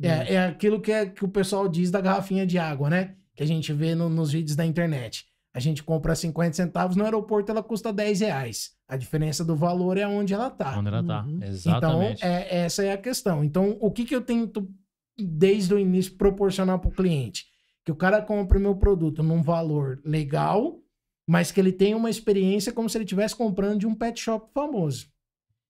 Hum. 0.02 0.06
É, 0.06 0.34
é 0.36 0.46
aquilo 0.48 0.82
que, 0.82 0.92
é, 0.92 1.06
que 1.08 1.24
o 1.26 1.28
pessoal 1.30 1.68
diz 1.68 1.90
da 1.92 2.02
garrafinha 2.02 2.46
de 2.46 2.58
água, 2.58 2.90
né? 2.90 3.16
Que 3.36 3.42
a 3.44 3.48
gente 3.48 3.72
vê 3.74 3.96
no- 3.96 4.10
nos 4.10 4.32
vídeos 4.32 4.56
da 4.56 4.66
internet. 4.66 5.26
A 5.54 5.60
gente 5.60 5.84
compra 5.84 6.16
50 6.16 6.54
centavos, 6.54 6.96
no 6.96 7.04
aeroporto 7.04 7.52
ela 7.52 7.62
custa 7.62 7.94
10 7.94 8.22
reais. 8.22 8.72
A 8.88 8.98
diferença 8.98 9.46
do 9.46 9.56
valor 9.56 9.98
é 9.98 10.08
onde 10.08 10.34
ela 10.34 10.50
tá. 10.50 10.78
onde 10.78 10.88
ela 10.88 11.04
tá. 11.04 11.24
Uhum. 11.24 11.44
Exatamente. 11.44 12.18
Então, 12.18 12.30
é, 12.30 12.64
essa 12.64 12.84
é 12.84 12.92
a 12.92 12.98
questão. 12.98 13.44
Então, 13.44 13.78
o 13.80 13.92
que, 13.92 14.04
que 14.04 14.16
eu 14.16 14.22
tento, 14.22 14.68
desde 15.16 15.74
o 15.74 15.80
início, 15.80 16.18
proporcionar 16.18 16.80
para 16.80 16.90
o 16.90 16.94
cliente? 16.94 17.46
Que 17.86 17.92
o 17.92 17.96
cara 17.96 18.22
compre 18.22 18.58
o 18.58 18.62
meu 18.62 18.76
produto 18.76 19.22
num 19.22 19.44
valor 19.44 20.02
legal, 20.04 20.80
mas 21.28 21.52
que 21.52 21.60
ele 21.60 21.72
tenha 21.72 21.96
uma 21.96 22.10
experiência 22.10 22.74
como 22.74 22.90
se 22.90 22.98
ele 22.98 23.06
estivesse 23.06 23.36
comprando 23.36 23.80
de 23.80 23.86
um 23.86 23.94
pet 23.94 24.20
shop 24.20 24.50
famoso. 24.54 25.08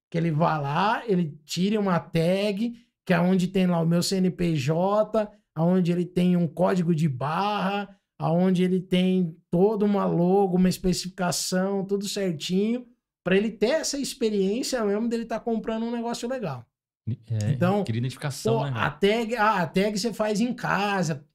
Que 0.10 0.18
ele 0.18 0.32
vá 0.32 0.58
lá, 0.60 1.04
ele 1.06 1.38
tire 1.44 1.78
uma 1.78 2.00
tag, 2.00 2.74
que 3.06 3.14
é 3.14 3.20
onde 3.20 3.48
tem 3.48 3.68
lá 3.68 3.82
o 3.82 3.86
meu 3.86 4.02
CNPJ, 4.02 5.30
aonde 5.54 5.92
ele 5.92 6.06
tem 6.06 6.38
um 6.38 6.48
código 6.48 6.96
de 6.96 7.10
barra, 7.10 7.98
aonde 8.24 8.64
ele 8.64 8.80
tem 8.80 9.36
toda 9.52 9.84
uma 9.84 10.06
logo, 10.06 10.56
uma 10.56 10.70
especificação, 10.70 11.84
tudo 11.84 12.08
certinho, 12.08 12.86
para 13.22 13.36
ele 13.36 13.52
ter 13.52 13.72
essa 13.72 13.98
experiência 13.98 14.84
mesmo 14.86 15.10
dele 15.10 15.24
estar 15.24 15.42
comprando 15.42 15.84
um 15.84 15.92
negócio 15.92 16.28
legal. 16.30 16.66
É, 17.06 17.52
Então, 17.52 17.84
Queria 17.84 18.00
identificação, 18.00 18.60
Pô, 18.60 18.66
né? 18.66 18.72
a 18.74 18.90
tag, 18.90 19.36
ah, 19.36 19.62
a 19.62 19.68
tag 19.68 20.00
você 20.00 20.14
faz 20.14 20.40
em 20.40 20.54
casa. 20.54 21.26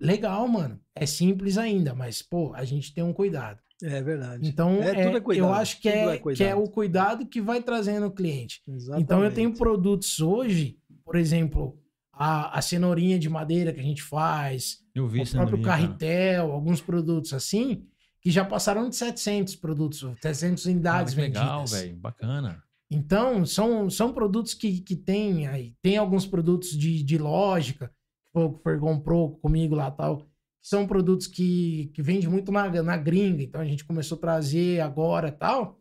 Legal, 0.00 0.48
mano. 0.48 0.80
É 0.96 1.06
simples 1.06 1.56
ainda, 1.56 1.94
mas, 1.94 2.22
pô, 2.22 2.52
a 2.54 2.64
gente 2.64 2.92
tem 2.92 3.04
um 3.04 3.12
cuidado. 3.12 3.60
É 3.80 4.02
verdade. 4.02 4.48
Então, 4.48 4.82
É, 4.82 4.88
é, 4.88 5.04
tudo 5.04 5.16
é 5.18 5.20
cuidado, 5.20 5.46
eu 5.48 5.52
acho 5.54 5.80
que 5.80 5.90
tudo 5.92 6.10
é, 6.10 6.16
é 6.16 6.34
que 6.34 6.44
é 6.44 6.54
o 6.56 6.68
cuidado 6.68 7.26
que 7.26 7.40
vai 7.40 7.62
trazendo 7.62 8.06
o 8.06 8.10
cliente. 8.10 8.60
Exatamente. 8.66 9.04
Então, 9.04 9.24
eu 9.24 9.32
tenho 9.32 9.54
produtos 9.54 10.18
hoje, 10.18 10.76
por 11.04 11.14
exemplo, 11.14 11.78
a, 12.12 12.58
a 12.58 12.62
cenourinha 12.62 13.18
de 13.18 13.28
madeira 13.28 13.72
que 13.72 13.80
a 13.80 13.84
gente 13.84 14.02
faz, 14.02 14.78
Eu 14.94 15.06
vi 15.08 15.22
o 15.22 15.30
próprio 15.30 15.58
minha, 15.58 15.68
cara. 15.70 15.82
carretel, 15.82 16.52
alguns 16.52 16.80
produtos 16.80 17.32
assim, 17.32 17.86
que 18.20 18.30
já 18.30 18.44
passaram 18.44 18.88
de 18.88 18.94
700 18.96 19.56
produtos, 19.56 20.00
700 20.22 20.62
Cara, 20.62 20.72
unidades 20.74 21.14
que 21.14 21.20
legal, 21.20 21.58
vendidas. 21.60 21.80
velho. 21.80 21.96
Bacana. 21.96 22.62
Então, 22.90 23.46
são, 23.46 23.88
são 23.88 24.12
produtos 24.12 24.52
que, 24.54 24.80
que 24.80 24.94
tem 24.94 25.46
aí. 25.46 25.74
Tem 25.80 25.96
alguns 25.96 26.26
produtos 26.26 26.70
de, 26.76 27.02
de 27.02 27.16
lógica, 27.18 27.88
que 27.88 28.30
foi 28.32 28.44
o 28.44 28.50
que 28.52 28.58
o 28.60 28.62
Fer 28.62 28.78
comprou 28.78 29.36
comigo 29.38 29.74
lá 29.74 29.90
tal. 29.90 30.18
que 30.18 30.26
São 30.62 30.86
produtos 30.86 31.26
que, 31.26 31.90
que 31.94 32.02
vende 32.02 32.28
muito 32.28 32.52
na, 32.52 32.68
na 32.82 32.96
gringa. 32.98 33.42
Então, 33.42 33.60
a 33.60 33.64
gente 33.64 33.84
começou 33.84 34.18
a 34.18 34.20
trazer 34.20 34.80
agora 34.80 35.32
tal. 35.32 35.78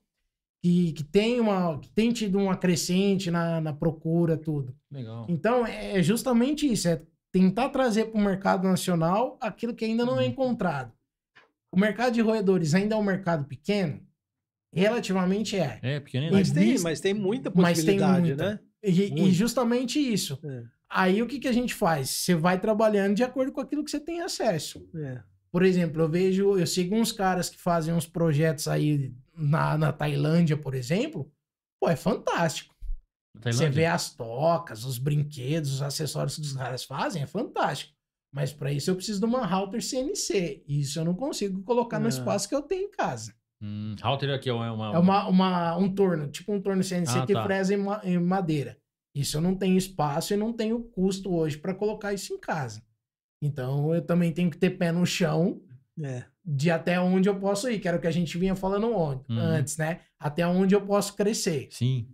Que, 0.64 0.92
que, 0.94 1.04
tem 1.04 1.40
uma, 1.40 1.80
que 1.80 1.90
tem 1.90 2.12
tido 2.12 2.38
uma 2.38 2.56
crescente 2.56 3.32
na, 3.32 3.60
na 3.60 3.74
procura, 3.74 4.38
tudo. 4.38 4.76
Legal. 4.92 5.26
Então, 5.28 5.66
é 5.66 6.02
justamente 6.04 6.72
isso. 6.72 6.88
É 6.88 7.02
tentar 7.32 7.70
trazer 7.70 8.06
para 8.06 8.20
o 8.20 8.24
mercado 8.24 8.68
nacional 8.68 9.38
aquilo 9.42 9.74
que 9.74 9.86
ainda 9.86 10.06
não 10.06 10.20
é 10.20 10.24
Uhum. 10.26 10.30
encontrado. 10.30 10.92
O 11.72 11.80
mercado 11.80 12.14
de 12.14 12.22
roedores 12.22 12.76
ainda 12.76 12.94
é 12.96 12.98
um 12.98 13.04
mercado 13.04 13.46
pequeno? 13.46 14.02
Relativamente 14.74 15.58
é. 15.58 15.80
É, 15.82 16.00
pequeno 16.00 16.32
Mas 16.32 16.52
tem, 16.52 16.78
mas 16.80 17.00
tem 17.02 17.14
muita 17.14 17.52
mas 17.54 17.78
tem 17.84 17.98
possibilidade, 17.98 18.28
muita. 18.28 18.50
né? 18.52 18.60
E, 18.84 19.28
e 19.28 19.32
justamente 19.32 20.00
isso. 20.00 20.40
É, 20.44 20.64
Aí 20.90 21.22
o 21.22 21.28
que, 21.28 21.40
que 21.40 21.48
a 21.48 21.52
gente 21.54 21.74
faz? 21.74 22.10
Você 22.10 22.36
vai 22.36 22.60
trabalhando 22.60 23.16
de 23.16 23.24
acordo 23.24 23.52
com 23.52 23.62
aquilo 23.62 23.84
que 23.84 23.92
você 23.92 24.00
tem 24.00 24.22
acesso. 24.22 24.88
é. 24.96 25.22
Por 25.52 25.64
exemplo, 25.64 26.02
eu 26.02 26.08
vejo, 26.08 26.58
eu 26.58 26.66
sigo 26.66 26.96
uns 26.96 27.12
caras 27.12 27.50
que 27.50 27.58
fazem 27.60 27.94
uns 27.94 28.06
projetos 28.08 28.70
aí 28.70 29.14
na, 29.34 29.78
na 29.78 29.92
Tailândia, 29.94 30.58
por 30.58 30.74
exemplo. 30.74 31.32
Pô, 31.82 31.90
é 31.90 31.96
fantástico. 31.96 32.74
Você 33.44 33.70
vê 33.70 33.86
as 33.86 34.14
tocas, 34.14 34.84
os 34.84 34.98
brinquedos, 34.98 35.72
os 35.76 35.82
acessórios 35.82 36.36
que 36.36 36.42
os 36.42 36.54
caras 36.54 36.84
fazem, 36.84 37.24
é 37.24 37.28
fantástico. 37.28 37.94
Mas 38.34 38.52
para 38.54 38.72
isso 38.72 38.90
eu 38.92 38.96
preciso 38.96 39.20
de 39.20 39.26
uma 39.26 39.46
router 39.46 39.82
CNC. 39.82 40.64
Isso 40.68 41.00
eu 41.00 41.06
não 41.06 41.14
consigo 41.16 41.62
colocar 41.64 42.00
no 42.00 42.06
Ah. 42.06 42.10
espaço 42.10 42.48
que 42.48 42.56
eu 42.56 42.62
tenho 42.62 42.88
em 42.88 42.92
casa. 42.92 43.34
Hum, 43.62 43.96
Halter 44.02 44.34
aqui 44.34 44.50
é 44.50 44.54
uma... 44.54 44.68
É 44.94 44.98
uma, 44.98 45.28
uma- 45.28 45.78
um 45.78 45.94
torno, 45.94 46.28
tipo 46.30 46.52
um 46.54 46.62
torno 46.62 46.84
CNC 46.84 47.20
Ah, 47.20 47.26
que 47.26 47.34
tá. 47.34 47.44
fresa 47.44 47.74
em, 47.74 47.78
ma- 47.78 48.02
em 48.04 48.18
madeira. 48.20 48.78
Isso 49.16 49.38
eu 49.38 49.42
não 49.42 49.56
tenho 49.56 49.78
espaço 49.78 50.34
e 50.34 50.38
não 50.38 50.52
tenho 50.54 50.82
custo 50.84 51.34
hoje 51.34 51.58
para 51.58 51.74
colocar 51.76 52.14
isso 52.14 52.34
em 52.34 52.40
casa. 52.40 52.82
Então 53.42 53.94
eu 53.94 54.02
também 54.06 54.32
tenho 54.34 54.50
que 54.50 54.58
ter 54.58 54.72
pé 54.72 54.92
no 54.92 55.06
chão 55.06 55.62
É. 56.02 56.26
de 56.44 56.72
até 56.72 57.00
onde 57.00 57.30
eu 57.30 57.40
posso 57.40 57.70
ir, 57.70 57.80
que 57.80 57.88
era 57.88 57.98
o 57.98 58.02
que 58.02 58.08
a 58.08 58.12
gente 58.12 58.38
vinha 58.38 58.56
falando 58.56 58.88
on- 58.96 59.24
Uhum. 59.30 59.38
antes, 59.38 59.78
né? 59.78 60.02
Até 60.20 60.46
onde 60.48 60.74
eu 60.76 60.82
posso 60.86 61.16
crescer. 61.16 61.68
Sim. 61.72 62.08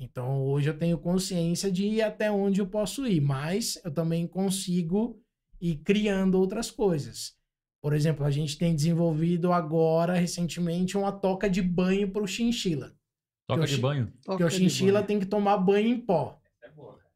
Então 0.00 0.44
hoje 0.44 0.70
eu 0.70 0.78
tenho 0.78 0.96
consciência 0.96 1.72
de 1.72 1.84
ir 1.84 2.02
até 2.02 2.30
onde 2.30 2.60
eu 2.60 2.66
posso 2.68 3.04
ir, 3.04 3.20
mas 3.20 3.80
eu 3.84 3.90
também 3.90 4.28
consigo 4.28 5.20
ir 5.60 5.74
criando 5.78 6.36
outras 6.38 6.70
coisas. 6.70 7.34
Por 7.82 7.92
exemplo, 7.92 8.24
a 8.24 8.30
gente 8.30 8.56
tem 8.56 8.74
desenvolvido 8.76 9.52
agora, 9.52 10.14
recentemente, 10.14 10.96
uma 10.96 11.10
toca 11.10 11.50
de 11.50 11.60
banho 11.60 12.08
para 12.12 12.22
o 12.22 12.28
chinchila. 12.28 12.92
Toca 13.48 13.66
de 13.66 13.76
banho. 13.78 14.12
Porque 14.24 14.44
o 14.44 14.50
chinchila 14.50 15.02
tem 15.02 15.18
que 15.18 15.26
tomar 15.26 15.56
banho 15.56 15.88
em 15.88 15.98
pó. 15.98 16.38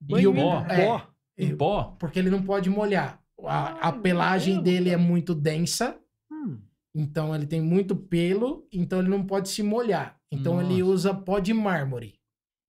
Banho 0.01 0.20
e 0.20 0.27
o 0.27 0.32
em 0.32 0.35
pó? 0.43 0.65
pó. 0.65 1.09
Em 1.39 1.57
pó? 1.57 1.97
Porque 2.01 2.19
ele 2.19 2.31
não 2.31 2.43
pode 2.43 2.69
molhar. 2.69 3.23
A, 3.44 3.89
a 3.89 3.93
pelagem 3.93 4.61
dele 4.61 4.90
é 4.90 4.97
muito 4.97 5.36
densa, 5.36 6.01
então 6.94 7.35
ele 7.35 7.47
tem 7.47 7.60
muito 7.60 7.97
pelo, 7.97 8.66
então 8.73 8.98
ele 8.98 9.09
não 9.09 9.24
pode 9.24 9.48
se 9.48 9.62
molhar. 9.62 10.20
Então 10.31 10.60
ele 10.60 10.81
Nossa. 10.81 10.93
usa 10.93 11.14
pó 11.14 11.39
de 11.39 11.55
mármore. 11.55 12.19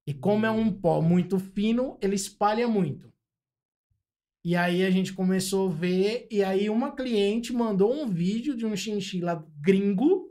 E 0.07 0.13
como 0.13 0.45
é 0.45 0.51
um 0.51 0.71
pó 0.71 1.01
muito 1.01 1.39
fino, 1.39 1.97
ele 2.01 2.15
espalha 2.15 2.67
muito. 2.67 3.11
E 4.45 4.55
aí 4.55 4.83
a 4.83 4.89
gente 4.89 5.13
começou 5.13 5.69
a 5.69 5.73
ver, 5.73 6.27
e 6.29 6.43
aí 6.43 6.69
uma 6.69 6.91
cliente 6.91 7.53
mandou 7.53 7.93
um 7.93 8.05
vídeo 8.05 8.57
de 8.57 8.65
um 8.65 8.75
chinchila 8.75 9.45
gringo 9.61 10.29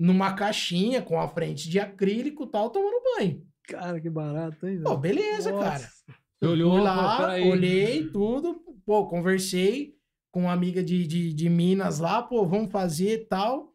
numa 0.00 0.34
caixinha 0.34 1.02
com 1.02 1.20
a 1.20 1.26
frente 1.28 1.68
de 1.68 1.80
acrílico 1.80 2.44
e 2.44 2.46
tal, 2.48 2.70
tomando 2.70 3.02
banho. 3.16 3.44
cara, 3.64 4.00
que 4.00 4.08
barato, 4.08 4.66
hein? 4.66 4.82
Pô, 4.82 4.96
beleza, 4.96 5.50
Nossa. 5.50 5.64
cara. 5.64 5.90
Você 6.38 6.46
olhou, 6.46 6.72
Fui 6.72 6.80
lá, 6.82 7.34
olhei 7.36 8.08
tudo, 8.08 8.54
pô, 8.84 9.06
conversei 9.06 9.96
com 10.32 10.40
uma 10.42 10.52
amiga 10.52 10.82
de, 10.82 11.06
de, 11.06 11.32
de 11.32 11.48
Minas 11.48 11.98
lá, 12.00 12.20
pô, 12.22 12.44
vamos 12.46 12.72
fazer 12.72 13.12
e 13.12 13.18
tal. 13.26 13.72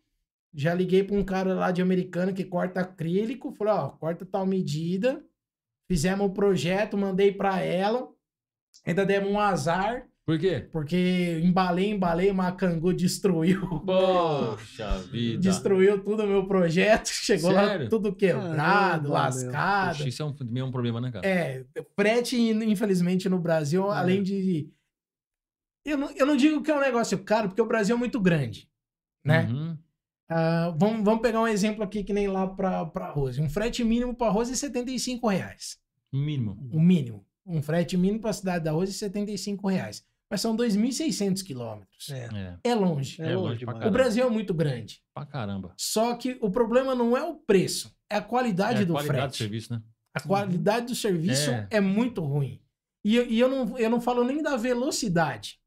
Já 0.54 0.74
liguei 0.74 1.04
para 1.04 1.16
um 1.16 1.24
cara 1.24 1.54
lá 1.54 1.72
de 1.72 1.82
americano 1.82 2.34
que 2.34 2.44
corta 2.44 2.82
acrílico, 2.82 3.52
falei, 3.54 3.74
ó, 3.74 3.90
corta 3.90 4.26
tal 4.26 4.46
medida. 4.46 5.24
Fizemos 5.90 6.26
o 6.28 6.32
projeto, 6.34 6.98
mandei 6.98 7.32
para 7.32 7.62
ela. 7.62 8.10
Ainda 8.86 9.06
demos 9.06 9.30
um 9.32 9.40
azar, 9.40 10.08
Por 10.26 10.38
quê? 10.40 10.68
porque 10.72 11.40
embalei, 11.44 11.92
embalei, 11.92 12.34
mas 12.34 12.48
a 12.48 12.52
Cangu 12.52 12.94
destruiu. 12.94 13.62
Poxa 13.86 14.98
vida. 15.12 15.40
Destruiu 15.40 16.04
tudo 16.04 16.24
o 16.24 16.28
meu 16.28 16.48
projeto. 16.48 17.08
Chegou 17.14 17.52
Sério? 17.52 17.84
lá 17.84 17.90
tudo 17.90 18.14
quebrado, 18.16 19.04
meu. 19.04 19.12
lascado. 19.14 19.98
Poxa, 19.98 20.10
isso 20.10 20.22
é 20.22 20.26
um, 20.26 20.34
também 20.34 20.62
é 20.62 20.66
um 20.66 20.72
problema, 20.72 21.00
né, 21.00 21.12
cara? 21.12 21.26
É, 21.28 21.64
frete, 21.96 22.36
infelizmente, 22.38 23.30
no 23.30 23.40
Brasil, 23.40 23.92
É. 23.92 23.96
além 23.96 24.24
de. 24.24 24.70
Eu 25.88 25.98
não, 25.98 26.12
eu 26.12 26.26
não 26.26 26.36
digo 26.36 26.62
que 26.62 26.70
é 26.70 26.76
um 26.76 26.80
negócio 26.82 27.18
caro, 27.24 27.48
porque 27.48 27.62
o 27.62 27.66
Brasil 27.68 27.96
é 27.96 28.00
muito 28.00 28.20
grande. 28.20 28.70
Né? 29.24 29.44
Uhum. 29.50 29.78
Ah, 30.30 30.74
vamos, 30.78 31.04
vamos 31.06 31.22
pegar 31.22 31.40
um 31.42 31.48
exemplo 31.48 31.84
aqui 31.84 32.04
que 32.04 32.12
nem 32.12 32.28
lá 32.28 32.46
para 32.46 32.92
arroz. 32.96 33.40
Um 33.40 33.50
frete 33.50 33.84
mínimo 33.84 34.14
para 34.14 34.28
arroz 34.28 34.50
é 34.52 34.56
75 34.56 35.28
reais. 35.30 35.80
Mínimo. 36.12 36.58
O 36.74 36.80
mínimo. 36.80 37.26
Um 37.46 37.62
frete 37.62 37.96
mínimo 37.96 38.20
para 38.20 38.32
a 38.32 38.34
cidade 38.34 38.66
da 38.66 38.72
arroz 38.72 38.90
é 38.90 38.94
75 38.94 39.68
reais. 39.70 40.06
mas 40.30 40.42
são 40.42 40.58
2.600 40.58 41.42
quilômetros. 41.46 42.10
É, 42.10 42.28
É, 42.66 42.72
É 42.72 42.76
longe. 42.76 43.22
é, 43.22 43.32
É 43.32 43.36
longe 43.38 43.64
longe. 43.66 43.88
O. 43.88 43.92
Brasil 43.92 44.26
é 44.26 44.30
muito 44.30 44.54
grande. 44.54 45.02
pra 45.14 45.26
caramba. 45.26 45.74
Só 45.78 46.14
que 46.18 46.38
o 46.42 46.52
problema 46.52 46.94
não 46.94 47.16
é 47.16 47.24
o 47.24 47.36
preço, 47.36 47.96
é 48.10 48.18
a 48.18 48.22
qualidade 48.22 48.80
é 48.80 48.82
a 48.82 48.86
do 48.86 48.92
qualidade 48.94 49.18
do 49.20 49.22
frete. 49.24 49.38
serviço, 49.38 49.74
né? 49.74 49.82
A 50.14 50.20
qualidade 50.20 50.88
do 50.88 50.96
serviço 50.96 51.50
É. 51.52 51.68
é, 51.72 51.80
muito 51.80 52.22
ruim. 52.22 52.60
E, 53.06 53.16
e 53.18 53.40
eu, 53.40 53.48
não, 53.48 53.78
eu 53.78 53.90
não 53.90 54.02
falo 54.02 54.26
nem 54.26 54.42
da 54.44 54.58
velocidade. 54.58 55.62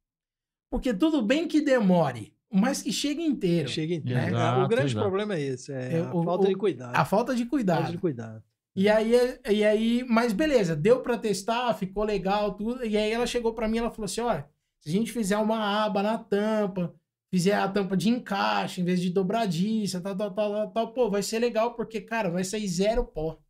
Porque 0.71 0.95
tudo 0.95 1.21
bem 1.21 1.49
que 1.49 1.61
demore, 1.61 2.33
mas 2.51 2.81
que 2.83 2.93
chegue 2.93 3.23
inteiro. 3.23 3.69
Chega 3.69 3.95
em 3.95 3.99
É, 3.99 4.01
tempo. 4.01 4.29
exato, 4.37 4.61
o 4.61 4.69
grande 4.69 4.87
exato. 4.93 5.05
problema 5.05 5.35
é 5.35 5.41
esse, 5.41 5.73
é 5.73 5.95
É, 5.95 6.01
a 6.01 6.15
o- 6.15 6.23
falta 6.23 6.45
o- 6.45 6.49
de 6.49 6.55
cuidado. 6.55 6.95
A 6.97 7.05
falta 7.05 7.33
de 7.35 7.43
falta 7.43 7.51
cuidado. 7.51 7.91
de 7.93 7.99
cuidado. 7.99 8.43
E 8.77 8.89
aí, 8.89 9.13
e 9.51 9.65
aí, 9.65 10.05
mas 10.09 10.33
beleza, 10.33 10.77
deu 10.77 11.01
pra 11.03 11.19
testar, 11.19 11.75
ficou 11.75 12.05
legal, 12.05 12.55
tudo. 12.55 12.85
E 12.85 12.97
aí 12.97 13.11
ela 13.11 13.27
chegou 13.27 13.53
pra 13.53 13.67
mim, 13.69 13.79
ela 13.79 13.91
falou 13.91 14.05
assim: 14.05 14.21
olha, 14.21 14.49
se 14.81 14.89
a 14.89 14.93
gente 14.93 15.11
fizer 15.13 15.37
uma 15.39 15.85
aba 15.85 16.03
na 16.05 16.17
tampa, 16.17 16.95
fizer 17.33 17.55
a 17.55 17.69
tampa 17.69 17.97
de 17.97 18.09
encaixe 18.09 18.81
em 18.81 18.85
vez 18.85 19.01
de 19.01 19.11
dobradiça, 19.11 20.01
tal, 20.01 20.17
tal, 20.17 20.31
tal, 20.33 20.53
tal, 20.53 20.71
tal, 20.71 20.93
pô, 20.95 21.11
vai 21.11 21.23
ser 21.23 21.41
legal, 21.41 21.75
porque, 21.75 22.01
cara, 22.01 22.31
vai 22.31 22.45
sair 22.45 22.67
zero 22.69 23.05
pó. 23.05 23.41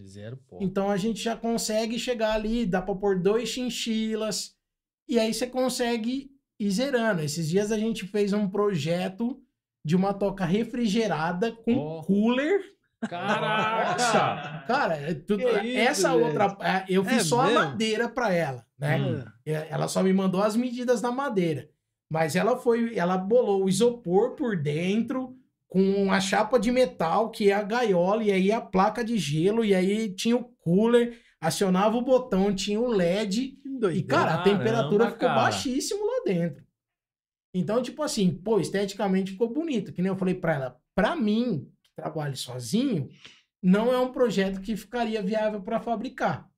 Zero 0.00 0.36
pó. 0.48 0.58
Então 0.60 0.88
a 0.90 0.96
gente 0.96 1.20
já 1.22 1.36
consegue 1.36 1.98
chegar 1.98 2.34
ali, 2.34 2.64
dá 2.66 2.80
pra 2.80 2.94
pôr 2.94 3.18
dois 3.20 3.48
chinchilas, 3.48 4.54
e 5.08 5.18
aí 5.18 5.34
você 5.34 5.46
consegue 5.46 6.30
ir 6.58 6.70
zerando. 6.70 7.22
Esses 7.22 7.48
dias 7.48 7.70
a 7.72 7.78
gente 7.78 8.06
fez 8.06 8.32
um 8.32 8.48
projeto 8.48 9.38
de 9.84 9.94
uma 9.96 10.12
toca 10.14 10.44
refrigerada 10.44 11.52
com 11.52 11.76
Ó. 11.76 12.02
cooler. 12.02 12.60
Caraca! 13.08 14.64
Cara, 14.66 14.94
é 14.96 15.14
tudo- 15.14 15.44
Que 15.44 15.66
isso, 15.66 15.78
essa 15.78 16.10
velho? 16.12 16.26
outra, 16.26 16.56
é, 16.60 16.84
eu 16.88 17.04
fiz 17.04 17.18
É 17.18 17.24
só 17.24 17.44
mesmo? 17.44 17.58
a 17.58 17.64
madeira 17.66 18.08
pra 18.08 18.32
ela, 18.32 18.64
né? 18.78 18.98
Hum. 19.00 19.24
É, 19.44 19.66
Ela 19.70 19.88
só 19.88 20.02
me 20.02 20.12
mandou 20.12 20.42
as 20.42 20.56
medidas 20.56 21.00
da 21.00 21.10
madeira. 21.10 21.68
Mas 22.10 22.36
ela 22.36 22.56
foi, 22.56 22.96
ela 22.96 23.16
bolou 23.18 23.64
o 23.64 23.68
isopor 23.68 24.34
por 24.36 24.56
dentro 24.56 25.34
com 25.68 26.10
a 26.12 26.20
chapa 26.20 26.58
de 26.58 26.70
metal, 26.70 27.30
que 27.30 27.50
é 27.50 27.54
a 27.54 27.62
gaiola, 27.62 28.22
e 28.22 28.30
aí 28.30 28.52
a 28.52 28.60
placa 28.60 29.04
de 29.04 29.18
gelo, 29.18 29.64
e 29.64 29.74
aí 29.74 30.08
tinha 30.14 30.36
o 30.36 30.44
cooler, 30.60 31.18
acionava 31.40 31.96
o 31.96 32.02
botão, 32.02 32.54
tinha 32.54 32.80
o 32.80 32.86
LED, 32.88 33.58
e, 33.92 34.02
cara, 34.04 34.34
a 34.34 34.36
Caramba, 34.38 34.44
temperatura 34.44 35.04
ficou 35.10 35.28
cara. 35.28 35.40
baixíssimo 35.42 36.05
dentro. 36.26 36.62
Então, 37.54 37.80
tipo 37.82 38.02
assim, 38.02 38.30
pô, 38.30 38.60
esteticamente 38.60 39.32
ficou 39.32 39.48
bonito. 39.52 39.92
Que 39.92 40.02
nem 40.02 40.10
eu 40.10 40.16
falei 40.16 40.34
pra 40.34 40.54
ela, 40.54 40.80
pra 40.94 41.16
mim, 41.16 41.70
que 41.82 41.90
trabalho 41.96 42.36
sozinho, 42.36 43.08
não 43.62 43.92
é 43.92 43.98
um 43.98 44.12
projeto 44.12 44.60
que 44.60 44.76
ficaria 44.76 45.22
viável 45.22 45.62
pra 45.62 45.80
fabricar, 45.80 46.48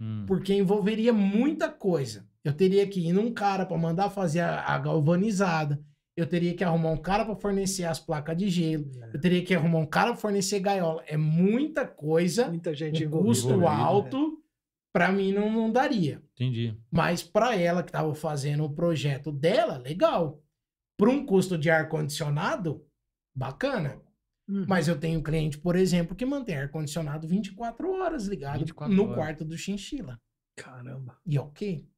Hum. 0.00 0.24
porque 0.26 0.52
envolveria 0.54 1.12
muita 1.12 1.68
coisa. 1.68 2.26
Eu 2.44 2.52
teria 2.52 2.86
que 2.86 3.00
ir 3.00 3.12
num 3.12 3.32
cara 3.32 3.64
pra 3.66 3.76
mandar 3.78 4.10
fazer 4.10 4.40
a, 4.40 4.60
a 4.64 4.78
galvanizada, 4.78 5.80
eu 6.16 6.26
teria 6.26 6.54
que 6.54 6.64
arrumar 6.64 6.90
um 6.90 6.96
cara 6.96 7.24
pra 7.24 7.36
fornecer 7.36 7.84
as 7.84 8.00
placas 8.00 8.36
de 8.36 8.48
gelo, 8.48 8.90
eu 9.14 9.20
teria 9.20 9.44
que 9.44 9.54
arrumar 9.54 9.78
um 9.78 9.86
cara 9.86 10.10
pra 10.12 10.20
fornecer 10.20 10.58
gaiola. 10.60 11.02
É 11.06 11.16
muita 11.16 11.86
coisa, 11.86 12.48
Muita 12.48 12.74
gente 12.74 13.06
um 13.06 13.10
custo 13.10 13.48
envolvida, 13.50 13.70
alto, 13.72 14.42
pra 14.98 15.12
mim 15.12 15.32
não, 15.32 15.48
não 15.48 15.70
daria. 15.70 16.20
Entendi. 16.34 16.76
Mas 16.90 17.22
para 17.22 17.54
ela 17.54 17.84
que 17.84 17.90
estava 17.90 18.12
fazendo 18.16 18.64
o 18.64 18.74
projeto 18.74 19.30
dela, 19.30 19.78
legal. 19.78 20.42
Para 20.96 21.08
um 21.08 21.24
custo 21.24 21.56
de 21.56 21.70
ar-condicionado, 21.70 22.84
bacana. 23.32 24.02
Hum. 24.48 24.64
Mas 24.66 24.88
eu 24.88 24.98
tenho 24.98 25.22
cliente, 25.22 25.56
por 25.56 25.76
exemplo, 25.76 26.16
que 26.16 26.26
mantém 26.26 26.56
ar-condicionado 26.56 27.28
24 27.28 27.92
horas 27.92 28.26
ligado 28.26 28.58
24 28.58 28.92
no 28.92 29.04
horas. 29.04 29.14
quarto 29.14 29.44
do 29.44 29.56
chinchila. 29.56 30.20
Caramba. 30.56 31.16
E 31.24 31.38
ok. 31.38 31.88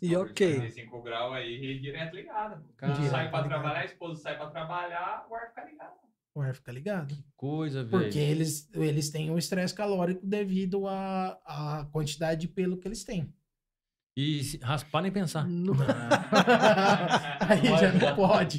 E 0.00 0.16
ok. 0.16 0.54
35 0.54 1.02
graus 1.02 1.34
aí, 1.34 1.78
direto 1.80 2.16
ligado. 2.16 2.64
Cara, 2.78 2.94
sai 2.94 3.28
pra 3.28 3.42
ligado. 3.42 3.48
trabalhar, 3.48 3.80
a 3.80 3.84
esposa 3.84 4.22
sai 4.22 4.38
pra 4.38 4.48
trabalhar, 4.48 5.26
o 5.28 5.34
ar 5.34 5.48
fica 5.48 5.64
ligado. 5.66 5.92
O 6.34 6.40
ar 6.40 6.54
fica 6.54 6.72
ligado. 6.72 7.16
Coisa, 7.36 7.84
velho. 7.84 8.02
Porque 8.02 8.18
eles, 8.18 8.68
eles 8.74 9.08
têm 9.10 9.30
o 9.30 9.38
estresse 9.38 9.72
calórico 9.74 10.26
devido 10.26 10.86
à, 10.88 11.38
à 11.44 11.86
quantidade 11.92 12.40
de 12.42 12.48
pelo 12.48 12.76
que 12.76 12.88
eles 12.88 13.04
têm. 13.04 13.32
E 14.16 14.42
se 14.44 14.58
raspar 14.58 15.00
nem 15.02 15.10
pensar. 15.12 15.46
Não- 15.46 15.74
Aí 17.48 17.64
já 17.78 17.92
não 17.92 18.14
pode. 18.16 18.58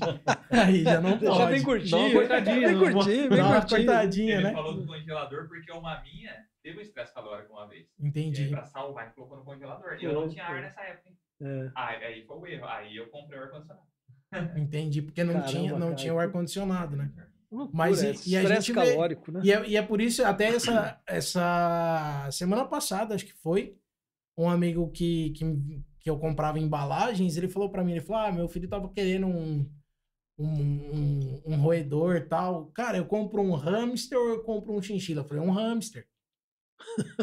Aí 0.49 0.84
já 0.84 1.02
não 1.02 1.18
pode. 1.18 1.64
curtinho. 1.64 1.91
Dá 1.91 1.97
uma 1.97 2.11
cortadinha, 2.14 2.68
Bem 2.68 2.76
não- 2.76 2.80
curtinho, 2.93 3.30
Dá 3.30 3.35
bem 3.35 3.45
uma 3.45 3.61
cortadinha, 3.65 4.35
Ele 4.35 4.43
né? 4.43 4.53
falou 4.53 4.73
do 4.76 4.85
congelador 4.85 5.47
porque 5.47 5.72
uma 5.72 6.02
minha 6.02 6.34
teve 6.64 6.77
um 6.80 6.81
estresse 6.81 7.14
calórico 7.14 7.53
uma 7.53 7.68
vez. 7.68 7.84
E 7.84 8.03
aí, 8.03 8.07
Entendi. 8.10 8.47
pra 8.49 8.65
salvar, 8.65 9.06
ele 9.06 9.14
colocou 9.14 9.38
no 9.38 9.43
congelador. 9.45 9.97
E 9.99 10.03
eu 10.06 10.14
não 10.14 10.27
tinha 10.30 10.43
ar 10.45 10.61
nessa 10.61 10.81
época. 10.81 11.10
hein? 11.10 11.18
É. 11.41 11.72
Aí, 11.76 12.03
aí 12.06 12.26
foi 12.26 12.38
o 12.38 12.47
erro. 12.47 12.65
Aí 12.68 12.95
eu 12.95 13.07
comprei 13.10 13.39
o 13.39 13.43
ar-condicionado. 13.43 13.85
Entendi, 14.57 15.02
porque 15.02 15.23
não 15.23 15.34
Caramba, 15.35 15.52
tinha, 15.52 15.72
não 15.73 15.80
cara, 15.80 15.95
tinha 15.95 16.14
o 16.14 16.18
que- 16.18 16.23
ar-condicionado, 16.23 16.95
né? 16.97 17.11
Loucura, 17.51 17.77
Mas 17.77 18.01
e- 18.03 18.07
é 18.07 18.13
e 18.27 18.38
a 18.38 18.43
gente 18.55 18.73
vê- 18.73 18.91
calórico, 18.91 19.31
né? 19.31 19.41
E 19.43 19.51
é, 19.51 19.67
e 19.69 19.77
é 19.77 19.81
por 19.81 20.01
isso, 20.01 20.23
até 20.23 20.47
essa, 20.47 21.01
essa 21.07 22.30
semana 22.31 22.65
passada, 22.65 23.13
acho 23.15 23.26
que 23.26 23.34
foi, 23.34 23.77
um 24.38 24.49
amigo 24.49 24.89
que, 24.91 25.30
que, 25.31 25.45
que 25.99 26.09
eu 26.09 26.17
comprava 26.19 26.59
embalagens, 26.59 27.38
ele 27.38 27.47
falou 27.47 27.69
pra 27.69 27.84
mim, 27.84 27.91
ele 27.91 28.01
falou, 28.01 28.22
ah, 28.23 28.31
meu 28.31 28.47
filho 28.49 28.67
tava 28.67 28.89
querendo 28.91 29.27
um, 29.27 29.69
um, 30.38 30.45
um, 30.47 31.41
um 31.45 31.55
roedor 31.61 32.15
e 32.17 32.22
tal. 32.22 32.65
Cara, 32.67 32.97
eu 32.97 33.05
compro 33.05 33.41
um 33.41 33.53
hamster 33.55 34.17
ou 34.17 34.30
eu 34.30 34.43
compro 34.43 34.73
um 34.76 34.81
chinchila? 34.81 35.22
Eu 35.22 35.26
falei, 35.26 35.41
um 35.43 35.51
hamster. 35.51 36.05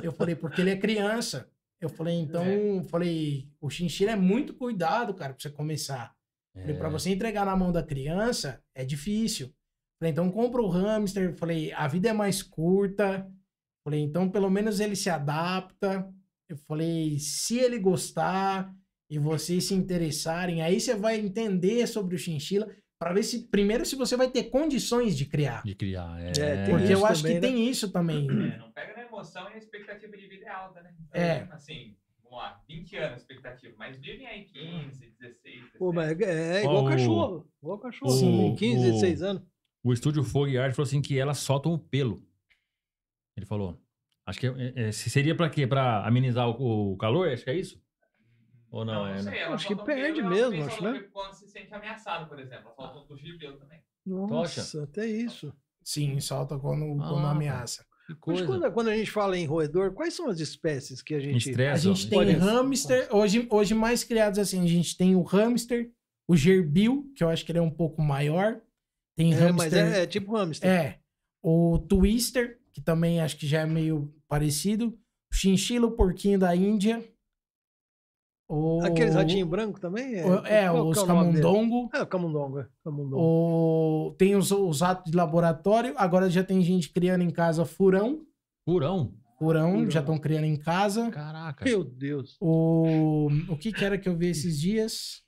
eu 0.03 0.13
falei, 0.13 0.35
porque 0.35 0.61
ele 0.61 0.71
é 0.71 0.77
criança. 0.79 1.49
Eu 1.81 1.89
falei, 1.89 2.15
então, 2.15 2.45
eu 2.47 2.85
falei, 2.85 3.49
o 3.61 3.69
chinchila 3.69 4.13
é 4.13 4.17
muito 4.17 4.55
cuidado, 4.55 5.13
cara, 5.15 5.35
pra 5.35 5.43
você 5.43 5.51
começar. 5.51 6.15
Falei, 6.55 6.75
É. 6.77 6.79
pra 6.79 6.89
você 6.89 7.11
entregar 7.11 7.45
na 7.45 7.57
mão 7.57 7.73
da 7.73 7.83
criança, 7.83 8.63
é 8.75 8.85
difícil. 8.85 9.53
Falei, 10.03 10.11
então 10.11 10.33
compra 10.33 10.61
o 10.61 10.67
hamster. 10.69 11.33
Falei, 11.37 11.73
a 11.75 11.87
vida 11.87 12.09
é 12.09 12.13
mais 12.13 12.43
curta. 12.43 13.25
Falei, 13.87 14.01
então 14.01 14.29
pelo 14.29 14.51
menos 14.51 14.81
ele 14.81 14.97
se 14.97 15.09
adapta. 15.09 16.13
Eu 16.49 16.57
falei, 16.57 17.21
se 17.21 17.57
ele 17.59 17.79
gostar 17.79 18.75
e 19.09 19.17
vocês 19.17 19.63
se 19.67 19.75
interessarem, 19.75 20.61
aí 20.61 20.81
você 20.81 20.97
vai 20.97 21.21
entender 21.21 21.87
sobre 21.87 22.17
o 22.17 22.19
chinchila 22.19 22.69
para 22.99 23.13
ver 23.13 23.23
se 23.23 23.47
primeiro 23.47 23.87
se 23.87 23.95
você 23.95 24.17
vai 24.17 24.29
ter 24.29 24.45
condições 24.51 25.17
de 25.17 25.25
criar. 25.25 25.63
De 25.63 25.77
criar. 25.77 26.21
É, 26.21 26.33
É, 26.37 26.65
Porque 26.69 26.93
eu 26.93 27.07
acho 27.07 27.23
também, 27.23 27.41
que 27.41 27.47
né? 27.47 27.53
tem 27.53 27.69
isso 27.69 27.93
também. 27.93 28.27
É, 28.27 28.59
não 28.59 28.73
pega 28.73 28.95
na 28.97 29.03
emoção 29.05 29.49
e 29.51 29.55
a 29.55 29.59
expectativa 29.59 30.17
de 30.17 30.27
vida 30.27 30.47
é 30.47 30.49
alta, 30.51 30.83
né? 30.83 30.93
Então, 31.09 31.23
É. 31.23 31.49
Assim, 31.53 31.97
vamos 32.25 32.39
lá, 32.39 32.61
20 32.69 32.97
anos 32.97 33.13
a 33.13 33.17
expectativa, 33.19 33.73
mas 33.79 33.97
vivem 33.99 34.27
aí 34.27 34.47
15, 34.47 34.99
16, 35.21 35.43
17. 35.43 35.79
Pô, 35.79 35.93
mas 35.93 36.19
é, 36.21 36.59
é 36.59 36.65
igual 36.65 36.77
Ó, 36.83 36.87
o- 36.87 36.89
cachorro. 36.89 37.49
Igual 37.63 37.79
cachorro. 37.79 38.11
Sim. 38.11 38.37
Tem 38.39 38.57
15, 38.57 38.79
O- 38.89 38.93
16 38.95 39.23
anos. 39.23 39.52
O 39.85 39.93
estúdio 39.93 40.23
Fogo 40.23 40.49
e 40.49 40.59
Arte 40.59 40.75
falou 40.75 40.87
assim 40.87 41.03
que 41.03 41.19
elas 41.19 41.39
soltam 41.39 41.73
o 41.73 41.79
pelo. 41.79 42.23
Ele 43.37 43.47
falou. 43.47 43.81
Acho 44.27 44.39
que 44.39 44.47
é- 44.47 44.73
é- 44.89 44.93
seria 44.93 45.35
pra 45.35 45.51
quê? 45.51 45.67
Pra 45.67 46.07
amenizar 46.07 46.49
o, 46.49 46.93
o 46.93 46.97
calor? 46.97 47.29
Acho 47.29 47.45
que 47.45 47.51
é 47.51 47.57
isso? 47.57 47.83
Ou 48.71 48.85
não, 48.85 49.07
é, 49.07 49.19
sei, 49.19 49.33
né? 49.33 49.39
ela 49.41 49.55
Acho 49.55 49.67
que 49.67 49.77
perde 49.77 50.23
mesmo, 50.23 50.65
acho, 50.65 50.83
né? 50.83 51.01
Quando 51.13 51.35
se 51.35 51.47
sente 51.49 51.75
ameaçado, 51.75 52.29
por 52.29 52.39
exemplo. 52.39 52.73
Ela 52.79 52.93
solta 52.93 53.15
um 53.15 53.39
pelo 53.39 53.59
também. 53.59 53.81
Nossa, 54.07 54.83
até 54.85 55.07
isso. 55.07 55.53
Sim, 55.85 56.19
solta 56.21 56.59
quando, 56.59 56.87
quando 56.97 57.27
Ah, 57.27 57.33
ameaça. 57.33 57.85
Mas 58.27 58.43
quando, 58.43 58.71
quando 58.73 58.89
a 58.89 58.97
gente 58.97 59.11
fala 59.11 59.37
em 59.39 59.47
roedor, 59.47 59.93
quais 59.93 60.15
são 60.15 60.29
as 60.29 60.39
espécies 60.41 61.03
que 61.03 61.15
a 61.15 61.21
gente... 61.21 61.51
Estressa. 61.51 61.89
A 61.89 61.93
gente 61.93 62.09
tem 62.09 62.19
Pode- 62.19 62.33
hamster, 62.33 63.09
hoje, 63.15 63.47
hoje 63.51 63.75
mais 63.75 64.05
criados 64.05 64.39
assim, 64.39 64.63
a 64.63 64.67
gente 64.67 64.97
tem 64.97 65.15
o 65.17 65.23
hamster, 65.23 65.91
o 66.29 66.37
gerbil, 66.37 67.11
que 67.17 67.23
eu 67.25 67.29
acho 67.29 67.45
que 67.45 67.53
ele 67.53 67.59
é 67.59 67.63
um 67.63 67.71
pouco 67.71 68.01
maior. 68.03 68.61
Tem 69.17 69.33
É, 69.35 69.53
mas 69.53 69.73
hamster, 69.73 69.93
é, 69.95 70.03
é 70.03 70.07
tipo 70.07 70.33
hamster. 70.37 70.69
é, 70.71 70.99
o 71.43 71.79
twister, 71.79 72.59
que 72.73 72.81
também 72.81 73.21
acho 73.21 73.37
que 73.37 73.47
já 73.47 73.61
é 73.61 73.67
meio 73.67 74.13
parecido, 74.29 74.89
o 74.89 75.35
chinchila, 75.35 75.87
o 75.87 75.93
porquinho 75.97 76.39
da 76.39 76.55
Índia. 76.57 77.07
O, 78.49 78.83
Aqueles 78.85 79.15
ratinhos 79.15 79.49
brancos 79.49 79.81
também? 79.81 80.23
o- 80.25 80.45
é, 80.47 80.69
qual 80.69 80.89
os 80.89 80.99
que 80.99 81.05
é 81.05 81.07
camundongo. 81.07 81.91
É, 81.95 82.03
o 82.03 82.07
camundongo. 82.07 82.59
É. 82.61 82.69
camundongo. 82.85 83.17
O, 83.23 84.15
tem 84.19 84.37
os, 84.37 84.51
os 84.51 84.81
ratos 84.83 85.11
de 85.11 85.17
laboratório. 85.17 85.95
Agora 85.97 86.29
já 86.29 86.45
tem 86.45 86.61
gente 86.61 86.91
criando 86.91 87.23
em 87.23 87.31
casa 87.31 87.65
furão. 87.65 88.27
Purão. 88.67 89.15
Furão, 89.39 89.73
Furão. 89.73 89.91
já 89.91 90.01
estão 90.01 90.19
criando 90.19 90.45
em 90.45 90.57
casa. 90.57 91.11
Caraca. 91.11 91.65
Meu 91.65 91.83
Deus. 91.83 92.37
O, 92.41 93.29
o 93.49 93.57
que 93.57 93.73
que 93.73 93.85
era 93.85 93.97
que 93.99 94.09
eu 94.09 94.17
vi 94.17 94.29
esses 94.29 94.61
dias? 94.61 95.22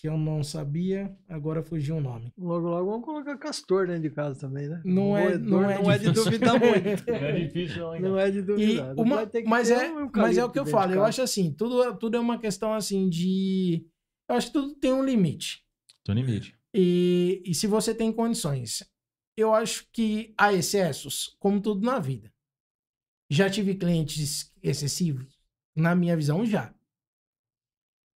Que 0.00 0.06
eu 0.08 0.16
não 0.16 0.44
sabia, 0.44 1.12
agora 1.28 1.60
fugiu 1.60 1.96
o 1.96 2.00
nome. 2.00 2.32
Logo, 2.38 2.68
logo 2.68 2.88
vamos 2.88 3.04
colocar 3.04 3.36
castor 3.36 3.88
dentro 3.88 4.02
de 4.02 4.10
casa 4.10 4.38
também, 4.38 4.68
né? 4.68 4.80
Não 4.84 5.16
é- 5.18 5.24
Roedor 5.30 5.48
não 5.62 5.70
é 5.70 5.82
não 5.82 5.90
é 5.90 5.98
de 5.98 6.12
duvidar 6.12 6.54
muito. 6.60 7.10
É 7.10 7.32
difícil, 7.44 7.78
não, 7.82 7.98
Não 8.00 8.18
é 8.18 8.30
de 8.30 8.38
E 8.38 8.42
duvidar. 8.42 8.94
uma- 8.96 9.16
Vai 9.16 9.26
ter 9.26 9.42
que 9.42 9.48
mas, 9.48 9.70
é, 9.72 9.90
um 9.90 10.08
mas 10.14 10.38
é 10.38 10.44
o 10.44 10.50
que 10.52 10.58
eu 10.60 10.64
falo, 10.66 10.92
eu 10.94 11.04
acho 11.04 11.20
assim, 11.20 11.52
tudo, 11.52 11.82
é- 11.82 11.96
tudo 11.96 12.16
é 12.16 12.20
uma 12.20 12.38
questão 12.38 12.72
assim 12.74 13.08
de. 13.08 13.84
Eu 14.28 14.36
acho 14.36 14.46
que 14.48 14.52
tudo 14.52 14.74
tem 14.76 14.92
um 14.92 15.02
limite. 15.04 15.64
Tô 16.04 16.14
no 16.14 16.20
limite. 16.20 16.56
E, 16.72 17.42
e 17.44 17.52
se 17.52 17.66
você 17.66 17.92
tem 17.92 18.12
condições, 18.12 18.84
eu 19.36 19.52
acho 19.52 19.84
que 19.92 20.32
há 20.38 20.52
excessos, 20.52 21.34
como 21.40 21.60
tudo 21.60 21.84
na 21.84 21.98
vida. 21.98 22.32
Já 23.28 23.50
tive 23.50 23.74
clientes 23.74 24.52
excessivos? 24.62 25.26
Na 25.74 25.94
minha 25.96 26.16
visão, 26.16 26.46
já. 26.46 26.72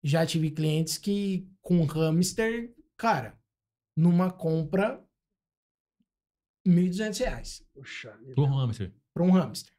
Já 0.03 0.25
tive 0.25 0.51
clientes 0.51 0.97
que 0.97 1.47
com 1.61 1.85
hamster, 1.85 2.75
cara, 2.97 3.39
numa 3.95 4.29
compra, 4.29 5.01
1.200 6.67 7.19
reais 7.19 7.65
Puxa. 7.73 8.17
Por 8.35 8.45
hamster. 8.45 8.93
para 9.13 9.23
um 9.23 9.31
hamster. 9.31 9.73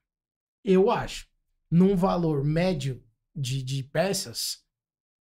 Eu 0.64 0.90
acho. 0.90 1.28
Num 1.70 1.96
valor 1.96 2.44
médio 2.44 3.02
de, 3.34 3.62
de 3.62 3.82
peças, 3.82 4.64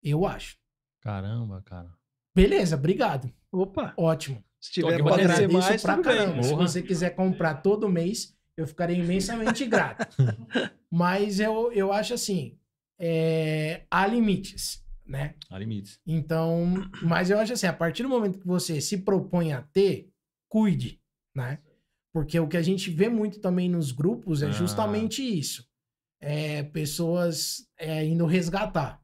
eu 0.02 0.26
acho. 0.26 0.58
Caramba, 1.00 1.62
cara. 1.62 1.90
Beleza, 2.34 2.76
obrigado. 2.76 3.32
Opa, 3.52 3.94
Ótimo. 3.96 4.42
se 4.60 4.72
tiver 4.72 5.02
pra 5.02 5.14
Agradeço 5.14 5.52
mais, 5.52 5.82
pra 5.82 6.00
caramba. 6.02 6.42
Se 6.42 6.54
você 6.54 6.82
quiser 6.82 7.10
comprar 7.10 7.56
todo 7.56 7.88
mês, 7.88 8.36
eu 8.56 8.66
ficarei 8.66 8.96
imensamente 8.96 9.66
grato. 9.66 10.06
Mas 10.90 11.40
eu, 11.40 11.72
eu 11.72 11.92
acho 11.92 12.14
assim, 12.14 12.58
é, 12.98 13.86
há 13.90 14.06
limites, 14.06 14.84
né? 15.10 15.34
Há 15.50 15.58
limites. 15.58 16.00
Então, 16.06 16.66
mas 17.02 17.28
eu 17.30 17.38
acho 17.38 17.52
assim, 17.52 17.66
a 17.66 17.72
partir 17.72 18.02
do 18.04 18.08
momento 18.08 18.38
que 18.38 18.46
você 18.46 18.80
se 18.80 18.98
propõe 18.98 19.52
a 19.52 19.60
ter, 19.62 20.08
cuide, 20.48 21.00
né? 21.34 21.58
Porque 22.12 22.38
o 22.40 22.48
que 22.48 22.56
a 22.56 22.62
gente 22.62 22.90
vê 22.90 23.08
muito 23.08 23.40
também 23.40 23.68
nos 23.68 23.92
grupos 23.92 24.42
é 24.42 24.46
Ah. 24.46 24.52
justamente 24.52 25.22
isso. 25.22 25.64
É, 26.22 26.62
pessoas 26.62 27.66
é, 27.78 28.04
indo 28.04 28.26
resgatar. 28.26 29.00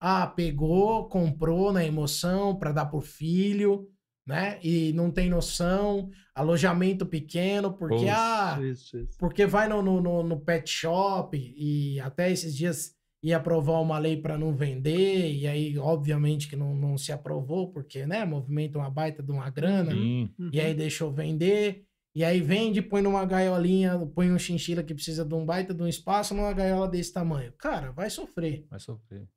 Ah, 0.00 0.26
pegou, 0.26 1.08
comprou 1.08 1.72
na 1.72 1.84
emoção 1.84 2.56
para 2.56 2.72
dar 2.72 2.86
pro 2.86 3.00
filho, 3.00 3.88
né? 4.26 4.58
E 4.62 4.92
não 4.92 5.10
tem 5.10 5.28
noção, 5.30 6.10
alojamento 6.34 7.06
pequeno, 7.06 7.72
porque 7.76 7.96
Poxa. 8.06 8.14
ah, 8.16 8.60
Isso, 8.62 8.98
isso. 8.98 9.18
porque 9.18 9.46
vai 9.46 9.68
no, 9.68 9.82
no, 9.82 10.00
no- 10.00 10.22
no 10.22 10.40
pet 10.40 10.68
shop 10.70 11.36
e 11.36 11.98
até 12.00 12.30
esses 12.30 12.54
dias 12.56 12.94
ia 13.22 13.36
aprovar 13.36 13.80
uma 13.80 13.98
lei 13.98 14.16
para 14.16 14.38
não 14.38 14.54
vender, 14.54 15.32
e 15.32 15.46
aí, 15.46 15.76
obviamente, 15.78 16.48
que 16.48 16.56
não, 16.56 16.74
não 16.74 16.96
se 16.96 17.10
aprovou, 17.10 17.72
porque, 17.72 18.06
né, 18.06 18.24
movimenta 18.24 18.78
uma 18.78 18.90
baita 18.90 19.22
de 19.22 19.32
uma 19.32 19.50
grana, 19.50 19.92
Sim. 19.92 20.32
e 20.52 20.60
aí 20.60 20.72
deixou 20.74 21.12
vender, 21.12 21.84
e 22.14 22.24
aí 22.24 22.40
vende, 22.40 22.82
põe 22.82 23.02
numa 23.02 23.24
gaiolinha, 23.24 23.98
põe 24.14 24.30
um 24.30 24.38
chinchila 24.38 24.82
que 24.82 24.94
precisa 24.94 25.24
de 25.24 25.34
um 25.34 25.44
baita 25.44 25.74
de 25.74 25.82
um 25.82 25.88
espaço 25.88 26.34
numa 26.34 26.52
gaiola 26.52 26.88
desse 26.88 27.12
tamanho. 27.12 27.52
Cara, 27.58 27.92
vai 27.92 28.10
sofrer. 28.10 28.66
Vai 28.68 28.80
sofrer. 28.80 29.28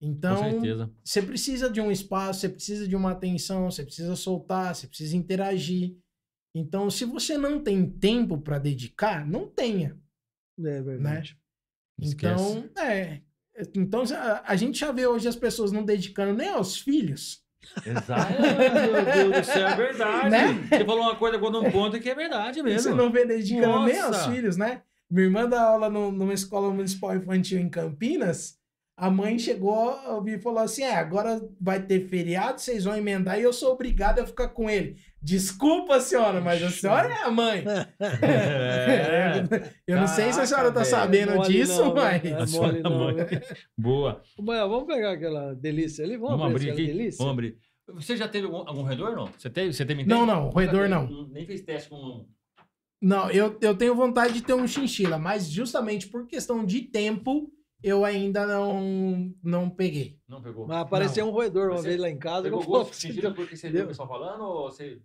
Então, 0.00 0.60
você 1.04 1.20
precisa 1.20 1.68
de 1.68 1.80
um 1.80 1.90
espaço, 1.90 2.40
você 2.40 2.48
precisa 2.48 2.88
de 2.88 2.96
uma 2.96 3.10
atenção, 3.10 3.70
você 3.70 3.84
precisa 3.84 4.16
soltar, 4.16 4.74
você 4.74 4.86
precisa 4.86 5.16
interagir. 5.16 5.96
Então, 6.54 6.90
se 6.90 7.04
você 7.04 7.36
não 7.36 7.62
tem 7.62 7.88
tempo 7.88 8.38
para 8.38 8.58
dedicar, 8.58 9.26
não 9.26 9.48
tenha. 9.48 9.98
É 10.58 10.82
verdade. 10.82 11.39
Esquece. 12.00 12.42
Então, 12.42 12.82
é. 12.84 13.20
Então, 13.74 14.02
a, 14.16 14.42
a 14.46 14.56
gente 14.56 14.78
já 14.78 14.90
vê 14.92 15.06
hoje 15.06 15.28
as 15.28 15.36
pessoas 15.36 15.70
não 15.72 15.84
dedicando 15.84 16.32
nem 16.32 16.48
aos 16.48 16.78
filhos. 16.78 17.42
Exato. 17.84 18.32
Meu 18.40 19.30
Deus 19.32 19.46
do 19.46 19.52
céu, 19.52 19.68
é 19.68 19.76
verdade. 19.76 20.30
Né? 20.30 20.68
Você 20.68 20.84
falou 20.84 21.02
uma 21.02 21.16
coisa 21.16 21.38
quando 21.38 21.60
um 21.60 21.70
ponto 21.70 22.00
que 22.00 22.08
é 22.08 22.14
verdade 22.14 22.58
Você 22.60 22.62
mesmo. 22.62 22.94
não 22.94 23.12
vê 23.12 23.26
dedicando 23.26 23.84
nem 23.84 23.98
aos 24.00 24.16
Nossa. 24.16 24.30
filhos, 24.32 24.56
né? 24.56 24.82
Minha 25.10 25.26
irmã 25.26 25.48
dá 25.48 25.60
aula 25.62 25.90
no- 25.90 26.10
numa 26.12 26.32
escola 26.32 26.72
municipal 26.72 27.14
infantil 27.14 27.58
em 27.60 27.68
Campinas. 27.68 28.56
A 29.00 29.10
mãe 29.10 29.38
chegou 29.38 29.88
a 29.88 30.22
e 30.26 30.38
falou 30.38 30.58
assim: 30.58 30.82
é, 30.82 30.94
agora 30.94 31.40
vai 31.58 31.80
ter 31.82 32.06
feriado, 32.06 32.60
vocês 32.60 32.84
vão 32.84 32.94
emendar 32.94 33.40
e 33.40 33.42
eu 33.42 33.50
sou 33.50 33.72
obrigada 33.72 34.22
a 34.22 34.26
ficar 34.26 34.48
com 34.48 34.68
ele. 34.68 34.96
Desculpa, 35.22 35.98
senhora, 36.00 36.38
mas 36.42 36.62
a 36.62 36.68
senhora 36.68 37.08
é 37.08 37.22
a 37.22 37.30
mãe. 37.30 37.64
É. 37.98 39.72
Eu 39.88 39.96
não 39.96 40.06
sei 40.06 40.30
se 40.34 40.40
a 40.40 40.44
senhora 40.44 40.68
tá 40.68 40.82
Caraca, 40.84 40.90
sabendo 40.90 41.34
Mole 41.34 41.48
disso, 41.50 41.82
não, 41.82 41.94
mas. 41.94 42.22
É 42.22 42.34
A 42.34 42.46
sua 42.46 42.66
mole 42.66 42.82
não, 42.82 42.98
mãe. 42.98 43.16
Boa. 43.76 44.22
Mas, 44.38 44.60
vamos 44.68 44.84
pegar 44.86 45.12
aquela 45.12 45.54
delícia 45.54 46.04
ali? 46.04 46.18
Vamos, 46.18 46.38
Vamos 46.38 46.56
abrir 46.56 46.70
aqui. 46.70 46.86
delícia? 46.86 47.18
Vamos 47.18 47.32
abrir. 47.32 47.56
Você 47.94 48.16
já 48.18 48.28
teve 48.28 48.46
algum, 48.46 48.68
algum 48.68 48.82
redor, 48.82 49.16
não? 49.16 49.30
Você 49.38 49.48
teve? 49.48 49.72
Você 49.72 49.86
teve 49.86 50.04
Não, 50.04 50.26
não, 50.26 50.50
roedor 50.50 50.90
não. 50.90 51.26
Nem 51.28 51.46
fez 51.46 51.62
teste 51.62 51.88
com... 51.88 52.26
Não, 53.00 53.30
eu, 53.30 53.56
eu 53.62 53.74
tenho 53.74 53.94
vontade 53.94 54.34
de 54.34 54.42
ter 54.42 54.52
um 54.52 54.66
chinchila, 54.66 55.18
mas 55.18 55.50
justamente 55.50 56.06
por 56.06 56.26
questão 56.26 56.66
de 56.66 56.82
tempo, 56.82 57.50
eu 57.82 58.04
ainda 58.04 58.46
não, 58.46 59.32
não 59.42 59.70
peguei. 59.70 60.18
Não 60.28 60.40
pegou. 60.42 60.66
Mas 60.66 60.78
apareceu 60.78 61.26
um 61.26 61.30
roedor 61.30 61.70
uma 61.70 61.82
vez 61.82 61.98
lá 61.98 62.08
em 62.08 62.18
casa. 62.18 62.44
Pegou 62.44 62.64
gosto 62.64 62.98
de 63.08 63.30
porque 63.32 63.56
você 63.56 63.70
viu 63.70 63.84
o 63.84 63.88
pessoal 63.88 64.08
falando 64.08 64.42
ou 64.42 64.70
você... 64.70 65.00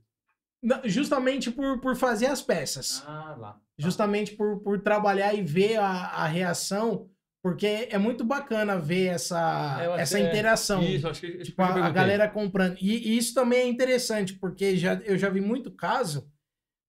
Não, 0.63 0.81
justamente 0.85 1.51
por, 1.51 1.79
por 1.79 1.95
fazer 1.95 2.25
as 2.27 2.41
peças. 2.41 3.03
Ah, 3.05 3.35
lá. 3.37 3.61
Justamente 3.77 4.35
por, 4.35 4.61
por 4.61 4.79
trabalhar 4.81 5.33
e 5.33 5.41
ver 5.41 5.77
a, 5.77 5.85
a 5.89 6.25
reação, 6.25 7.09
porque 7.43 7.87
é 7.91 7.97
muito 7.97 8.23
bacana 8.23 8.79
ver 8.79 9.07
essa, 9.07 9.77
É, 9.81 9.85
eu 9.85 9.95
essa 9.95 10.17
até- 10.17 10.27
interação. 10.29 10.81
Isso, 10.81 11.07
acho 11.07 11.21
que... 11.21 11.37
Tipo, 11.39 11.61
a, 11.61 11.85
a 11.85 11.89
galera 11.91 12.27
comprando. 12.27 12.77
E, 12.81 13.09
e 13.09 13.17
isso 13.17 13.33
também 13.33 13.59
é 13.59 13.67
interessante, 13.67 14.33
porque 14.33 14.75
já, 14.75 14.95
eu 15.05 15.17
já 15.17 15.29
vi 15.29 15.41
muito 15.41 15.69
caso, 15.69 16.27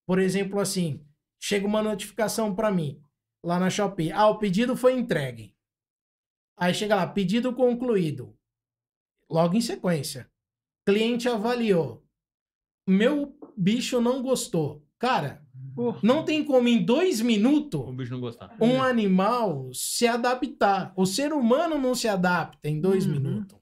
por 0.07 0.19
exemplo, 0.19 0.59
assim, 0.61 1.05
chega 1.39 1.67
uma 1.67 1.83
notificação 1.83 2.55
para 2.55 2.71
mim, 2.71 2.99
lá 3.45 3.59
na 3.59 3.69
Shopee. 3.69 4.13
Ah, 4.13 4.29
o 4.29 4.39
pedido 4.39 4.75
foi 4.77 4.95
entregue. 4.95 5.55
Aí 6.57 6.73
chega 6.75 6.97
lá, 6.97 7.07
pedido 7.07 7.53
concluído. 7.53 8.35
Logo 9.31 9.55
em 9.57 9.61
sequência. 9.61 10.31
Cliente 10.87 11.29
avaliou. 11.29 12.05
Meu 12.89 13.37
bicho 13.57 14.01
não 14.01 14.23
gostou. 14.23 14.87
Cara, 14.99 15.45
Pô, 15.75 15.95
não 16.03 16.25
tem 16.25 16.43
como 16.45 16.69
em 16.69 16.83
dois 16.83 17.21
minutos 17.21 17.81
O 17.81 17.93
bicho 17.93 18.13
não 18.13 18.21
gostar. 18.21 18.57
um 18.61 18.83
animal 18.83 19.71
se 19.75 20.07
adaptar. 20.07 20.95
O 20.97 21.05
ser 21.05 21.33
humano 21.33 21.77
não 21.77 21.95
se 21.95 22.09
adapta 22.09 22.69
em 22.69 22.81
dois 22.81 23.05
Uhum. 23.05 23.13
minutos. 23.13 23.59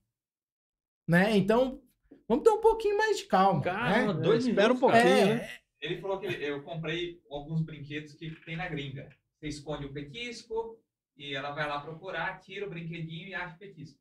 Né? 1.09 1.37
Então, 1.37 1.83
vamos 2.29 2.45
ter 2.45 2.51
um 2.51 2.61
pouquinho 2.61 2.97
mais 2.97 3.19
de 3.19 3.25
calma. 3.25 3.61
Caramba, 3.63 4.15
né? 4.15 4.23
dois 4.23 4.47
espera 4.47 4.73
um 4.73 4.79
pouquinho, 4.79 5.03
cara. 5.03 5.35
né? 5.37 5.43
É, 5.43 5.87
Ele 5.87 6.01
falou 6.01 6.19
que 6.21 6.27
eu 6.27 6.63
comprei 6.63 7.21
alguns 7.31 7.63
brinquedos 7.63 8.15
que 8.15 8.31
tem 8.45 8.57
na 8.57 8.69
gringa. 8.69 9.09
Você 9.41 9.49
esconde 9.49 9.87
o 9.87 9.93
petisco 9.93 10.79
e 11.17 11.35
ela 11.35 11.53
vai 11.53 11.69
lá 11.69 11.81
procurar, 11.81 12.39
tira 12.41 12.67
o 12.67 12.71
brinquedinho 12.71 13.29
e 13.29 13.35
acha 13.35 13.55
o 13.55 13.59
petisco. 13.59 13.99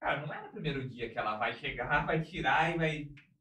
Cara, 0.00 0.24
não 0.24 0.32
é 0.32 0.42
no 0.42 0.48
primeiro 0.50 0.88
dia 0.88 1.10
que 1.10 1.18
ela 1.18 1.36
vai 1.36 1.52
chegar, 1.54 2.04
vai 2.06 2.20
tirar 2.22 2.74
e 2.74 2.78
vai. 2.78 2.96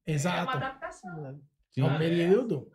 É 0.06 0.12
uma 0.12 0.16
exato. 0.16 0.52
adaptação. 0.58 1.40
Sim. 1.72 1.82
É 1.82 1.86
um 1.86 1.98
período. 1.98 2.72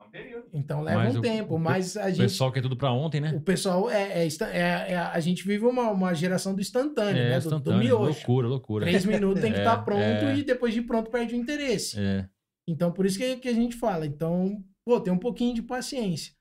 É 0.00 0.04
um 0.04 0.10
período. 0.10 0.48
Então 0.54 0.80
leva 0.82 1.02
Mas 1.04 1.16
um 1.16 1.18
o- 1.18 1.22
tempo. 1.22 1.54
o 1.56 1.58
Mas 1.58 1.96
a 1.96 2.04
O 2.06 2.08
gente. 2.08 2.18
pessoal 2.18 2.52
quer 2.52 2.62
tudo 2.62 2.76
pra 2.76 2.92
ontem, 2.92 3.20
né? 3.20 3.32
O 3.34 3.40
pessoal 3.40 3.90
é, 3.90 4.24
é 4.24 4.26
é- 4.26 4.92
é- 4.92 4.96
a 4.98 5.20
gente 5.20 5.44
vive 5.46 5.66
uma, 5.66 5.90
uma 5.90 6.14
geração 6.14 6.54
do 6.54 6.60
instantâneo, 6.60 7.20
É, 7.20 7.28
né? 7.30 7.38
Do, 7.38 7.42
do 7.42 7.46
instantâneo. 7.48 7.78
miojo. 7.80 8.04
Loucura, 8.04 8.48
loucura. 8.48 8.86
Três 8.86 9.04
minutos 9.04 9.42
tem 9.42 9.52
que 9.52 9.58
É, 9.60 9.62
estar 9.62 9.84
pronto 9.84 10.00
é. 10.00 10.36
e 10.36 10.42
depois 10.44 10.72
de 10.72 10.80
pronto 10.82 11.10
perde 11.10 11.34
o 11.34 11.36
interesse. 11.38 11.98
É. 12.00 12.26
Então, 12.66 12.90
por 12.92 13.04
isso 13.04 13.18
que, 13.18 13.36
que 13.36 13.48
a 13.48 13.52
gente 13.52 13.76
fala. 13.76 14.06
Então, 14.06 14.64
pô, 14.86 14.98
tem 15.00 15.12
um 15.12 15.18
pouquinho 15.18 15.54
de 15.54 15.62
paciência. 15.62 16.32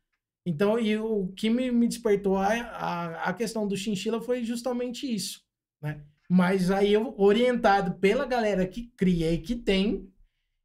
Então, 0.45 0.77
e 0.77 0.97
o 0.97 1.27
que 1.27 1.49
me, 1.49 1.71
me 1.71 1.87
despertou 1.87 2.37
a, 2.37 2.47
a, 2.47 3.29
a 3.29 3.33
questão 3.33 3.67
do 3.67 3.77
chinchila 3.77 4.21
foi 4.21 4.43
justamente 4.43 5.11
isso, 5.11 5.41
né? 5.81 6.03
Mas 6.29 6.71
aí, 6.71 6.91
eu, 6.91 7.13
orientado 7.17 7.93
pela 7.99 8.25
galera 8.25 8.65
que 8.65 8.91
cria 8.97 9.31
e 9.31 9.37
que 9.37 9.55
tem, 9.55 10.11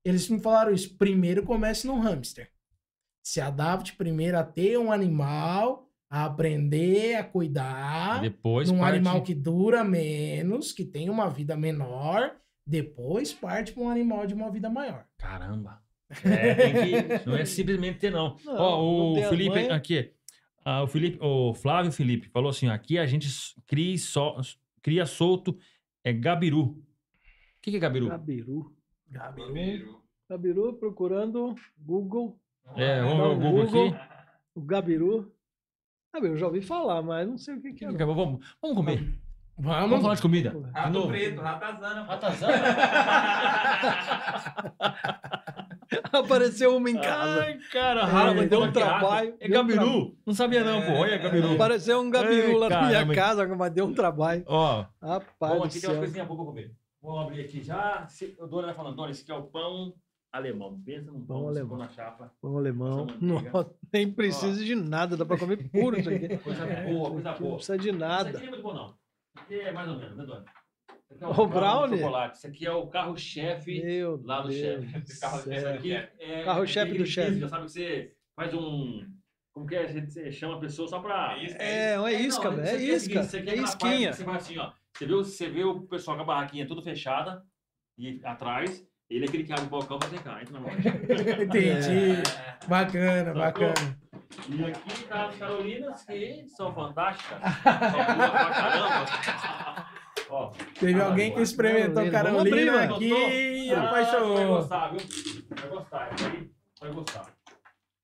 eles 0.05 0.29
me 0.29 0.41
falaram 0.41 0.73
isso. 0.73 0.97
Primeiro 0.97 1.43
comece 1.43 1.87
no 1.87 1.99
hamster. 1.99 2.51
Se 3.23 3.41
adapte 3.41 3.95
primeiro 3.95 4.39
a 4.39 4.45
ter 4.45 4.79
um 4.79 4.91
animal, 4.91 5.91
a 6.09 6.25
aprender 6.25 7.17
a 7.17 7.25
cuidar 7.25 8.23
Depois 8.23 8.71
num 8.71 8.79
parte... 8.79 8.95
animal 8.95 9.23
que 9.23 9.35
dura 9.35 9.85
menos, 9.85 10.73
que 10.73 10.85
tem 10.85 11.11
uma 11.11 11.29
vida 11.29 11.57
menor, 11.57 12.35
depois 12.67 13.33
parte 13.33 13.73
para 13.73 13.83
um 13.83 13.91
animal 13.91 14.27
de 14.27 14.35
uma 14.35 14.51
vida 14.51 14.71
maior. 14.71 15.07
Caramba. 15.19 15.83
É, 16.25 16.55
tem 16.55 16.73
que... 16.73 17.27
Não 17.29 17.37
é 17.37 17.45
simplesmente 17.45 17.99
ter, 17.99 18.11
não. 18.11 18.37
Não, 18.45 18.55
Ó, 18.55 18.77
não 18.79 19.13
o 19.15 19.25
a 19.25 19.29
Felipe, 19.29 19.51
mãe. 19.51 19.71
aqui. 19.71 20.13
ah, 20.65 20.83
o 20.83 20.87
Felipe, 20.87 21.19
o 21.21 21.53
Flávio 21.55 21.93
Felipe 21.93 22.29
falou 22.29 22.49
assim: 22.51 22.69
aqui 22.69 22.99
a 22.99 23.07
gente 23.07 23.29
cria, 23.67 23.97
só, 23.99 24.41
cria 24.83 25.05
solto 25.05 25.59
é 26.03 26.13
gabiru. 26.13 26.63
O 26.65 26.83
que, 27.61 27.71
que 27.73 27.77
é 27.77 27.81
gabiru? 27.81 28.09
Gabiru. 28.09 28.75
Gabiru. 29.11 30.03
Gabiru 30.31 30.73
procurando 30.75 31.55
Google. 31.79 32.39
É, 32.77 33.03
vamos 33.03 33.17
ver 33.19 33.25
o 33.25 33.35
Google 33.51 33.65
Google. 33.67 33.89
aqui. 33.89 33.99
O 34.55 34.61
Gabiru. 34.63 35.33
Ah, 36.13 36.19
eu 36.21 36.37
já 36.39 36.47
ouvi 36.47 36.63
falar, 36.63 37.03
mas 37.03 37.29
não 37.29 37.37
sei 37.37 37.55
o 37.55 37.61
que, 37.61 37.73
que 37.75 37.85
é. 37.85 37.91
não. 37.91 38.15
Vamos, 38.15 38.57
vamos 38.63 38.77
comer. 38.77 39.19
Vamos 39.61 39.91
Vamos. 39.91 40.03
falar 40.03 40.15
de 40.15 40.23
comida. 40.23 40.51
De 40.51 40.71
Rato 40.71 40.93
novo. 40.93 41.09
preto, 41.09 41.41
ratazana. 41.41 42.05
pô. 42.07 42.13
Apareceu 46.13 46.77
uma 46.77 46.91
em 46.91 46.97
casa. 47.01 47.43
Ai, 47.45 47.59
cara, 47.73 48.07
mas 48.07 48.33
então 48.45 48.49
deu 48.49 48.61
um 48.61 48.65
aqui, 48.65 48.73
trabalho, 48.75 49.35
É 49.41 49.49
gabiru. 49.49 50.17
Não 50.27 50.35
sabia 50.35 50.63
não, 50.65 50.83
pô. 50.83 50.93
Olha, 50.93 51.17
gabiru. 51.19 51.53
Apareceu 51.55 52.01
um 52.01 52.11
gabiru 52.11 52.49
Ei, 52.49 52.55
lá 52.59 52.69
na 52.69 52.87
minha 52.87 53.15
casa, 53.15 53.47
mas 53.57 53.73
deu 53.73 53.87
um 53.87 53.95
trabalho. 53.95 54.43
Ó, 54.47 54.85
Rapaz 55.03 55.59
Bom, 55.59 55.65
aqui 55.65 55.81
tem 55.81 55.89
umas 55.91 55.99
coisinhas 55.99 56.27
boas 56.27 56.39
pra 56.39 56.47
comer. 56.47 56.73
Vamos 57.03 57.21
abrir 57.23 57.41
aqui 57.43 57.63
já. 57.63 58.07
O 58.39 58.47
dono 58.47 58.67
vai 58.67 58.75
falando, 58.75 58.97
Dona, 58.97 59.11
esse 59.11 59.23
aqui 59.23 59.33
é 59.33 59.35
o 59.37 59.43
pão 59.45 59.95
alemão. 60.33 60.79
Pensa 60.85 61.11
num 61.11 61.25
pão, 61.25 61.39
Pão 61.41 61.49
alemão. 61.49 61.79
na 61.79 61.89
chapa. 61.89 62.33
Pão 62.43 62.57
alemão. 62.59 63.07
Nossa, 63.21 63.71
nem 63.93 64.11
precisa 64.13 64.63
de 64.65 64.75
nada, 64.75 65.17
dá 65.17 65.25
pra 65.25 65.39
comer 65.39 65.57
puro 65.71 65.99
isso 65.99 66.11
aqui. 66.11 66.37
Coisa 66.39 66.67
boa, 66.67 67.11
coisa 67.11 67.31
Não 67.33 67.39
boa. 67.39 67.55
precisa 67.55 67.79
de 67.79 67.89
Isso 67.89 67.99
nada. 67.99 68.29
aqui 68.31 68.39
não 68.41 68.47
é 68.47 68.51
muito 68.51 68.63
bom, 68.63 68.75
não. 68.75 68.87
Isso 68.87 68.95
aqui 69.45 69.61
é 69.61 69.73
mais 69.73 69.89
ou 69.89 69.97
menos, 69.97 70.17
né, 70.17 70.25
Dona? 70.27 70.45
É 71.21 71.27
O 71.27 71.47
brownie? 71.47 71.99
chocolate. 71.99 72.37
Esse 72.39 72.47
aqui 72.47 72.67
é 72.67 72.73
o 72.73 72.87
carro-chefe 72.87 73.83
lá 74.25 74.41
do 74.43 74.49
Deus 74.49 74.61
chefe. 74.61 74.87
do 74.87 74.99
Esse 75.09 75.21
carro- 75.21 75.75
Aqui 75.75 75.93
é, 75.93 76.43
Carro-chefe 76.45 76.87
aquele 76.91 77.05
do 77.05 77.07
chefe. 77.07 77.31
business, 77.31 77.51
Sabe 77.51 77.65
que 77.65 77.71
você 77.73 78.13
faz 78.37 78.55
um. 78.55 79.07
Como 79.53 79.67
que 79.67 79.75
é? 79.75 79.87
Você- 79.87 80.31
chama 80.31 80.57
a 80.57 80.61
pessoa 80.61 80.87
só 80.87 81.01
pra. 81.01 81.37
É 81.39 81.45
isso, 81.45 81.57
É, 81.59 81.99
uma 81.99 82.13
isca, 82.13 82.51
não, 82.51 82.57
velho. 82.59 82.67
isso 82.69 82.73
É 82.73 82.77
aqui 82.77 82.95
isca. 82.95 83.21
isso 83.21 83.37
É 83.51 83.57
isquinha. 83.57 84.13
Você 84.13 84.25
faz 84.25 84.37
assim, 84.37 84.59
ó. 84.59 84.71
Você 84.97 85.07
vê, 85.07 85.15
o- 85.15 85.25
você 85.25 85.49
vê 85.49 85.65
o 85.65 85.81
pessoal 85.83 86.17
com 86.17 86.23
a 86.23 86.27
barraquinha 86.27 86.67
tudo 86.67 86.83
fechada 86.83 87.43
e 87.97 88.21
atrás. 88.25 88.87
Ele 89.11 89.25
é 89.25 89.29
aquele 89.29 89.45
que 89.45 89.53
abre 89.53 89.65
o 89.65 89.69
balcão 89.71 89.99
pra 89.99 90.09
cá, 90.19 90.43
entra 90.43 90.53
na 90.53 90.61
loja. 90.61 90.77
Entendi. 91.43 92.21
É. 92.21 92.67
Bacana, 92.69 93.33
Sacou? 93.33 93.41
bacana. 93.69 93.99
E 94.51 94.65
aqui 94.65 95.05
tá 95.05 95.27
as 95.29 95.37
Carolinas, 95.37 96.05
que 96.05 96.45
são 96.49 96.75
fantásticas. 96.75 97.39
São 97.41 98.17
boas 98.17 98.31
pra 98.31 98.51
caramba. 98.51 99.87
Ó, 100.31 100.53
Teve 100.79 101.01
Ah, 101.01 101.07
alguém 101.07 101.33
que 101.35 101.41
experimentou 101.41 102.11
Carolina, 102.11 102.41
abrir, 102.41 102.67
Carolina 102.67 102.95
aqui 102.97 103.09
e 103.67 103.73
Ah, 103.73 103.91
Vai 103.91 104.03
apaixonou. 104.05 104.47
gostar, 104.57 104.89
viu? 104.89 105.01
Vai 105.57 105.69
gostar. 105.71 106.17
Vai 106.81 106.93
gostar. 106.93 107.33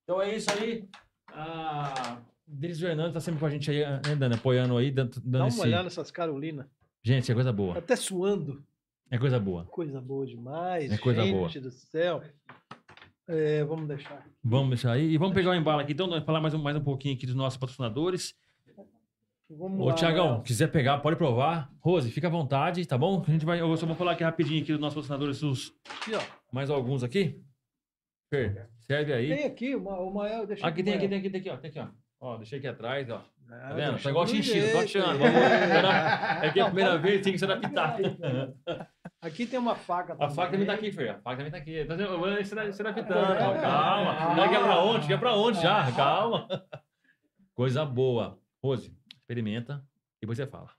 Então 0.05 0.22
é 0.22 0.34
isso 0.36 0.51
aí. 0.52 0.88
Ah, 1.32 2.18
Denis 2.46 2.78
Fernandes 2.80 3.14
tá 3.14 3.20
sempre 3.20 3.40
com 3.40 3.46
a 3.46 3.51
gente 3.51 3.70
aí, 3.70 3.80
né, 3.80 4.14
Dani? 4.16 4.34
Apoiando 4.34 4.76
aí, 4.76 4.90
dando, 4.90 5.14
dando 5.20 5.30
Dá 5.32 5.38
uma 5.40 5.48
esse... 5.48 5.60
olhada 5.60 5.84
nessas 5.84 6.10
Carolinas. 6.10 6.66
Gente, 7.02 7.30
é 7.30 7.34
coisa 7.34 7.51
Tá 7.51 7.56
boa. 7.56 7.78
até 7.78 7.96
suando. 7.96 8.64
É 9.10 9.18
coisa 9.18 9.38
boa. 9.38 9.64
Coisa 9.66 10.01
boa 10.01 10.26
demais. 10.26 10.90
É 10.90 10.96
coisa 10.98 11.22
gente 11.22 11.34
boa. 11.34 11.48
do 11.48 11.70
céu. 11.70 12.22
É, 13.28 13.64
vamos 13.64 13.86
deixar. 13.88 14.26
Vamos 14.42 14.68
deixar 14.70 14.92
aí. 14.92 15.12
E 15.12 15.18
vamos 15.18 15.34
pegar 15.34 15.51
o 15.51 15.55
embalo 15.55 15.80
aqui. 15.80 15.92
Então, 15.92 16.09
falar 16.24 16.40
mais 16.40 16.55
um, 16.55 16.59
mais 16.62 16.76
um 16.76 16.80
pouquinho 16.82 17.14
aqui 17.14 17.26
dos 17.26 17.34
nossos 17.34 17.59
patrocinadores. 17.59 18.34
Vamos 19.51 19.79
Ô, 19.81 19.85
lá, 19.89 19.95
Tiagão, 19.95 20.43
quiser 20.43 20.69
pegar, 20.69 20.99
pode 20.99 21.16
provar. 21.16 21.71
Rose, 21.81 22.11
fica 22.11 22.27
à 22.29 22.31
vontade, 22.31 22.85
tá 22.87 22.97
bom? 22.97 23.23
A 23.27 23.31
gente 23.31 23.45
vai, 23.45 23.61
eu 23.61 23.77
só 23.77 23.85
vou 23.87 23.95
falar 23.95 24.12
aqui 24.12 24.25
rapidinho 24.25 24.62
aqui 24.62 24.73
dos 24.73 24.81
nossos 24.81 25.07
patrocinadores, 25.07 25.73
Aqui, 26.01 26.15
ó. 26.15 26.21
mais 26.53 26.71
alguns 26.71 27.05
aqui. 27.05 27.41
Fer, 28.33 28.69
serve 28.81 29.12
aí. 29.12 29.29
Tem 29.29 29.45
aqui, 29.47 29.75
o 29.77 29.83
Ma- 29.83 30.01
o 30.01 30.12
Mael. 30.12 30.47
Deixa 30.47 30.66
Aqui 30.66 30.83
pro 30.83 30.85
tem, 30.85 30.95
aqui 30.95 31.09
tem, 31.09 31.19
aqui 31.19 31.31
tem, 31.31 31.41
aqui, 31.41 31.51
ó. 31.51 31.57
Tem 31.59 31.71
aqui, 31.71 31.79
ó. 31.79 31.89
Ó, 32.21 32.37
deixei 32.39 32.59
aqui 32.59 32.66
atrás, 32.66 33.09
ó. 33.11 33.23
Ah, 33.51 33.69
Tá 33.69 33.75
vendo? 33.75 34.03
Tá 34.03 34.09
igual 34.11 34.27
chinchilo, 34.27 34.73
tô 34.73 34.79
achando. 34.79 35.23
É 35.23 36.51
que 36.51 36.59
é 36.59 36.62
a 36.62 36.66
primeira 36.66 36.97
vez, 36.97 37.21
tem 37.21 37.35
que 37.35 37.39
se 37.39 37.45
adaptar. 37.45 37.99
Aqui 39.21 39.47
tem 39.47 39.59
uma 39.59 39.75
faca 39.75 40.16
A 40.19 40.29
faca 40.31 40.53
também 40.53 40.66
tá 40.66 40.73
aqui, 40.73 40.91
Fer. 40.91 41.11
A 41.11 41.19
faca 41.19 41.37
também 41.37 41.53
tá 41.53 41.59
aqui. 41.59 41.85
Tá 41.85 41.95
vendo? 41.95 42.12
Eu 42.12 42.19
vou 42.19 42.45
se 42.45 42.59
adaptando. 42.59 43.12
É. 43.15 43.47
ó. 43.47 43.61
Calma. 43.61 44.35
Não 44.35 44.45
é 44.45 44.49
que 44.49 44.55
é 44.55 44.61
pra 44.61 44.79
onde? 44.83 45.07
Que 45.07 45.12
é 45.12 45.16
pra 45.19 45.35
onde 45.37 45.61
já? 45.61 45.93
Calma. 45.93 46.49
Coisa 47.55 47.85
boa. 47.85 48.39
Rose, 48.62 48.91
experimenta 49.24 49.82
e 50.18 50.20
depois 50.22 50.36
você 50.38 50.46
fala. 50.46 50.70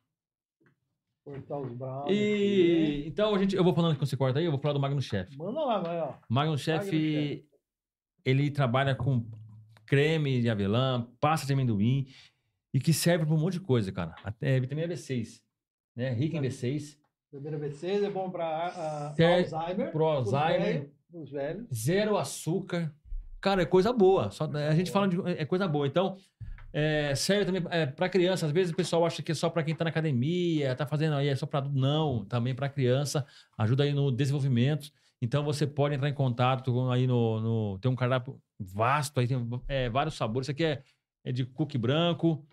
Cortar 1.23 1.57
os 1.59 1.71
braços. 1.73 2.11
E 2.11 3.03
então 3.07 3.33
a 3.33 3.39
gente, 3.39 3.55
eu 3.55 3.63
vou 3.63 3.73
falando 3.73 3.95
que 3.95 3.99
você 4.05 4.15
corta 4.15 4.37
aí, 4.39 4.45
eu 4.45 4.51
vou 4.51 4.59
falar 4.59 4.73
do 4.75 4.79
Magno 4.79 5.01
Chef. 5.01 5.35
Manda 5.35 5.59
lá, 5.59 5.81
Mael. 5.81 6.19
Magno 6.29 6.57
Chef, 6.57 7.43
ele 8.23 8.51
trabalha 8.51 8.93
com 8.93 9.25
creme 9.87 10.41
de 10.41 10.49
avelã, 10.49 11.07
pasta 11.19 11.47
de 11.47 11.53
amendoim 11.53 12.07
e 12.73 12.79
que 12.79 12.93
serve 12.93 13.25
para 13.25 13.33
um 13.33 13.39
monte 13.39 13.53
de 13.53 13.59
coisa, 13.61 13.91
cara. 13.91 14.15
Até 14.23 14.59
vitamina 14.59 14.87
B6, 14.93 15.41
né? 15.95 16.11
Rica 16.13 16.37
em 16.37 16.41
B6, 16.41 16.97
Primeira 17.31 17.57
B6 17.59 18.03
é 18.03 18.09
bom 18.09 18.29
para 18.29 19.11
Certo. 19.15 19.53
Alzheimer. 19.55 19.91
pro 19.91 20.05
Alzheimer, 20.05 20.89
Os 21.11 21.31
velhos. 21.31 21.67
zero 21.73 22.17
açúcar. 22.17 22.93
Cara, 23.41 23.63
é 23.63 23.65
coisa 23.65 23.91
boa. 23.91 24.29
Só, 24.31 24.45
a 24.45 24.73
gente 24.75 24.89
fala 24.91 25.07
de 25.07 25.17
é 25.31 25.43
coisa 25.43 25.67
boa. 25.67 25.85
Então, 25.85 26.17
é, 26.77 27.15
serve 27.15 27.45
também 27.45 27.63
é, 27.69 27.85
para 27.85 28.09
criança. 28.09 28.45
Às 28.45 28.51
vezes 28.51 28.73
o 28.73 28.75
pessoal 28.75 29.05
acha 29.05 29.23
que 29.23 29.31
é 29.31 29.35
só 29.35 29.49
para 29.49 29.63
quem 29.63 29.73
tá 29.73 29.85
na 29.85 29.89
academia, 29.89 30.75
tá 30.75 30.85
fazendo 30.85 31.15
aí, 31.15 31.29
é 31.29 31.35
só 31.35 31.45
para. 31.45 31.61
Não, 31.69 32.25
também 32.25 32.53
para 32.53 32.67
criança. 32.69 33.25
Ajuda 33.57 33.83
aí 33.83 33.93
no 33.93 34.11
desenvolvimento. 34.11 34.91
Então 35.21 35.43
você 35.43 35.65
pode 35.65 35.95
entrar 35.95 36.09
em 36.09 36.13
contato 36.13 36.89
aí 36.91 37.07
no, 37.07 37.39
no- 37.39 37.79
Tem 37.79 37.89
um 37.89 37.95
cardápio 37.95 38.39
vasto 38.59 39.19
aí, 39.19 39.27
tem 39.27 39.37
é, 39.67 39.89
vários 39.89 40.15
sabores. 40.15 40.45
Esse 40.47 40.51
aqui 40.51 40.65
é, 40.65 40.83
é 41.23 41.31
de 41.31 41.45
cookie 41.45 41.77
branco. 41.77 42.45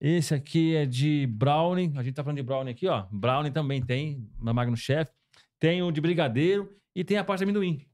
Esse 0.00 0.34
aqui 0.34 0.76
é 0.76 0.86
de 0.86 1.26
brownie. 1.26 1.92
A 1.96 2.02
gente 2.02 2.14
tá 2.14 2.22
falando 2.22 2.36
de 2.36 2.42
brownie 2.42 2.72
aqui, 2.72 2.86
ó. 2.86 3.06
Brownie 3.10 3.50
também 3.50 3.82
tem 3.84 4.28
na 4.40 4.52
Magno 4.52 4.76
Chef. 4.76 5.10
Tem 5.58 5.82
o 5.82 5.90
de 5.90 6.00
brigadeiro 6.00 6.76
e 6.94 7.02
tem 7.04 7.16
a 7.18 7.24
pasta 7.24 7.44
de 7.44 7.50
amendoim 7.50 7.84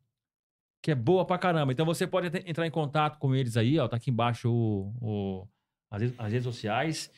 que 0.82 0.90
é 0.90 0.94
boa 0.94 1.24
pra 1.26 1.38
caramba. 1.38 1.72
Então 1.72 1.84
você 1.86 2.06
pode 2.06 2.28
entrar 2.46 2.66
em 2.66 2.70
contato 2.70 3.18
com 3.18 3.34
eles 3.34 3.56
aí, 3.56 3.78
ó, 3.78 3.86
tá 3.86 3.96
aqui 3.96 4.10
embaixo 4.10 4.50
o, 4.50 4.94
o- 5.00 5.48
as, 5.90 6.00
redes- 6.02 6.18
as 6.20 6.32
redes 6.32 6.44
sociais 6.44 7.10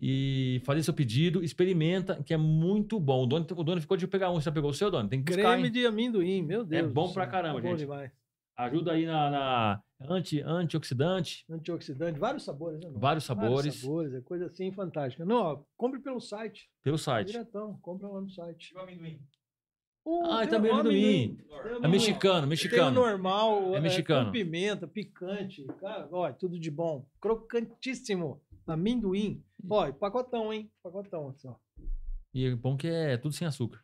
e 0.00 0.60
fazer 0.64 0.82
seu 0.82 0.94
pedido, 0.94 1.42
experimenta, 1.44 2.22
que 2.22 2.34
é 2.34 2.36
muito 2.36 2.98
bom. 2.98 3.22
O 3.22 3.26
dono, 3.26 3.46
o 3.56 3.62
dono 3.64 3.80
ficou 3.80 3.96
de 3.96 4.06
pegar 4.06 4.30
um, 4.30 4.34
você 4.34 4.44
já 4.46 4.52
pegou 4.52 4.70
o 4.70 4.74
seu, 4.74 4.90
dono? 4.90 5.08
Tem 5.08 5.22
que 5.22 5.30
buscar, 5.32 5.52
Creme 5.52 5.66
hein? 5.68 5.72
de 5.72 5.86
amendoim, 5.86 6.42
meu 6.42 6.64
Deus. 6.64 6.90
bom 6.92 7.06
do 7.08 7.12
pra 7.14 7.26
caramba, 7.26 7.58
É 7.58 7.62
bom 7.62 7.68
gente. 7.70 7.78
demais. 7.80 8.10
Ajuda 8.56 8.92
aí 8.92 9.06
na, 9.06 9.30
na 9.30 9.82
anti, 10.08 10.40
antioxidante, 10.42 11.44
Antioxidante, 11.48 12.18
vários 12.18 12.44
sabores, 12.44 12.80
né? 12.80 12.90
meu? 12.90 12.98
vários 12.98 13.24
sabores, 13.24 13.54
Vários 13.54 13.80
sabores, 13.80 14.14
é 14.14 14.20
coisa 14.20 14.46
assim 14.46 14.70
fantástica. 14.72 15.24
Não, 15.24 15.36
ó, 15.36 15.62
compre 15.76 16.00
pelo 16.00 16.20
site. 16.20 16.68
pelo 16.82 16.98
site. 16.98 17.28
Diretão, 17.32 17.78
compra 17.80 18.08
lá 18.08 18.20
no 18.20 18.28
site. 18.28 18.68
Tipo 18.68 18.80
amendoim. 18.80 19.20
Uh, 20.04 20.24
Ah, 20.32 20.46
também 20.46 20.70
o 20.70 20.74
amendoim. 20.74 21.36
Tem 21.36 21.46
o 21.48 21.54
É 21.54 21.60
amendoim. 21.70 21.90
mexicano, 21.90 22.38
Tem 22.38 22.46
o 22.46 22.48
mexicano. 22.48 22.90
normal, 23.00 23.74
É 23.74 23.78
é 23.78 23.80
mexicano. 23.80 24.32
pimenta, 24.32 24.86
picante. 24.88 25.64
Cara, 25.80 26.08
ó, 26.10 26.32
tudo 26.32 26.58
de 26.58 26.70
bom. 26.70 27.06
Crocantíssimo. 27.20 28.40
Amendoim. 28.66 29.42
E 29.62 29.92
pacotão, 29.94 30.52
hein? 30.52 30.70
Pacotão, 30.82 31.28
assim, 31.28 31.48
ó. 31.48 31.54
E 32.34 32.46
é 32.46 32.54
bom 32.56 32.76
que 32.76 32.86
é 32.88 33.16
tudo 33.16 33.34
sem 33.34 33.46
açúcar. 33.46 33.78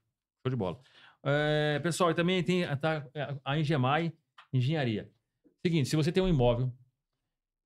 Show 0.45 0.51
de 0.51 0.57
bola. 0.57 0.81
É, 1.24 1.78
pessoal, 1.81 2.11
e 2.11 2.15
também 2.15 2.43
tem 2.43 2.65
a- 2.65 2.77
tá, 2.77 3.07
a 3.45 3.59
Engemai 3.59 4.12
Engenharia. 4.53 5.11
Seguinte, 5.65 5.89
se 5.89 5.97
você 5.97 6.11
tem 6.11 6.23
um 6.23 6.28
imóvel 6.28 6.73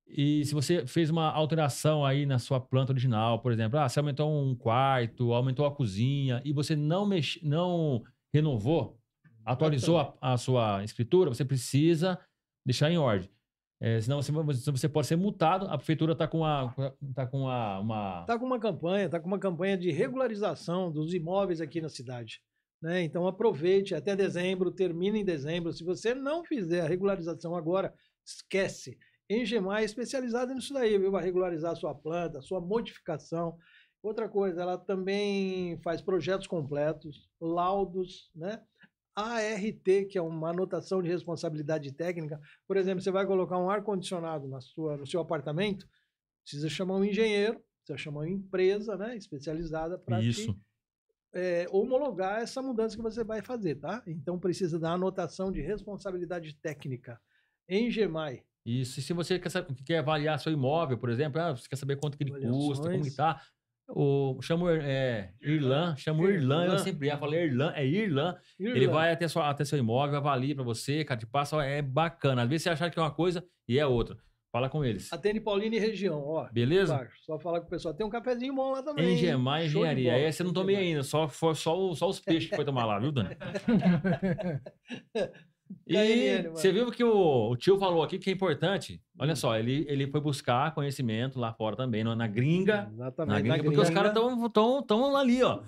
e 0.09 0.45
se 0.45 0.53
você 0.55 0.87
fez 0.87 1.09
uma 1.11 1.31
alteração 1.31 2.05
aí 2.05 2.27
na 2.27 2.39
sua 2.39 2.59
planta 2.61 2.93
original, 2.93 3.39
por 3.41 3.53
exemplo, 3.53 3.79
ah, 3.79 3.89
você 3.89 3.99
aumentou 3.99 4.31
um 4.31 4.55
quarto, 4.55 5.33
aumentou 5.33 5.65
a 5.67 5.71
cozinha 5.75 6.41
e 6.45 6.53
você 6.53 6.75
não 6.75 7.07
mex... 7.07 7.39
não 7.43 8.03
renovou, 8.33 8.99
atualizou 9.45 9.99
a, 9.99 10.17
a 10.21 10.37
sua 10.37 10.83
escritura, 10.85 11.31
você 11.31 11.45
precisa 11.45 12.19
deixar 12.65 12.91
em 12.91 12.99
ordem. 12.99 13.31
É, 13.81 14.01
senão 14.01 14.23
você, 14.23 14.71
você 14.71 14.89
pode 14.89 15.09
ser 15.09 15.17
multado, 15.17 15.67
a 15.67 15.77
prefeitura 15.77 16.13
está 16.13 16.29
com, 16.29 16.45
a, 16.45 16.73
tá 17.15 17.27
com 17.27 17.49
a, 17.49 17.81
uma... 17.81 18.25
Tá 18.25 18.39
com 18.39 18.47
uma 18.47 18.61
campanha, 18.61 19.09
tá 19.09 19.19
com 19.19 19.27
uma 19.27 19.41
campanha 19.41 19.77
de 19.77 19.91
regularização 19.91 20.91
dos 20.91 21.13
imóveis 21.13 21.61
aqui 21.61 21.81
na 21.81 21.89
cidade. 21.89 22.41
Né? 22.81 23.03
Então 23.03 23.27
aproveite 23.27 23.95
até 23.95 24.15
dezembro, 24.15 24.71
termina 24.71 25.19
em 25.19 25.25
dezembro. 25.25 25.73
Se 25.73 25.83
você 25.83 26.15
não 26.15 26.45
fizer 26.45 26.81
a 26.81 26.89
regularização 26.89 27.57
agora, 27.57 27.93
esquece. 28.25 28.97
Engemar 29.29 29.83
é 29.83 29.85
especializada 29.85 30.55
nisso 30.55 30.75
daí, 30.75 30.99
viu? 30.99 31.11
Vai 31.11 31.25
regularizar 31.25 31.73
a 31.73 31.77
sua 31.77 31.95
planta, 31.95 32.39
a 32.39 32.43
sua 32.43 32.61
modificação. 32.61 33.57
Outra 34.03 34.29
coisa, 34.29 34.61
ela 34.61 34.77
também 34.77 35.79
faz 35.79 36.01
projetos 36.03 36.47
completos, 36.47 37.31
laudos, 37.41 38.31
né? 38.35 38.61
ART, 39.15 40.09
que 40.11 40.19
é 40.19 40.23
uma 40.23 40.51
anotação 40.51 41.03
de 41.03 41.09
responsabilidade 41.09 41.93
técnica. 41.93 42.41
Por 42.67 42.77
exemplo, 42.77 43.03
você 43.03 43.11
vai 43.11 43.27
colocar 43.27 43.59
um 43.59 43.71
ar-condicionado 43.71 44.49
na 44.49 44.61
sua, 44.61 44.97
no 44.97 45.07
seu 45.07 45.21
apartamento, 45.21 45.87
precisa 46.43 46.69
chamar 46.69 46.97
um 46.97 47.05
engenheiro, 47.05 47.63
precisa 47.85 47.99
chamar 47.99 48.21
uma 48.21 48.31
empresa 48.31 48.97
né, 48.97 49.17
especializada 49.17 49.99
para 49.99 50.19
é, 51.35 51.67
homologar 51.71 52.41
essa 52.41 52.61
mudança 52.63 52.97
que 52.97 53.03
você 53.03 53.23
vai 53.23 53.43
fazer, 53.43 53.77
tá? 53.77 54.03
Então 54.07 54.39
precisa 54.39 54.79
da 54.79 54.93
anotação 54.93 55.53
de 55.53 55.61
responsabilidade 55.61 56.55
técnica. 56.57 57.21
Engemai. 57.69 58.43
Isso, 58.65 59.01
e 59.01 59.03
se 59.03 59.13
você 59.13 59.39
quer, 59.39 59.51
quer 59.85 59.99
avaliar 59.99 60.39
seu 60.39 60.53
imóvel, 60.53 60.97
por 60.97 61.11
exemplo, 61.11 61.41
ah, 61.41 61.57
você 61.57 61.69
quer 61.69 61.77
saber 61.77 61.97
quanto 61.97 62.17
que 62.17 62.23
ele 62.23 62.31
custa, 62.31 62.89
como 62.91 63.03
que 63.03 63.11
Avaliações. 63.11 63.17
tá, 63.17 63.43
o, 63.95 64.41
chama 64.41 64.65
o 64.65 64.71
é, 64.71 65.33
Irlan, 65.43 65.95
chama 65.97 66.23
o 66.23 66.31
Irlan, 66.31 66.61
eu 66.61 66.65
Irlan. 66.73 66.79
sempre 66.79 67.09
ia 67.09 67.19
falar 67.19 67.37
Irlan, 67.37 67.73
é 67.77 67.87
Irlan, 67.87 68.37
ele 68.59 68.87
vai 68.89 69.13
até, 69.13 69.29
sua, 69.29 69.51
até 69.51 69.65
seu 69.65 69.79
imóvel, 69.79 70.17
avalia 70.17 70.55
pra 70.55 70.65
você, 70.65 71.05
cara, 71.05 71.21
te 71.21 71.27
passa, 71.27 71.57
ó, 71.57 71.61
é 71.63 71.83
bacana, 71.83 72.43
às 72.43 72.49
vezes 72.49 72.63
você 72.63 72.71
achar 72.71 72.91
que 72.91 72.99
é 72.99 73.03
uma 73.03 73.11
coisa 73.11 73.45
e 73.69 73.79
é 73.79 73.87
outra, 73.87 74.17
fala 74.51 74.69
com 74.71 74.83
eles, 74.85 75.13
Atende 75.13 75.41
Paulina 75.41 75.77
e 75.77 75.79
região, 75.79 76.23
ó. 76.25 76.49
beleza? 76.51 76.95
embaixo. 76.95 77.17
Só 77.23 77.39
falar 77.39 77.61
com 77.61 77.67
o 77.67 77.71
pessoal. 77.71 77.95
Tem 77.95 78.07
um 78.07 78.11
cafezinho 78.11 78.55
bom 78.55 78.73
lá 78.73 78.83
também. 78.83 79.13
Engemar 79.15 79.61
de 79.61 79.67
Engenharia, 79.67 80.13
essa 80.13 80.43
eu 80.43 80.47
não 80.47 80.53
de 80.53 80.61
tomei 80.61 80.77
ainda, 80.77 81.03
só, 81.03 81.29
foi 81.29 81.55
só, 81.55 81.95
só 81.95 82.09
os 82.09 82.19
peixes 82.19 82.49
que 82.51 82.57
foi 82.57 82.65
tomar 82.65 82.87
lá, 82.87 82.99
viu, 82.99 83.13
Dani? 83.13 83.37
E 85.87 86.43
você 86.51 86.73
viu 86.73 86.91
que 86.91 87.03
o, 87.03 87.51
o 87.51 87.57
tio 87.57 87.79
falou 87.79 88.03
aqui 88.03 88.19
que 88.19 88.31
é 88.31 88.33
importante. 88.33 89.03
Olha 89.19 89.37
só, 89.37 89.57
ele, 89.57 89.85
ele 89.89 90.07
foi 90.07 90.21
buscar 90.21 90.75
conhecimento 90.75 91.39
lá 91.39 91.53
fora 91.53 91.77
também, 91.77 92.05
na 92.05 92.27
gringa. 92.27 92.89
Exatamente. 92.93 93.35
Na 93.35 93.41
gringa, 93.41 93.65
porque 93.65 93.81
os 93.81 93.91
caras 93.91 94.13
estão 94.13 94.49
tão, 94.51 94.83
tão 94.83 95.17
ali, 95.17 95.43
ó. 95.43 95.63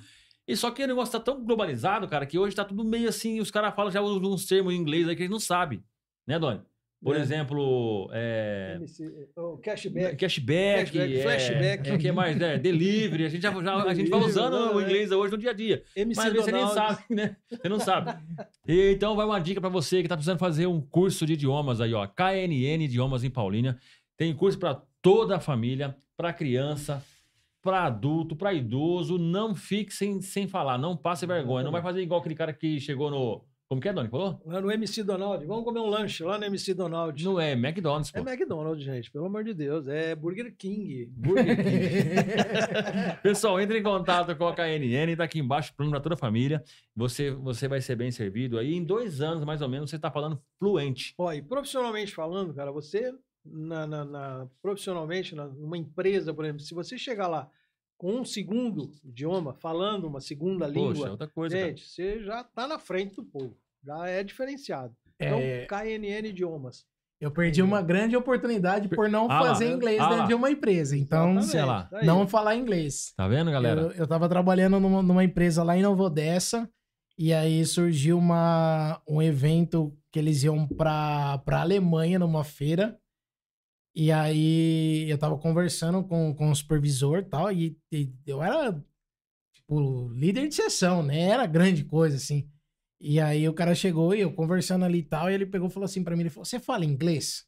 E 0.46 0.56
só 0.56 0.70
que 0.70 0.84
o 0.84 0.86
negócio 0.86 1.12
tá 1.12 1.20
tão 1.20 1.42
globalizado, 1.42 2.06
cara, 2.06 2.26
que 2.26 2.38
hoje 2.38 2.54
tá 2.54 2.64
tudo 2.64 2.84
meio 2.84 3.08
assim, 3.08 3.40
os 3.40 3.50
caras 3.50 3.74
falam 3.74 3.90
já 3.90 4.02
uns 4.02 4.44
termos 4.44 4.74
em 4.74 4.76
inglês 4.76 5.08
aí 5.08 5.16
que 5.16 5.22
eles 5.22 5.30
não 5.30 5.40
sabem. 5.40 5.82
Né, 6.26 6.38
Doni? 6.38 6.60
Por 7.04 7.14
É. 7.16 7.20
exemplo, 7.20 8.08
é, 8.14 8.76
MC, 8.76 9.28
o 9.36 9.58
cashback. 9.58 10.16
cashback, 10.16 10.84
Cashback, 10.90 11.14
é, 11.18 11.22
flashback. 11.22 11.90
é, 11.90 11.98
que 11.98 12.10
mais, 12.10 12.34
né? 12.38 12.56
Delivery, 12.56 13.26
a 13.26 13.28
gente 13.28 13.42
já, 13.42 13.52
já- 13.52 13.82
a 13.84 13.92
gente 13.94 14.08
vai 14.08 14.20
usando 14.20 14.54
o 14.54 14.80
né? 14.80 14.84
inglês 14.86 15.12
hoje 15.12 15.30
no 15.32 15.36
dia 15.38 15.50
a 15.50 15.52
dia. 15.52 15.82
MC 15.94 16.16
Mas 16.18 16.32
vezes 16.32 16.46
você 16.46 16.52
nem 16.52 16.64
Donald. 16.66 16.74
sabe, 16.96 17.04
né? 17.14 17.36
Você 17.50 17.68
não 17.68 17.78
sabe. 17.78 18.16
E, 18.66 18.92
então 18.92 19.14
vai 19.14 19.26
uma 19.26 19.38
dica 19.38 19.60
pra 19.60 19.68
você 19.68 20.02
que 20.02 20.08
tá 20.08 20.16
precisando 20.16 20.38
fazer 20.38 20.66
um 20.66 20.80
curso 20.80 21.26
de 21.26 21.34
idiomas 21.34 21.78
aí, 21.80 21.92
ó. 21.92 22.06
KNN 22.06 22.84
Idiomas 22.84 23.22
em 23.22 23.28
Paulínia. 23.30 23.76
Tem 24.16 24.34
curso 24.34 24.58
pra 24.58 24.80
toda 25.02 25.36
a 25.36 25.40
família, 25.40 25.94
pra 26.16 26.32
criança, 26.32 27.04
pra 27.60 27.84
adulto, 27.84 28.34
pra 28.34 28.54
idoso. 28.54 29.18
Não 29.18 29.54
fique 29.54 29.92
sem, 29.92 30.22
sem 30.22 30.48
falar, 30.48 30.78
não 30.78 30.96
passe 30.96 31.26
vergonha. 31.26 31.64
Não 31.64 31.72
vai 31.72 31.82
fazer 31.82 32.00
igual 32.00 32.20
aquele 32.20 32.34
cara 32.34 32.52
que 32.54 32.80
chegou 32.80 33.10
no. 33.10 33.44
Como 33.68 33.80
que 33.80 33.88
é, 33.88 33.92
Doni? 33.92 34.08
Falou? 34.10 34.40
Lá 34.44 34.60
no 34.60 34.70
MC 34.70 35.02
Donald. 35.02 35.44
Vamos 35.46 35.64
comer 35.64 35.80
um 35.80 35.86
lanche 35.88 36.22
lá 36.22 36.38
no 36.38 36.44
MC 36.44 36.74
Donald. 36.74 37.24
Não 37.24 37.40
é 37.40 37.52
McDonald's, 37.52 38.10
pô. 38.10 38.18
É 38.18 38.22
McDonald's, 38.22 38.84
gente, 38.84 39.10
pelo 39.10 39.24
amor 39.24 39.42
de 39.42 39.54
Deus. 39.54 39.88
É 39.88 40.14
Burger 40.14 40.54
King. 40.56 41.06
Burger 41.16 41.56
King. 41.56 43.18
Pessoal, 43.22 43.58
entre 43.60 43.78
em 43.78 43.82
contato 43.82 44.36
com 44.36 44.46
a 44.46 44.54
KNN, 44.54 45.16
tá 45.16 45.24
aqui 45.24 45.38
embaixo, 45.40 45.74
plano 45.74 45.90
para 45.90 46.00
toda 46.00 46.14
a 46.14 46.18
família. 46.18 46.62
Você, 46.94 47.30
você 47.30 47.66
vai 47.66 47.80
ser 47.80 47.96
bem 47.96 48.10
servido 48.10 48.58
aí. 48.58 48.74
Em 48.74 48.84
dois 48.84 49.20
anos, 49.20 49.44
mais 49.44 49.62
ou 49.62 49.68
menos, 49.68 49.90
você 49.90 49.98
tá 49.98 50.10
falando 50.10 50.38
fluente. 50.58 51.14
Ó, 51.18 51.32
e 51.32 51.40
profissionalmente 51.42 52.14
falando, 52.14 52.52
cara, 52.54 52.70
você, 52.70 53.12
na, 53.44 53.86
na- 53.86 54.04
na- 54.04 54.46
profissionalmente, 54.62 55.34
na- 55.34 55.48
numa 55.48 55.78
empresa, 55.78 56.32
por 56.34 56.44
exemplo, 56.44 56.60
se 56.62 56.74
você 56.74 56.98
chegar 56.98 57.28
lá 57.28 57.48
com 58.04 58.16
um 58.20 58.24
segundo 58.24 58.92
idioma, 59.02 59.54
falando 59.54 60.06
uma 60.06 60.20
segunda 60.20 60.66
Poxa, 60.70 60.78
língua, 60.78 61.10
outra 61.12 61.26
coisa, 61.26 61.56
cara. 61.56 61.68
gente, 61.68 61.88
você 61.88 62.22
já 62.22 62.44
tá 62.44 62.66
na 62.68 62.78
frente 62.78 63.16
do 63.16 63.24
povo. 63.24 63.56
Já 63.82 64.06
é 64.06 64.22
diferenciado. 64.22 64.94
Então, 65.18 65.38
É, 65.38 65.64
KNN 65.64 66.28
Idiomas. 66.28 66.84
eu 67.18 67.30
perdi 67.30 67.62
uma 67.62 67.80
grande 67.80 68.14
oportunidade 68.14 68.88
por 68.90 69.08
não 69.08 69.30
Ah 69.30 69.38
fazer 69.40 69.70
inglês 69.72 69.98
Ah 70.02 70.10
dentro 70.10 70.26
de 70.26 70.34
uma 70.34 70.50
empresa. 70.50 70.94
Então, 70.98 71.40
sei 71.40 71.64
lá, 71.64 71.84
tá 71.84 72.02
não 72.04 72.28
falar 72.28 72.56
inglês. 72.56 73.14
Tá 73.16 73.26
vendo, 73.26 73.50
galera? 73.50 73.80
Eu, 73.80 73.90
eu 73.92 74.06
tava 74.06 74.28
trabalhando 74.28 74.78
numa, 74.78 75.02
numa 75.02 75.24
empresa 75.24 75.62
lá 75.62 75.74
em 75.74 75.80
Nova 75.82 76.02
Odessa 76.02 76.68
e 77.16 77.32
aí 77.32 77.64
surgiu 77.64 78.18
uma, 78.18 79.00
um 79.08 79.22
evento 79.22 79.96
que 80.12 80.18
eles 80.18 80.42
iam 80.44 80.68
pra, 80.68 81.38
pra 81.38 81.62
Alemanha 81.62 82.18
numa 82.18 82.44
feira. 82.44 82.98
E 83.94 84.10
aí 84.10 85.08
eu 85.08 85.16
tava 85.16 85.38
conversando 85.38 86.02
com, 86.02 86.34
com 86.34 86.50
o 86.50 86.56
supervisor 86.56 87.18
e 87.18 87.24
tal, 87.24 87.52
e, 87.52 87.78
e 87.92 88.12
eu 88.26 88.42
era, 88.42 88.72
tipo, 89.54 90.08
líder 90.08 90.48
de 90.48 90.54
sessão, 90.54 91.02
né? 91.02 91.20
Era 91.20 91.46
grande 91.46 91.84
coisa, 91.84 92.16
assim. 92.16 92.48
E 93.00 93.20
aí 93.20 93.48
o 93.48 93.54
cara 93.54 93.74
chegou 93.74 94.14
e 94.14 94.20
eu 94.20 94.32
conversando 94.32 94.84
ali 94.84 94.98
e 94.98 95.04
tal, 95.04 95.30
e 95.30 95.34
ele 95.34 95.46
pegou 95.46 95.68
e 95.68 95.70
falou 95.70 95.84
assim 95.84 96.02
pra 96.02 96.16
mim, 96.16 96.22
ele 96.22 96.30
falou, 96.30 96.44
você 96.44 96.58
fala 96.58 96.84
inglês? 96.84 97.46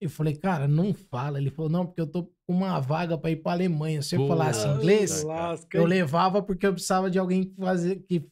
Eu 0.00 0.10
falei, 0.10 0.36
cara, 0.36 0.68
não 0.68 0.92
fala. 0.92 1.38
Ele 1.38 1.50
falou, 1.50 1.70
não, 1.70 1.86
porque 1.86 2.00
eu 2.00 2.06
tô 2.06 2.24
com 2.24 2.54
uma 2.54 2.78
vaga 2.78 3.16
pra 3.16 3.30
ir 3.30 3.36
pra 3.36 3.52
Alemanha. 3.52 4.02
Se 4.02 4.16
eu 4.16 4.28
falasse 4.28 4.66
inglês. 4.68 5.22
Lasca, 5.22 5.78
eu 5.78 5.86
levava 5.86 6.42
porque 6.42 6.66
eu 6.66 6.72
precisava 6.72 7.10
de 7.10 7.18
alguém 7.18 7.44
que, 7.44 7.56
fazer, 7.56 7.96
que, 8.00 8.28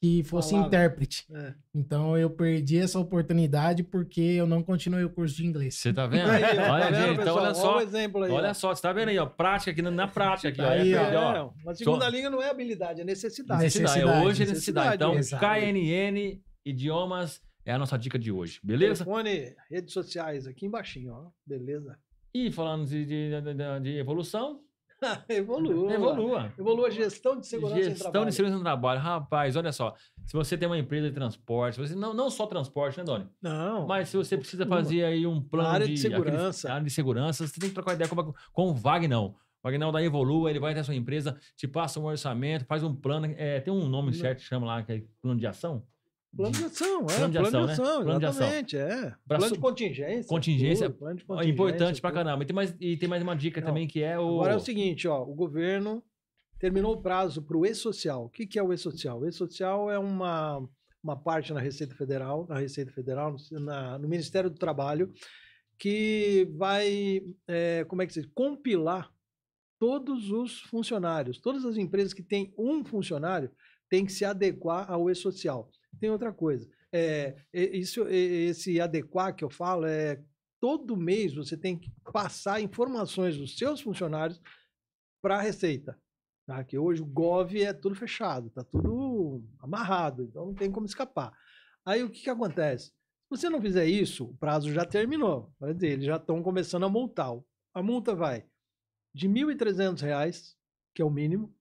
que 0.00 0.22
fosse 0.24 0.50
Falava. 0.50 0.68
intérprete. 0.68 1.24
É. 1.32 1.54
Então 1.74 2.16
eu 2.18 2.28
perdi 2.28 2.78
essa 2.78 2.98
oportunidade 2.98 3.82
porque 3.82 4.20
eu 4.20 4.46
não 4.46 4.62
continuei 4.62 5.04
o 5.04 5.10
curso 5.10 5.36
de 5.36 5.46
inglês. 5.46 5.76
Você 5.76 5.92
tá 5.92 6.06
vendo? 6.08 6.30
Aí, 6.30 6.42
ó, 6.42 6.72
olha, 6.72 6.84
tá 6.84 6.90
vendo, 6.90 7.06
gente, 7.08 7.20
então 7.22 7.36
olha 7.36 7.54
só. 7.54 7.76
o 7.78 7.80
exemplo 7.80 8.22
aí. 8.24 8.30
Olha 8.30 8.54
só, 8.54 8.74
você 8.74 8.82
tá 8.82 8.92
vendo 8.92 9.08
aí, 9.08 9.18
ó? 9.18 9.26
Prática 9.26 9.70
aqui, 9.70 9.82
na- 9.82 10.06
prática 10.08 10.48
aqui, 10.48 10.60
ó. 10.60 10.68
Aí, 10.68 10.92
É, 10.92 10.96
ó. 10.98 11.00
aprender, 11.02 11.16
ó. 11.18 11.36
É, 11.36 11.42
uma 11.64 11.74
segunda 11.74 12.08
língua 12.10 12.30
não 12.30 12.42
é 12.42 12.50
habilidade, 12.50 13.00
é 13.00 13.04
necessidade. 13.04 13.62
Necessidade. 13.62 13.94
Necessidade, 13.98 14.26
Hoje 14.26 14.42
é 14.42 14.46
necessidade. 14.46 14.94
Então, 14.96 15.14
necessidade, 15.14 15.60
KNN 15.72 16.40
Idiomas 16.64 17.40
é 17.64 17.72
a 17.72 17.78
nossa 17.78 17.96
dica 17.96 18.18
de 18.18 18.30
hoje, 18.30 18.60
beleza? 18.62 19.04
Telefone, 19.04 19.54
redes 19.70 19.92
sociais, 19.92 20.46
aqui 20.46 20.66
embaixo, 20.66 21.00
ó. 21.10 21.30
Beleza? 21.46 21.96
E 22.34 22.50
falando 22.52 22.84
de, 22.86 23.04
de, 23.06 23.30
de- 23.40 23.80
de 23.82 23.98
evolução, 23.98 24.60
Evolua. 25.28 25.92
evolua. 25.92 26.52
Evolua 26.58 26.90
gestão 26.90 27.38
de 27.38 27.46
segurança 27.46 27.82
Gestão 27.82 28.24
de 28.24 28.32
segurança 28.32 28.58
no 28.58 28.64
trabalho. 28.64 29.00
Rapaz, 29.00 29.54
olha 29.56 29.72
só. 29.72 29.94
Se 30.24 30.32
você 30.32 30.56
tem 30.56 30.66
uma 30.68 30.78
empresa 30.78 31.08
de 31.08 31.14
transporte, 31.14 31.78
você 31.78 31.94
não, 31.94 32.14
não 32.14 32.30
só 32.30 32.46
transporte, 32.46 32.98
né, 32.98 33.04
Doni? 33.04 33.28
Não. 33.40 33.86
Mas 33.86 34.08
se 34.08 34.16
você 34.16 34.36
precisa 34.36 34.66
fazer 34.66 35.04
aí 35.04 35.26
um 35.26 35.40
plano 35.40 35.68
área 35.68 35.86
de 35.86 35.92
aquele- 35.92 36.14
segurança. 36.14 36.72
área 36.72 36.84
de 36.84 36.90
segurança, 36.90 37.46
você 37.46 37.60
tem 37.60 37.68
que 37.68 37.74
trocar 37.74 37.94
ideia 37.94 38.08
com, 38.08 38.32
com 38.52 38.70
o 38.70 38.74
Vagnão. 38.74 39.34
O 39.62 39.68
Vagnão 39.68 39.90
da 39.92 40.02
Evolua, 40.02 40.48
ele 40.50 40.60
vai 40.60 40.72
até 40.72 40.80
a 40.80 40.84
sua 40.84 40.94
empresa, 40.94 41.36
te 41.56 41.66
passa 41.66 41.98
um 42.00 42.04
orçamento, 42.04 42.64
faz 42.66 42.82
um 42.84 42.94
plano. 42.94 43.26
é, 43.36 43.60
tem 43.60 43.72
um 43.72 43.88
nome 43.88 44.12
certo 44.14 44.38
que 44.38 44.44
chama 44.44 44.64
lá, 44.66 44.82
que 44.82 44.92
é 44.92 45.02
plano 45.20 45.38
de 45.40 45.46
ação? 45.46 45.82
Plano 46.36 46.52
de 46.52 46.64
ação, 46.64 47.00
é. 47.02 47.16
Plano 47.16 47.30
de 47.32 47.38
ação, 47.38 47.66
né? 47.66 47.76
Plano 47.76 48.18
de 48.20 48.26
ação. 48.26 48.46
exatamente, 48.46 48.76
é. 48.76 49.14
Plano 49.26 49.52
de 49.52 49.58
contingência. 49.58 50.28
Contingência, 50.28 50.88
tudo, 50.90 50.98
plano 50.98 51.16
de 51.16 51.22
É 51.22 51.26
contingência, 51.26 51.52
importante 51.52 52.00
pra 52.00 52.12
caramba. 52.12 52.42
E 52.42 52.46
tem 52.46 52.54
mais, 52.54 52.76
e 52.80 52.96
tem 52.96 53.08
mais 53.08 53.22
uma 53.22 53.34
dica 53.36 53.60
Não. 53.60 53.68
também 53.68 53.86
que 53.88 54.02
é 54.02 54.18
o. 54.18 54.34
Agora 54.34 54.52
é 54.52 54.56
o 54.56 54.60
seguinte, 54.60 55.08
ó, 55.08 55.22
o 55.22 55.34
governo 55.34 56.02
terminou 56.58 56.94
o 56.94 57.02
prazo 57.02 57.42
para 57.42 57.56
o 57.56 57.64
E-Social. 57.66 58.24
O 58.24 58.28
que, 58.30 58.46
que 58.46 58.58
é 58.58 58.62
o 58.62 58.72
E-Social? 58.72 59.20
O 59.20 59.26
E-Social 59.26 59.90
é 59.90 59.98
uma, 59.98 60.66
uma 61.02 61.16
parte 61.16 61.52
na 61.52 61.60
Receita 61.60 61.94
Federal, 61.94 62.46
na 62.48 62.58
Receita 62.58 62.92
Federal, 62.92 63.34
no, 63.50 63.60
na- 63.60 63.98
no 63.98 64.08
Ministério 64.08 64.48
do 64.50 64.58
Trabalho, 64.58 65.12
que 65.78 66.48
vai, 66.56 67.20
é, 67.46 67.84
como 67.84 68.00
é 68.02 68.06
que 68.06 68.12
se 68.14 68.22
diz? 68.22 68.30
Compilar 68.34 69.10
todos 69.78 70.30
os 70.30 70.60
funcionários. 70.62 71.38
Todas 71.38 71.64
as 71.66 71.76
empresas 71.76 72.14
que 72.14 72.22
têm 72.22 72.54
um 72.58 72.82
funcionário 72.84 73.50
têm 73.90 74.06
que 74.06 74.12
se 74.12 74.24
adequar 74.24 74.90
ao 74.90 75.10
E-Social. 75.10 75.68
Tem 76.00 76.10
outra 76.10 76.32
coisa. 76.32 76.68
É, 76.92 77.36
isso, 77.52 78.06
esse 78.08 78.80
adequar 78.80 79.34
que 79.34 79.44
eu 79.44 79.50
falo 79.50 79.86
é 79.86 80.22
todo 80.60 80.96
mês 80.96 81.34
você 81.34 81.56
tem 81.56 81.78
que 81.78 81.92
passar 82.12 82.60
informações 82.60 83.36
dos 83.36 83.56
seus 83.56 83.80
funcionários 83.80 84.40
para 85.22 85.36
a 85.36 85.42
Receita. 85.42 85.98
Tá? 86.46 86.62
Que 86.62 86.78
hoje 86.78 87.02
o 87.02 87.06
GOV 87.06 87.62
é 87.62 87.72
tudo 87.72 87.94
fechado, 87.94 88.50
tá 88.50 88.62
tudo 88.62 89.44
amarrado, 89.58 90.22
então 90.22 90.46
não 90.46 90.54
tem 90.54 90.70
como 90.70 90.86
escapar. 90.86 91.32
Aí 91.84 92.02
o 92.02 92.10
que, 92.10 92.22
que 92.22 92.30
acontece? 92.30 92.86
Se 92.86 93.30
você 93.30 93.50
não 93.50 93.60
fizer 93.60 93.86
isso, 93.86 94.26
o 94.26 94.36
prazo 94.36 94.72
já 94.72 94.84
terminou. 94.84 95.52
Quer 95.58 95.74
dizer, 95.74 95.88
eles 95.88 96.06
já 96.06 96.16
estão 96.16 96.42
começando 96.42 96.84
a 96.84 96.88
multar. 96.88 97.32
A 97.74 97.82
multa 97.82 98.14
vai 98.14 98.46
de 99.12 99.26
R$ 99.26 99.34
1.300, 99.34 100.54
que 100.94 101.02
é 101.02 101.04
o 101.04 101.10
mínimo, 101.10 101.55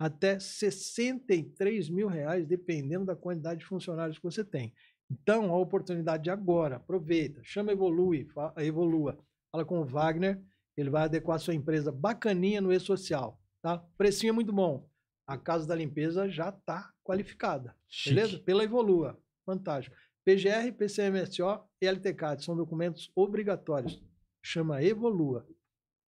até 0.00 0.40
63 0.40 1.90
mil 1.90 2.08
reais, 2.08 2.46
dependendo 2.46 3.04
da 3.04 3.14
quantidade 3.14 3.60
de 3.60 3.66
funcionários 3.66 4.16
que 4.16 4.24
você 4.24 4.42
tem. 4.42 4.72
Então, 5.10 5.52
a 5.52 5.58
oportunidade 5.58 6.22
de 6.22 6.30
agora, 6.30 6.76
aproveita, 6.76 7.42
chama 7.44 7.72
Evolui, 7.72 8.26
Evolua, 8.56 9.18
fala 9.52 9.62
com 9.62 9.80
o 9.80 9.84
Wagner, 9.84 10.40
ele 10.74 10.88
vai 10.88 11.02
adequar 11.02 11.38
sua 11.38 11.54
empresa 11.54 11.92
bacaninha 11.92 12.62
no 12.62 12.72
E-Social, 12.72 13.38
tá? 13.60 13.78
Precinho 13.98 14.30
é 14.30 14.32
muito 14.32 14.52
bom. 14.54 14.88
A 15.26 15.36
Casa 15.36 15.66
da 15.66 15.74
Limpeza 15.74 16.30
já 16.30 16.48
está 16.48 16.90
qualificada, 17.04 17.76
Chique. 17.86 18.14
beleza? 18.14 18.38
Pela 18.38 18.64
Evolua, 18.64 19.20
fantástico. 19.44 19.94
PGR, 20.24 20.72
PCMSO 20.78 21.60
e 21.82 21.86
LTCAD 21.86 22.42
são 22.42 22.56
documentos 22.56 23.12
obrigatórios. 23.14 24.02
Chama 24.42 24.82
Evolua, 24.82 25.46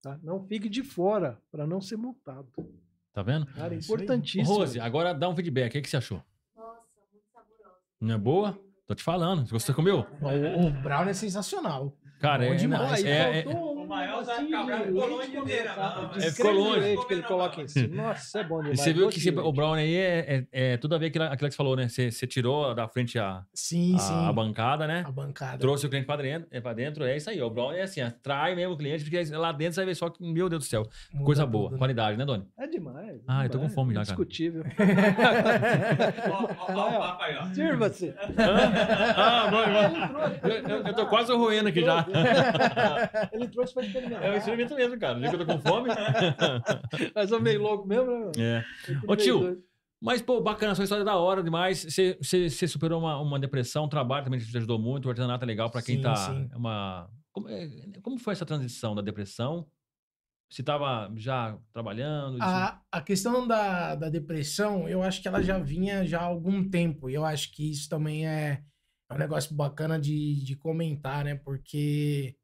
tá? 0.01 0.17
Não 0.23 0.47
fique 0.47 0.69
de 0.69 0.85
fora 0.85 1.43
para 1.51 1.67
não 1.67 1.81
ser 1.81 1.97
multado. 1.97 2.53
Tá 3.21 3.23
vendo? 3.23 3.45
Cara, 3.47 3.75
é 3.75 3.79
importantíssimo. 3.79 4.57
Rose, 4.57 4.81
agora 4.81 5.13
dá 5.13 5.29
um 5.29 5.37
feedback. 5.37 5.69
O 5.69 5.73
que, 5.73 5.83
que 5.83 5.91
você 5.91 5.99
achou? 5.99 6.23
Nossa, 6.57 6.81
muito 7.13 7.27
saborosa. 7.31 7.79
Não 8.01 8.15
é 8.15 8.19
boa? 8.19 8.59
Tô 8.87 8.95
te 8.95 9.03
falando. 9.03 9.45
Você 9.49 9.75
comeu? 9.75 10.07
O, 10.23 10.67
o 10.69 10.71
Brown 10.71 11.07
é 11.07 11.13
sensacional. 11.13 11.95
Cara, 12.19 12.47
Bom 12.47 12.55
é, 12.55 12.57
demais. 12.57 13.05
é, 13.05 13.41
é- 13.43 13.49
um 13.49 13.70
maior 13.91 14.13
condensado, 14.25 14.43
dele, 14.47 14.57
não. 14.57 14.67
de 16.09 16.25
É, 16.25 16.81
leite 16.81 17.07
que 17.07 17.15
ele 17.15 17.23
coloca 17.23 17.63
em 17.63 17.69
cima. 17.69 18.03
Nossa, 18.03 18.41
é 18.41 18.45
bom 18.45 18.59
E 18.61 18.63
demais. 18.63 18.81
você 18.81 18.93
viu 18.93 19.09
que 19.09 19.31
o 19.31 19.53
Brown 19.53 19.75
aí 19.75 19.97
é, 19.97 20.47
é, 20.53 20.73
é 20.73 20.77
tudo 20.77 20.95
a 20.95 20.99
ver 20.99 21.11
com 21.11 21.19
aquilo, 21.19 21.25
aquilo 21.35 21.49
que 21.49 21.55
você 21.55 21.57
falou, 21.57 21.77
né? 21.77 21.89
Você, 21.89 22.11
você 22.11 22.27
tirou 22.27 22.75
da 22.75 22.89
frente 22.89 23.19
a, 23.19 23.43
Sim, 23.53 23.95
a, 23.97 23.99
sim. 23.99 24.27
a 24.29 24.33
bancada, 24.33 24.87
né? 24.87 25.05
A 25.07 25.11
bancada. 25.11 25.59
Trouxe 25.59 25.87
o 25.87 25.91
cliente 25.91 26.07
pra 26.07 26.17
dentro, 26.17 26.49
é 26.51 26.61
pra 26.61 26.73
dentro, 26.73 27.05
é 27.05 27.17
isso 27.17 27.29
aí. 27.31 27.41
O 27.43 27.51
Brown 27.51 27.73
é 27.73 27.83
assim, 27.83 28.01
atrai 28.01 28.55
mesmo 28.55 28.75
o 28.75 28.79
cliente, 28.79 29.05
porque 29.05 29.25
lá 29.37 29.53
dentro 29.53 29.75
você 29.75 29.81
vai 29.81 29.87
ver 29.87 29.95
só 29.95 30.09
que, 30.09 30.23
meu 30.23 30.49
Deus 30.49 30.65
do 30.65 30.69
céu, 30.69 30.87
Muda 31.13 31.25
coisa 31.25 31.43
tudo, 31.43 31.53
boa, 31.53 31.71
né? 31.73 31.79
qualidade, 31.79 32.17
né, 32.17 32.25
Doni? 32.25 32.47
É 32.59 32.67
demais. 32.67 33.21
Ah, 33.27 33.45
eu 33.45 33.51
tô 33.51 33.59
com 33.59 33.67
demais, 33.67 33.75
fome 33.75 33.95
já, 33.95 34.05
cara. 34.05 34.21
Ó, 36.31 36.49
ó, 36.75 36.89
o 36.89 36.99
papo 36.99 37.23
aí, 37.25 37.37
ó. 37.37 37.45
Sirva-se. 37.55 38.15
ah, 39.17 39.49
bom, 39.51 40.49
eu, 40.49 40.57
eu, 40.69 40.87
eu 40.87 40.95
tô 40.95 41.07
quase 41.07 41.33
roendo 41.33 41.69
aqui 41.69 41.83
já. 41.85 42.07
Ele 43.33 43.49
trouxe 43.49 43.75
pra 43.81 43.89
experimentar. 43.89 44.25
É 44.25 44.31
o 44.33 44.37
experimento 44.37 44.75
mesmo, 44.75 44.99
cara. 44.99 45.19
Dia 45.19 45.29
que 45.29 45.35
eu 45.37 45.47
tô 45.47 45.47
com 45.47 45.61
fome. 45.61 45.91
Mas 47.15 47.31
eu 47.31 47.41
meio 47.41 47.63
louco 47.63 47.87
mesmo, 47.87 48.07
né? 48.07 48.33
É. 48.39 48.65
Ô, 49.07 49.17
tio, 49.17 49.41
doido. 49.41 49.71
Mas, 50.03 50.23
pô, 50.23 50.41
bacana, 50.41 50.75
sua 50.75 50.85
história 50.85 51.03
é 51.03 51.05
da 51.05 51.17
hora 51.17 51.43
demais. 51.43 51.85
Você, 51.85 52.49
superou 52.67 53.01
uma, 53.01 53.21
uma 53.21 53.39
depressão, 53.39 53.85
o 53.85 53.89
trabalho 53.89 54.25
também 54.25 54.41
te 54.41 54.57
ajudou 54.57 54.79
muito, 54.79 55.07
o 55.07 55.09
artesanato 55.11 55.45
é 55.45 55.47
legal 55.47 55.71
pra 55.71 55.83
quem 55.83 55.97
Sim, 55.97 56.03
tá. 56.03 56.17
sim. 56.17 56.49
Uma... 56.55 57.11
Como, 57.33 57.49
é- 57.49 57.69
como 58.03 58.19
foi 58.19 58.33
essa 58.33 58.47
transição 58.47 58.95
da 58.95 59.03
depressão? 59.03 59.67
Você 60.51 60.65
tava 60.65 61.13
já 61.17 61.57
trabalhando? 61.73 62.43
A, 62.43 62.81
a 62.91 63.01
questão 63.01 63.47
da, 63.47 63.95
da 63.95 64.09
depressão, 64.09 64.89
eu 64.89 65.01
acho 65.01 65.23
que 65.23 65.29
ela 65.29 65.43
já 65.43 65.59
vinha 65.59 66.05
já 66.05 66.21
há 66.21 66.25
algum 66.25 66.69
tempo. 66.69 67.09
E 67.09 67.15
eu 67.15 67.25
acho 67.25 67.53
que 67.53 67.71
isso 67.71 67.89
também 67.89 68.27
é, 68.27 68.65
é 69.09 69.15
um 69.15 69.19
negócio 69.19 69.55
bacana 69.55 70.01
de, 70.01 70.43
de 70.43 70.57
comentar, 70.57 71.25
né? 71.25 71.37
Porque 71.37 72.35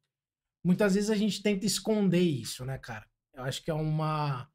muitas 0.67 0.97
vezes 0.97 1.11
a 1.11 1.15
gente 1.15 1.41
tenta 1.41 1.65
esconder 1.65 2.21
isso, 2.21 2.65
né, 2.65 2.77
cara? 2.77 3.07
Eu 3.33 3.45
acho 3.45 3.63
que 3.63 3.71
é 3.71 3.75
uma 3.75 4.51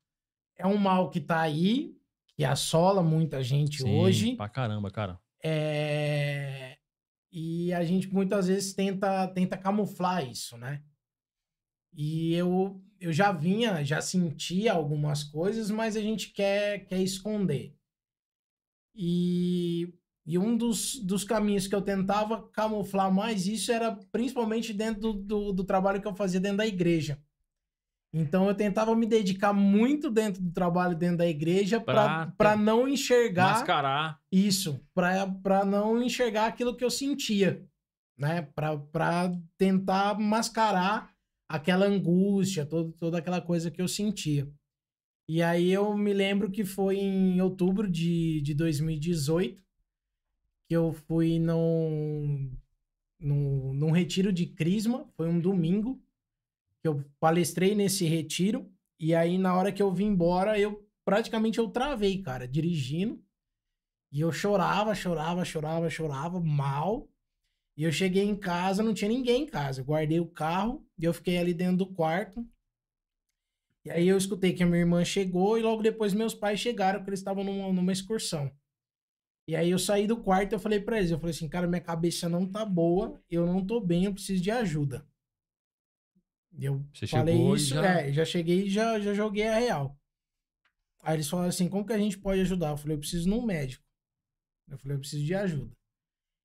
é 0.58 0.68
um 0.68 0.78
mal 0.78 1.10
que 1.10 1.22
tá 1.22 1.40
aí, 1.40 1.96
que 2.36 2.44
assola 2.44 3.02
muita 3.02 3.42
gente 3.42 3.82
Sim, 3.82 3.98
hoje. 3.98 4.36
Pra 4.36 4.50
caramba, 4.50 4.92
cara. 4.92 5.18
É... 5.42 6.78
E 7.32 7.74
a 7.74 7.84
gente 7.86 8.14
muitas 8.14 8.48
vezes 8.48 8.74
tenta, 8.74 9.26
tenta 9.30 9.58
camuflar 9.58 10.30
isso, 10.30 10.58
né? 10.58 10.84
E 11.94 12.34
eu, 12.34 12.84
eu 13.00 13.14
já 13.14 13.32
vinha, 13.32 13.84
já 13.86 14.02
sentia 14.02 14.74
algumas 14.74 15.24
coisas, 15.24 15.72
mas 15.72 15.96
a 15.96 16.02
gente 16.02 16.32
quer, 16.32 16.86
quer 16.86 17.00
esconder. 17.00 17.74
E, 18.94 19.94
e 20.26 20.38
um 20.38 20.56
dos, 20.56 21.00
dos 21.00 21.24
caminhos 21.24 21.68
que 21.68 21.76
eu 21.76 21.82
tentava 21.82 22.48
camuflar 22.50 23.12
mais 23.12 23.48
isso 23.48 23.72
era 23.72 23.98
principalmente 24.12 24.74
dentro 24.74 25.02
do, 25.02 25.14
do, 25.14 25.54
do 25.54 25.64
trabalho 25.64 26.02
que 26.02 26.08
eu 26.08 26.16
fazia 26.16 26.40
dentro 26.40 26.58
da 26.58 26.68
igreja. 26.68 27.20
Então 28.14 28.48
eu 28.48 28.54
tentava 28.54 28.94
me 28.96 29.06
dedicar 29.06 29.54
muito 29.54 30.10
dentro 30.10 30.42
do 30.42 30.52
trabalho 30.52 30.98
dentro 30.98 31.18
da 31.18 31.28
igreja 31.28 31.80
para 31.80 32.58
não 32.58 32.88
enxergar 32.88 33.54
Mascarar. 33.54 34.20
isso, 34.32 34.86
para 34.94 35.66
não 35.66 36.04
enxergar 36.04 36.48
aquilo 36.48 36.76
que 36.76 36.84
eu 36.84 36.92
sentia, 36.92 37.66
né? 38.18 38.42
Para 38.54 39.32
tentar 39.58 40.20
mascarar 40.20 41.10
aquela 41.50 41.86
angústia, 41.86 42.66
todo, 42.66 42.92
toda 42.94 43.18
aquela 43.18 43.42
coisa 43.42 43.72
que 43.72 43.82
eu 43.82 43.88
sentia. 43.88 44.48
E 45.28 45.42
aí 45.42 45.72
eu 45.72 45.96
me 45.96 46.12
lembro 46.12 46.52
que 46.52 46.66
foi 46.66 46.98
em 46.98 47.40
outubro 47.42 47.90
de, 47.90 48.42
de 48.42 48.54
2018 48.54 49.62
que 50.72 50.76
eu 50.78 50.94
fui 50.94 51.38
num, 51.38 52.50
num, 53.20 53.74
num 53.74 53.92
retiro 53.92 54.32
de 54.32 54.46
Crisma, 54.46 55.06
foi 55.18 55.28
um 55.28 55.38
domingo, 55.38 56.02
que 56.80 56.88
eu 56.88 57.04
palestrei 57.20 57.76
nesse 57.76 58.06
retiro, 58.06 58.72
e 58.98 59.14
aí 59.14 59.38
na 59.38 59.54
hora 59.54 59.74
que 59.74 59.84
eu 59.84 59.94
vim 59.94 60.06
embora, 60.06 60.58
eu 60.58 60.90
praticamente 61.04 61.60
eu 61.60 61.68
travei, 61.68 62.22
cara, 62.22 62.48
dirigindo, 62.48 63.22
e 64.14 64.22
eu 64.22 64.32
chorava, 64.32 64.96
chorava, 64.96 65.44
chorava, 65.44 65.90
chorava, 65.90 66.40
mal. 66.40 67.06
E 67.76 67.84
eu 67.84 67.92
cheguei 67.92 68.24
em 68.24 68.38
casa, 68.38 68.82
não 68.82 68.94
tinha 68.94 69.10
ninguém 69.10 69.44
em 69.44 69.48
casa. 69.48 69.82
Eu 69.82 69.86
guardei 69.86 70.22
o 70.22 70.26
carro 70.26 70.88
e 70.98 71.04
eu 71.04 71.14
fiquei 71.14 71.38
ali 71.38 71.54
dentro 71.54 71.80
do 71.80 71.86
quarto. 71.86 72.48
E 73.84 73.92
aí 73.92 74.08
eu 74.08 74.18
escutei 74.18 74.54
que 74.54 74.64
a 74.64 74.66
minha 74.66 74.80
irmã 74.80 75.04
chegou 75.04 75.58
e 75.58 75.62
logo 75.62 75.84
depois 75.84 76.14
meus 76.14 76.34
pais 76.34 76.62
chegaram, 76.62 77.00
porque 77.00 77.10
eles 77.10 77.20
estavam 77.20 77.44
numa, 77.44 77.74
numa 77.74 77.92
excursão. 77.92 78.50
E 79.48 79.56
aí 79.56 79.70
eu 79.72 79.80
saí 79.80 80.08
do 80.08 80.22
quarto 80.22 80.52
e 80.54 80.56
eu 80.56 80.60
falei 80.60 80.80
pra 80.80 80.98
eles, 80.98 81.12
eu 81.12 81.20
falei 81.20 81.32
assim, 81.36 81.50
cara, 81.50 81.68
minha 81.68 81.82
cabeça 81.82 82.30
não 82.30 82.50
tá 82.50 82.64
boa, 82.66 83.22
eu 83.30 83.46
não 83.46 83.66
tô 83.66 83.80
bem, 83.82 84.06
eu 84.06 84.14
preciso 84.14 84.42
de 84.42 84.52
ajuda. 84.52 85.06
Eu 86.60 86.86
Você 86.94 87.08
falei 87.08 87.36
isso, 87.56 87.74
já- 87.74 88.02
é, 88.02 88.14
já 88.14 88.26
cheguei 88.26 88.66
e 88.66 88.70
já, 88.70 89.00
já 89.00 89.14
joguei 89.14 89.48
a 89.48 89.58
real. 89.58 89.98
Aí 91.04 91.16
eles 91.16 91.28
falaram 91.30 91.50
assim, 91.50 91.68
como 91.68 91.86
que 91.86 91.94
a 91.94 91.98
gente 91.98 92.18
pode 92.20 92.42
ajudar? 92.42 92.70
Eu 92.72 92.78
falei, 92.78 92.96
eu 92.96 93.00
preciso 93.00 93.26
de 93.26 93.34
um 93.36 93.44
médico. 93.46 93.84
Eu 94.70 94.78
falei, 94.78 94.96
eu 94.96 95.00
preciso 95.00 95.26
de 95.26 95.34
ajuda. 95.34 95.72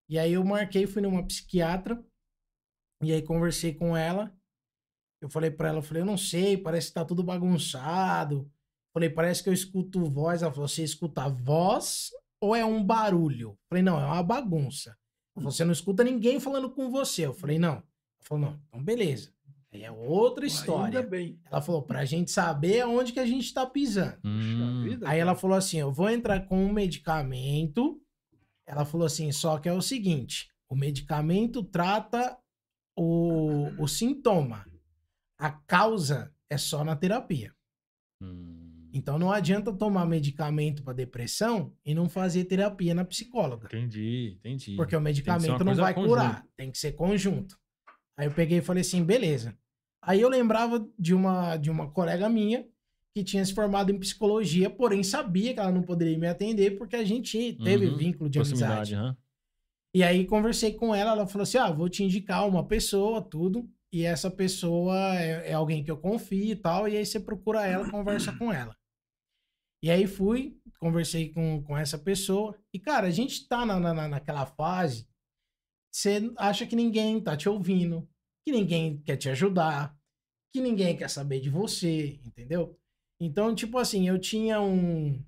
E 0.08 0.18
aí 0.18 0.32
eu 0.32 0.44
marquei, 0.44 0.86
fui 0.86 1.02
numa 1.02 1.26
psiquiatra, 1.26 2.02
e 3.02 3.12
aí 3.12 3.22
conversei 3.22 3.74
com 3.74 3.96
ela. 3.96 4.34
Eu 5.20 5.28
falei 5.28 5.50
pra 5.50 5.68
ela, 5.68 5.78
eu 5.78 5.82
falei, 5.82 6.02
eu 6.02 6.06
não 6.06 6.16
sei, 6.16 6.56
parece 6.56 6.88
que 6.88 6.94
tá 6.94 7.04
tudo 7.04 7.22
bagunçado. 7.22 8.50
Falei, 8.92 9.10
parece 9.10 9.42
que 9.42 9.48
eu 9.48 9.52
escuto 9.52 10.04
voz. 10.04 10.42
Ela 10.42 10.52
falou, 10.52 10.68
você 10.68 10.82
escuta 10.82 11.28
voz 11.28 12.10
ou 12.40 12.54
é 12.54 12.64
um 12.64 12.84
barulho? 12.84 13.50
Eu 13.50 13.58
falei, 13.68 13.82
não, 13.82 14.00
é 14.00 14.06
uma 14.06 14.22
bagunça. 14.22 14.96
Você 15.36 15.64
não 15.64 15.72
escuta 15.72 16.02
ninguém 16.02 16.40
falando 16.40 16.70
com 16.70 16.90
você. 16.90 17.26
Eu 17.26 17.34
falei, 17.34 17.58
não. 17.58 17.74
Ela 17.74 17.84
falou, 18.20 18.44
não, 18.46 18.60
então 18.68 18.82
beleza. 18.82 19.30
Aí 19.72 19.82
é 19.82 19.90
outra 19.90 20.46
história. 20.46 21.00
Ainda 21.00 21.10
bem. 21.10 21.38
Ela 21.44 21.60
falou, 21.60 21.82
pra 21.82 22.04
gente 22.04 22.30
saber 22.30 22.80
aonde 22.80 23.12
que 23.12 23.20
a 23.20 23.26
gente 23.26 23.52
tá 23.52 23.66
pisando. 23.66 24.18
Hum, 24.24 24.84
vida, 24.84 25.08
Aí 25.08 25.18
ela 25.18 25.34
falou 25.34 25.56
assim: 25.56 25.78
eu 25.78 25.92
vou 25.92 26.08
entrar 26.08 26.46
com 26.46 26.64
um 26.64 26.72
medicamento. 26.72 28.00
Ela 28.66 28.84
falou 28.86 29.06
assim: 29.06 29.30
só 29.32 29.58
que 29.58 29.68
é 29.68 29.72
o 29.72 29.82
seguinte: 29.82 30.48
o 30.68 30.74
medicamento 30.74 31.62
trata 31.62 32.38
o, 32.96 33.68
o 33.78 33.86
sintoma. 33.86 34.66
A 35.38 35.50
causa 35.50 36.32
é 36.48 36.56
só 36.56 36.82
na 36.82 36.96
terapia. 36.96 37.54
hum. 38.22 38.65
Então 38.96 39.18
não 39.18 39.30
adianta 39.30 39.70
tomar 39.74 40.06
medicamento 40.06 40.82
para 40.82 40.94
depressão 40.94 41.70
e 41.84 41.94
não 41.94 42.08
fazer 42.08 42.44
terapia 42.44 42.94
na 42.94 43.04
psicóloga. 43.04 43.66
Entendi, 43.66 44.38
entendi. 44.38 44.74
Porque 44.74 44.96
o 44.96 45.00
medicamento 45.00 45.62
não 45.62 45.74
vai 45.74 45.92
conjunta. 45.92 46.08
curar. 46.14 46.46
Tem 46.56 46.70
que 46.70 46.78
ser 46.78 46.92
conjunto. 46.92 47.58
Aí 48.16 48.26
eu 48.26 48.32
peguei 48.32 48.58
e 48.58 48.62
falei 48.62 48.80
assim, 48.80 49.04
beleza. 49.04 49.54
Aí 50.02 50.22
eu 50.22 50.30
lembrava 50.30 50.88
de 50.98 51.12
uma, 51.12 51.58
de 51.58 51.70
uma 51.70 51.90
colega 51.90 52.26
minha 52.26 52.66
que 53.14 53.22
tinha 53.22 53.44
se 53.44 53.52
formado 53.52 53.92
em 53.92 53.98
psicologia, 53.98 54.70
porém 54.70 55.02
sabia 55.02 55.52
que 55.52 55.60
ela 55.60 55.72
não 55.72 55.82
poderia 55.82 56.18
me 56.18 56.26
atender 56.26 56.78
porque 56.78 56.96
a 56.96 57.04
gente 57.04 57.52
teve 57.62 57.86
Uhum, 57.86 57.96
vínculo 57.98 58.30
de 58.30 58.38
amizade. 58.38 58.94
aham. 58.94 59.14
E 59.94 60.02
aí 60.02 60.24
conversei 60.26 60.72
com 60.72 60.94
ela, 60.94 61.12
ela 61.12 61.26
falou 61.26 61.42
assim, 61.42 61.58
ah, 61.58 61.70
vou 61.70 61.88
te 61.88 62.02
indicar 62.02 62.48
uma 62.48 62.66
pessoa, 62.66 63.20
tudo. 63.20 63.68
E 63.92 64.04
essa 64.04 64.30
pessoa 64.30 65.14
é, 65.18 65.50
é 65.50 65.52
alguém 65.54 65.82
que 65.84 65.90
eu 65.90 65.96
confio 65.96 66.44
e 66.52 66.56
tal. 66.56 66.86
E 66.88 66.96
aí 66.96 67.04
você 67.06 67.18
procura 67.20 67.66
ela, 67.66 67.90
conversa 67.90 68.32
com 68.32 68.52
ela. 68.52 68.74
E 69.82 69.90
aí 69.90 70.06
fui, 70.06 70.58
conversei 70.78 71.32
com, 71.32 71.62
com 71.62 71.76
essa 71.76 71.98
pessoa. 71.98 72.58
E, 72.72 72.78
cara, 72.78 73.06
a 73.06 73.10
gente 73.10 73.46
tá 73.46 73.64
na, 73.64 73.78
na, 73.78 74.08
naquela 74.08 74.46
fase. 74.46 75.08
Você 75.92 76.32
acha 76.36 76.66
que 76.66 76.76
ninguém 76.76 77.20
tá 77.20 77.36
te 77.36 77.48
ouvindo, 77.48 78.08
que 78.44 78.52
ninguém 78.52 79.00
quer 79.02 79.16
te 79.16 79.28
ajudar, 79.28 79.96
que 80.52 80.60
ninguém 80.60 80.96
quer 80.96 81.08
saber 81.08 81.40
de 81.40 81.50
você, 81.50 82.20
entendeu? 82.24 82.78
Então, 83.20 83.54
tipo 83.54 83.78
assim, 83.78 84.08
eu 84.08 84.18
tinha 84.18 84.60
um. 84.60 85.24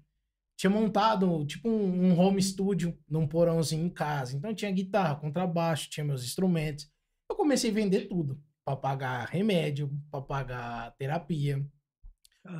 Tinha 0.58 0.70
montado, 0.70 1.46
tipo, 1.46 1.68
um, 1.68 2.08
um 2.08 2.18
home 2.18 2.42
studio 2.42 2.98
num 3.08 3.28
porãozinho 3.28 3.86
em 3.86 3.90
casa. 3.90 4.36
Então, 4.36 4.52
tinha 4.54 4.72
guitarra, 4.72 5.16
contrabaixo, 5.16 5.88
tinha 5.88 6.04
meus 6.04 6.24
instrumentos. 6.24 6.90
Eu 7.30 7.36
comecei 7.36 7.70
a 7.70 7.74
vender 7.74 8.08
tudo. 8.08 8.42
Pra 8.64 8.76
pagar 8.76 9.26
remédio, 9.28 9.90
pra 10.10 10.20
pagar 10.20 10.94
terapia. 10.96 11.64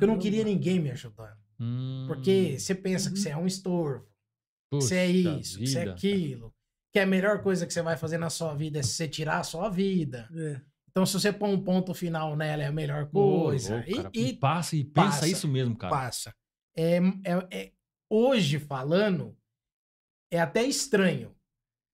Eu 0.01 0.07
não 0.07 0.17
queria 0.17 0.43
Caramba. 0.43 0.55
ninguém 0.55 0.79
me 0.79 0.91
ajudando. 0.91 1.48
Hum, 1.59 2.05
Porque 2.07 2.57
você 2.59 2.73
pensa 2.73 3.09
que 3.09 3.17
Uhum. 3.17 3.21
você 3.23 3.29
é 3.29 3.37
um 3.37 3.45
estorvo, 3.47 4.05
que 4.71 4.75
você 4.81 4.95
é 4.95 5.07
isso, 5.07 5.57
que 5.57 5.67
você 5.67 5.77
é 5.79 5.81
vida. 5.81 5.91
aquilo. 5.93 6.55
Que 6.93 6.99
a 6.99 7.05
melhor 7.05 7.41
coisa 7.43 7.67
que 7.67 7.73
você 7.73 7.81
vai 7.81 7.97
fazer 7.97 8.17
na 8.17 8.29
sua 8.29 8.55
vida 8.55 8.79
é 8.79 8.83
você 8.83 9.07
tirar 9.07 9.39
a 9.39 9.43
sua 9.43 9.69
vida. 9.69 10.27
É. 10.33 10.61
Então, 10.89 11.05
se 11.05 11.13
você 11.13 11.31
põe 11.31 11.53
um 11.53 11.63
ponto 11.63 11.93
final 11.93 12.35
nela, 12.35 12.63
é 12.63 12.67
a 12.67 12.71
melhor 12.71 13.07
coisa. 13.09 13.75
louco, 13.75 13.89
E- 13.91 13.95
cara. 13.95 14.09
e, 14.13 14.33
passa 14.33 14.75
e 14.75 14.83
pensa 14.83 15.07
passa, 15.07 15.27
isso 15.27 15.47
mesmo, 15.47 15.75
cara. 15.77 15.91
passa. 15.93 16.35
É, 16.75 16.97
é- 16.97 17.47
é- 17.51 17.73
hoje, 18.09 18.57
falando, 18.57 19.37
é 20.31 20.39
até 20.39 20.63
estranho 20.63 21.35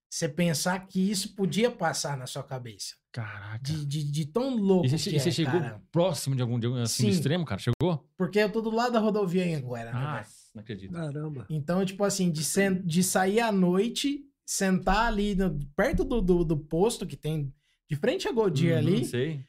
você 0.09 0.29
pensar 0.29 0.87
que 0.87 1.11
isso 1.11 1.35
podia 1.35 1.69
passar 1.69 2.17
na 2.17 2.25
sua 2.25 2.43
cabeça. 2.43 2.95
Caraca. 3.15 3.59
De, 3.63 3.85
de, 3.85 4.03
de 4.03 4.25
tão 4.25 4.57
louco 4.57 4.85
E 4.85 4.89
você, 4.89 5.09
que 5.09 5.15
e 5.15 5.19
você 5.21 5.29
é, 5.29 5.31
chegou 5.31 5.61
cara. 5.61 5.81
próximo 5.89 6.35
de 6.35 6.41
algum, 6.41 6.59
de 6.59 6.65
algum 6.67 6.77
assim, 6.79 7.03
do 7.03 7.11
Sim. 7.13 7.15
extremo, 7.17 7.45
cara? 7.45 7.61
Chegou? 7.61 8.05
Porque 8.17 8.39
eu 8.39 8.51
tô 8.51 8.59
do 8.59 8.69
lado 8.69 8.91
da 8.91 8.99
rodovia 8.99 9.45
em 9.45 9.55
Anguera, 9.55 9.93
né, 9.93 9.97
Ah, 9.99 10.25
não 10.53 10.61
acredito. 10.61 10.91
Caramba. 10.93 11.45
Então, 11.49 11.85
tipo 11.85 12.03
assim, 12.03 12.29
de, 12.29 12.43
sen- 12.43 12.81
de 12.83 13.01
sair 13.01 13.39
à 13.39 13.53
noite, 13.53 14.25
sentar 14.45 15.07
ali 15.07 15.33
no- 15.33 15.57
perto 15.77 16.03
do, 16.03 16.19
do, 16.21 16.43
do 16.43 16.57
posto 16.57 17.05
que 17.07 17.15
tem 17.15 17.53
de 17.89 17.95
frente 17.95 18.27
a 18.27 18.33
Godia 18.33 18.73
Uhum, 18.73 18.77
ali, 18.79 19.05
Sei. 19.05 19.39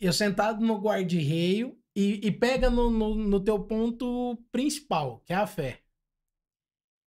eu 0.00 0.12
sentado 0.14 0.64
no 0.64 0.78
guarda-reio 0.80 1.76
e, 1.94 2.18
e 2.26 2.30
pega 2.32 2.70
no, 2.70 2.88
no, 2.88 3.14
no 3.14 3.40
teu 3.40 3.60
ponto 3.60 4.42
principal, 4.50 5.20
que 5.26 5.34
é 5.34 5.36
a 5.36 5.46
fé. 5.46 5.80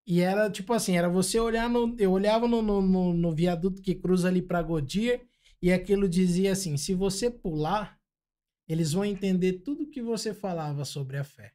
E 0.06 0.20
era 0.20 0.50
tipo 0.50 0.72
assim, 0.74 0.98
era 0.98 1.08
você 1.08 1.40
olhar 1.40 1.66
no. 1.70 1.96
Eu 1.98 2.12
olhava 2.12 2.46
no, 2.46 2.60
no, 2.60 2.82
no- 2.82 3.14
no 3.14 3.34
viaduto 3.34 3.80
que 3.80 3.94
cruza 3.94 4.28
ali 4.28 4.42
pra 4.42 4.60
Godia 4.62 5.18
e 5.64 5.72
aquilo 5.72 6.06
dizia 6.06 6.52
assim: 6.52 6.76
se 6.76 6.94
você 6.94 7.30
pular, 7.30 7.98
eles 8.68 8.92
vão 8.92 9.02
entender 9.02 9.60
tudo 9.64 9.88
que 9.88 10.02
você 10.02 10.34
falava 10.34 10.84
sobre 10.84 11.16
a 11.16 11.24
fé. 11.24 11.54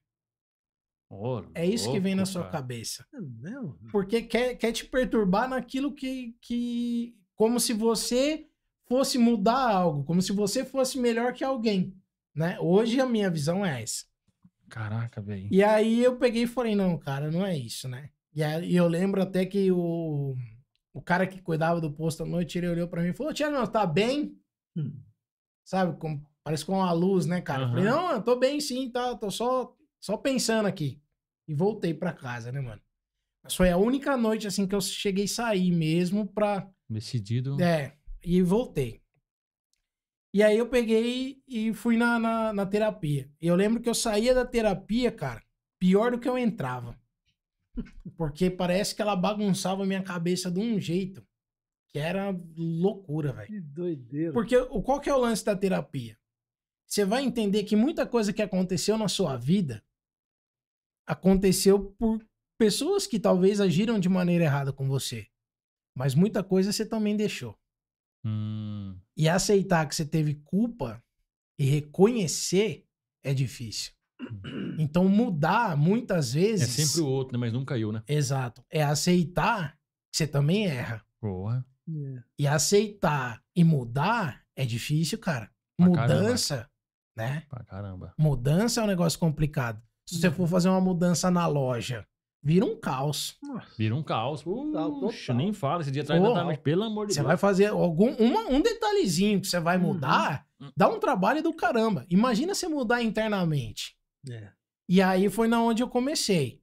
Ô, 1.08 1.44
É 1.54 1.64
isso 1.64 1.84
que 1.84 1.90
louco, 1.92 2.04
vem 2.04 2.16
na 2.16 2.26
sua 2.26 2.42
cara. 2.42 2.54
cabeça. 2.54 3.06
É? 3.14 3.90
Porque 3.92 4.24
quer, 4.24 4.56
quer 4.56 4.72
te 4.72 4.84
perturbar 4.86 5.48
naquilo 5.48 5.94
que, 5.94 6.36
que. 6.42 7.16
Como 7.36 7.60
se 7.60 7.72
você 7.72 8.48
fosse 8.88 9.20
mudar 9.20 9.70
algo, 9.70 10.04
como 10.04 10.24
se 10.24 10.32
você 10.32 10.66
fosse 10.66 11.00
melhor 11.00 11.32
que 11.32 11.44
alguém. 11.44 11.96
Né? 12.34 12.58
Hoje 12.60 13.00
a 13.00 13.06
minha 13.06 13.30
visão 13.30 13.64
é 13.64 13.84
essa. 13.84 14.06
Caraca, 14.70 15.22
velho. 15.22 15.50
E 15.52 15.64
aí 15.64 16.04
eu 16.04 16.18
peguei 16.18 16.44
e 16.44 16.48
falei, 16.48 16.76
não, 16.76 16.98
cara, 16.98 17.30
não 17.30 17.46
é 17.46 17.56
isso, 17.56 17.88
né? 17.88 18.10
E 18.34 18.42
aí 18.42 18.76
eu 18.76 18.88
lembro 18.88 19.22
até 19.22 19.46
que 19.46 19.72
o, 19.72 20.36
o 21.00 21.02
cara 21.02 21.26
que 21.26 21.42
cuidava 21.42 21.80
do 21.80 21.90
posto 21.90 22.24
à 22.24 22.26
noite, 22.26 22.58
ele 22.58 22.68
olhou 22.68 22.86
pra 22.86 23.02
mim 23.02 23.10
e 23.10 23.14
falou, 23.14 23.34
Tiago, 23.34 23.66
tá 23.68 23.86
bem? 23.86 24.38
Hum. 24.76 25.02
Sabe, 25.64 25.98
com, 25.98 26.22
parece 26.44 26.66
com 26.66 26.74
uma 26.74 26.92
luz, 26.92 27.26
né, 27.26 27.40
cara? 27.40 27.64
Eu 27.64 27.70
falei, 27.70 27.86
não, 27.86 28.12
eu 28.12 28.22
tô 28.22 28.36
bem 28.36 28.60
sim, 28.60 28.92
tá, 28.92 29.16
tô 29.16 29.32
só, 29.32 29.74
só 29.98 30.18
pensando 30.18 30.66
aqui. 30.66 31.02
E 31.48 31.56
voltei 31.56 31.94
pra 31.94 32.12
casa, 32.12 32.52
né, 32.52 32.60
mano? 32.60 32.82
Mas 33.42 33.56
foi 33.56 33.70
a 33.70 33.78
única 33.78 34.18
noite, 34.18 34.46
assim, 34.46 34.68
que 34.68 34.76
eu 34.76 34.82
cheguei 34.82 35.24
a 35.24 35.30
sair 35.30 35.72
mesmo 35.72 36.28
pra, 36.28 36.70
Decidido. 36.90 37.62
É, 37.62 37.96
e 38.22 38.42
voltei. 38.42 39.02
E 40.34 40.44
aí 40.44 40.58
eu 40.58 40.68
peguei 40.68 41.42
e 41.48 41.74
fui 41.74 41.96
na, 41.96 42.20
na, 42.20 42.52
na 42.52 42.66
terapia. 42.66 43.32
E 43.42 43.48
eu 43.48 43.56
lembro 43.56 43.82
que 43.82 43.88
eu 43.88 43.96
saía 43.96 44.34
da 44.34 44.46
terapia, 44.46 45.12
cara, 45.12 45.42
pior 45.80 46.12
do 46.12 46.20
que 46.20 46.28
eu 46.28 46.38
entrava. 46.38 46.99
Porque 48.18 48.50
parece 48.50 48.96
que 48.96 49.02
ela 49.02 49.16
bagunçava 49.16 49.84
a 49.84 49.86
minha 49.86 50.04
cabeça 50.04 50.50
de 50.52 50.60
um 50.60 50.80
jeito 50.80 51.26
que 51.88 52.00
era 52.00 52.36
loucura, 52.56 53.34
velho. 53.34 53.48
Que 53.48 53.60
doideira. 53.60 54.34
Porque 54.34 54.56
o, 54.56 54.82
qual 54.82 55.00
que 55.00 55.10
é 55.10 55.14
o 55.14 55.20
lance 55.20 55.44
da 55.44 55.56
terapia? 55.56 56.18
Você 56.86 57.06
vai 57.06 57.24
entender 57.24 57.64
que 57.64 57.76
muita 57.76 58.06
coisa 58.06 58.34
que 58.34 58.42
aconteceu 58.42 58.98
na 58.98 59.08
sua 59.08 59.38
vida 59.38 59.84
aconteceu 61.06 61.92
por 61.98 62.24
pessoas 62.58 63.08
que 63.08 63.20
talvez 63.20 63.60
agiram 63.60 64.00
de 64.00 64.10
maneira 64.10 64.44
errada 64.44 64.72
com 64.72 64.88
você. 64.88 65.28
Mas 65.96 66.14
muita 66.14 66.44
coisa 66.44 66.72
você 66.72 66.86
também 66.86 67.16
deixou. 67.16 67.58
Hum, 68.24 69.00
E 69.16 69.28
aceitar 69.30 69.88
que 69.88 69.96
você 69.96 70.06
teve 70.06 70.36
culpa 70.36 71.04
e 71.58 71.66
reconhecer 71.66 72.86
é 73.24 73.34
difícil. 73.34 73.94
Então 74.78 75.08
mudar 75.08 75.76
muitas 75.78 76.36
é 76.36 76.40
vezes. 76.40 76.70
sempre 76.70 77.02
o 77.02 77.08
outro, 77.08 77.34
né? 77.34 77.40
Mas 77.40 77.54
nunca 77.54 77.78
eu, 77.78 77.92
né? 77.92 78.04
Exato. 78.08 78.64
É 78.70 78.84
aceitar 78.84 79.74
que 80.12 80.18
você 80.18 80.28
também 80.28 80.66
erra. 80.68 81.02
Porra. 81.20 81.66
É. 81.90 82.24
E 82.38 82.48
aceitar 82.48 83.42
e 83.56 83.64
mudar 83.64 84.42
é 84.56 84.66
difícil, 84.66 85.18
cara. 85.18 85.50
Pra 85.78 85.92
caramba. 85.92 86.22
Mudança, 86.22 86.70
né? 87.16 87.44
Pra 87.50 87.64
caramba. 87.64 88.14
Mudança 88.18 88.82
é 88.82 88.84
um 88.84 88.88
negócio 88.88 89.18
complicado. 89.20 89.82
Se 90.06 90.16
Uhum. 90.16 90.22
você 90.22 90.32
for 90.32 90.48
fazer 90.48 90.70
uma 90.70 90.82
mudança 90.82 91.30
na 91.32 91.46
loja, 91.48 92.06
vira 92.44 92.66
um 92.66 92.76
caos. 92.80 93.38
Nossa. 93.42 93.68
Vira 93.78 93.96
um 93.96 94.04
caos. 94.04 94.44
Puxa, 94.44 95.34
nem 95.34 95.54
fala. 95.54 95.82
Esse 95.82 95.92
dia 95.92 96.04
atrás. 96.04 96.22
Pelo 96.60 96.84
amor 96.84 97.08
de 97.08 97.14
Você 97.14 97.20
Deus. 97.20 97.28
vai 97.28 97.38
fazer 97.38 97.68
algum 97.68 98.14
uma- 98.16 98.48
um 98.50 98.62
detalhezinho 98.62 99.40
que 99.42 99.48
você 99.48 99.60
vai 99.60 99.78
Uhum. 99.78 99.84
mudar, 99.94 100.46
dá 100.76 100.90
um 100.90 101.00
trabalho 101.00 101.42
do 101.42 101.54
caramba. 101.54 102.06
Imagina 102.10 102.54
você 102.54 102.68
mudar 102.68 103.02
internamente. 103.04 103.96
É. 104.30 104.52
E 104.90 105.02
aí 105.02 105.30
foi 105.30 105.48
na 105.48 105.62
onde 105.62 105.84
eu 105.84 105.88
comecei. 105.88 106.62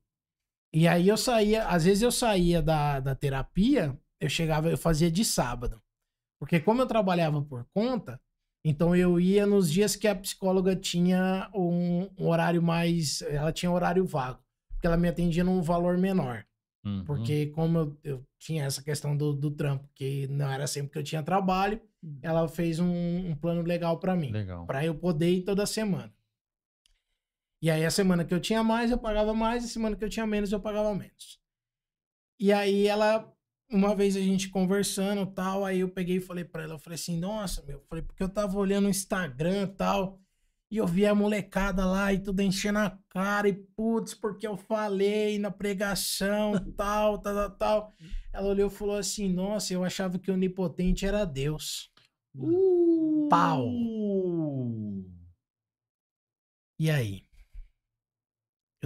E 0.74 0.86
aí 0.88 1.08
eu 1.08 1.16
saía, 1.16 1.66
às 1.68 1.84
vezes 1.84 2.02
eu 2.02 2.12
saía 2.12 2.60
da, 2.60 3.00
da 3.00 3.14
terapia, 3.14 3.96
eu 4.20 4.28
chegava, 4.28 4.68
eu 4.68 4.76
fazia 4.76 5.10
de 5.10 5.24
sábado. 5.24 5.80
Porque 6.38 6.60
como 6.60 6.82
eu 6.82 6.86
trabalhava 6.86 7.40
por 7.40 7.64
conta, 7.72 8.20
então 8.64 8.94
eu 8.94 9.20
ia 9.20 9.46
nos 9.46 9.70
dias 9.70 9.94
que 9.96 10.08
a 10.08 10.14
psicóloga 10.14 10.74
tinha 10.74 11.50
um, 11.54 12.10
um 12.18 12.28
horário 12.28 12.60
mais. 12.60 13.22
Ela 13.22 13.52
tinha 13.52 13.70
horário 13.70 14.04
vago. 14.04 14.42
Porque 14.70 14.86
ela 14.86 14.96
me 14.96 15.08
atendia 15.08 15.44
num 15.44 15.62
valor 15.62 15.96
menor. 15.96 16.44
Uhum. 16.84 17.04
Porque 17.04 17.46
como 17.46 17.78
eu, 17.78 17.98
eu 18.04 18.26
tinha 18.38 18.64
essa 18.64 18.82
questão 18.82 19.16
do, 19.16 19.32
do 19.32 19.50
trampo, 19.50 19.88
que 19.94 20.26
não 20.28 20.50
era 20.50 20.66
sempre 20.66 20.90
que 20.90 20.98
eu 20.98 21.04
tinha 21.04 21.22
trabalho, 21.22 21.80
ela 22.22 22.46
fez 22.48 22.78
um, 22.78 23.30
um 23.30 23.34
plano 23.34 23.62
legal 23.62 23.98
pra 23.98 24.14
mim. 24.14 24.30
Legal. 24.30 24.66
Pra 24.66 24.84
eu 24.84 24.94
poder 24.94 25.30
ir 25.30 25.42
toda 25.42 25.64
semana. 25.64 26.12
E 27.62 27.70
aí 27.70 27.84
a 27.84 27.90
semana 27.90 28.24
que 28.24 28.34
eu 28.34 28.40
tinha 28.40 28.62
mais, 28.62 28.90
eu 28.90 28.98
pagava 28.98 29.32
mais, 29.34 29.64
a 29.64 29.68
semana 29.68 29.96
que 29.96 30.04
eu 30.04 30.10
tinha 30.10 30.26
menos, 30.26 30.52
eu 30.52 30.60
pagava 30.60 30.94
menos. 30.94 31.40
E 32.38 32.52
aí 32.52 32.86
ela, 32.86 33.32
uma 33.70 33.94
vez 33.94 34.16
a 34.16 34.20
gente 34.20 34.50
conversando 34.50 35.22
e 35.22 35.34
tal, 35.34 35.64
aí 35.64 35.80
eu 35.80 35.88
peguei 35.88 36.16
e 36.16 36.20
falei 36.20 36.44
pra 36.44 36.62
ela, 36.62 36.74
eu 36.74 36.78
falei 36.78 36.96
assim, 36.96 37.18
nossa, 37.18 37.62
meu, 37.62 37.78
eu 37.78 37.84
falei, 37.88 38.04
porque 38.04 38.22
eu 38.22 38.28
tava 38.28 38.58
olhando 38.58 38.86
o 38.86 38.90
Instagram 38.90 39.62
e 39.62 39.66
tal, 39.68 40.20
e 40.70 40.76
eu 40.76 40.86
vi 40.86 41.06
a 41.06 41.14
molecada 41.14 41.86
lá 41.86 42.12
e 42.12 42.18
tudo 42.18 42.42
enchendo 42.42 42.78
a 42.80 42.98
cara, 43.08 43.48
e 43.48 43.54
putz, 43.54 44.14
porque 44.14 44.46
eu 44.46 44.56
falei 44.56 45.38
na 45.38 45.50
pregação 45.50 46.56
e 46.56 46.72
tal, 46.72 47.18
tal, 47.20 47.34
tal, 47.34 47.50
tal. 47.56 47.92
Ela 48.32 48.48
olhou 48.48 48.68
e 48.68 48.70
falou 48.74 48.96
assim, 48.96 49.32
nossa, 49.32 49.72
eu 49.72 49.82
achava 49.82 50.18
que 50.18 50.30
o 50.30 50.34
onipotente 50.34 51.06
era 51.06 51.24
Deus. 51.24 51.90
Pau. 53.30 53.66
E 56.78 56.90
aí? 56.90 57.25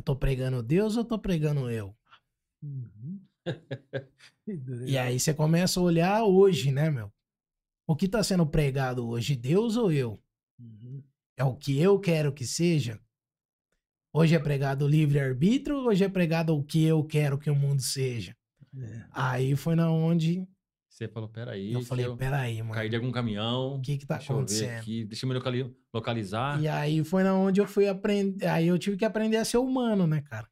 Eu 0.00 0.02
tô 0.02 0.16
pregando 0.16 0.62
Deus 0.62 0.96
ou 0.96 1.04
tô 1.04 1.18
pregando 1.18 1.68
eu? 1.68 1.94
Uhum. 2.62 3.20
E 4.86 4.98
aí 4.98 5.20
você 5.20 5.32
começa 5.32 5.78
a 5.78 5.82
olhar 5.82 6.24
hoje, 6.24 6.72
né, 6.72 6.90
meu? 6.90 7.12
O 7.86 7.94
que 7.94 8.08
tá 8.08 8.22
sendo 8.22 8.44
pregado 8.46 9.06
hoje, 9.06 9.36
Deus 9.36 9.76
ou 9.76 9.92
eu? 9.92 10.20
Uhum. 10.58 11.04
É 11.36 11.44
o 11.44 11.54
que 11.54 11.78
eu 11.78 12.00
quero 12.00 12.32
que 12.32 12.44
seja? 12.46 12.98
Hoje 14.12 14.34
é 14.34 14.38
pregado 14.38 14.88
livre-arbítrio 14.88 15.76
hoje 15.76 16.02
é 16.02 16.08
pregado 16.08 16.56
o 16.56 16.64
que 16.64 16.82
eu 16.82 17.04
quero 17.04 17.38
que 17.38 17.50
o 17.50 17.54
mundo 17.54 17.82
seja? 17.82 18.34
É. 18.76 19.06
Aí 19.12 19.54
foi 19.54 19.74
na 19.74 19.90
onde 19.92 20.48
Você 21.00 21.08
falou, 21.08 21.30
peraí. 21.30 21.72
eu 21.72 21.80
falei, 21.80 22.04
eu 22.04 22.14
peraí, 22.14 22.56
caí 22.58 22.62
mano, 22.62 22.88
de 22.90 22.96
algum 22.96 23.10
caminhão. 23.10 23.76
o 23.76 23.80
que 23.80 23.96
que 23.96 24.04
tá 24.04 24.18
Deixa 24.18 24.32
eu 24.32 24.36
ver 24.36 24.42
acontecendo? 24.42 24.78
aqui. 24.80 25.04
Deixa 25.06 25.24
eu 25.24 25.28
me 25.28 25.34
locali- 25.34 25.74
localizar. 25.94 26.60
E 26.60 26.68
aí 26.68 27.02
foi 27.02 27.22
na 27.22 27.34
onde 27.34 27.58
eu 27.58 27.66
fui 27.66 27.88
aprender, 27.88 28.46
aí 28.46 28.66
eu 28.66 28.78
tive 28.78 28.98
que 28.98 29.04
aprender 29.06 29.38
a 29.38 29.44
ser 29.46 29.56
humano, 29.56 30.06
né, 30.06 30.20
cara? 30.20 30.46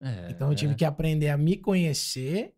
É, 0.00 0.30
Então 0.30 0.48
eu 0.50 0.54
tive 0.56 0.74
que 0.74 0.84
aprender 0.84 1.28
a 1.28 1.36
me 1.36 1.58
conhecer, 1.58 2.54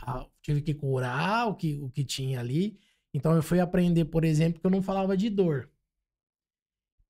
a- 0.00 0.26
tive 0.40 0.62
que 0.62 0.72
curar 0.72 1.48
o 1.48 1.54
que, 1.54 1.78
o 1.82 1.90
que 1.90 2.02
tinha 2.02 2.40
ali. 2.40 2.78
Então 3.12 3.34
eu 3.36 3.42
fui 3.42 3.60
aprender, 3.60 4.06
por 4.06 4.24
exemplo, 4.24 4.58
que 4.60 4.66
eu 4.66 4.70
não 4.70 4.80
falava 4.80 5.14
de 5.18 5.28
dor. 5.28 5.70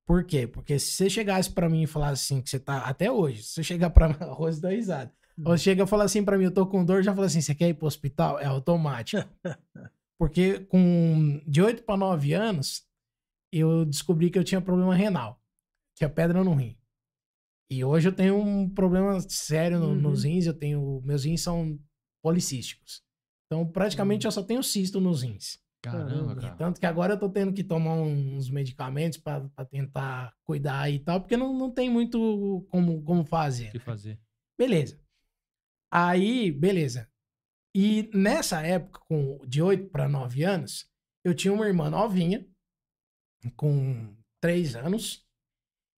Por 0.04 0.24
quê? 0.24 0.48
Porque 0.48 0.80
se 0.80 0.90
você 0.92 1.08
chegasse 1.08 1.52
pra 1.52 1.68
mim 1.68 1.82
e 1.82 1.86
falasse 1.86 2.24
assim, 2.34 2.42
que 2.42 2.50
você 2.50 2.58
tá. 2.58 2.78
Até 2.88 3.08
hoje, 3.10 3.42
se 3.44 3.50
você 3.54 3.62
chegar 3.62 3.90
pra 3.90 4.06
Rose 4.08 4.60
dá 4.60 4.70
risada. 4.70 5.12
Ou 5.44 5.56
chega 5.56 5.84
e 5.84 5.86
fala 5.86 6.04
assim 6.04 6.24
pra 6.24 6.36
mim, 6.38 6.44
eu 6.44 6.50
tô 6.54 6.66
com 6.66 6.84
dor, 6.84 7.02
já 7.02 7.14
fala 7.14 7.26
assim, 7.26 7.40
você 7.40 7.54
quer 7.54 7.68
ir 7.68 7.74
pro 7.74 7.86
hospital? 7.86 8.38
É 8.38 8.46
automático. 8.46 9.22
Porque 10.18 10.60
com 10.66 11.40
de 11.46 11.62
8 11.62 11.84
para 11.84 11.96
9 11.96 12.32
anos, 12.32 12.84
eu 13.52 13.84
descobri 13.84 14.30
que 14.30 14.38
eu 14.38 14.42
tinha 14.44 14.60
problema 14.60 14.94
renal. 14.94 15.40
Tinha 15.96 16.10
pedra 16.10 16.42
no 16.42 16.54
rim. 16.54 16.76
E 17.70 17.84
hoje 17.84 18.08
eu 18.08 18.12
tenho 18.12 18.36
um 18.36 18.68
problema 18.68 19.20
sério 19.20 19.78
no- 19.78 19.88
Uhum. 19.90 19.94
nos 20.00 20.24
rins, 20.24 20.46
eu 20.46 20.54
tenho. 20.54 21.00
Meus 21.04 21.24
rins 21.24 21.40
são 21.42 21.78
policísticos. 22.22 23.02
Então, 23.46 23.66
praticamente, 23.66 24.26
eu 24.26 24.32
só 24.32 24.42
tenho 24.42 24.62
cisto 24.62 25.00
nos 25.00 25.22
rins. 25.22 25.58
Caramba, 25.82 26.34
cara. 26.34 26.56
Tanto 26.56 26.80
que 26.80 26.86
agora 26.86 27.14
eu 27.14 27.18
tô 27.18 27.28
tendo 27.28 27.52
que 27.52 27.62
tomar 27.62 27.94
uns 27.94 28.50
medicamentos 28.50 29.18
pra 29.18 29.40
pra 29.54 29.64
tentar 29.64 30.34
cuidar 30.44 30.90
e 30.90 30.98
tal, 30.98 31.20
porque 31.20 31.36
não, 31.36 31.56
não 31.56 31.70
tem 31.70 31.88
muito 31.88 32.66
como, 32.70 33.00
como 33.02 33.24
fazer. 33.24 33.68
O 33.68 33.72
que 33.72 33.78
fazer? 33.78 34.18
Beleza. 34.58 34.98
Aí, 35.90 36.50
beleza. 36.52 37.10
E 37.74 38.10
nessa 38.14 38.62
época, 38.62 39.00
com 39.08 39.38
de 39.46 39.62
8 39.62 39.88
para 39.90 40.08
9 40.08 40.42
anos, 40.42 40.90
eu 41.24 41.34
tinha 41.34 41.52
uma 41.52 41.66
irmã 41.66 41.90
novinha, 41.90 42.46
com 43.56 44.16
3 44.40 44.76
anos, 44.76 45.26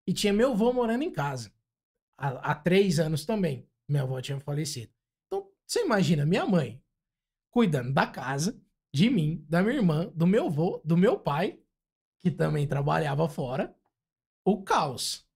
e 0.06 0.12
tinha 0.12 0.32
meu 0.32 0.52
avô 0.52 0.72
morando 0.72 1.02
em 1.02 1.12
casa. 1.12 1.52
Há, 2.16 2.52
há 2.52 2.54
3 2.54 3.00
anos 3.00 3.24
também. 3.24 3.68
Minha 3.88 4.02
avó 4.02 4.20
tinha 4.20 4.38
falecido. 4.40 4.92
Então, 5.26 5.50
você 5.66 5.84
imagina, 5.84 6.26
minha 6.26 6.46
mãe 6.46 6.82
cuidando 7.50 7.92
da 7.92 8.06
casa, 8.06 8.60
de 8.94 9.10
mim, 9.10 9.44
da 9.48 9.62
minha 9.62 9.76
irmã, 9.76 10.12
do 10.14 10.26
meu 10.26 10.46
avô, 10.46 10.80
do 10.84 10.96
meu 10.96 11.18
pai, 11.18 11.60
que 12.20 12.30
também 12.30 12.66
trabalhava 12.66 13.28
fora, 13.28 13.74
o 14.44 14.62
caos. 14.62 15.26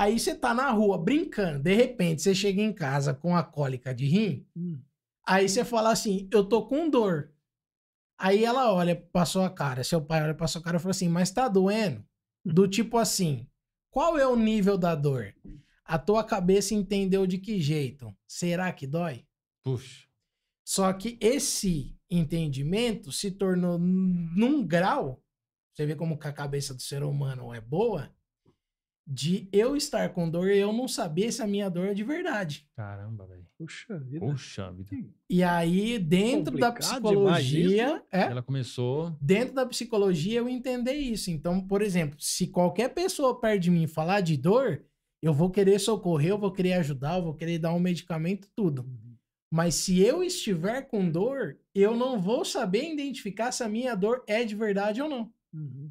Aí 0.00 0.18
você 0.18 0.34
tá 0.34 0.54
na 0.54 0.70
rua 0.70 0.96
brincando, 0.96 1.62
de 1.62 1.74
repente 1.74 2.22
você 2.22 2.34
chega 2.34 2.62
em 2.62 2.72
casa 2.72 3.12
com 3.12 3.36
a 3.36 3.42
cólica 3.44 3.94
de 3.94 4.06
rim, 4.06 4.46
Hum. 4.56 4.80
aí 5.26 5.46
você 5.46 5.62
fala 5.62 5.92
assim, 5.92 6.26
eu 6.32 6.42
tô 6.42 6.66
com 6.66 6.88
dor. 6.88 7.34
Aí 8.18 8.42
ela 8.42 8.72
olha 8.72 8.96
pra 8.96 9.26
sua 9.26 9.50
cara, 9.50 9.84
seu 9.84 10.00
pai 10.00 10.22
olha 10.22 10.34
pra 10.34 10.46
sua 10.46 10.62
cara 10.62 10.78
e 10.78 10.80
fala 10.80 10.92
assim, 10.92 11.06
mas 11.10 11.30
tá 11.30 11.48
doendo? 11.48 12.02
Do 12.42 12.66
tipo 12.66 12.96
assim, 12.96 13.46
qual 13.90 14.16
é 14.16 14.26
o 14.26 14.36
nível 14.36 14.78
da 14.78 14.94
dor? 14.94 15.34
A 15.84 15.98
tua 15.98 16.24
cabeça 16.24 16.72
entendeu 16.74 17.26
de 17.26 17.36
que 17.36 17.60
jeito? 17.60 18.10
Será 18.26 18.72
que 18.72 18.86
dói? 18.86 19.26
Puxa. 19.62 20.06
Só 20.64 20.90
que 20.94 21.18
esse 21.20 21.94
entendimento 22.08 23.12
se 23.12 23.30
tornou 23.30 23.78
num 23.78 24.66
grau, 24.66 25.22
você 25.74 25.84
vê 25.84 25.94
como 25.94 26.18
que 26.18 26.26
a 26.26 26.32
cabeça 26.32 26.72
do 26.72 26.80
ser 26.80 27.02
humano 27.02 27.52
é 27.52 27.60
boa, 27.60 28.10
de 29.12 29.48
eu 29.52 29.74
estar 29.74 30.10
com 30.10 30.30
dor 30.30 30.48
e 30.48 30.58
eu 30.58 30.72
não 30.72 30.86
saber 30.86 31.32
se 31.32 31.42
a 31.42 31.46
minha 31.46 31.68
dor 31.68 31.88
é 31.88 31.94
de 31.94 32.04
verdade. 32.04 32.64
Caramba, 32.76 33.26
velho. 33.26 33.44
Puxa 33.58 33.98
vida. 33.98 34.24
Puxa 34.24 34.70
vida. 34.70 35.10
E 35.28 35.42
aí, 35.42 35.98
dentro 35.98 36.56
da 36.56 36.68
Complicado 36.68 36.80
isso, 36.80 36.92
psicologia, 36.92 38.02
é, 38.12 38.20
Ela 38.20 38.40
começou. 38.42 39.16
dentro 39.20 39.52
da 39.52 39.66
psicologia 39.66 40.38
eu 40.38 40.48
entender 40.48 40.92
isso. 40.92 41.28
Então, 41.28 41.60
por 41.60 41.82
exemplo, 41.82 42.16
se 42.20 42.46
qualquer 42.46 42.90
pessoa 42.94 43.40
perto 43.40 43.62
de 43.62 43.70
mim 43.72 43.88
falar 43.88 44.20
de 44.20 44.36
dor, 44.36 44.84
eu 45.20 45.34
vou 45.34 45.50
querer 45.50 45.80
socorrer, 45.80 46.30
eu 46.30 46.38
vou 46.38 46.52
querer 46.52 46.74
ajudar, 46.74 47.18
eu 47.18 47.24
vou 47.24 47.34
querer 47.34 47.58
dar 47.58 47.74
um 47.74 47.80
medicamento, 47.80 48.48
tudo. 48.54 48.88
Mas 49.52 49.74
se 49.74 50.00
eu 50.00 50.22
estiver 50.22 50.82
com 50.82 51.10
dor, 51.10 51.58
eu 51.74 51.96
não 51.96 52.20
vou 52.20 52.44
saber 52.44 52.92
identificar 52.92 53.50
se 53.50 53.64
a 53.64 53.68
minha 53.68 53.96
dor 53.96 54.22
é 54.28 54.44
de 54.44 54.54
verdade 54.54 55.02
ou 55.02 55.08
não. 55.08 55.34
Uhum. 55.52 55.90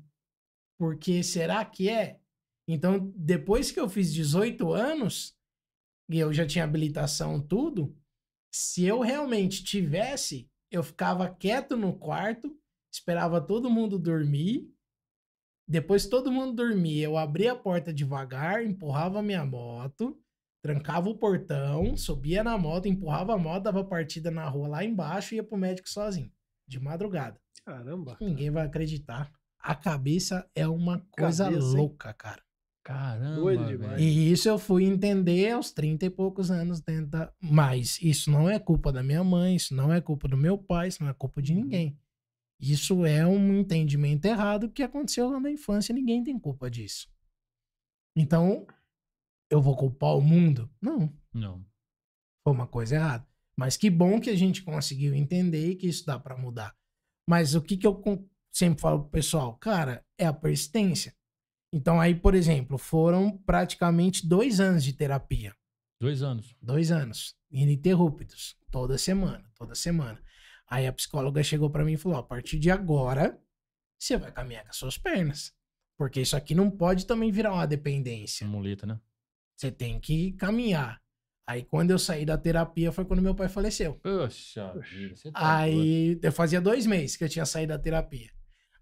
Porque 0.79 1.21
será 1.21 1.65
que 1.65 1.89
é? 1.89 2.17
Então, 2.71 3.11
depois 3.15 3.71
que 3.71 3.79
eu 3.79 3.89
fiz 3.89 4.13
18 4.13 4.71
anos, 4.71 5.35
e 6.07 6.19
eu 6.19 6.31
já 6.31 6.45
tinha 6.45 6.63
habilitação, 6.63 7.41
tudo, 7.41 7.97
se 8.53 8.85
eu 8.85 8.99
realmente 8.99 9.63
tivesse, 9.63 10.47
eu 10.71 10.83
ficava 10.83 11.27
quieto 11.27 11.75
no 11.75 11.97
quarto, 11.97 12.55
esperava 12.93 13.41
todo 13.41 13.71
mundo 13.71 13.97
dormir. 13.97 14.71
Depois 15.67 16.03
que 16.03 16.11
todo 16.11 16.31
mundo 16.31 16.53
dormia, 16.53 17.05
eu 17.05 17.17
abria 17.17 17.53
a 17.53 17.55
porta 17.55 17.91
devagar, 17.91 18.63
empurrava 18.63 19.23
minha 19.23 19.43
moto, 19.43 20.21
trancava 20.63 21.09
o 21.09 21.17
portão, 21.17 21.97
subia 21.97 22.43
na 22.43 22.55
moto, 22.55 22.87
empurrava 22.87 23.33
a 23.33 23.37
moto, 23.37 23.63
dava 23.63 23.83
partida 23.83 24.29
na 24.29 24.47
rua 24.47 24.67
lá 24.67 24.85
embaixo 24.85 25.33
e 25.33 25.37
ia 25.37 25.43
pro 25.43 25.57
médico 25.57 25.89
sozinho, 25.89 26.31
de 26.67 26.79
madrugada. 26.79 27.41
Caramba. 27.65 28.15
Ninguém 28.21 28.51
vai 28.51 28.67
acreditar. 28.67 29.31
A 29.59 29.73
cabeça 29.73 30.47
é 30.53 30.67
uma 30.67 30.99
coisa 31.11 31.45
Cabeça, 31.45 31.67
hein? 31.67 31.75
louca, 31.75 32.13
cara. 32.13 32.48
Caramba, 32.89 33.35
Doido 33.35 33.67
demais. 33.67 34.01
E 34.01 34.31
isso 34.31 34.49
eu 34.49 34.57
fui 34.57 34.83
entender 34.83 35.51
aos 35.51 35.71
30 35.71 36.07
e 36.07 36.09
poucos 36.09 36.49
anos 36.49 36.81
dentro 36.81 37.05
da... 37.05 37.31
Mas 37.39 38.01
isso 38.01 38.31
não 38.31 38.49
é 38.49 38.57
culpa 38.57 38.91
da 38.91 39.03
minha 39.03 39.23
mãe, 39.23 39.55
isso 39.55 39.75
não 39.75 39.93
é 39.93 40.01
culpa 40.01 40.27
do 40.27 40.35
meu 40.35 40.57
pai, 40.57 40.87
isso 40.87 41.03
não 41.03 41.11
é 41.11 41.13
culpa 41.13 41.39
de 41.39 41.53
ninguém. 41.53 41.95
Isso 42.59 43.05
é 43.05 43.27
um 43.27 43.59
entendimento 43.59 44.25
errado 44.25 44.71
que 44.71 44.81
aconteceu 44.81 45.29
lá 45.29 45.39
na 45.39 45.51
infância, 45.51 45.93
ninguém 45.93 46.23
tem 46.23 46.39
culpa 46.39 46.67
disso. 46.67 47.07
Então, 48.17 48.65
eu 49.51 49.61
vou 49.61 49.77
culpar 49.77 50.17
o 50.17 50.21
mundo? 50.21 50.67
Não, 50.81 51.13
Não. 51.31 51.63
foi 52.43 52.53
uma 52.55 52.65
coisa 52.65 52.95
errada. 52.95 53.27
Mas 53.55 53.77
que 53.77 53.91
bom 53.91 54.19
que 54.19 54.31
a 54.31 54.35
gente 54.35 54.63
conseguiu 54.63 55.13
entender 55.13 55.69
e 55.69 55.75
que 55.75 55.87
isso 55.87 56.07
dá 56.07 56.17
pra 56.17 56.35
mudar. 56.35 56.75
Mas 57.29 57.53
o 57.53 57.61
que, 57.61 57.77
que 57.77 57.85
eu 57.85 58.01
sempre 58.51 58.81
falo 58.81 59.01
pro 59.01 59.11
pessoal? 59.11 59.55
Cara, 59.57 60.03
é 60.17 60.25
a 60.25 60.33
persistência. 60.33 61.15
Então, 61.71 61.99
aí, 61.99 62.15
por 62.15 62.33
exemplo, 62.33 62.77
foram 62.77 63.37
praticamente 63.37 64.27
dois 64.27 64.59
anos 64.59 64.83
de 64.83 64.93
terapia. 64.93 65.55
Dois 65.99 66.21
anos. 66.21 66.55
Dois 66.61 66.91
anos. 66.91 67.35
Ininterruptos. 67.51 68.55
Toda 68.71 68.97
semana, 68.97 69.43
toda 69.55 69.75
semana. 69.75 70.21
Aí 70.67 70.87
a 70.87 70.93
psicóloga 70.93 71.43
chegou 71.43 71.69
pra 71.69 71.83
mim 71.83 71.93
e 71.93 71.97
falou: 71.97 72.17
a 72.17 72.23
partir 72.23 72.59
de 72.59 72.69
agora, 72.69 73.39
você 73.97 74.17
vai 74.17 74.31
caminhar 74.31 74.63
com 74.63 74.69
as 74.69 74.77
suas 74.77 74.97
pernas. 74.97 75.53
Porque 75.97 76.21
isso 76.21 76.37
aqui 76.37 76.55
não 76.55 76.71
pode 76.71 77.05
também 77.05 77.31
virar 77.31 77.53
uma 77.53 77.67
dependência. 77.67 78.47
Muleta, 78.47 78.85
né? 78.85 78.99
Você 79.55 79.69
tem 79.69 79.99
que 79.99 80.31
caminhar. 80.33 81.01
Aí 81.45 81.63
quando 81.63 81.91
eu 81.91 81.99
saí 81.99 82.25
da 82.25 82.37
terapia 82.37 82.91
foi 82.91 83.03
quando 83.03 83.21
meu 83.21 83.35
pai 83.35 83.49
faleceu. 83.49 83.95
Poxa 83.95 84.71
vida, 84.79 85.15
você 85.15 85.31
tá. 85.31 85.57
Aí 85.57 86.17
eu 86.21 86.31
fazia 86.31 86.61
dois 86.61 86.85
meses 86.85 87.17
que 87.17 87.23
eu 87.23 87.29
tinha 87.29 87.45
saído 87.45 87.73
da 87.73 87.79
terapia. 87.79 88.31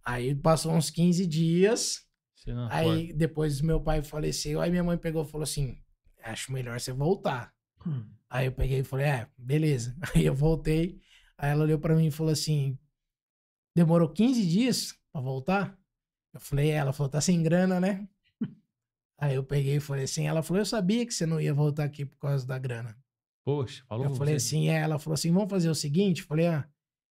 Aí 0.03 0.35
passou 0.35 0.73
uns 0.73 0.89
15 0.89 1.25
dias. 1.25 2.05
Aí 2.69 3.13
depois 3.13 3.61
meu 3.61 3.81
pai 3.81 4.01
faleceu. 4.01 4.61
Aí 4.61 4.69
minha 4.69 4.83
mãe 4.83 4.97
pegou 4.97 5.23
e 5.23 5.27
falou 5.27 5.43
assim: 5.43 5.77
Acho 6.23 6.51
melhor 6.51 6.79
você 6.79 6.91
voltar. 6.91 7.53
Hum. 7.85 8.05
Aí 8.29 8.45
eu 8.47 8.51
peguei 8.51 8.79
e 8.79 8.83
falei: 8.83 9.05
É, 9.05 9.27
beleza. 9.37 9.95
Aí 10.15 10.25
eu 10.25 10.35
voltei. 10.35 10.99
Aí 11.37 11.51
ela 11.51 11.63
olhou 11.63 11.79
pra 11.79 11.95
mim 11.95 12.07
e 12.07 12.11
falou 12.11 12.31
assim: 12.31 12.77
Demorou 13.75 14.09
15 14.09 14.45
dias 14.45 14.97
pra 15.11 15.21
voltar? 15.21 15.77
Eu 16.33 16.39
falei: 16.39 16.71
É, 16.71 16.75
ela 16.75 16.93
falou: 16.93 17.09
Tá 17.09 17.21
sem 17.21 17.41
grana, 17.43 17.79
né? 17.79 18.07
Aí 19.19 19.35
eu 19.35 19.43
peguei 19.43 19.77
e 19.77 19.79
falei 19.79 20.03
assim: 20.05 20.27
Ela 20.27 20.43
falou: 20.43 20.61
Eu 20.61 20.65
sabia 20.65 21.05
que 21.05 21.13
você 21.13 21.25
não 21.25 21.39
ia 21.39 21.53
voltar 21.53 21.83
aqui 21.83 22.05
por 22.05 22.17
causa 22.17 22.45
da 22.45 22.57
grana. 22.57 22.97
Poxa, 23.47 23.81
falou 23.87 24.07
Eu 24.07 24.15
falei 24.15 24.37
você. 24.37 24.45
assim, 24.45 24.67
é, 24.67 24.75
ela 24.81 24.99
falou 24.99 25.13
assim, 25.13 25.31
vamos 25.31 25.49
fazer 25.49 25.69
o 25.69 25.75
seguinte? 25.75 26.19
Eu 26.19 26.27
falei, 26.27 26.47
ah, 26.47 26.67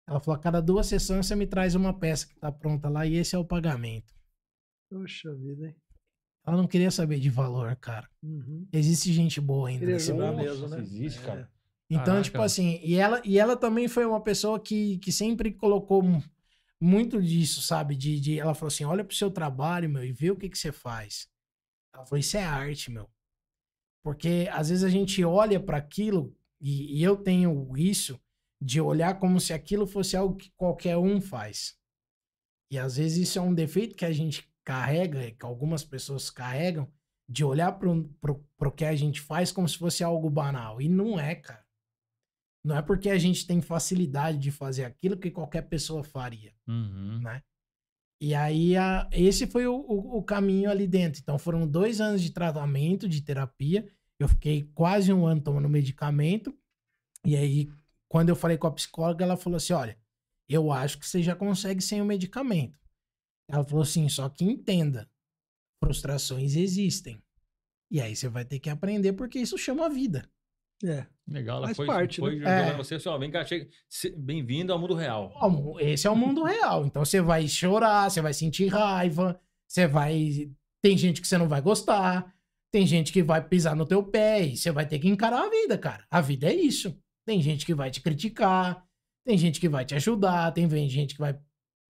ela 0.06 0.20
falou, 0.20 0.38
a 0.38 0.42
cada 0.42 0.60
duas 0.60 0.86
sessões 0.86 1.26
você 1.26 1.34
me 1.34 1.46
traz 1.46 1.74
uma 1.74 1.98
peça 1.98 2.28
que 2.28 2.36
tá 2.36 2.52
pronta 2.52 2.90
lá 2.90 3.06
e 3.06 3.14
esse 3.14 3.34
é 3.34 3.38
o 3.38 3.44
pagamento. 3.44 4.14
Poxa 4.90 5.34
vida, 5.34 5.66
hein? 5.68 5.76
Ela 6.46 6.56
não 6.58 6.66
queria 6.68 6.90
saber 6.90 7.18
de 7.18 7.28
valor, 7.28 7.74
cara. 7.76 8.08
Uhum. 8.22 8.66
Existe 8.72 9.12
gente 9.12 9.40
boa 9.40 9.68
ainda 9.68 9.80
Queria 9.80 9.94
nesse 9.94 10.08
jogar 10.08 10.30
mundo. 10.30 10.42
mesmo, 10.44 10.68
né? 10.68 10.78
existe, 10.80 11.18
É. 11.20 11.22
cara. 11.22 11.52
Então, 11.90 12.04
Caraca. 12.04 12.22
tipo 12.22 12.42
assim, 12.42 12.80
e 12.82 12.94
ela, 12.96 13.20
e 13.24 13.38
ela 13.38 13.56
também 13.56 13.86
foi 13.88 14.04
uma 14.04 14.20
pessoa 14.20 14.58
que, 14.58 14.98
que 14.98 15.12
sempre 15.12 15.52
colocou 15.52 16.02
mu- 16.02 16.22
muito 16.80 17.22
disso, 17.22 17.62
sabe? 17.62 17.94
De, 17.96 18.20
de, 18.20 18.38
ela 18.40 18.54
falou 18.54 18.68
assim, 18.68 18.84
olha 18.84 19.04
pro 19.04 19.14
seu 19.16 19.30
trabalho, 19.30 19.88
meu, 19.88 20.04
e 20.04 20.12
vê 20.12 20.30
o 20.30 20.36
que 20.36 20.48
que 20.48 20.58
você 20.58 20.72
faz. 20.72 21.28
Ela 21.94 22.04
falou, 22.04 22.18
isso 22.18 22.36
é 22.36 22.44
arte, 22.44 22.90
meu. 22.90 23.08
Porque 24.02 24.48
às 24.52 24.68
vezes 24.68 24.84
a 24.84 24.88
gente 24.88 25.24
olha 25.24 25.58
para 25.60 25.76
aquilo, 25.78 26.36
e, 26.60 26.98
e 26.98 27.02
eu 27.02 27.16
tenho 27.16 27.76
isso, 27.76 28.20
de 28.60 28.80
olhar 28.80 29.18
como 29.18 29.40
se 29.40 29.52
aquilo 29.52 29.86
fosse 29.86 30.16
algo 30.16 30.36
que 30.36 30.50
qualquer 30.56 30.96
um 30.96 31.20
faz. 31.20 31.76
E 32.70 32.78
às 32.78 32.96
vezes 32.96 33.28
isso 33.28 33.38
é 33.38 33.42
um 33.42 33.54
defeito 33.54 33.94
que 33.94 34.04
a 34.04 34.12
gente 34.12 34.48
carrega, 34.66 35.30
que 35.30 35.46
algumas 35.46 35.84
pessoas 35.84 36.28
carregam, 36.28 36.86
de 37.28 37.44
olhar 37.44 37.72
pro, 37.78 38.04
pro, 38.20 38.44
pro 38.58 38.72
que 38.72 38.84
a 38.84 38.94
gente 38.96 39.20
faz 39.20 39.52
como 39.52 39.68
se 39.68 39.78
fosse 39.78 40.02
algo 40.02 40.28
banal. 40.28 40.80
E 40.82 40.88
não 40.88 41.18
é, 41.18 41.36
cara. 41.36 41.64
Não 42.64 42.76
é 42.76 42.82
porque 42.82 43.08
a 43.08 43.16
gente 43.18 43.46
tem 43.46 43.60
facilidade 43.62 44.38
de 44.38 44.50
fazer 44.50 44.84
aquilo 44.84 45.16
que 45.16 45.30
qualquer 45.30 45.62
pessoa 45.62 46.02
faria, 46.02 46.52
Uhum. 46.66 47.20
né? 47.20 47.42
E 48.20 48.34
aí, 48.34 48.76
a- 48.76 49.08
esse 49.12 49.46
foi 49.46 49.66
o, 49.66 49.74
o- 49.76 50.18
o 50.18 50.22
caminho 50.22 50.68
ali 50.70 50.86
dentro. 50.86 51.20
Então, 51.20 51.38
foram 51.38 51.66
dois 51.66 52.00
anos 52.00 52.20
de 52.22 52.30
tratamento, 52.30 53.08
de 53.08 53.20
terapia. 53.20 53.86
Eu 54.18 54.26
fiquei 54.28 54.64
quase 54.74 55.12
um 55.12 55.26
ano 55.26 55.40
tomando 55.40 55.68
medicamento. 55.68 56.56
E 57.24 57.36
aí, 57.36 57.70
quando 58.08 58.30
eu 58.30 58.36
falei 58.36 58.56
com 58.56 58.66
a 58.66 58.72
psicóloga, 58.72 59.22
ela 59.24 59.36
falou 59.36 59.58
assim: 59.58 59.74
olha, 59.74 59.96
eu 60.48 60.72
acho 60.72 60.98
que 60.98 61.06
você 61.06 61.22
já 61.22 61.36
consegue 61.36 61.82
sem 61.82 62.00
o 62.00 62.04
medicamento. 62.06 62.78
Ela 63.48 63.64
falou 63.64 63.82
assim: 63.82 64.08
só 64.08 64.28
que 64.28 64.44
entenda, 64.44 65.08
frustrações 65.82 66.56
existem. 66.56 67.22
E 67.90 68.00
aí 68.00 68.16
você 68.16 68.28
vai 68.28 68.44
ter 68.44 68.58
que 68.58 68.68
aprender, 68.68 69.12
porque 69.12 69.38
isso 69.38 69.56
chama 69.56 69.88
vida. 69.88 70.28
É. 70.84 71.06
Legal, 71.26 71.58
ela 71.58 71.66
Faz 71.68 71.76
foi, 71.76 71.86
parte, 71.86 72.20
foi 72.20 72.36
né? 72.36 72.40
jogando 72.40 72.74
É. 72.74 72.76
você 72.76 72.96
assim, 72.96 73.08
ó, 73.08 73.18
vem 73.18 73.30
cá, 73.30 73.44
chega. 73.44 73.68
Bem-vindo 74.16 74.72
ao 74.72 74.78
mundo 74.78 74.94
real. 74.94 75.32
Esse 75.80 76.06
é 76.06 76.10
o 76.10 76.16
mundo 76.16 76.44
real. 76.44 76.84
Então 76.84 77.04
você 77.04 77.20
vai 77.20 77.48
chorar, 77.48 78.10
você 78.10 78.20
vai 78.20 78.34
sentir 78.34 78.66
raiva, 78.66 79.40
você 79.66 79.86
vai. 79.86 80.50
Tem 80.82 80.96
gente 80.96 81.20
que 81.20 81.26
você 81.26 81.38
não 81.38 81.48
vai 81.48 81.60
gostar, 81.60 82.32
tem 82.70 82.86
gente 82.86 83.12
que 83.12 83.22
vai 83.22 83.42
pisar 83.46 83.74
no 83.74 83.86
teu 83.86 84.04
pé 84.04 84.44
e 84.44 84.56
você 84.56 84.70
vai 84.70 84.86
ter 84.86 84.98
que 84.98 85.08
encarar 85.08 85.46
a 85.46 85.50
vida, 85.50 85.78
cara. 85.78 86.06
A 86.10 86.20
vida 86.20 86.46
é 86.48 86.54
isso. 86.54 86.96
Tem 87.24 87.40
gente 87.40 87.64
que 87.64 87.74
vai 87.74 87.90
te 87.90 88.00
criticar, 88.00 88.86
tem 89.24 89.36
gente 89.38 89.58
que 89.58 89.68
vai 89.68 89.84
te 89.84 89.94
ajudar, 89.94 90.52
tem 90.52 90.68
gente 90.88 91.14
que 91.14 91.20
vai 91.20 91.36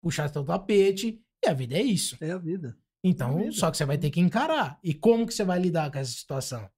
puxar 0.02 0.30
teu 0.30 0.44
tapete, 0.44 1.20
e 1.46 1.48
a 1.48 1.54
vida 1.54 1.76
é 1.76 1.82
isso. 1.82 2.16
É 2.20 2.32
a 2.32 2.38
vida. 2.38 2.76
Então, 3.04 3.38
vida. 3.38 3.52
só 3.52 3.70
que 3.70 3.76
você 3.76 3.84
vai 3.84 3.96
ter 3.96 4.10
que 4.10 4.20
encarar. 4.20 4.78
E 4.82 4.92
como 4.92 5.26
que 5.26 5.32
você 5.32 5.44
vai 5.44 5.58
lidar 5.58 5.90
com 5.90 5.98
essa 5.98 6.10
situação? 6.10 6.68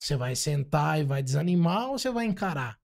Você 0.00 0.16
vai 0.16 0.34
sentar 0.34 1.00
e 1.00 1.04
vai 1.04 1.22
desanimar 1.22 1.90
ou 1.90 1.98
você 1.98 2.10
vai 2.10 2.24
encarar? 2.24 2.80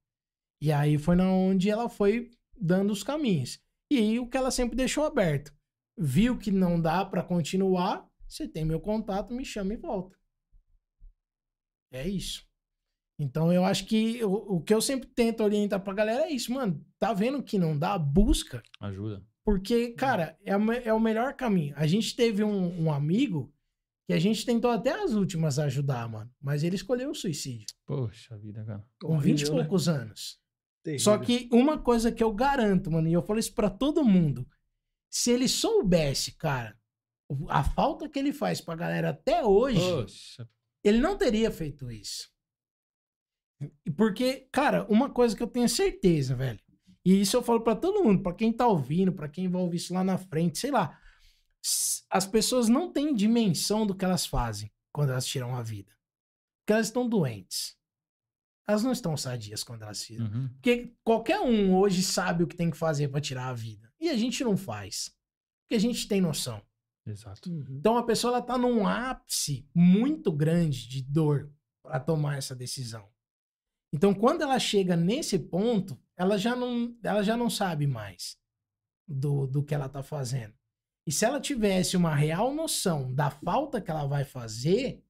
E 0.60 0.70
aí 0.70 0.98
foi 0.98 1.16
na 1.16 1.30
onde 1.30 1.70
ela 1.70 1.88
foi 1.88 2.30
dando 2.54 2.92
os 2.92 3.02
caminhos. 3.02 3.58
E 3.90 3.96
aí 3.96 4.20
o 4.20 4.28
que 4.28 4.36
ela 4.36 4.50
sempre 4.50 4.76
deixou 4.76 5.04
aberto. 5.04 5.52
Viu 5.98 6.38
que 6.38 6.50
não 6.50 6.80
dá 6.80 7.04
pra 7.04 7.22
continuar, 7.22 8.08
você 8.28 8.46
tem 8.46 8.64
meu 8.64 8.80
contato, 8.80 9.34
me 9.34 9.44
chama 9.44 9.74
e 9.74 9.76
volta. 9.76 10.16
É 11.92 12.06
isso. 12.06 12.46
Então 13.18 13.52
eu 13.52 13.64
acho 13.64 13.86
que 13.86 14.22
o, 14.24 14.56
o 14.56 14.62
que 14.62 14.72
eu 14.72 14.80
sempre 14.80 15.08
tento 15.08 15.42
orientar 15.42 15.80
pra 15.82 15.92
galera 15.92 16.24
é 16.24 16.30
isso, 16.30 16.52
mano. 16.52 16.84
Tá 16.98 17.12
vendo 17.12 17.42
que 17.42 17.58
não 17.58 17.78
dá? 17.78 17.98
Busca. 17.98 18.62
Ajuda. 18.78 19.26
Porque, 19.44 19.92
cara, 19.92 20.38
é, 20.44 20.52
é 20.84 20.92
o 20.92 21.00
melhor 21.00 21.34
caminho. 21.34 21.74
A 21.76 21.86
gente 21.86 22.14
teve 22.14 22.44
um, 22.44 22.84
um 22.84 22.92
amigo 22.92 23.52
que 24.06 24.12
a 24.12 24.18
gente 24.18 24.44
tentou 24.44 24.70
até 24.70 24.90
as 24.90 25.12
últimas 25.12 25.58
ajudar, 25.58 26.08
mano. 26.08 26.30
Mas 26.40 26.62
ele 26.62 26.76
escolheu 26.76 27.10
o 27.10 27.14
suicídio. 27.14 27.66
Poxa 27.86 28.36
vida, 28.38 28.64
cara. 28.64 28.84
Com 29.00 29.18
20 29.18 29.40
e 29.40 29.44
né? 29.44 29.50
poucos 29.50 29.88
anos. 29.88 30.40
Terrível. 30.82 31.04
Só 31.04 31.18
que 31.18 31.48
uma 31.52 31.78
coisa 31.78 32.10
que 32.10 32.22
eu 32.22 32.32
garanto, 32.32 32.90
mano, 32.90 33.08
e 33.08 33.12
eu 33.12 33.22
falo 33.22 33.38
isso 33.38 33.54
pra 33.54 33.70
todo 33.70 34.04
mundo. 34.04 34.46
Se 35.08 35.30
ele 35.30 35.48
soubesse, 35.48 36.32
cara, 36.32 36.78
a 37.48 37.62
falta 37.62 38.08
que 38.08 38.18
ele 38.18 38.32
faz 38.32 38.60
pra 38.60 38.74
galera 38.74 39.10
até 39.10 39.44
hoje, 39.44 39.78
Poxa. 39.78 40.48
ele 40.82 40.98
não 40.98 41.16
teria 41.16 41.50
feito 41.50 41.90
isso. 41.90 42.30
E 43.84 43.90
Porque, 43.90 44.48
cara, 44.52 44.86
uma 44.88 45.10
coisa 45.10 45.36
que 45.36 45.42
eu 45.42 45.48
tenho 45.48 45.68
certeza, 45.68 46.34
velho. 46.34 46.60
E 47.04 47.20
isso 47.20 47.36
eu 47.36 47.42
falo 47.42 47.60
pra 47.60 47.74
todo 47.74 48.04
mundo, 48.04 48.22
pra 48.22 48.34
quem 48.34 48.52
tá 48.52 48.66
ouvindo, 48.66 49.12
pra 49.12 49.28
quem 49.28 49.48
vai 49.48 49.60
ouvir 49.60 49.78
isso 49.78 49.94
lá 49.94 50.04
na 50.04 50.18
frente, 50.18 50.58
sei 50.58 50.70
lá. 50.70 50.98
As 52.10 52.26
pessoas 52.26 52.68
não 52.68 52.92
têm 52.92 53.14
dimensão 53.14 53.86
do 53.86 53.94
que 53.94 54.04
elas 54.04 54.26
fazem 54.26 54.70
quando 54.92 55.10
elas 55.10 55.26
tiram 55.26 55.54
a 55.54 55.62
vida. 55.62 55.92
Porque 56.60 56.72
elas 56.72 56.86
estão 56.86 57.08
doentes. 57.08 57.76
Elas 58.68 58.82
não 58.82 58.92
estão 58.92 59.16
sadias 59.16 59.64
quando 59.64 59.82
elas 59.82 60.02
tiram. 60.02 60.26
Uhum. 60.26 60.48
Porque 60.48 60.94
qualquer 61.02 61.40
um 61.40 61.74
hoje 61.74 62.02
sabe 62.02 62.44
o 62.44 62.46
que 62.46 62.56
tem 62.56 62.70
que 62.70 62.76
fazer 62.76 63.08
pra 63.08 63.20
tirar 63.20 63.48
a 63.48 63.54
vida. 63.54 63.92
E 63.98 64.08
a 64.08 64.16
gente 64.16 64.44
não 64.44 64.56
faz. 64.56 65.14
Porque 65.62 65.74
a 65.74 65.80
gente 65.80 66.06
tem 66.06 66.20
noção. 66.20 66.62
Exato. 67.06 67.50
Uhum. 67.50 67.64
Então 67.70 67.96
a 67.96 68.02
pessoa 68.02 68.34
ela 68.34 68.42
tá 68.42 68.56
num 68.56 68.86
ápice 68.86 69.68
muito 69.74 70.30
grande 70.30 70.88
de 70.88 71.02
dor 71.02 71.50
para 71.82 71.98
tomar 71.98 72.36
essa 72.36 72.54
decisão. 72.54 73.08
Então 73.92 74.14
quando 74.14 74.42
ela 74.42 74.58
chega 74.58 74.96
nesse 74.96 75.38
ponto, 75.38 76.00
ela 76.16 76.38
já 76.38 76.54
não, 76.54 76.96
ela 77.02 77.22
já 77.22 77.36
não 77.36 77.50
sabe 77.50 77.86
mais 77.86 78.38
do, 79.06 79.46
do 79.46 79.64
que 79.64 79.74
ela 79.74 79.88
tá 79.88 80.02
fazendo. 80.02 80.54
E 81.06 81.12
se 81.12 81.24
ela 81.24 81.40
tivesse 81.40 81.96
uma 81.96 82.14
real 82.14 82.54
noção 82.54 83.14
da 83.14 83.30
falta 83.30 83.80
que 83.80 83.90
ela 83.90 84.06
vai 84.06 84.24
fazer, 84.24 85.02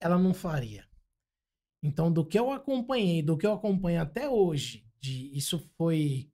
ela 0.00 0.18
não 0.18 0.34
faria. 0.34 0.84
Então 1.82 2.12
do 2.12 2.26
que 2.26 2.38
eu 2.38 2.52
acompanhei, 2.52 3.22
do 3.22 3.38
que 3.38 3.46
eu 3.46 3.52
acompanho 3.52 4.02
até 4.02 4.28
hoje, 4.28 4.84
de 5.00 5.34
isso 5.36 5.58
foi 5.76 6.30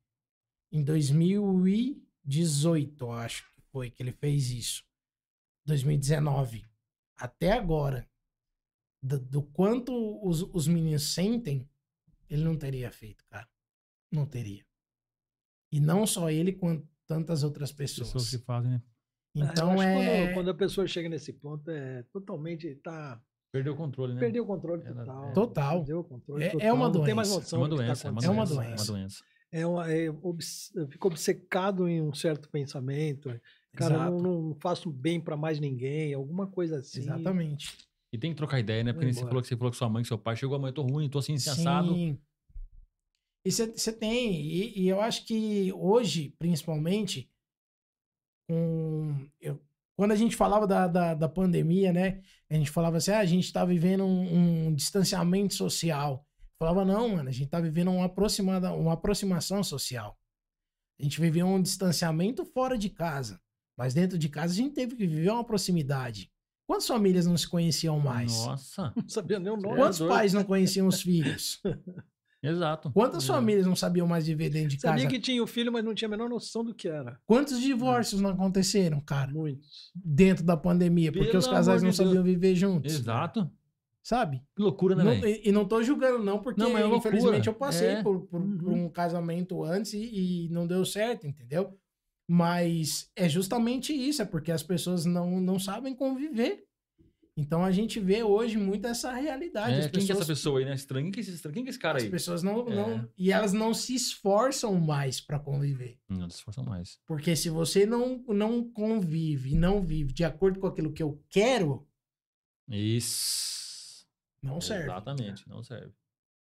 Em 0.73 0.83
2018, 0.83 3.05
eu 3.05 3.13
acho 3.13 3.45
que 3.55 3.61
foi 3.71 3.91
que 3.91 4.03
ele 4.03 4.13
fez 4.13 4.51
isso. 4.51 4.85
2019. 5.67 6.65
Até 7.17 7.53
agora. 7.53 8.09
Do, 9.03 9.19
do 9.21 9.43
quanto 9.43 9.93
os, 10.27 10.43
os 10.43 10.67
meninos 10.67 11.15
sentem, 11.15 11.69
ele 12.29 12.45
não 12.45 12.57
teria 12.57 12.91
feito, 12.91 13.25
cara. 13.31 13.49
Não 14.13 14.27
teria. 14.27 14.65
E 15.73 15.81
não 15.81 16.07
só 16.07 16.31
ele, 16.31 16.53
quanto 16.53 16.87
tantas 17.07 17.43
outras 17.43 17.73
pessoas. 17.73 18.09
Pessoas 18.09 18.31
que 18.31 18.39
fazem, 18.39 18.73
né? 18.73 18.83
Então 19.35 19.73
acho 19.73 19.83
que 19.83 19.89
é. 19.89 20.23
Quando, 20.27 20.35
quando 20.35 20.51
a 20.51 20.55
pessoa 20.55 20.87
chega 20.87 21.09
nesse 21.09 21.33
ponto, 21.33 21.71
é 21.71 22.03
totalmente. 22.05 22.75
Tá, 22.77 23.21
Perdeu 23.53 23.75
o 23.75 23.77
controle, 23.77 24.15
né? 24.15 24.21
perdeu 24.21 24.45
o 24.45 24.47
controle 24.47 24.83
Ela- 24.85 25.05
total. 25.05 25.29
é. 25.29 25.33
Total. 25.33 25.77
Perdeu 25.79 25.99
o 26.01 26.05
controle 26.05 26.45
É- 26.45 26.47
é 26.47 26.51
total, 26.53 26.75
uma 26.75 26.89
Não 26.89 27.05
tem 27.05 27.15
mais 27.15 27.29
doença. 27.29 27.41
É 27.41 27.43
noção 27.43 27.59
uma 27.61 27.69
tá 27.69 27.75
doença, 27.77 28.09
é 28.09 28.11
uma 28.11 28.25
É 28.25 28.29
uma 28.31 28.47
doença. 28.47 28.55
doença. 28.55 28.73
É 28.73 28.77
uma 28.77 28.99
doença. 28.99 29.25
É 29.53 29.67
uma, 29.67 29.93
é 29.93 30.11
obs- 30.11 30.73
eu 30.75 30.89
fico 30.89 31.09
obcecado 31.09 31.89
em 31.89 32.01
um 32.03 32.13
certo 32.15 32.49
pensamento. 32.51 33.29
Cara, 33.75 34.11
não, 34.11 34.19
não 34.43 34.55
faço 34.55 34.91
bem 34.91 35.21
pra 35.21 35.37
mais 35.37 35.61
ninguém, 35.61 36.15
alguma 36.15 36.47
coisa 36.47 36.79
assim. 36.79 37.01
Exatamente. 37.01 37.77
E 38.13 38.19
tem 38.19 38.31
que 38.31 38.37
trocar 38.37 38.59
ideia, 38.61 38.85
né? 38.85 38.93
Porque 38.93 39.13
você 39.13 39.21
falou 39.21 39.43
que 39.43 39.49
você 39.49 39.57
falou 39.57 39.71
que 39.71 39.77
sua 39.77 39.89
mãe, 39.89 40.03
que 40.03 40.09
seu 40.09 40.19
pai 40.19 40.37
chegou, 40.37 40.59
mãe, 40.59 40.71
eu 40.71 40.75
tô 40.75 40.83
ruim, 40.83 41.09
tô 41.09 41.19
assim, 41.19 41.35
assim, 41.35 41.51
assado. 41.51 41.95
Sim. 41.95 42.19
E 43.45 43.51
você 43.51 43.93
tem, 43.93 44.35
e, 44.43 44.81
e 44.81 44.89
eu 44.89 45.01
acho 45.01 45.25
que 45.25 45.73
hoje, 45.73 46.35
principalmente, 46.39 47.31
eu- 49.41 49.61
quando 49.97 50.13
a 50.13 50.17
gente 50.17 50.37
falava 50.37 50.67
da, 50.67 50.87
da, 50.87 51.15
da 51.15 51.29
pandemia, 51.29 51.93
né? 51.93 52.21
A 52.51 52.55
gente 52.55 52.71
falava 52.71 52.99
assim, 52.99 53.13
ah, 53.13 53.21
a 53.21 53.25
gente 53.25 53.53
tá 53.53 53.65
vivendo 53.65 54.05
um, 54.05 54.67
um 54.67 54.75
distanciamento 54.75 55.55
social. 55.55 56.27
Falava, 56.59 56.85
não, 56.85 57.11
mano, 57.11 57.29
a 57.29 57.33
gente 57.33 57.49
tá 57.49 57.61
vivendo 57.61 57.91
uma, 57.91 58.07
aproximada, 58.07 58.73
uma 58.73 58.93
aproximação 58.93 59.63
social. 59.65 60.19
A 61.01 61.03
gente 61.03 61.21
viveu 61.21 61.47
um 61.47 61.61
distanciamento 61.61 62.45
fora 62.45 62.77
de 62.77 62.91
casa. 62.91 63.41
Mas 63.79 63.95
dentro 63.95 64.19
de 64.19 64.29
casa 64.29 64.53
a 64.53 64.57
gente 64.57 64.75
teve 64.75 64.97
que 64.97 65.07
viver 65.07 65.31
uma 65.31 65.45
proximidade. 65.45 66.31
Quantas 66.67 66.87
famílias 66.87 67.27
não 67.27 67.37
se 67.37 67.49
conheciam 67.49 67.99
mais? 68.01 68.33
Nossa, 68.45 68.93
Não 68.97 69.09
sabia 69.09 69.39
nem 69.39 69.53
o 69.53 69.57
nome. 69.57 69.77
Quantos 69.77 69.99
doido. 69.99 70.11
pais 70.13 70.33
não 70.33 70.43
conheciam 70.45 70.89
os 70.89 71.01
filhos? 71.01 71.61
exato. 72.43 72.91
Quantas 72.93 73.25
É. 73.25 73.27
famílias 73.29 73.67
não 73.67 73.77
sabiam 73.77 74.07
mais 74.07 74.27
viver 74.27 74.51
dentro 74.51 74.71
de 74.77 74.81
Sabia 74.81 75.05
casa? 75.05 75.15
que 75.15 75.21
tinha 75.21 75.43
o 75.43 75.47
filho, 75.47 75.73
mas 75.73 75.85
não 75.85 75.95
tinha 75.95 76.09
a 76.09 76.11
menor 76.11 76.29
noção 76.29 76.65
do 76.65 76.75
que 76.75 76.89
era. 76.89 77.19
Quantos 77.27 77.61
divórcios 77.61 78.21
não 78.21 78.31
aconteceram, 78.31 79.01
cara, 79.01 79.31
Muitos. 79.33 79.91
dentro 79.95 80.45
da 80.45 80.57
pandemia? 80.57 81.11
Porque 81.13 81.27
Pelo 81.29 81.39
os 81.39 81.47
casais 81.47 81.83
não 81.83 81.91
de 81.91 81.97
Deus. 81.97 82.09
sabiam 82.09 82.25
viver 82.25 82.55
juntos. 82.55 82.95
Exato. 82.95 83.51
Sabe? 84.03 84.41
Que 84.55 84.63
loucura, 84.63 84.95
né, 84.95 85.03
Não- 85.03 85.13
e, 85.29 85.43
e 85.47 85.51
não 85.53 85.65
tô 85.67 85.83
julgando, 85.83 86.23
não, 86.23 86.41
porque 86.41 86.61
Não, 86.61 86.71
mas 86.73 86.83
é 86.83 86.85
loucura. 86.85 87.17
infelizmente 87.17 87.49
eu 87.49 87.55
passei 87.55 87.89
É. 87.89 88.03
por, 88.05 88.21
por- 88.27 88.41
Uhum. 88.41 88.57
por 88.59 88.73
um 88.73 88.89
casamento 88.89 89.65
antes 89.65 89.95
e, 89.95 90.45
e 90.45 90.49
não 90.51 90.65
deu 90.65 90.85
certo, 90.85 91.27
entendeu? 91.27 91.77
Mas 92.29 93.11
é 93.15 93.29
justamente 93.29 93.93
isso, 93.93 94.21
é 94.21 94.25
porque 94.25 94.51
as 94.51 94.63
pessoas 94.63 95.05
não, 95.05 95.41
não 95.41 95.59
sabem 95.59 95.95
conviver. 95.95 96.65
Então 97.39 97.63
a 97.63 97.71
gente 97.71 98.01
vê 98.01 98.23
hoje 98.23 98.57
muito 98.57 98.87
essa 98.87 99.13
realidade. 99.13 99.75
É, 99.75 99.79
as 99.81 99.87
quem 99.91 99.93
que 100.07 100.11
é 100.11 100.15
essa 100.15 100.21
pessoas 100.21 100.27
pessoa 100.27 100.59
aí, 100.59 100.65
né? 100.65 100.75
Estranho. 100.75 101.05
Quem 101.05 101.13
que 101.13 101.21
é 101.21 101.35
esse? 101.35 101.43
Quem 101.53 101.63
que 101.63 101.69
é 101.69 101.71
esse 101.71 101.79
cara 101.79 101.99
As 101.99 102.05
aí? 102.05 102.11
pessoas 102.11 102.43
não, 102.43 102.67
É. 102.67 102.75
não. 102.75 103.09
E 103.17 103.31
elas 103.31 103.53
não 103.53 103.75
se 103.75 103.95
esforçam 103.95 104.75
mais 104.81 105.21
pra 105.21 105.39
conviver. 105.39 105.99
Não 106.09 106.31
se 106.31 106.37
esforçam 106.37 106.65
mais. 106.65 106.99
Porque 107.07 107.37
se 107.37 107.51
você 107.51 107.85
não, 107.85 108.25
não 108.29 108.65
convive, 108.71 109.55
não 109.55 109.83
vive 109.83 110.15
de 110.15 110.25
acordo 110.25 110.59
com 110.59 110.67
aquilo 110.67 110.93
que 110.93 111.03
eu 111.03 111.23
quero, 111.29 111.87
Isso. 112.69 114.07
não 114.43 114.61
serve. 114.61 114.85
Exatamente, 114.85 115.49
não 115.49 115.63
serve. 115.63 115.93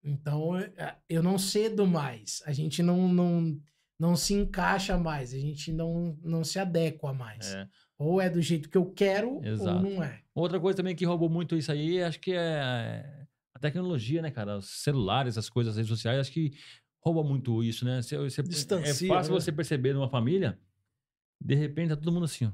Então 0.02 0.56
é, 0.56 0.97
eu 1.09 1.23
não 1.23 1.39
cedo 1.39 1.86
mais. 1.86 2.40
A 2.47 2.52
gente 2.52 2.82
não, 2.82 3.09
não, 3.12 3.61
não 3.98 4.16
se 4.16 4.34
encaixa 4.34 4.96
mais. 4.98 5.32
A 5.34 5.38
gente 5.38 5.72
não, 5.72 6.18
não 6.22 6.42
se 6.44 6.58
adequa 6.58 7.12
mais. 7.12 7.54
É. 7.54 7.68
Ou 7.98 8.20
é 8.20 8.28
do 8.28 8.42
jeito 8.42 8.68
que 8.68 8.76
eu 8.76 8.86
quero, 8.92 9.40
Exato. 9.44 9.76
ou 9.84 9.90
não 9.90 10.02
é. 10.02 10.20
Outra 10.34 10.58
coisa 10.58 10.76
também 10.76 10.96
que 10.96 11.04
roubou 11.04 11.28
muito 11.28 11.56
isso 11.56 11.70
aí, 11.70 12.02
acho 12.02 12.18
que 12.20 12.32
é 12.32 13.26
a 13.54 13.58
tecnologia, 13.58 14.20
né, 14.20 14.30
cara? 14.30 14.58
Os 14.58 14.82
celulares, 14.82 15.38
as 15.38 15.48
coisas, 15.48 15.72
as 15.72 15.76
redes 15.76 15.90
sociais, 15.90 16.18
acho 16.20 16.32
que 16.32 16.52
rouba 17.00 17.22
muito 17.22 17.62
isso, 17.62 17.84
né? 17.84 18.02
Você, 18.02 18.16
você- 18.18 18.40
é 18.40 18.44
Distancia, 18.44 19.08
fácil 19.08 19.32
né? 19.32 19.40
você 19.40 19.52
perceber 19.52 19.92
numa 19.94 20.08
família, 20.08 20.58
de 21.40 21.54
repente 21.54 21.90
tá 21.90 21.96
todo 21.96 22.10
mundo 22.10 22.24
assim, 22.24 22.46
ó. 22.46 22.52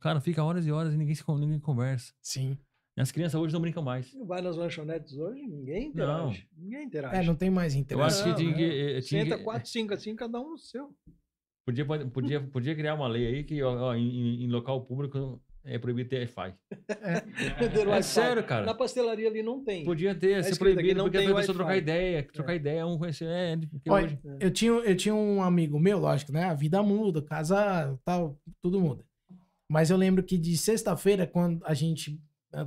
Cara, 0.00 0.20
fica 0.20 0.44
horas 0.44 0.66
e 0.66 0.70
horas 0.72 0.92
e 0.92 0.96
ninguém, 0.98 1.14
se, 1.14 1.24
ninguém 1.26 1.58
conversa. 1.58 2.12
Sim. 2.20 2.58
As 2.96 3.10
crianças 3.10 3.40
hoje 3.40 3.52
não 3.52 3.60
brincam 3.60 3.82
mais. 3.82 4.12
Vai 4.24 4.40
nas 4.40 4.56
lanchonetes 4.56 5.16
hoje, 5.16 5.42
ninguém 5.46 5.88
interage. 5.88 6.46
Ninguém 6.56 6.84
interage. 6.84 7.16
É, 7.16 7.22
não 7.24 7.34
tem 7.34 7.50
mais 7.50 7.74
Eu 7.74 7.80
interesse. 7.80 8.06
acho 8.06 8.22
que 8.22 8.28
Não, 8.30 8.36
tinha 8.36 8.50
é. 8.50 8.54
que. 8.54 8.62
eh, 8.64 9.00
tinha 9.00 9.22
Senta 9.24 9.36
que- 9.38 9.42
quatro, 9.44 9.68
cinco 9.68 9.94
assim, 9.94 10.14
cada 10.14 10.40
um 10.40 10.50
no 10.50 10.58
seu. 10.58 10.90
Podia, 11.66 11.84
podia, 11.84 12.40
podia 12.40 12.74
criar 12.74 12.94
uma 12.94 13.08
lei 13.08 13.26
aí 13.26 13.42
que 13.44 13.60
ó, 13.62 13.88
ó, 13.90 13.94
em, 13.94 14.44
em- 14.44 14.48
local 14.48 14.82
público 14.84 15.40
é 15.64 15.78
proibido 15.78 16.10
ter 16.10 16.18
Wi-Fi. 16.18 16.54
Venderam 17.58 17.90
É 17.90 17.94
Wi-Fi. 17.96 18.02
sério, 18.02 18.44
cara. 18.44 18.66
Na 18.66 18.74
pastelaria 18.74 19.26
ali 19.28 19.42
não 19.42 19.64
tem. 19.64 19.84
Podia 19.84 20.14
ter, 20.14 20.44
ser 20.44 20.50
escrito 20.50 20.74
aqui, 20.74 20.74
proibido, 20.74 20.98
não 20.98 21.04
porque 21.06 21.18
tem 21.18 21.28
a 21.28 21.34
pessoa 21.34 21.56
trocar 21.56 21.76
ideia, 21.76 22.22
trocar 22.22 22.54
ideia, 22.54 22.86
um 22.86 22.98
conhecer. 22.98 23.24
É, 23.26 23.56
Olha, 23.88 24.04
hoje. 24.06 24.18
Eu 24.38 24.50
tinha, 24.50 24.70
eu 24.72 24.96
tinha 24.96 25.14
um 25.14 25.42
amigo 25.42 25.80
meu, 25.80 25.98
lógico, 25.98 26.30
né? 26.32 26.44
A 26.44 26.54
vida 26.54 26.82
muda, 26.82 27.20
casa 27.22 27.98
tal, 28.04 28.38
tudo 28.62 28.78
muda. 28.80 29.04
Mas 29.68 29.90
eu 29.90 29.96
lembro 29.96 30.22
que 30.22 30.36
de 30.38 30.56
sexta-feira, 30.58 31.26
quando 31.26 31.64
a 31.64 31.72
gente, 31.72 32.20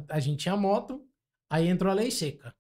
a, 0.09 0.19
gente 0.19 0.43
tinha 0.43 0.57
moto, 0.57 1.05
aí 1.49 1.67
entrou 1.67 1.91
a 1.91 1.95
lei 1.95 2.11
seca. 2.11 2.55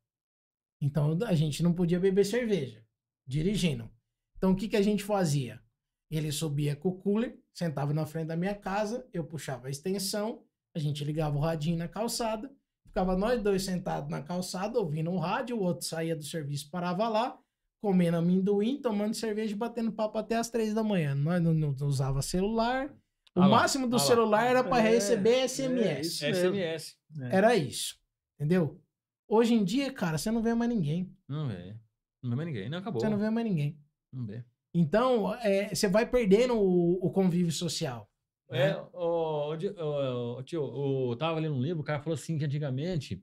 Então 0.81 1.17
a 1.25 1.33
gente 1.33 1.63
não 1.63 1.73
podia 1.73 1.99
beber 1.99 2.25
cerveja, 2.25 2.85
dirigindo. 3.25 3.89
Então 4.37 4.51
o 4.51 4.55
que, 4.55 4.67
que 4.67 4.75
a 4.75 4.81
gente 4.81 5.03
fazia? 5.03 5.61
Ele 6.09 6.31
subia 6.31 6.75
com 6.75 6.89
o 6.89 6.97
cooler, 6.97 7.39
sentava 7.53 7.93
na 7.93 8.05
frente 8.05 8.27
da 8.27 8.37
minha 8.37 8.55
casa, 8.55 9.07
eu 9.11 9.25
puxava 9.25 9.67
a 9.67 9.69
extensão, 9.69 10.43
a 10.75 10.79
gente 10.79 11.03
ligava 11.03 11.35
o 11.35 11.41
radinho 11.41 11.77
na 11.77 11.87
calçada, 11.87 12.51
ficava 12.85 13.17
nós 13.17 13.41
dois 13.41 13.63
sentados 13.63 14.09
na 14.09 14.21
calçada, 14.21 14.79
ouvindo 14.79 15.11
o 15.11 15.17
rádio, 15.17 15.57
o 15.57 15.63
outro 15.63 15.85
saía 15.85 16.15
do 16.15 16.23
serviço, 16.23 16.69
parava 16.69 17.09
lá, 17.09 17.37
comendo 17.81 18.17
amendoim, 18.17 18.79
tomando 18.81 19.13
cerveja 19.13 19.53
e 19.53 19.57
batendo 19.57 19.91
papo 19.91 20.17
até 20.17 20.35
as 20.35 20.49
três 20.49 20.73
da 20.73 20.83
manhã. 20.83 21.13
Nós 21.13 21.41
não, 21.41 21.53
não 21.53 21.73
usava 21.87 22.21
celular. 22.21 22.93
O 23.37 23.41
Ah 23.41 23.47
lá, 23.47 23.57
máximo 23.59 23.87
do 23.87 23.95
ah 23.95 23.99
lá. 23.99 24.05
celular 24.05 24.45
era 24.45 24.63
para 24.63 24.83
É, 24.83 24.89
receber 24.89 25.29
é 25.35 25.47
SMS. 25.47 26.19
SMS. 26.19 26.97
Era 27.31 27.55
isso. 27.55 27.99
Entendeu? 28.39 28.81
Hoje 29.27 29.53
em 29.53 29.63
dia, 29.63 29.91
cara, 29.91 30.17
você 30.17 30.31
não 30.31 30.41
vê 30.41 30.53
mais 30.53 30.69
ninguém. 30.69 31.15
Não 31.27 31.47
vê. 31.47 31.75
Não 32.23 32.29
vê 32.31 32.35
mais 32.35 32.47
ninguém. 32.47 32.69
Não, 32.69 32.77
acabou. 32.79 32.99
Você 33.01 33.09
não 33.09 33.17
vê 33.17 33.29
mais 33.29 33.45
ninguém. 33.47 33.79
Não 34.11 34.25
vê. 34.25 34.43
Então, 34.73 35.33
é, 35.35 35.73
você 35.73 35.87
vai 35.87 36.05
perdendo 36.05 36.55
o, 36.57 37.05
o 37.05 37.11
convívio 37.11 37.51
social. 37.51 38.09
É, 38.49 38.75
o, 38.77 38.87
o, 38.93 39.53
o, 39.53 40.37
o 40.37 40.43
tio, 40.43 40.63
o, 40.63 41.11
eu 41.11 41.15
tava 41.17 41.39
lendo 41.39 41.55
um 41.55 41.61
livro, 41.61 41.81
o 41.81 41.83
cara 41.83 41.99
falou 42.01 42.13
assim 42.15 42.37
que 42.37 42.45
antigamente 42.45 43.21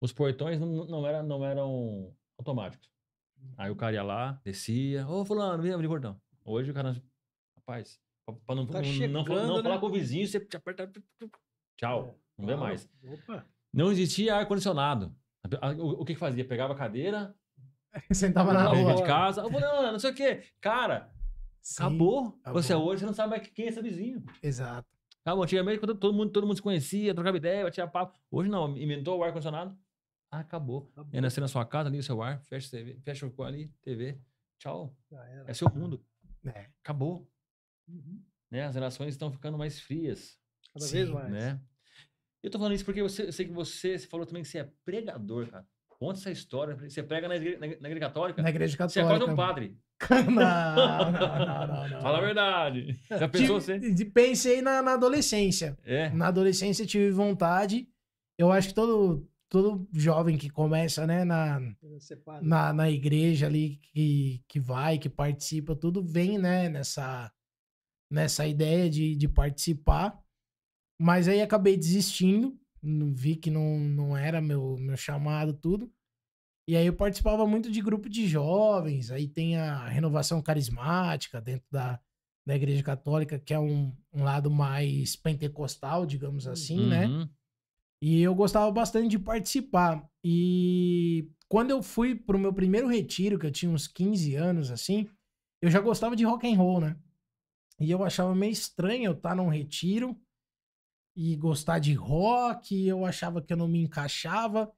os 0.00 0.12
portões 0.12 0.58
não, 0.58 0.86
não, 0.86 1.06
era, 1.06 1.22
não 1.22 1.44
eram 1.44 2.14
automáticos. 2.38 2.88
Aí 3.58 3.70
o 3.70 3.76
cara 3.76 3.94
ia 3.94 4.02
lá, 4.02 4.40
descia, 4.42 5.06
ô 5.06 5.24
fulano, 5.24 5.62
vem 5.62 5.72
abrir 5.72 5.86
o 5.86 5.90
portão. 5.90 6.18
Hoje 6.44 6.70
o 6.70 6.74
cara, 6.74 6.96
rapaz, 7.58 8.00
pra, 8.32 8.54
não, 8.54 8.66
Tá 8.66 8.80
não, 8.80 8.86
não, 8.88 8.94
chegando, 8.94 9.26
falar- 9.26 9.46
não 9.46 9.56
né? 9.58 9.62
falar 9.62 9.78
com 9.78 9.86
o 9.86 9.90
vizinho, 9.92 10.26
você 10.26 10.40
te 10.40 10.56
aperta, 10.56 10.90
tchau, 11.76 12.18
não 12.38 12.46
vê 12.46 12.52
Ah, 12.54 12.56
mais. 12.56 12.88
Opa. 13.04 13.46
Não 13.72 13.90
existia 13.92 14.36
ar-condicionado. 14.36 15.14
O, 15.78 16.02
o 16.02 16.04
que 16.04 16.14
que 16.14 16.18
fazia? 16.20 16.44
Pegava 16.44 16.72
a 16.72 16.76
cadeira, 16.76 17.34
Sentava 18.12 18.52
na 18.52 18.64
rua. 18.68 18.94
de 18.94 19.02
casa, 19.04 19.44
ô 19.44 19.50
fulano, 19.50 19.92
não 19.92 19.98
sei 19.98 20.10
o 20.10 20.14
quê. 20.14 20.42
Cara, 20.60 21.12
Sim, 21.60 21.82
acabou. 21.82 22.38
acabou. 22.42 22.62
Você 22.62 22.74
hoje, 22.74 23.00
você 23.00 23.06
não 23.06 23.12
sabe 23.14 23.30
mais 23.36 23.46
quem 23.48 23.66
é 23.66 23.68
esse 23.68 23.82
vizinho. 23.82 24.24
Exato. 24.42 24.88
Ah, 25.24 25.32
antigamente, 25.32 25.78
quando 25.78 25.94
todo 25.94 26.12
mundo, 26.14 26.30
todo 26.32 26.46
mundo 26.46 26.56
se 26.56 26.62
conhecia, 26.62 27.14
trocava 27.14 27.36
ideia, 27.36 27.64
batia 27.64 27.86
papo. 27.86 28.18
Hoje 28.30 28.48
não, 28.50 28.76
inventou 28.76 29.18
o 29.18 29.22
ar-condicionado. 29.24 29.76
Ah, 30.30 30.40
acabou. 30.40 30.88
Acabou. 30.92 31.10
É 31.12 31.20
nascer 31.20 31.40
na 31.40 31.48
sua 31.48 31.64
casa, 31.64 31.88
liga 31.88 32.00
o 32.00 32.04
seu 32.04 32.20
ar, 32.22 32.40
fecha, 32.44 32.70
TV, 32.70 32.98
fecha 33.04 33.26
o 33.26 33.42
ali, 33.42 33.68
TV. 33.82 34.18
Tchau. 34.58 34.94
É 35.46 35.54
seu 35.54 35.68
mundo. 35.70 36.04
É. 36.46 36.66
Acabou. 36.82 37.26
Uhum. 37.88 38.20
Né? 38.50 38.64
As 38.64 38.74
relações 38.74 39.14
estão 39.14 39.30
ficando 39.32 39.58
mais 39.58 39.80
frias. 39.80 40.38
Cada 40.72 40.84
Sim, 40.86 40.96
vez 40.96 41.08
mais. 41.10 41.30
Né? 41.30 41.60
Eu 42.42 42.50
tô 42.50 42.58
falando 42.58 42.74
isso 42.74 42.84
porque 42.84 43.02
você- 43.02 43.26
eu 43.26 43.32
sei 43.32 43.46
que 43.46 43.52
você, 43.52 43.98
você 43.98 44.06
falou 44.06 44.26
também 44.26 44.42
que 44.42 44.48
você 44.48 44.58
é 44.58 44.70
pregador, 44.84 45.46
cara. 45.48 45.66
Conta 45.88 46.18
essa 46.18 46.30
história. 46.30 46.74
Você 46.76 47.02
prega 47.02 47.28
na 47.28 47.36
igreja, 47.36 47.58
na 47.58 47.66
igreja- 47.66 47.82
na 47.82 47.88
igreja 47.88 48.06
católica. 48.06 48.42
Na 48.42 48.50
igreja 48.50 48.76
Você 48.76 49.00
é 49.00 49.02
católica. 49.02 49.18
quase 49.26 49.32
um 49.32 49.36
padre. 49.36 49.78
não, 50.26 51.12
não, 51.12 51.12
não, 51.12 51.66
não, 51.66 51.88
não. 51.88 52.00
Fala 52.02 52.18
a 52.18 52.20
verdade. 52.20 53.00
Já 53.08 53.28
pensou 53.28 53.60
você? 53.60 53.78
Pensei 54.12 54.60
na, 54.60 54.82
na 54.82 54.94
adolescência. 54.94 55.78
É. 55.84 56.10
Na 56.10 56.28
adolescência 56.28 56.84
tive 56.84 57.10
vontade. 57.10 57.88
Eu 58.36 58.50
acho 58.52 58.68
que 58.68 58.74
todo, 58.74 59.26
todo 59.48 59.88
jovem 59.94 60.36
que 60.36 60.50
começa, 60.50 61.06
né, 61.06 61.24
na, 61.24 61.60
na, 62.42 62.72
na 62.72 62.90
igreja 62.90 63.46
ali, 63.46 63.76
que, 63.76 64.42
que 64.48 64.58
vai, 64.60 64.98
que 64.98 65.08
participa, 65.08 65.76
tudo 65.76 66.02
vem, 66.02 66.36
né, 66.38 66.68
nessa, 66.68 67.32
nessa 68.14 68.46
ideia 68.46 68.88
de, 68.88 69.16
de 69.16 69.28
participar. 69.28 70.16
Mas 71.00 71.26
aí 71.26 71.42
acabei 71.42 71.76
desistindo. 71.76 72.56
Vi 72.80 73.34
que 73.34 73.50
não, 73.50 73.78
não 73.80 74.16
era 74.16 74.40
meu, 74.40 74.76
meu 74.78 74.96
chamado, 74.96 75.52
tudo. 75.52 75.92
E 76.68 76.76
aí 76.76 76.86
eu 76.86 76.94
participava 76.94 77.46
muito 77.46 77.70
de 77.70 77.82
grupo 77.82 78.08
de 78.08 78.26
jovens, 78.26 79.10
aí 79.10 79.28
tem 79.28 79.58
a 79.58 79.86
renovação 79.86 80.40
carismática 80.40 81.38
dentro 81.38 81.66
da, 81.70 82.00
da 82.46 82.56
Igreja 82.56 82.82
Católica, 82.82 83.38
que 83.38 83.52
é 83.52 83.58
um, 83.58 83.94
um 84.10 84.24
lado 84.24 84.50
mais 84.50 85.14
pentecostal, 85.14 86.06
digamos 86.06 86.46
assim, 86.46 86.86
né? 86.88 87.06
Uhum. 87.06 87.28
E 88.02 88.22
eu 88.22 88.34
gostava 88.34 88.70
bastante 88.70 89.08
de 89.08 89.18
participar. 89.18 90.08
E 90.22 91.30
quando 91.48 91.70
eu 91.70 91.82
fui 91.82 92.14
pro 92.14 92.38
meu 92.38 92.52
primeiro 92.52 92.88
retiro, 92.88 93.38
que 93.38 93.46
eu 93.46 93.52
tinha 93.52 93.70
uns 93.70 93.86
15 93.86 94.34
anos, 94.34 94.70
assim, 94.70 95.06
eu 95.62 95.70
já 95.70 95.80
gostava 95.80 96.16
de 96.16 96.24
rock 96.24 96.50
and 96.50 96.56
roll, 96.56 96.80
né? 96.80 96.96
E 97.80 97.90
eu 97.90 98.04
achava 98.04 98.34
meio 98.34 98.52
estranho 98.52 99.06
eu 99.06 99.12
estar 99.12 99.34
num 99.34 99.48
retiro 99.48 100.16
e 101.16 101.36
gostar 101.36 101.78
de 101.78 101.92
rock, 101.92 102.86
eu 102.86 103.04
achava 103.04 103.40
que 103.42 103.52
eu 103.52 103.56
não 103.56 103.68
me 103.68 103.82
encaixava. 103.82 104.72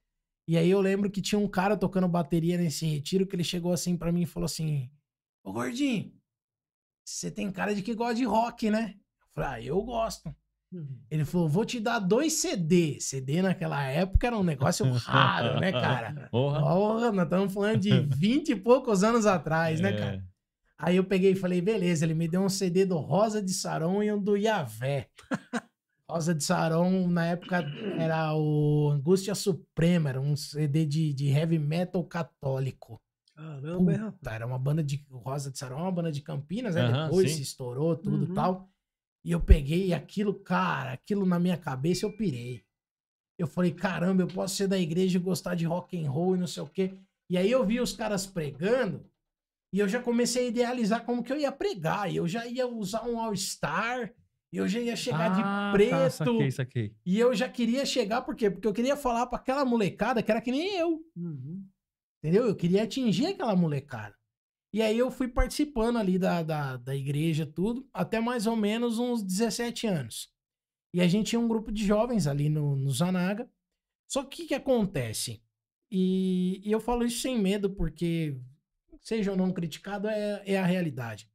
E 0.49 0.57
aí 0.57 0.71
eu 0.71 0.81
lembro 0.81 1.11
que 1.11 1.21
tinha 1.21 1.39
um 1.39 1.49
cara 1.49 1.77
tocando 1.77 2.09
bateria 2.09 2.57
nesse 2.57 2.87
retiro 2.87 3.27
que 3.27 3.35
ele 3.35 3.45
chegou 3.45 3.73
assim 3.73 3.97
pra 3.97 4.13
mim 4.13 4.23
e 4.23 4.27
falou 4.27 4.45
assim: 4.45 4.91
Ô 5.45 5.53
gordinho, 5.53 6.13
você 7.05 7.31
tem 7.31 7.51
cara 7.51 7.75
de 7.75 7.83
que 7.83 7.95
gosta 7.95 8.15
de 8.15 8.25
rock, 8.25 8.71
né? 8.71 8.95
Eu 8.97 9.27
falei, 9.35 9.51
ah, 9.51 9.63
eu 9.63 9.83
gosto. 9.83 10.35
Uhum. 10.73 11.01
Ele 11.11 11.25
falou, 11.25 11.49
vou 11.49 11.65
te 11.65 11.79
dar 11.79 11.99
dois 12.01 12.33
CD. 12.35 12.99
CD 13.01 13.43
naquela 13.43 13.83
época 13.85 14.27
era 14.27 14.37
um 14.37 14.43
negócio 14.43 14.91
raro, 14.93 15.61
né, 15.61 15.71
cara? 15.73 16.27
Porra. 16.31 16.61
Porra, 16.61 17.13
nós 17.13 17.25
estamos 17.25 17.55
falando 17.55 17.79
de 17.81 18.01
20 18.01 18.49
e 18.51 18.57
poucos 18.57 19.05
anos 19.05 19.27
atrás, 19.27 19.81
né, 19.81 19.91
É. 19.91 19.97
cara? 19.97 20.25
Aí 20.79 20.97
eu 20.97 21.05
peguei 21.05 21.33
e 21.33 21.37
falei, 21.37 21.61
beleza, 21.61 22.05
ele 22.05 22.15
me 22.15 22.29
deu 22.29 22.43
um 22.43 22.49
CD 22.49 22.85
do 22.85 22.99
Rosa 22.99 23.43
de 23.43 23.53
Saron 23.53 24.03
e 24.03 24.13
um 24.13 24.21
do 24.23 24.37
Yavé. 24.37 25.09
Rosa 26.09 26.35
de 26.35 26.45
Saron, 26.45 27.09
na 27.09 27.27
época, 27.27 27.75
era 27.97 28.35
o 28.35 28.91
Angústia 28.91 29.35
Suprema, 29.35 30.11
era 30.11 30.21
um 30.21 30.37
CD 30.37 30.85
de, 30.85 31.13
de 31.13 31.29
heavy 31.29 31.59
metal 31.59 32.05
católico. 32.05 33.01
Caramba, 33.35 33.93
rapaz? 33.93 34.13
Puta, 34.19 34.31
era 34.35 34.47
uma 34.47 34.59
banda 34.59 34.83
de. 34.85 35.05
Rosa 35.11 35.51
de 35.51 35.59
Saron 35.59 35.79
é 35.79 35.83
uma 35.83 35.93
banda 35.93 36.13
de 36.13 36.21
Campinas, 36.23 36.75
né? 36.75 36.83
Aham, 36.83 37.05
Depois 37.07 37.31
sim. 37.31 37.37
se 37.37 37.43
estourou, 37.43 37.97
tudo 37.97 38.25
e 38.25 38.29
Uhum. 38.29 38.35
tal. 38.35 38.69
E 39.25 39.33
eu 39.33 39.41
peguei 39.41 39.93
aquilo, 39.93 40.33
cara, 40.35 40.93
aquilo 40.93 41.27
na 41.27 41.39
minha 41.39 41.57
cabeça 41.57 42.07
eu 42.07 42.17
pirei. 42.17 42.63
Eu 43.39 43.47
falei, 43.47 43.73
caramba, 43.73 44.23
eu 44.23 44.29
posso 44.29 44.55
ser 44.55 44.69
da 44.69 44.79
igreja 44.79 45.19
e 45.19 45.21
gostar 45.21 45.55
de 45.55 45.65
rock 45.67 45.99
and 46.03 46.11
roll 46.11 46.37
e 46.37 46.39
não 46.39 46.47
sei 46.47 46.63
o 46.63 46.69
quê. 46.69 46.97
E 47.29 47.37
aí 47.37 47.51
eu 47.51 47.67
vi 47.67 47.81
os 47.81 47.93
caras 47.93 48.27
pregando 48.27 49.05
e 49.77 49.79
eu 49.79 49.87
já 49.87 50.01
comecei 50.01 50.47
a 50.47 50.49
idealizar 50.49 51.05
como 51.05 51.23
que 51.23 51.31
eu 51.31 51.39
ia 51.39 51.53
pregar. 51.53 52.11
E 52.11 52.17
eu 52.17 52.27
já 52.27 52.47
ia 52.47 52.67
usar 52.67 53.07
um 53.07 53.21
All-Star, 53.21 54.11
e 54.51 54.57
eu 54.57 54.67
já 54.67 54.81
ia 54.81 54.97
chegar 54.97 55.31
Ah, 55.31 55.69
de 55.69 55.77
preto. 55.77 55.91
Tá, 55.91 56.11
saquei, 56.11 56.51
saquei. 56.51 56.97
E 57.05 57.19
eu 57.19 57.35
já 57.35 57.47
queria 57.47 57.85
chegar, 57.85 58.23
por 58.23 58.35
quê? 58.35 58.51
Porque 58.51 58.67
eu 58.67 58.73
queria 58.73 58.97
falar 58.97 59.27
pra 59.27 59.39
aquela 59.39 59.67
molecada 59.67 60.23
que 60.23 60.31
era 60.31 60.41
que 60.41 60.51
nem 60.51 60.77
eu. 60.77 61.05
Uhum. 61.15 61.63
Entendeu? 62.25 62.47
Eu 62.47 62.57
queria 62.57 62.85
atingir 62.85 63.27
aquela 63.27 63.55
molecada. 63.55 64.17
E 64.73 64.81
aí 64.81 64.97
eu 64.97 65.11
fui 65.11 65.29
participando 65.29 65.99
ali 65.99 66.19
da, 66.19 66.43
da, 66.43 66.79
da 66.79 66.97
igreja, 66.97 67.45
tudo, 67.45 67.87
até 67.93 68.19
mais 68.19 68.47
ou 68.47 68.57
menos 68.57 68.99
uns 68.99 69.23
17 69.23 69.87
anos. 69.87 70.33
E 70.95 71.03
a 71.03 71.07
gente 71.07 71.29
tinha 71.29 71.41
um 71.41 71.49
grupo 71.49 71.71
de 71.71 71.85
jovens 71.85 72.27
ali 72.27 72.49
no, 72.49 72.77
no 72.77 72.91
Zanaga. 72.91 73.47
Só 74.09 74.23
que 74.23 74.27
o 74.27 74.31
que, 74.31 74.47
que 74.49 74.55
acontece? 74.55 75.43
E, 75.91 76.63
e 76.65 76.73
eu 76.73 76.81
falo 76.81 77.05
isso 77.05 77.21
sem 77.21 77.39
medo, 77.39 77.69
porque, 77.75 78.41
seja 79.07 79.31
ou 79.31 79.37
não 79.37 79.53
criticado, 79.53 80.09
é, 80.09 80.43
é 80.45 80.59
a 80.59 80.67
realidade. 80.67 81.31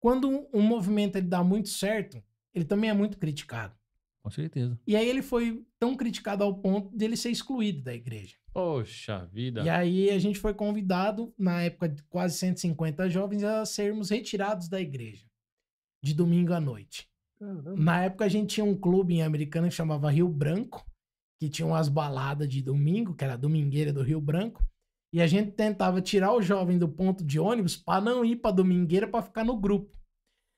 Quando 0.00 0.28
um, 0.28 0.48
um 0.52 0.62
movimento 0.62 1.14
ele 1.14 1.28
dá 1.28 1.44
muito 1.44 1.68
certo, 1.68 2.20
ele 2.52 2.64
também 2.64 2.90
é 2.90 2.92
muito 2.92 3.18
criticado. 3.18 3.72
Com 4.20 4.30
certeza. 4.30 4.76
E 4.84 4.96
aí 4.96 5.08
ele 5.08 5.22
foi 5.22 5.64
tão 5.78 5.96
criticado 5.96 6.42
ao 6.42 6.58
ponto 6.58 6.94
dele 6.96 7.16
ser 7.16 7.30
excluído 7.30 7.82
da 7.82 7.94
igreja. 7.94 8.34
Poxa 8.52 9.26
vida. 9.32 9.62
E 9.62 9.68
aí 9.68 10.10
a 10.10 10.18
gente 10.18 10.40
foi 10.40 10.52
convidado, 10.52 11.32
na 11.38 11.62
época 11.62 11.88
de 11.88 12.02
quase 12.04 12.36
150 12.36 13.08
jovens, 13.08 13.44
a 13.44 13.64
sermos 13.64 14.10
retirados 14.10 14.68
da 14.68 14.80
igreja. 14.80 15.24
De 16.02 16.12
domingo 16.12 16.52
à 16.52 16.60
noite. 16.60 17.08
Caramba. 17.38 17.76
Na 17.76 18.02
época 18.02 18.24
a 18.24 18.28
gente 18.28 18.56
tinha 18.56 18.64
um 18.64 18.76
clube 18.76 19.14
em 19.14 19.22
Americana 19.22 19.68
que 19.68 19.74
chamava 19.74 20.10
Rio 20.10 20.28
Branco, 20.28 20.84
que 21.38 21.48
tinha 21.48 21.66
umas 21.66 21.88
baladas 21.88 22.48
de 22.48 22.60
domingo, 22.60 23.14
que 23.14 23.22
era 23.22 23.34
a 23.34 23.36
domingueira 23.36 23.92
do 23.92 24.02
Rio 24.02 24.20
Branco. 24.20 24.64
E 25.12 25.22
a 25.22 25.26
gente 25.26 25.52
tentava 25.52 26.02
tirar 26.02 26.34
o 26.34 26.42
jovem 26.42 26.78
do 26.78 26.88
ponto 26.88 27.24
de 27.24 27.40
ônibus 27.40 27.76
para 27.76 28.00
não 28.00 28.24
ir 28.24 28.36
para 28.36 28.54
domingueira 28.54 29.08
para 29.08 29.22
ficar 29.22 29.44
no 29.44 29.56
grupo. 29.56 29.96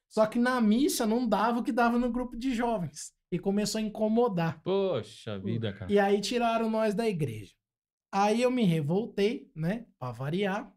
Só 0.08 0.26
que 0.26 0.38
na 0.38 0.60
missa 0.60 1.06
não 1.06 1.28
dava 1.28 1.60
o 1.60 1.62
que 1.62 1.70
dava 1.70 1.98
no 1.98 2.10
grupo 2.10 2.36
de 2.36 2.52
jovens. 2.52 3.12
E 3.32 3.38
começou 3.38 3.78
a 3.78 3.82
incomodar. 3.82 4.60
Poxa 4.62 5.38
vida, 5.38 5.72
cara. 5.72 5.92
E 5.92 6.00
aí 6.00 6.20
tiraram 6.20 6.68
nós 6.68 6.94
da 6.94 7.08
igreja. 7.08 7.54
Aí 8.12 8.42
eu 8.42 8.50
me 8.50 8.64
revoltei, 8.64 9.48
né? 9.54 9.86
Pra 10.00 10.10
variar. 10.10 10.74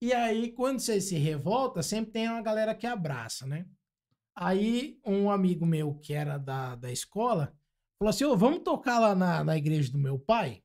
E 0.00 0.12
aí, 0.12 0.52
quando 0.52 0.78
você 0.78 1.00
se 1.00 1.16
revolta, 1.16 1.82
sempre 1.82 2.12
tem 2.12 2.28
uma 2.28 2.40
galera 2.40 2.72
que 2.72 2.86
abraça, 2.86 3.44
né? 3.44 3.68
Aí, 4.36 5.00
um 5.04 5.28
amigo 5.28 5.66
meu 5.66 5.96
que 5.98 6.14
era 6.14 6.38
da, 6.38 6.76
da 6.76 6.92
escola 6.92 7.52
falou 8.00 8.10
assim: 8.10 8.24
Ô, 8.24 8.36
vamos 8.36 8.60
tocar 8.60 9.00
lá 9.00 9.16
na, 9.16 9.42
na 9.42 9.56
igreja 9.56 9.90
do 9.90 9.98
meu 9.98 10.16
pai? 10.16 10.62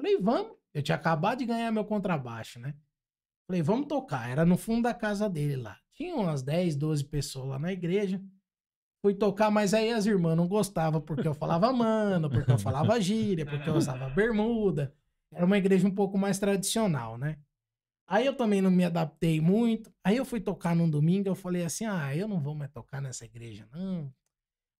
Falei, 0.00 0.16
vamos. 0.16 0.61
Eu 0.74 0.82
tinha 0.82 0.96
acabado 0.96 1.38
de 1.38 1.46
ganhar 1.46 1.70
meu 1.70 1.84
contrabaixo, 1.84 2.58
né? 2.58 2.74
Falei, 3.46 3.62
vamos 3.62 3.86
tocar. 3.86 4.30
Era 4.30 4.44
no 4.44 4.56
fundo 4.56 4.82
da 4.82 4.94
casa 4.94 5.28
dele 5.28 5.56
lá. 5.56 5.78
Tinha 5.94 6.14
umas 6.14 6.42
10, 6.42 6.76
12 6.76 7.04
pessoas 7.04 7.48
lá 7.48 7.58
na 7.58 7.72
igreja. 7.72 8.22
Fui 9.04 9.14
tocar, 9.14 9.50
mas 9.50 9.74
aí 9.74 9.90
as 9.90 10.06
irmãs 10.06 10.36
não 10.36 10.46
gostavam 10.46 11.00
porque 11.00 11.26
eu 11.26 11.34
falava 11.34 11.72
mano, 11.72 12.30
porque 12.30 12.52
eu 12.52 12.58
falava 12.58 13.00
gíria, 13.00 13.44
porque 13.44 13.68
eu 13.68 13.74
usava 13.74 14.08
bermuda. 14.08 14.94
Era 15.32 15.44
uma 15.44 15.58
igreja 15.58 15.86
um 15.88 15.94
pouco 15.94 16.16
mais 16.16 16.38
tradicional, 16.38 17.18
né? 17.18 17.38
Aí 18.06 18.26
eu 18.26 18.36
também 18.36 18.60
não 18.60 18.70
me 18.70 18.84
adaptei 18.84 19.40
muito. 19.40 19.92
Aí 20.04 20.16
eu 20.16 20.24
fui 20.24 20.40
tocar 20.40 20.76
num 20.76 20.88
domingo, 20.88 21.28
eu 21.28 21.34
falei 21.34 21.64
assim: 21.64 21.84
ah, 21.84 22.14
eu 22.14 22.28
não 22.28 22.40
vou 22.40 22.54
mais 22.54 22.70
tocar 22.70 23.00
nessa 23.00 23.24
igreja, 23.24 23.66
não. 23.72 24.12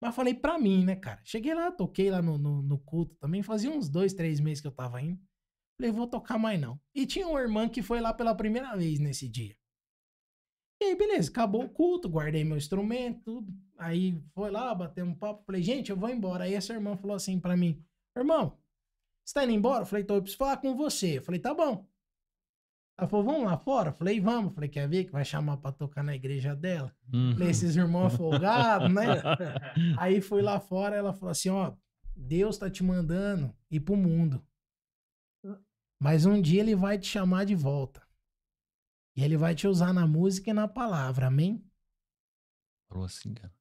Mas 0.00 0.14
falei 0.14 0.34
pra 0.34 0.58
mim, 0.58 0.84
né, 0.84 0.96
cara? 0.96 1.20
Cheguei 1.24 1.54
lá, 1.54 1.70
toquei 1.70 2.10
lá 2.10 2.20
no, 2.20 2.36
no, 2.36 2.62
no 2.62 2.78
culto 2.78 3.14
também. 3.16 3.42
Fazia 3.42 3.70
uns 3.70 3.88
dois, 3.88 4.12
três 4.12 4.40
meses 4.40 4.60
que 4.60 4.66
eu 4.66 4.72
tava 4.72 5.00
indo. 5.00 5.20
Falei, 5.76 5.90
vou 5.90 6.06
tocar 6.06 6.38
mais 6.38 6.60
não. 6.60 6.80
E 6.94 7.06
tinha 7.06 7.26
uma 7.26 7.40
irmã 7.40 7.68
que 7.68 7.82
foi 7.82 8.00
lá 8.00 8.12
pela 8.12 8.34
primeira 8.34 8.76
vez 8.76 8.98
nesse 8.98 9.28
dia. 9.28 9.56
E 10.80 10.84
aí, 10.84 10.96
beleza, 10.96 11.30
acabou 11.30 11.64
o 11.64 11.68
culto, 11.68 12.08
guardei 12.08 12.44
meu 12.44 12.56
instrumento, 12.56 13.22
tudo. 13.22 13.52
Aí 13.78 14.20
foi 14.34 14.50
lá, 14.50 14.74
bateu 14.74 15.04
um 15.04 15.14
papo. 15.14 15.44
Falei, 15.44 15.62
gente, 15.62 15.90
eu 15.90 15.96
vou 15.96 16.08
embora. 16.08 16.44
Aí 16.44 16.54
essa 16.54 16.72
irmã 16.72 16.96
falou 16.96 17.16
assim 17.16 17.38
pra 17.38 17.56
mim: 17.56 17.84
Irmão, 18.16 18.58
você 19.24 19.34
tá 19.34 19.44
indo 19.44 19.52
embora? 19.52 19.82
Eu 19.82 19.86
falei, 19.86 20.04
tô, 20.04 20.16
eu 20.16 20.22
preciso 20.22 20.38
falar 20.38 20.56
com 20.56 20.76
você. 20.76 21.18
Eu 21.18 21.22
falei, 21.22 21.40
tá 21.40 21.54
bom. 21.54 21.86
Ela 22.98 23.08
falou, 23.08 23.24
vamos 23.24 23.44
lá 23.44 23.56
fora? 23.56 23.90
Eu 23.90 23.94
falei, 23.94 24.20
vamos. 24.20 24.46
Eu 24.46 24.50
falei, 24.50 24.68
quer 24.68 24.88
ver 24.88 25.04
que 25.04 25.12
vai 25.12 25.24
chamar 25.24 25.56
pra 25.56 25.72
tocar 25.72 26.02
na 26.02 26.14
igreja 26.14 26.54
dela? 26.54 26.94
Hum. 27.12 27.32
Falei, 27.32 27.50
esses 27.50 27.76
irmãos 27.76 28.14
folgados, 28.14 28.92
né? 28.92 29.04
Aí 29.98 30.20
fui 30.20 30.42
lá 30.42 30.60
fora, 30.60 30.96
ela 30.96 31.12
falou 31.12 31.30
assim, 31.30 31.48
ó, 31.48 31.72
Deus 32.14 32.58
tá 32.58 32.68
te 32.68 32.82
mandando 32.82 33.54
ir 33.70 33.80
pro 33.80 33.96
mundo. 33.96 34.44
Mas 36.02 36.26
um 36.26 36.42
dia 36.42 36.60
ele 36.60 36.74
vai 36.74 36.98
te 36.98 37.06
chamar 37.06 37.46
de 37.46 37.54
volta. 37.54 38.04
E 39.16 39.22
ele 39.22 39.36
vai 39.36 39.54
te 39.54 39.68
usar 39.68 39.92
na 39.92 40.04
música 40.04 40.50
e 40.50 40.52
na 40.52 40.66
palavra, 40.66 41.28
amém? 41.28 41.64
Falou 42.88 43.04
assim, 43.04 43.32
cara. 43.32 43.54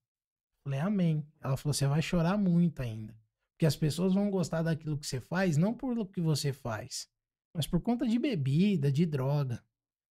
Falei, 0.63 0.79
amém. 0.79 1.31
Ela 1.39 1.55
falou, 1.55 1.71
você 1.71 1.85
vai 1.85 2.01
chorar 2.01 2.39
muito 2.39 2.81
ainda. 2.81 3.15
Porque 3.51 3.67
as 3.67 3.75
pessoas 3.75 4.15
vão 4.15 4.31
gostar 4.31 4.63
daquilo 4.63 4.97
que 4.97 5.05
você 5.05 5.21
faz, 5.21 5.55
não 5.55 5.71
por 5.71 5.95
o 5.99 6.05
que 6.07 6.19
você 6.19 6.51
faz, 6.51 7.07
mas 7.55 7.67
por 7.67 7.79
conta 7.79 8.07
de 8.07 8.17
bebida, 8.17 8.91
de 8.91 9.05
droga. 9.05 9.63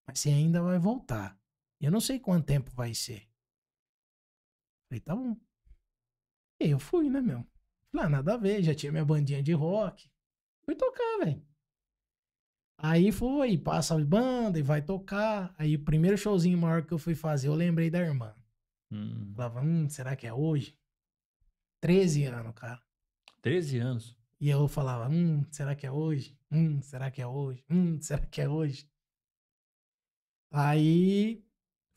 Mas 0.07 0.19
você 0.19 0.29
ainda 0.29 0.61
vai 0.61 0.77
voltar. 0.77 1.35
Eu 1.81 1.89
não 1.89 1.99
sei 1.99 2.19
quanto 2.19 2.45
tempo 2.45 2.69
vai 2.69 2.93
ser. 2.93 3.27
Falei, 4.87 5.01
tá 5.01 5.15
bom. 5.15 5.35
E 6.61 6.65
aí 6.65 6.69
eu 6.69 6.79
fui, 6.79 7.09
né, 7.09 7.21
meu? 7.21 7.43
Falei, 7.91 8.05
ah, 8.05 8.09
nada 8.09 8.35
a 8.35 8.37
ver, 8.37 8.61
já 8.61 8.75
tinha 8.75 8.91
minha 8.91 9.03
bandinha 9.03 9.41
de 9.41 9.53
rock. 9.53 10.11
Fui 10.63 10.75
tocar, 10.75 11.25
velho. 11.25 11.48
Aí 12.81 13.11
foi, 13.11 13.57
passa 13.57 13.93
a 13.93 13.99
banda 14.03 14.57
e 14.57 14.61
vai 14.63 14.81
tocar. 14.81 15.53
Aí 15.57 15.75
o 15.75 15.83
primeiro 15.83 16.17
showzinho 16.17 16.57
maior 16.57 16.85
que 16.85 16.93
eu 16.93 16.97
fui 16.97 17.13
fazer, 17.13 17.49
eu 17.49 17.55
lembrei 17.55 17.89
da 17.89 17.99
irmã. 17.99 18.33
Hum. 18.91 19.33
Falava, 19.35 19.61
hum, 19.61 19.89
será 19.89 20.15
que 20.15 20.25
é 20.25 20.33
hoje? 20.33 20.75
13 21.81 22.23
anos, 22.25 22.53
cara. 22.55 22.81
13 23.41 23.77
anos. 23.79 24.17
E 24.39 24.49
eu 24.49 24.67
falava, 24.67 25.09
hum, 25.09 25.43
será 25.51 25.75
que 25.75 25.85
é 25.85 25.91
hoje? 25.91 26.37
Hum, 26.49 26.81
será 26.81 27.11
que 27.11 27.21
é 27.21 27.27
hoje? 27.27 27.63
Hum, 27.69 27.99
será 28.01 28.25
que 28.25 28.39
é 28.41 28.47
hoje? 28.47 28.89
Aí 30.51 31.43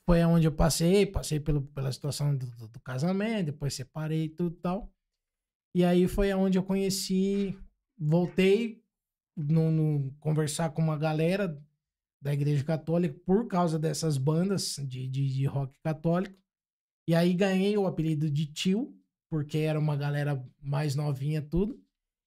foi 0.04 0.20
aonde 0.20 0.46
eu 0.46 0.52
passei, 0.52 1.06
passei 1.06 1.38
pelo, 1.40 1.62
pela 1.62 1.92
situação 1.92 2.36
do, 2.36 2.46
do- 2.46 2.68
do 2.68 2.80
casamento, 2.80 3.46
depois 3.46 3.74
separei 3.74 4.24
e 4.24 4.28
tudo 4.28 4.56
e 4.56 4.60
tal. 4.60 4.92
E 5.74 5.84
aí 5.84 6.06
foi 6.09 6.30
aonde 6.32 6.59
eu 6.59 6.62
conheci, 6.64 7.56
voltei 7.96 8.81
no, 9.36 9.70
no- 9.70 10.12
conversar 10.20 10.70
com 10.70 10.82
uma 10.82 10.96
galera 10.98 11.60
da 12.22 12.32
igreja 12.32 12.64
católica 12.64 13.18
por 13.26 13.48
causa 13.48 13.78
dessas 13.78 14.18
bandas 14.18 14.76
de, 14.86 15.09
de, 15.09 15.28
de 15.34 15.46
rock 15.46 15.78
católico. 15.82 16.36
E 17.09 17.14
aí 17.14 17.34
ganhei 17.34 17.76
o 17.76 17.86
apelido 17.86 18.30
de 18.30 18.46
tio, 18.46 18.96
porque 19.30 19.59
era 19.59 19.78
uma 19.78 19.96
galera 19.96 20.44
mais 20.60 20.94
novinha 20.94 21.42
tudo. 21.42 21.82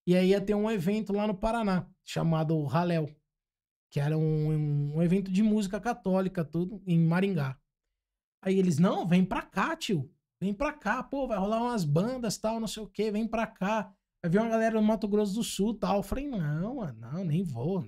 E 0.08 0.16
aí 0.16 0.30
ia 0.30 0.42
ter 0.42 0.56
um 0.56 0.70
evento 0.70 1.14
lá 1.14 1.28
no 1.28 1.36
Paraná, 1.36 1.88
chamado 2.04 2.62
Raléu, 2.66 3.10
que 3.92 4.00
era 4.00 4.18
um, 4.18 4.96
um 4.98 5.02
evento 5.04 5.32
de 5.32 5.42
música 5.44 5.80
católica, 5.80 6.44
tudo, 6.46 6.82
em 6.86 7.00
Maringá. 7.00 7.58
Aí 8.42 8.60
eles, 8.60 8.78
não, 8.78 9.08
vem 9.08 9.26
pra 9.26 9.42
cá, 9.42 9.76
tio. 9.76 10.10
Vem 10.40 10.54
pra 10.54 10.74
cá, 10.74 11.02
pô, 11.02 11.28
vai 11.28 11.38
rolar 11.38 11.62
umas 11.62 11.86
bandas, 11.86 12.38
tal, 12.38 12.60
não 12.60 12.68
sei 12.68 12.84
o 12.84 12.88
quê, 12.88 13.12
vem 13.12 13.28
pra 13.28 13.48
cá. 13.48 13.94
Aí 14.26 14.30
veio 14.30 14.44
uma 14.44 14.50
galera 14.50 14.80
do 14.80 14.82
Mato 14.82 15.08
Grosso 15.08 15.36
do 15.36 15.44
Sul, 15.44 15.78
tal. 15.78 15.98
Eu 15.98 16.04
falei, 16.04 16.28
não, 16.28 16.78
mano, 16.78 17.00
não, 17.00 17.24
nem 17.24 17.44
vou. 17.44 17.88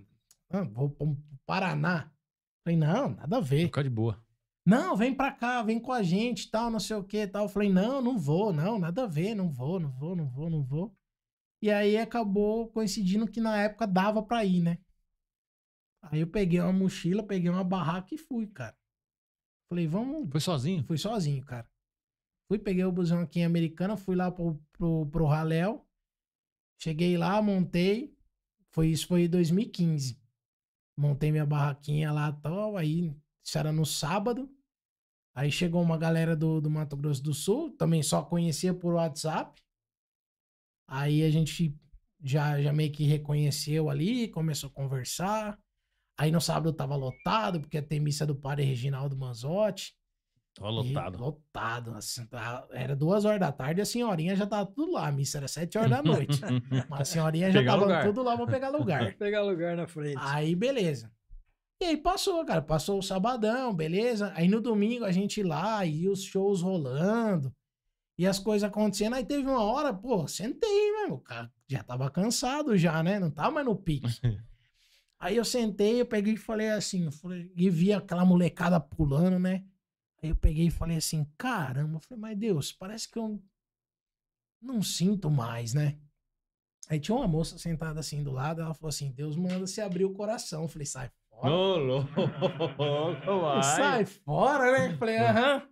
Não, 0.52 0.70
vou 0.70 0.88
pro 0.88 1.18
Paraná. 1.48 2.14
Falei, 2.64 2.78
não, 2.78 3.10
nada 3.10 3.38
a 3.38 3.40
ver. 3.40 3.66
Ficar 3.66 3.82
de 3.82 3.90
boa. 3.90 4.24
Não, 4.64 4.96
vem 4.96 5.16
pra 5.16 5.32
cá, 5.32 5.64
vem 5.64 5.80
com 5.80 5.92
a 5.92 6.04
gente, 6.04 6.52
tal, 6.52 6.70
não 6.70 6.80
sei 6.80 6.96
o 6.96 7.04
que, 7.04 7.26
tal. 7.26 7.46
Eu 7.46 7.50
falei, 7.50 7.74
não, 7.74 8.04
não 8.04 8.20
vou, 8.20 8.54
não, 8.54 8.78
nada 8.78 9.06
a 9.06 9.08
ver, 9.08 9.34
não 9.34 9.50
vou, 9.50 9.80
não 9.80 9.90
vou, 9.90 10.16
não 10.16 10.30
vou, 10.30 10.48
não 10.48 10.64
vou. 10.64 10.96
E 11.60 11.72
aí 11.72 11.98
acabou 11.98 12.68
coincidindo 12.68 13.26
que 13.26 13.42
na 13.42 13.58
época 13.58 13.88
dava 13.88 14.22
pra 14.22 14.46
ir, 14.46 14.62
né? 14.62 14.78
Aí 16.04 16.20
eu 16.20 16.28
peguei 16.28 16.60
uma 16.60 16.72
mochila, 16.72 17.24
peguei 17.24 17.50
uma 17.50 17.64
barraca 17.64 18.14
e 18.14 18.18
fui, 18.20 18.46
cara. 18.46 18.78
Falei, 19.72 19.88
vamos. 19.88 20.30
Foi 20.30 20.40
sozinho? 20.40 20.84
Fui 20.84 21.00
sozinho, 21.00 21.44
cara. 21.44 21.68
Fui, 22.48 22.60
peguei 22.60 22.86
o 22.86 22.92
busão 22.92 23.22
aqui 23.22 23.40
em 23.40 23.46
Americana, 23.46 23.98
fui 23.98 24.16
lá 24.16 24.32
pro, 24.32 24.64
pro, 24.72 25.08
pro 25.08 25.26
Raléu. 25.26 25.87
Cheguei 26.80 27.18
lá, 27.18 27.41
montei. 27.41 28.16
Foi 28.72 28.88
isso, 28.88 29.08
foi 29.08 29.24
em 29.24 29.30
2015. 29.30 30.20
Montei 30.98 31.32
minha 31.32 31.45
barraquinha 31.45 32.12
lá 32.12 32.32
tal. 32.32 32.78
Aí, 32.78 33.16
isso 33.44 33.58
era 33.58 33.72
no 33.72 33.86
sábado. 33.86 34.49
Aí 35.38 35.52
chegou 35.52 35.84
uma 35.84 35.98
galera 35.98 36.36
do, 36.36 36.60
do 36.60 36.68
Mato 36.68 36.98
Grosso 36.98 37.22
do 37.22 37.32
Sul, 37.32 37.70
também 37.78 38.02
só 38.02 38.24
conhecia 38.24 38.74
por 38.74 38.95
WhatsApp. 38.95 39.62
Aí 40.90 41.24
a 41.24 41.30
gente 41.30 41.80
já, 42.24 42.60
já 42.60 42.74
meio 42.74 42.91
que 42.91 43.04
reconheceu 43.04 43.88
ali, 43.88 44.28
começou 44.30 44.70
a 44.70 44.74
conversar. 44.74 45.60
Aí 46.18 46.32
no 46.32 46.41
sábado 46.41 46.74
tava 46.74 46.95
lotado, 46.95 47.62
porque 47.62 47.80
tem 47.84 47.99
missa 47.99 48.26
do 48.26 48.36
padre 48.36 48.66
Reginaldo 48.66 49.16
Manzotti. 49.16 49.95
Tava 50.58 50.72
E 50.72 50.76
lotado. 50.76 51.20
lotado. 51.20 51.92
Assim, 51.96 52.26
tá- 52.26 52.68
era 52.72 52.96
duas 52.96 53.26
horas 53.26 53.40
da 53.40 53.52
tarde, 53.52 53.80
a 53.82 53.86
senhorinha 53.86 54.36
já 54.36 54.46
tava 54.48 54.66
tudo 54.66 54.94
lá. 54.94 55.08
A 55.08 55.12
missa 55.12 55.38
era 55.38 55.48
sete 55.48 55.78
horas 55.78 55.90
da 55.92 56.02
noite. 56.02 56.42
Mas 56.90 57.02
a 57.02 57.06
senhorinha 57.06 57.52
já 57.52 57.60
Pegar 57.60 57.72
tava 57.74 57.84
lugar. 57.84 58.06
tudo 58.06 58.24
lá 58.24 58.36
pra 58.36 58.48
pegar 58.48 58.70
lugar. 58.70 59.14
Pegar 59.18 59.42
lugar 59.44 59.76
na 59.78 59.88
frente. 59.88 60.18
Aí, 60.20 60.56
beleza. 60.56 61.12
E 61.80 61.86
aí 61.86 61.98
passou, 61.98 62.44
cara. 62.44 62.62
Passou 62.62 62.98
o 62.98 63.04
sabadão, 63.04 63.74
beleza. 63.74 64.32
Aí 64.36 64.48
no 64.48 64.60
domingo 64.60 65.06
a 65.06 65.12
gente 65.12 65.44
lá, 65.44 65.86
e 65.86 66.10
os 66.10 66.24
shows 66.24 66.62
rolando. 66.62 67.54
E 68.18 68.26
as 68.26 68.40
coisas 68.40 68.68
acontecendo. 68.68 69.14
Aí 69.14 69.24
teve 69.24 69.48
uma 69.48 69.62
hora, 69.64 69.94
pô, 69.94 70.28
sentei, 70.28 70.92
mesmo. 70.94 71.16
O 71.16 71.20
cara 71.20 71.52
já 71.68 71.84
tava 71.84 72.10
cansado 72.10 72.76
já, 72.76 73.04
né? 73.04 73.20
Não 73.20 73.30
tava 73.30 73.52
mais 73.52 73.66
no 73.68 73.76
pique. 73.76 74.08
Aí 75.20 75.36
eu 75.38 75.46
sentei, 75.46 76.00
eu 76.02 76.06
peguei 76.06 76.34
e 76.34 76.38
falei 76.38 76.70
assim, 76.70 77.06
eu 77.06 77.12
falei, 77.12 77.52
e 77.56 77.70
vi 77.72 77.92
aquela 77.92 78.24
molecada 78.24 78.80
pulando, 78.80 79.40
né? 79.40 79.64
Aí 80.22 80.30
eu 80.30 80.35
peguei 80.35 80.68
e 80.68 80.72
falei 80.72 80.98
assim, 80.98 81.26
caramba, 81.38 81.98
eu 81.98 81.99
falei, 81.99 82.19
mas 82.22 82.38
Deus, 82.38 82.72
parece 82.72 83.10
que 83.10 83.19
eu 83.19 83.41
não 84.61 84.81
sinto 84.81 85.30
mais, 85.30 85.73
né? 85.73 85.99
Aí 86.89 86.99
tinha 86.99 87.15
uma 87.15 87.27
moça 87.27 87.57
sentada 87.57 87.99
assim 87.99 88.23
do 88.23 88.31
lado, 88.31 88.61
ela 88.61 88.73
falou 88.73 88.89
assim, 88.89 89.11
Deus 89.11 89.35
manda 89.35 89.68
você 89.68 89.81
abrir 89.81 90.06
o 90.06 90.14
coração. 90.14 90.64
Eu 90.64 90.68
falei, 90.69 90.85
sai 90.85 91.11
fora. 91.30 91.53
Ô, 91.53 91.77
louco. 91.77 92.10
Sai 93.61 94.06
fora, 94.06 94.72
né? 94.72 94.94
Hum. 94.94 94.98
Falei, 94.98 95.18
aham. 95.18 95.68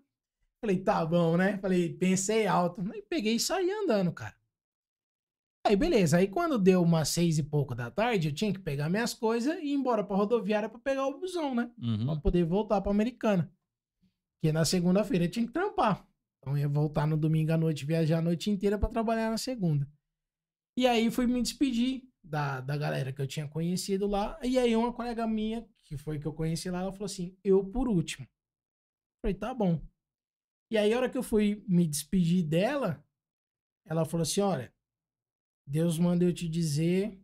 Falei, 0.61 0.77
tá 0.79 1.05
bom, 1.05 1.37
né? 1.37 1.57
Falei, 1.59 1.93
pensei 1.93 2.47
alto. 2.47 2.81
Aí 2.91 3.01
peguei 3.01 3.35
e 3.35 3.39
saí 3.39 3.69
andando, 3.71 4.11
cara. 4.11 4.35
Aí, 5.65 5.75
beleza. 5.75 6.17
Aí, 6.17 6.27
quando 6.27 6.59
deu 6.59 6.83
umas 6.83 7.09
seis 7.09 7.37
e 7.39 7.43
pouco 7.43 7.73
da 7.73 7.89
tarde, 7.89 8.27
eu 8.29 8.33
tinha 8.33 8.53
que 8.53 8.59
pegar 8.59 8.89
minhas 8.89 9.13
coisas 9.13 9.57
e 9.59 9.67
ir 9.67 9.73
embora 9.73 10.03
pra 10.03 10.15
rodoviária 10.15 10.69
pra 10.69 10.79
pegar 10.79 11.07
o 11.07 11.19
busão, 11.19 11.55
né? 11.55 11.71
Pra 11.75 11.87
Uhum. 11.87 12.19
poder 12.19 12.43
voltar 12.43 12.81
pra 12.81 12.91
Americana. 12.91 13.51
Porque 14.45 14.53
na 14.53 14.63
segunda-feira 14.63 15.25
eu 15.25 15.31
tinha 15.31 15.47
que 15.47 15.51
trampar. 15.51 16.07
Então, 16.37 16.55
ia 16.55 16.69
voltar 16.69 17.07
no 17.07 17.17
domingo 17.17 17.51
à 17.51 17.57
noite, 17.57 17.83
viajar 17.83 18.19
a 18.19 18.21
noite 18.21 18.51
inteira 18.51 18.77
pra 18.77 18.87
trabalhar 18.87 19.31
na 19.31 19.39
segunda. 19.39 19.91
E 20.77 20.85
aí, 20.85 21.09
fui 21.09 21.25
me 21.25 21.41
despedir 21.41 22.03
da, 22.23 22.61
da 22.61 22.77
galera 22.77 23.11
que 23.11 23.19
eu 23.19 23.25
tinha 23.25 23.47
conhecido 23.47 24.05
lá. 24.05 24.39
E 24.43 24.59
aí, 24.59 24.75
uma 24.75 24.93
colega 24.93 25.25
minha, 25.25 25.67
que 25.83 25.97
foi 25.97 26.19
que 26.19 26.27
eu 26.27 26.33
conheci 26.33 26.69
lá, 26.69 26.81
ela 26.81 26.91
falou 26.91 27.05
assim: 27.05 27.35
eu 27.43 27.65
por 27.65 27.87
último. 27.87 28.27
Falei, 29.19 29.33
tá 29.33 29.51
bom. 29.51 29.81
E 30.69 30.77
aí, 30.77 30.93
a 30.93 30.97
hora 30.97 31.09
que 31.09 31.17
eu 31.17 31.23
fui 31.23 31.65
me 31.67 31.87
despedir 31.87 32.43
dela, 32.43 33.03
ela 33.83 34.05
falou 34.05 34.21
assim: 34.21 34.41
olha, 34.41 34.71
Deus 35.65 35.97
manda 35.97 36.23
eu 36.23 36.31
te 36.31 36.47
dizer 36.47 37.19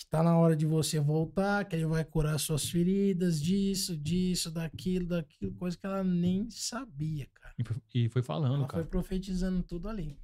que 0.00 0.06
tá 0.06 0.22
na 0.22 0.38
hora 0.38 0.56
de 0.56 0.64
você 0.64 0.98
voltar, 0.98 1.62
que 1.66 1.76
ele 1.76 1.84
vai 1.84 2.02
curar 2.02 2.38
suas 2.40 2.66
feridas, 2.70 3.38
disso, 3.38 3.94
disso, 3.94 4.50
daquilo, 4.50 5.06
daquilo, 5.08 5.54
coisa 5.56 5.76
que 5.76 5.84
ela 5.84 6.02
nem 6.02 6.48
sabia, 6.48 7.28
cara. 7.34 7.54
E 7.58 7.62
foi- 7.62 7.76
E 7.94 8.08
foi 8.08 8.22
falando, 8.22 8.54
Ela 8.60 8.66
cara. 8.66 8.82
foi 8.82 8.90
profetizando 8.90 9.62
tudo 9.62 9.90
ali. 9.90 10.18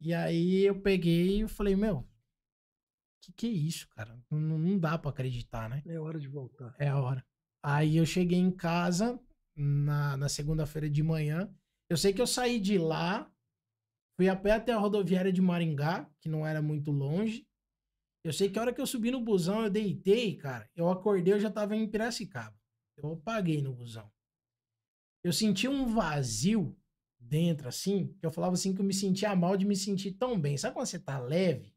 E 0.00 0.12
aí 0.12 0.64
eu 0.64 0.80
peguei 0.82 1.42
e 1.44 1.48
falei, 1.48 1.76
meu, 1.76 2.04
que 3.22 3.32
que 3.32 3.46
é 3.46 3.50
isso, 3.50 3.88
cara? 3.90 4.20
Não, 4.32 4.58
não 4.58 4.76
dá 4.78 4.98
pra 4.98 5.10
acreditar, 5.10 5.70
né? 5.70 5.80
É 5.86 5.96
hora 6.00 6.18
de 6.18 6.26
voltar. 6.26 6.74
É 6.80 6.88
a 6.88 7.00
hora. 7.00 7.24
Aí 7.62 7.96
eu 7.98 8.04
cheguei 8.04 8.38
em 8.38 8.50
casa 8.50 9.16
na, 9.56 10.16
na 10.16 10.28
segunda-feira 10.28 10.90
de 10.90 11.04
manhã. 11.04 11.48
Eu 11.88 11.96
sei 11.96 12.12
que 12.12 12.20
eu 12.20 12.26
saí 12.26 12.58
de 12.58 12.78
lá, 12.78 13.30
fui 14.16 14.28
a 14.28 14.34
pé 14.34 14.52
até 14.52 14.72
a 14.72 14.78
rodoviária 14.78 15.32
de 15.32 15.40
Maringá, 15.40 16.10
que 16.20 16.28
não 16.28 16.44
era 16.44 16.60
muito 16.60 16.90
longe. 16.90 17.46
Eu 18.26 18.32
sei 18.32 18.50
que 18.50 18.58
a 18.58 18.62
hora 18.62 18.74
que 18.74 18.80
eu 18.80 18.86
subi 18.88 19.12
no 19.12 19.20
busão, 19.20 19.62
eu 19.62 19.70
deitei, 19.70 20.34
cara. 20.34 20.68
Eu 20.74 20.90
acordei, 20.90 21.32
eu 21.32 21.38
já 21.38 21.48
tava 21.48 21.76
em 21.76 21.88
Piracicaba. 21.88 22.58
Eu 22.96 23.12
apaguei 23.12 23.62
no 23.62 23.72
busão. 23.72 24.10
Eu 25.22 25.32
senti 25.32 25.68
um 25.68 25.86
vazio 25.86 26.76
dentro, 27.20 27.68
assim, 27.68 28.12
que 28.18 28.26
eu 28.26 28.32
falava 28.32 28.54
assim 28.54 28.74
que 28.74 28.80
eu 28.80 28.84
me 28.84 28.92
sentia 28.92 29.36
mal 29.36 29.56
de 29.56 29.64
me 29.64 29.76
sentir 29.76 30.14
tão 30.14 30.40
bem. 30.40 30.58
Sabe 30.58 30.74
quando 30.74 30.86
você 30.86 30.98
tá 30.98 31.20
leve? 31.20 31.72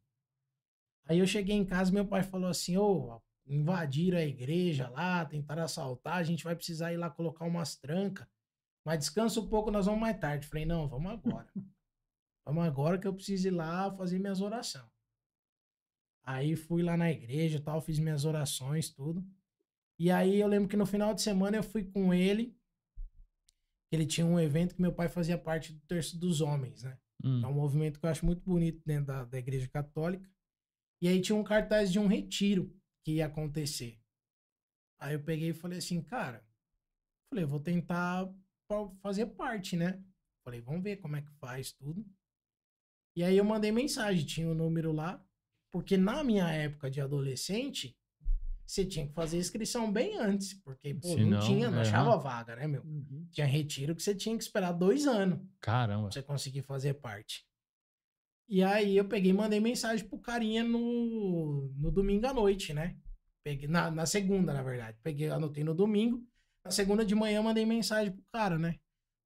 Aí 1.05 1.19
eu 1.19 1.27
cheguei 1.27 1.55
em 1.55 1.63
casa, 1.63 1.91
meu 1.91 2.07
pai 2.07 2.23
falou 2.23 2.49
assim, 2.49 2.77
ô, 2.77 3.21
invadiram 3.45 4.17
a 4.17 4.23
igreja 4.23 4.89
lá, 4.89 5.23
tentaram 5.25 5.61
assaltar, 5.61 6.15
a 6.15 6.23
gente 6.23 6.43
vai 6.43 6.55
precisar 6.55 6.91
ir 6.91 6.97
lá 6.97 7.11
colocar 7.11 7.45
umas 7.45 7.75
trancas. 7.75 8.27
Mas 8.83 8.97
descansa 8.97 9.39
um 9.39 9.47
pouco, 9.47 9.69
nós 9.69 9.85
vamos 9.85 10.01
mais 10.01 10.19
tarde. 10.19 10.47
Falei, 10.47 10.65
não, 10.65 10.89
vamos 10.89 11.11
agora. 11.11 11.47
vamos 12.43 12.65
agora 12.65 12.97
que 12.97 13.05
eu 13.05 13.13
preciso 13.13 13.49
ir 13.49 13.51
lá 13.51 13.95
fazer 13.95 14.17
minhas 14.17 14.41
orações. 14.41 14.98
Aí 16.29 16.55
fui 16.55 16.83
lá 16.83 16.95
na 16.95 17.09
igreja 17.09 17.57
e 17.57 17.59
tal, 17.59 17.81
fiz 17.81 17.97
minhas 17.97 18.23
orações, 18.23 18.87
tudo. 18.91 19.27
E 19.97 20.11
aí 20.11 20.39
eu 20.39 20.47
lembro 20.47 20.69
que 20.69 20.77
no 20.77 20.85
final 20.85 21.11
de 21.11 21.23
semana 21.23 21.57
eu 21.57 21.63
fui 21.63 21.83
com 21.83 22.13
ele. 22.13 22.55
Ele 23.91 24.05
tinha 24.05 24.27
um 24.27 24.39
evento 24.39 24.75
que 24.75 24.81
meu 24.81 24.93
pai 24.93 25.09
fazia 25.09 25.39
parte 25.39 25.73
do 25.73 25.79
Terço 25.87 26.19
dos 26.19 26.39
Homens, 26.39 26.83
né? 26.83 26.99
Hum. 27.23 27.43
É 27.43 27.47
um 27.47 27.53
movimento 27.53 27.99
que 27.99 28.05
eu 28.05 28.09
acho 28.11 28.27
muito 28.27 28.43
bonito 28.43 28.79
dentro 28.85 29.07
da, 29.07 29.25
da 29.25 29.39
Igreja 29.39 29.67
Católica. 29.69 30.29
E 31.01 31.07
aí 31.07 31.19
tinha 31.19 31.35
um 31.35 31.43
cartaz 31.43 31.91
de 31.91 31.97
um 31.97 32.05
retiro 32.05 32.71
que 33.03 33.13
ia 33.13 33.25
acontecer. 33.25 33.99
Aí 34.99 35.15
eu 35.15 35.23
peguei 35.23 35.49
e 35.49 35.53
falei 35.53 35.79
assim, 35.79 35.99
cara, 35.99 36.47
falei, 37.33 37.43
vou 37.43 37.59
tentar 37.59 38.31
fazer 39.01 39.25
parte, 39.25 39.75
né? 39.75 39.99
Falei, 40.45 40.61
vamos 40.61 40.83
ver 40.83 40.97
como 40.97 41.15
é 41.15 41.23
que 41.23 41.31
faz 41.39 41.71
tudo. 41.71 42.05
E 43.15 43.23
aí 43.23 43.35
eu 43.35 43.43
mandei 43.43 43.71
mensagem, 43.71 44.27
tinha 44.27 44.47
o 44.47 44.53
número 44.53 44.91
lá, 44.91 45.25
porque 45.71 45.97
na 45.97 46.23
minha 46.23 46.47
época 46.49 46.89
de 46.89 47.01
adolescente, 47.01 47.95
você 48.65 48.85
tinha 48.85 49.07
que 49.07 49.13
fazer 49.13 49.37
inscrição 49.37 49.91
bem 49.91 50.17
antes, 50.17 50.53
porque 50.53 50.93
pô, 50.93 51.17
não, 51.17 51.25
não, 51.25 51.39
tinha, 51.39 51.71
não 51.71 51.79
é. 51.79 51.81
achava 51.81 52.15
vaga, 52.17 52.55
né, 52.55 52.67
meu? 52.67 52.83
Uhum. 52.83 53.27
Tinha 53.31 53.47
retiro 53.47 53.95
que 53.95 54.03
você 54.03 54.13
tinha 54.13 54.37
que 54.37 54.43
esperar 54.43 54.71
dois 54.71 55.07
anos 55.07 55.39
Caramba. 55.59 56.03
pra 56.03 56.11
você 56.11 56.21
conseguir 56.21 56.61
fazer 56.61 56.93
parte. 56.95 57.47
E 58.47 58.63
aí 58.63 58.97
eu 58.97 59.05
peguei 59.05 59.31
e 59.31 59.33
mandei 59.33 59.59
mensagem 59.59 60.07
pro 60.07 60.19
carinha 60.19 60.63
no, 60.63 61.71
no 61.77 61.91
domingo 61.91 62.27
à 62.27 62.33
noite, 62.33 62.73
né? 62.73 62.95
Peguei, 63.43 63.67
na, 63.67 63.89
na 63.89 64.05
segunda, 64.05 64.53
na 64.53 64.61
verdade. 64.61 64.97
Peguei, 65.01 65.29
anotei 65.29 65.63
no 65.63 65.73
domingo. 65.73 66.23
Na 66.63 66.71
segunda 66.71 67.05
de 67.05 67.15
manhã 67.15 67.37
eu 67.37 67.43
mandei 67.43 67.65
mensagem 67.65 68.11
pro 68.11 68.23
cara, 68.31 68.57
né? 68.57 68.79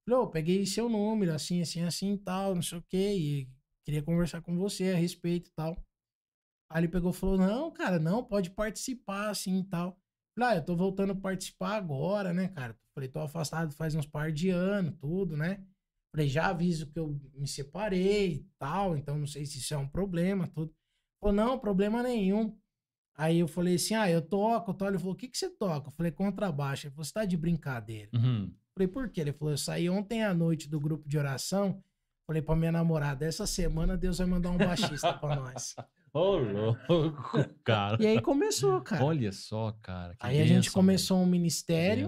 Falei, 0.06 0.20
ô, 0.22 0.28
peguei 0.28 0.65
seu 0.65 0.88
número, 0.88 1.34
assim, 1.34 1.61
assim, 1.61 1.82
assim 1.84 2.14
e 2.14 2.18
tal, 2.18 2.56
não 2.56 2.61
sei 2.61 2.78
o 2.78 2.84
quê. 2.84 3.14
E 3.18 3.49
queria 3.86 4.03
conversar 4.03 4.41
com 4.41 4.57
você 4.57 4.91
a 4.91 4.98
respeito 4.98 5.49
e 5.49 5.53
tal. 5.53 5.82
Aí 6.74 6.80
ele 6.82 6.88
pegou 6.88 7.12
e 7.12 7.14
falou, 7.14 7.38
não, 7.38 7.70
cara, 7.70 8.00
não, 8.00 8.24
pode 8.24 8.50
participar, 8.50 9.30
assim 9.30 9.60
e 9.60 9.64
tal. 9.64 9.95
Falei, 10.36 10.56
ah, 10.56 10.60
eu 10.60 10.66
tô 10.66 10.76
voltando 10.76 11.12
a 11.12 11.16
participar 11.16 11.76
agora, 11.76 12.34
né, 12.34 12.48
cara? 12.48 12.76
Falei, 12.95 13.08
tô 13.08 13.20
afastado 13.20 13.72
faz 13.76 13.94
uns 13.94 14.08
par 14.08 14.32
de 14.32 14.50
anos, 14.50 14.95
tudo, 15.00 15.38
né? 15.38 15.64
Falei, 16.12 16.28
já 16.28 16.48
aviso 16.48 16.88
que 16.88 16.98
eu 16.98 17.16
me 17.36 17.48
separei 17.48 18.34
e 18.34 18.50
tal, 18.58 18.98
então 18.98 19.20
não 19.20 19.28
sei 19.28 19.45
se 19.45 19.60
isso 19.60 19.72
é 19.72 19.78
um 19.78 19.88
problema, 19.88 20.48
tudo. 20.48 20.74
Falou, 21.22 21.36
não, 21.36 21.60
problema 21.60 22.02
nenhum. 22.02 22.58
Aí 23.16 23.38
eu 23.38 23.48
falei 23.48 23.76
assim, 23.76 23.94
ah, 23.94 24.10
eu 24.10 24.24
toco, 24.24 24.74
tal. 24.74 24.88
Ele 24.88 24.98
falou, 24.98 25.14
o 25.14 25.16
que 25.18 25.28
que 25.28 25.38
você 25.38 25.52
toca? 25.52 25.90
Eu 25.90 25.94
falei, 25.94 26.12
contrabaixo. 26.12 26.88
Ele 26.88 26.95
falou, 26.95 27.06
você 27.06 27.14
tá 27.14 27.24
de 27.24 27.38
brincadeira. 27.38 28.10
Uhum. 28.16 28.52
Falei, 28.76 28.88
por 28.88 29.10
quê? 29.10 29.22
Ele 29.22 29.32
falou, 29.32 29.54
eu 29.54 29.58
saí 29.58 29.88
ontem 29.88 30.24
à 30.24 30.34
noite 30.34 30.68
do 30.68 30.80
grupo 30.80 31.08
de 31.08 31.20
oração, 31.20 31.84
Falei 32.26 32.41
pra 32.41 32.56
minha 32.56 32.72
namorada, 32.72 33.26
essa 33.26 33.45
semana 33.45 33.98
Deus 33.98 34.18
vai 34.18 34.28
mandar 34.28 34.50
um 34.52 34.58
baixista 34.58 35.14
pra 35.14 35.36
nós. 35.36 35.76
Ô, 36.14 36.38
louco, 36.38 36.80
cara. 37.65 37.98
E 37.99 38.06
aí 38.06 38.22
começou, 38.22 38.80
cara. 38.81 39.14
Gente 39.15 39.35
só, 39.35 39.72
cara. 39.81 40.15
aí 40.19 40.40
a 40.40 40.45
gente 40.45 40.72
começou 40.72 41.18
um 41.18 41.26
ministério. 41.26 42.07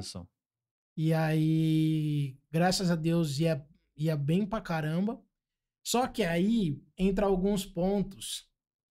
E 0.95 1.11
aí, 1.11 2.37
graças 2.51 2.91
a 2.91 2.95
Deus, 2.95 3.39
ia, 3.39 3.67
ia 3.97 4.15
bem 4.15 4.45
pra 4.45 4.61
caramba. 4.61 5.19
Só 5.83 6.07
que 6.07 6.23
aí 6.23 6.81
entra 6.97 7.25
alguns 7.25 7.65
pontos 7.65 8.47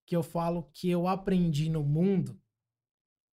que 0.06 0.16
eu 0.16 0.22
falo 0.22 0.68
que 0.72 0.90
eu 0.90 1.06
aprendi 1.06 1.70
no 1.70 1.82
mundo 1.82 2.40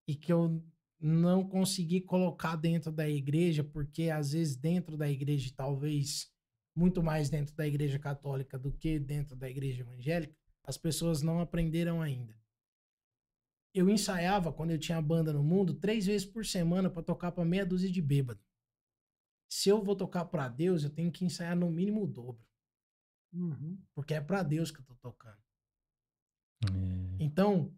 e 0.07 0.15
que 0.15 0.31
eu 0.31 0.63
não 0.99 1.43
consegui 1.43 1.99
colocar 2.01 2.55
dentro 2.55 2.91
da 2.91 3.09
igreja, 3.09 3.63
porque 3.63 4.09
às 4.09 4.33
vezes 4.33 4.55
dentro 4.55 4.95
da 4.95 5.09
igreja, 5.09 5.51
talvez 5.55 6.31
muito 6.75 7.01
mais 7.03 7.29
dentro 7.29 7.55
da 7.55 7.67
igreja 7.67 7.97
católica 7.97 8.57
do 8.57 8.71
que 8.71 8.99
dentro 8.99 9.35
da 9.35 9.49
igreja 9.49 9.81
evangélica, 9.81 10.35
as 10.63 10.77
pessoas 10.77 11.21
não 11.21 11.39
aprenderam 11.39 12.01
ainda. 12.01 12.39
Eu 13.73 13.89
ensaiava 13.89 14.51
quando 14.51 14.71
eu 14.71 14.79
tinha 14.79 15.01
banda 15.01 15.31
no 15.31 15.43
mundo 15.43 15.73
três 15.73 16.05
vezes 16.05 16.27
por 16.27 16.45
semana 16.45 16.89
para 16.89 17.01
tocar 17.03 17.31
para 17.31 17.45
meia 17.45 17.65
dúzia 17.65 17.89
de 17.89 18.01
bêbado. 18.01 18.43
Se 19.49 19.69
eu 19.69 19.81
vou 19.83 19.95
tocar 19.95 20.25
para 20.25 20.47
Deus, 20.49 20.83
eu 20.83 20.89
tenho 20.89 21.11
que 21.11 21.25
ensaiar 21.25 21.55
no 21.55 21.69
mínimo 21.71 22.03
o 22.03 22.07
dobro, 22.07 22.45
Uhum. 23.33 23.81
porque 23.93 24.13
é 24.13 24.21
para 24.21 24.43
Deus 24.43 24.71
que 24.71 24.79
eu 24.79 24.85
tô 24.85 24.95
tocando. 24.95 25.41
É. 26.65 27.23
Então, 27.23 27.75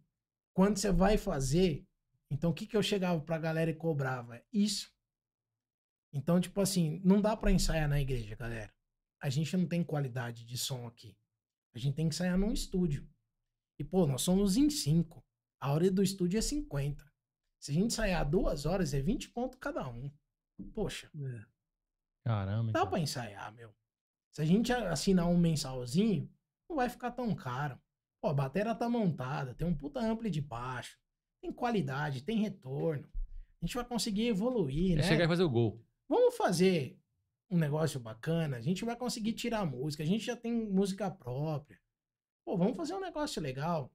quando 0.53 0.77
você 0.77 0.91
vai 0.91 1.17
fazer, 1.17 1.87
então 2.29 2.51
o 2.51 2.53
que 2.53 2.65
que 2.67 2.75
eu 2.75 2.83
chegava 2.83 3.19
pra 3.21 3.37
galera 3.37 3.69
e 3.71 3.75
cobrava? 3.75 4.43
Isso. 4.51 4.91
Então, 6.11 6.39
tipo 6.39 6.59
assim, 6.61 7.01
não 7.03 7.21
dá 7.21 7.35
pra 7.35 7.51
ensaiar 7.51 7.87
na 7.89 7.99
igreja, 7.99 8.35
galera. 8.35 8.73
A 9.19 9.29
gente 9.29 9.55
não 9.57 9.67
tem 9.67 9.83
qualidade 9.83 10.45
de 10.45 10.57
som 10.57 10.85
aqui. 10.85 11.17
A 11.75 11.79
gente 11.79 11.95
tem 11.95 12.07
que 12.07 12.15
ensaiar 12.15 12.37
num 12.37 12.51
estúdio. 12.51 13.07
E, 13.79 13.83
pô, 13.83 14.05
nós 14.05 14.21
somos 14.21 14.57
em 14.57 14.69
cinco. 14.69 15.23
A 15.59 15.71
hora 15.71 15.89
do 15.89 16.03
estúdio 16.03 16.37
é 16.37 16.41
50. 16.41 17.03
Se 17.59 17.71
a 17.71 17.73
gente 17.73 17.85
ensaiar 17.87 18.29
duas 18.29 18.65
horas, 18.65 18.93
é 18.93 19.01
20 19.01 19.29
pontos 19.29 19.57
cada 19.59 19.87
um. 19.87 20.11
Poxa, 20.73 21.09
É. 21.15 21.45
Caramba. 22.25 22.71
dá 22.71 22.79
cara. 22.79 22.89
pra 22.89 22.99
ensaiar, 22.99 23.53
meu. 23.53 23.73
Se 24.31 24.41
a 24.41 24.45
gente 24.45 24.71
assinar 24.71 25.27
um 25.27 25.37
mensalzinho, 25.37 26.29
não 26.69 26.75
vai 26.77 26.89
ficar 26.89 27.11
tão 27.11 27.33
caro. 27.35 27.79
Pô, 28.21 28.29
a 28.29 28.33
bateria 28.33 28.73
tá 28.75 28.87
montada, 28.89 29.53
tem 29.53 29.67
um 29.67 29.75
puta 29.75 29.99
ampli 29.99 30.29
de 30.29 30.41
baixo, 30.41 30.97
tem 31.41 31.51
qualidade, 31.51 32.23
tem 32.23 32.37
retorno. 32.37 33.07
A 33.61 33.65
gente 33.65 33.75
vai 33.75 33.85
conseguir 33.85 34.27
evoluir, 34.27 34.93
É 34.93 34.95
né? 34.97 35.03
chegar 35.03 35.25
e 35.25 35.27
fazer 35.27 35.43
o 35.43 35.49
gol. 35.49 35.81
Vamos 36.07 36.35
fazer 36.37 36.99
um 37.53 37.57
negócio 37.57 37.99
bacana, 37.99 38.57
a 38.57 38.61
gente 38.61 38.83
vai 38.83 38.95
conseguir 38.95 39.33
tirar 39.33 39.65
música, 39.65 40.03
a 40.03 40.05
gente 40.05 40.25
já 40.25 40.35
tem 40.35 40.51
música 40.51 41.09
própria. 41.11 41.79
Pô, 42.43 42.57
vamos 42.57 42.75
fazer 42.75 42.95
um 42.95 42.99
negócio 42.99 43.41
legal. 43.41 43.91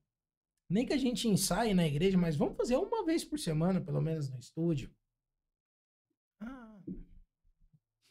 Nem 0.71 0.87
que 0.87 0.93
a 0.93 0.99
gente 0.99 1.29
ensaie 1.29 1.75
na 1.75 1.87
igreja, 1.87 2.17
mas 2.17 2.37
vamos 2.37 2.57
fazer 2.57 2.77
uma 2.77 3.05
vez 3.05 3.25
por 3.25 3.39
semana, 3.39 3.81
pelo 3.81 4.01
menos 4.01 4.31
no 4.31 4.39
estúdio. 4.39 4.91
Ah. 6.41 6.79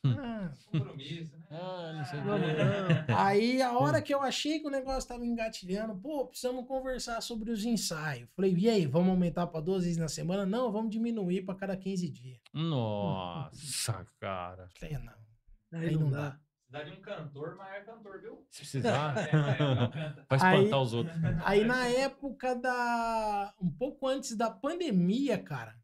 Ah. 0.05 0.53
Compromisso, 0.71 1.37
né? 1.37 1.47
Ah, 1.51 1.93
não 1.93 2.05
sei 2.05 2.21
não. 2.21 3.17
Aí, 3.17 3.61
a 3.61 3.77
hora 3.77 4.01
que 4.01 4.13
eu 4.13 4.21
achei 4.21 4.59
que 4.59 4.67
o 4.67 4.71
negócio 4.71 5.07
tava 5.07 5.25
engatilhando, 5.25 5.95
pô, 5.95 6.27
precisamos 6.27 6.65
conversar 6.67 7.21
sobre 7.21 7.51
os 7.51 7.63
ensaios. 7.63 8.29
Falei, 8.35 8.55
e 8.55 8.69
aí, 8.69 8.85
vamos 8.85 9.09
aumentar 9.09 9.47
para 9.47 9.61
duas 9.61 9.83
vezes 9.83 9.97
na 9.97 10.07
semana? 10.07 10.45
Não, 10.45 10.71
vamos 10.71 10.91
diminuir 10.91 11.43
para 11.43 11.55
cada 11.55 11.77
15 11.77 12.09
dias. 12.09 12.39
Nossa, 12.53 14.05
cara. 14.19 14.69
Falei, 14.79 14.97
não. 14.97 15.26
Aí, 15.73 15.87
Aí 15.89 15.93
não 15.95 16.01
não 16.03 16.09
dá. 16.11 16.29
dá. 16.29 16.39
Cidade 16.65 16.91
de 16.91 16.97
um 16.97 17.01
cantor, 17.01 17.55
mas 17.55 17.73
é 17.75 17.81
cantor, 17.85 18.19
viu? 18.21 18.45
Se 18.51 18.59
precisar, 18.59 19.15
É, 19.17 19.27
canta. 19.31 20.25
vai 20.29 20.39
Aí- 20.41 20.57
espantar 20.65 20.81
os 20.81 20.93
outros. 20.93 21.15
Aí, 21.45 21.63
na 21.65 21.87
época 21.87 22.55
da. 22.55 23.53
Um 23.61 23.69
pouco 23.71 24.05
antes 24.07 24.35
da 24.35 24.51
pandemia, 24.51 25.37
cara, 25.41 25.79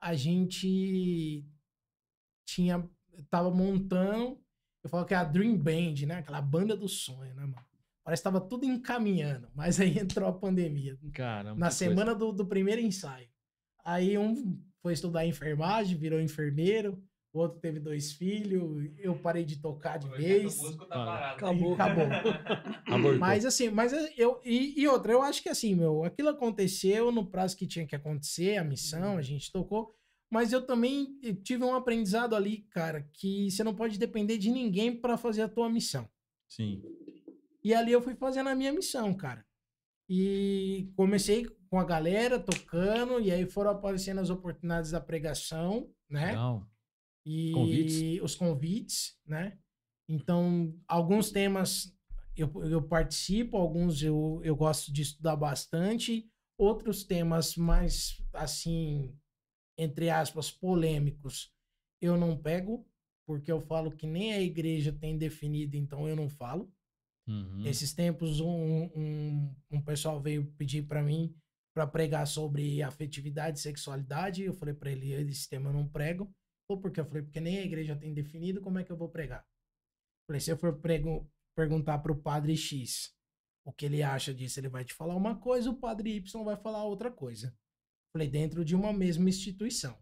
a 0.00 0.14
gente 0.14 1.44
tinha. 2.46 2.88
Tava 3.30 3.50
montando. 3.50 4.40
Eu 4.82 4.90
falo 4.90 5.04
que 5.06 5.14
é 5.14 5.16
a 5.16 5.24
Dream 5.24 5.56
Band, 5.56 5.94
né? 6.06 6.16
Aquela 6.16 6.42
banda 6.42 6.76
do 6.76 6.88
sonho, 6.88 7.34
né, 7.34 7.42
mano? 7.42 7.64
Parece 8.04 8.20
que 8.22 8.24
tava 8.24 8.40
tudo 8.40 8.64
encaminhando. 8.66 9.48
Mas 9.54 9.80
aí 9.80 9.96
entrou 9.98 10.28
a 10.28 10.32
pandemia. 10.32 10.98
Caramba. 11.12 11.58
na 11.58 11.70
semana 11.70 12.14
do, 12.14 12.32
do 12.32 12.46
primeiro 12.46 12.80
ensaio. 12.82 13.28
Aí 13.84 14.16
um 14.18 14.60
foi 14.82 14.92
estudar 14.94 15.26
enfermagem, 15.26 15.96
virou 15.96 16.20
enfermeiro, 16.20 17.02
o 17.34 17.40
outro 17.40 17.58
teve 17.58 17.80
dois 17.80 18.12
filhos, 18.12 18.88
eu 18.96 19.18
parei 19.18 19.44
de 19.44 19.60
tocar 19.60 19.98
de 19.98 20.06
O 20.06 20.10
vez. 20.10 20.56
músico 20.56 20.86
tá. 20.86 21.32
Acabou. 21.32 21.74
Acabou. 21.74 22.06
Mas 23.18 23.44
assim, 23.44 23.70
mas 23.70 23.92
eu. 24.16 24.40
E, 24.44 24.80
e 24.80 24.86
outra, 24.86 25.12
eu 25.12 25.20
acho 25.20 25.42
que 25.42 25.48
assim, 25.48 25.74
meu, 25.74 26.04
aquilo 26.04 26.28
aconteceu 26.28 27.10
no 27.10 27.26
prazo 27.26 27.56
que 27.56 27.66
tinha 27.66 27.84
que 27.86 27.96
acontecer, 27.96 28.56
a 28.56 28.62
missão, 28.62 29.16
a 29.18 29.22
gente 29.22 29.50
tocou. 29.50 29.92
Mas 30.30 30.52
eu 30.52 30.64
também 30.64 31.18
tive 31.42 31.64
um 31.64 31.74
aprendizado 31.74 32.36
ali, 32.36 32.58
cara, 32.70 33.08
que 33.12 33.50
você 33.50 33.64
não 33.64 33.74
pode 33.74 33.98
depender 33.98 34.38
de 34.38 34.50
ninguém 34.50 34.94
para 34.94 35.16
fazer 35.16 35.42
a 35.42 35.48
tua 35.48 35.68
missão. 35.68 36.08
Sim. 36.48 36.82
E 37.64 37.74
ali 37.74 37.90
eu 37.90 38.00
fui 38.00 38.14
fazendo 38.14 38.48
a 38.48 38.54
minha 38.54 38.72
missão, 38.72 39.12
cara. 39.12 39.44
E 40.08 40.92
comecei 40.96 41.46
com 41.68 41.80
a 41.80 41.84
galera 41.84 42.38
tocando, 42.38 43.20
e 43.20 43.32
aí 43.32 43.46
foram 43.46 43.70
aparecendo 43.72 44.20
as 44.20 44.30
oportunidades 44.30 44.92
da 44.92 45.00
pregação, 45.00 45.90
né? 46.08 46.26
Legal. 46.28 46.68
E 47.24 47.52
Convites. 47.52 48.22
os 48.22 48.34
convites, 48.34 49.18
né? 49.26 49.58
Então, 50.08 50.74
alguns 50.86 51.30
temas 51.30 51.94
eu, 52.36 52.50
eu 52.64 52.82
participo, 52.82 53.56
alguns 53.56 54.02
eu, 54.02 54.40
eu 54.44 54.56
gosto 54.56 54.92
de 54.92 55.02
estudar 55.02 55.36
bastante, 55.36 56.28
outros 56.58 57.04
temas 57.04 57.56
mais, 57.56 58.20
assim, 58.32 59.16
entre 59.78 60.10
aspas, 60.10 60.50
polêmicos, 60.50 61.52
eu 62.00 62.16
não 62.16 62.36
pego, 62.36 62.86
porque 63.26 63.50
eu 63.50 63.60
falo 63.60 63.90
que 63.90 64.06
nem 64.06 64.34
a 64.34 64.40
igreja 64.40 64.92
tem 64.92 65.16
definido, 65.16 65.76
então 65.76 66.08
eu 66.08 66.16
não 66.16 66.28
falo. 66.28 66.70
Uhum. 67.26 67.64
Esses 67.64 67.94
tempos, 67.94 68.40
um, 68.40 68.90
um, 68.94 69.54
um 69.70 69.80
pessoal 69.80 70.20
veio 70.20 70.44
pedir 70.58 70.82
pra 70.86 71.02
mim 71.02 71.34
para 71.74 71.86
pregar 71.86 72.26
sobre 72.26 72.82
afetividade 72.82 73.58
e 73.58 73.62
sexualidade. 73.62 74.42
Eu 74.42 74.52
falei 74.52 74.74
pra 74.74 74.90
ele, 74.90 75.12
esse 75.30 75.48
tema 75.48 75.70
eu 75.70 75.72
não 75.72 75.88
prego. 75.88 76.30
Ou 76.68 76.80
porque 76.80 77.00
eu 77.00 77.04
falei, 77.04 77.22
porque 77.22 77.40
nem 77.40 77.58
a 77.58 77.64
igreja 77.64 77.96
tem 77.96 78.14
definido, 78.14 78.60
como 78.60 78.78
é 78.78 78.84
que 78.84 78.90
eu 78.90 78.96
vou 78.96 79.08
pregar? 79.08 79.46
Falei, 80.26 80.40
se 80.40 80.50
eu 80.50 80.56
for 80.56 80.78
prego, 80.80 81.30
perguntar 81.56 81.98
pro 81.98 82.16
padre 82.16 82.56
X 82.56 83.14
o 83.66 83.72
que 83.72 83.86
ele 83.86 84.02
acha 84.02 84.32
disso, 84.32 84.60
ele 84.60 84.68
vai 84.68 84.84
te 84.84 84.92
falar 84.92 85.14
uma 85.16 85.36
coisa, 85.36 85.70
o 85.70 85.76
padre 85.76 86.16
Y 86.16 86.44
vai 86.44 86.56
falar 86.56 86.84
outra 86.84 87.10
coisa. 87.10 87.56
Falei, 88.12 88.28
dentro 88.28 88.64
de 88.64 88.74
uma 88.74 88.92
mesma 88.92 89.28
instituição. 89.28 89.98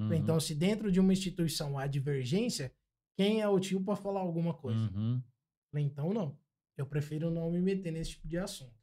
Uhum. 0.00 0.14
Então, 0.14 0.40
se 0.40 0.54
dentro 0.54 0.90
de 0.90 0.98
uma 0.98 1.12
instituição 1.12 1.78
há 1.78 1.86
divergência, 1.86 2.74
quem 3.16 3.40
é 3.40 3.48
o 3.48 3.60
tio 3.60 3.82
para 3.84 3.96
falar 3.96 4.20
alguma 4.20 4.54
coisa? 4.54 4.80
Uhum. 4.80 5.22
Falei, 5.70 5.86
então 5.86 6.12
não. 6.14 6.38
Eu 6.76 6.86
prefiro 6.86 7.30
não 7.30 7.50
me 7.50 7.60
meter 7.60 7.92
nesse 7.92 8.12
tipo 8.12 8.26
de 8.26 8.38
assunto. 8.38 8.80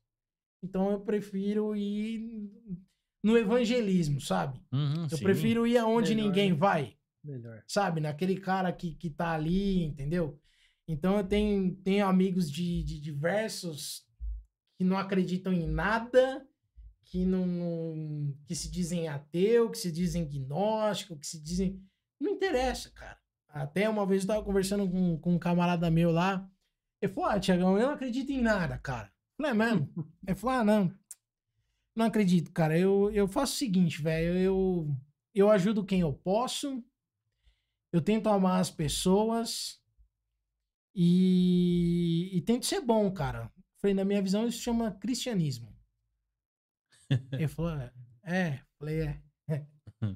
Então 0.63 0.91
eu 0.91 0.99
prefiro 1.01 1.75
ir 1.75 2.29
no 3.23 3.37
evangelismo, 3.37 4.21
sabe? 4.21 4.61
Uhum, 4.71 5.03
Eu 5.03 5.17
sim. 5.17 5.23
prefiro 5.23 5.67
ir 5.67 5.77
aonde 5.77 6.13
Melhor, 6.13 6.27
ninguém 6.27 6.51
né? 6.51 6.57
vai, 6.57 6.97
Melhor. 7.27 7.63
sabe? 7.67 7.99
Naquele 8.01 8.39
cara 8.39 8.71
que, 8.71 8.93
que 8.95 9.09
tá 9.09 9.31
ali, 9.33 9.83
entendeu? 9.83 10.39
Então 10.87 11.17
eu 11.17 11.23
tenho, 11.27 11.75
tenho 11.77 12.05
amigos 12.07 12.49
de, 12.49 12.83
de 12.83 12.99
diversos 12.99 14.05
que 14.77 14.83
não 14.83 14.97
acreditam 14.97 15.51
em 15.53 15.67
nada, 15.67 16.47
que 17.05 17.25
não, 17.25 17.45
não- 17.45 18.35
que 18.45 18.55
se 18.55 18.69
dizem 18.71 19.07
ateu, 19.07 19.69
que 19.71 19.77
se 19.77 19.91
dizem 19.91 20.27
gnóstico, 20.27 21.17
que 21.17 21.27
se 21.27 21.41
dizem. 21.41 21.81
Não 22.19 22.31
interessa, 22.33 22.89
cara. 22.91 23.17
Até 23.49 23.89
uma 23.89 24.05
vez 24.05 24.23
eu 24.23 24.27
tava 24.29 24.43
conversando 24.43 24.89
com, 24.89 25.17
com 25.19 25.35
um 25.35 25.39
camarada 25.39 25.89
meu 25.91 26.11
lá. 26.11 26.49
Ele 27.01 27.11
falou: 27.11 27.29
Ah, 27.29 27.39
Tiagão, 27.39 27.77
eu 27.79 27.87
não 27.87 27.93
acredito 27.95 28.31
em 28.31 28.41
nada, 28.41 28.77
cara. 28.77 29.11
Falei, 29.37 29.51
é 29.51 29.55
mesmo? 29.55 29.89
Ele 30.27 30.35
falou: 30.35 30.55
Ah, 30.61 30.63
não. 30.63 30.93
Não 31.95 32.05
acredito, 32.05 32.51
cara. 32.51 32.77
Eu, 32.77 33.11
eu 33.11 33.27
faço 33.27 33.53
o 33.53 33.57
seguinte, 33.57 34.01
velho. 34.01 34.37
Eu, 34.37 34.95
eu 35.33 35.49
ajudo 35.49 35.85
quem 35.85 36.01
eu 36.01 36.13
posso. 36.13 36.83
Eu 37.98 38.02
tento 38.03 38.30
amar 38.30 38.61
as 38.61 38.69
pessoas. 38.69 39.82
E, 40.94 42.30
e 42.32 42.41
tento 42.44 42.68
ser 42.68 42.80
bom, 42.80 43.11
cara. 43.11 43.52
Falei, 43.82 43.95
na 43.95 44.06
minha 44.06 44.22
visão, 44.22 44.48
isso 44.48 44.61
chama 44.61 44.91
cristianismo. 44.99 45.76
Ele 47.34 47.48
falou, 47.48 47.72
é. 47.72 47.91
é. 48.24 48.64
Falei, 48.78 49.02
é. 49.02 49.68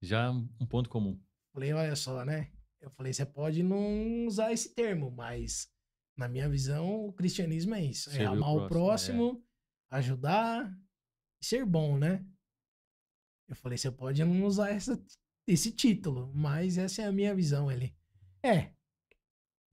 Já 0.00 0.30
um 0.30 0.66
ponto 0.66 0.88
comum. 0.88 1.22
Falei, 1.52 1.74
olha 1.74 1.94
só, 1.94 2.24
né? 2.24 2.50
Eu 2.80 2.90
falei, 2.90 3.12
você 3.12 3.26
pode 3.26 3.62
não 3.62 4.26
usar 4.26 4.50
esse 4.50 4.74
termo, 4.74 5.10
mas 5.10 5.70
na 6.16 6.28
minha 6.28 6.48
visão, 6.48 7.08
o 7.08 7.12
cristianismo 7.12 7.74
é 7.74 7.84
isso. 7.84 8.08
É 8.10 8.24
o 8.24 8.32
amar 8.32 8.54
o 8.54 8.68
próximo, 8.68 9.32
próximo, 9.32 9.46
ajudar 9.90 10.74
e 11.42 11.44
ser 11.44 11.66
bom, 11.66 11.98
né? 11.98 12.26
Eu 13.48 13.56
falei, 13.56 13.76
você 13.76 13.90
pode 13.90 14.24
não 14.24 14.46
usar 14.46 14.70
essa, 14.70 14.98
esse 15.46 15.72
título, 15.72 16.30
mas 16.34 16.78
essa 16.78 17.02
é 17.02 17.06
a 17.06 17.12
minha 17.12 17.34
visão. 17.34 17.70
Ele, 17.70 17.94
é. 18.42 18.70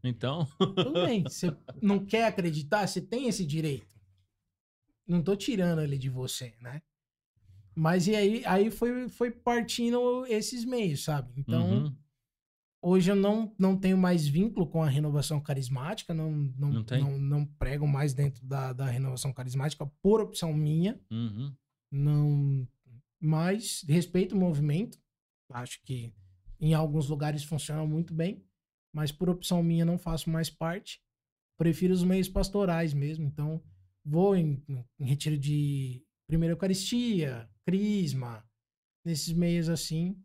Então, 0.03 0.45
Tudo 0.57 0.93
bem. 1.05 1.23
Você 1.23 1.55
não 1.81 2.05
quer 2.05 2.25
acreditar, 2.25 2.87
você 2.87 3.01
tem 3.01 3.27
esse 3.27 3.45
direito. 3.45 3.87
Não 5.07 5.21
tô 5.21 5.35
tirando 5.35 5.81
ele 5.81 5.97
de 5.97 6.09
você, 6.09 6.53
né? 6.61 6.81
Mas 7.75 8.07
e 8.07 8.15
aí, 8.15 8.45
aí 8.45 8.69
foi, 8.69 9.09
foi 9.09 9.31
partindo 9.31 10.25
esses 10.27 10.65
meios, 10.65 11.03
sabe? 11.03 11.31
Então, 11.37 11.83
uhum, 11.85 11.95
hoje 12.81 13.11
eu 13.11 13.15
não, 13.15 13.55
não 13.57 13.77
tenho 13.77 13.97
mais 13.97 14.27
vínculo 14.27 14.67
com 14.67 14.83
a 14.83 14.89
renovação 14.89 15.39
carismática, 15.39 16.13
não, 16.13 16.31
não, 16.57 16.71
Não 16.71 16.83
não, 16.83 17.17
não 17.17 17.45
prego 17.45 17.87
mais 17.87 18.13
dentro 18.13 18.45
da, 18.45 18.73
da 18.73 18.85
renovação 18.85 19.31
carismática 19.33 19.85
por 20.01 20.21
opção 20.21 20.53
minha. 20.53 20.99
uhum. 21.11 21.53
Não, 21.91 22.67
mas 23.19 23.83
respeito 23.87 24.35
o 24.35 24.39
movimento. 24.39 24.99
Acho 25.51 25.81
que 25.83 26.13
em 26.59 26.73
alguns 26.73 27.07
lugares 27.09 27.43
funciona 27.43 27.85
muito 27.85 28.13
bem, 28.13 28.45
mas 28.93 29.11
por 29.11 29.29
opção 29.29 29.63
minha 29.63 29.85
não 29.85 29.97
faço 29.97 30.29
mais 30.29 30.49
parte. 30.49 31.01
Prefiro 31.57 31.93
os 31.93 32.03
meios 32.03 32.29
pastorais 32.29 32.93
mesmo. 32.93 33.25
Então, 33.25 33.61
vou 34.03 34.35
em, 34.35 34.63
em 34.99 35.05
retiro 35.05 35.37
de 35.37 36.05
primeira 36.27 36.53
Eucaristia, 36.53 37.49
Crisma, 37.65 38.47
nesses 39.05 39.33
meios 39.33 39.69
assim. 39.69 40.21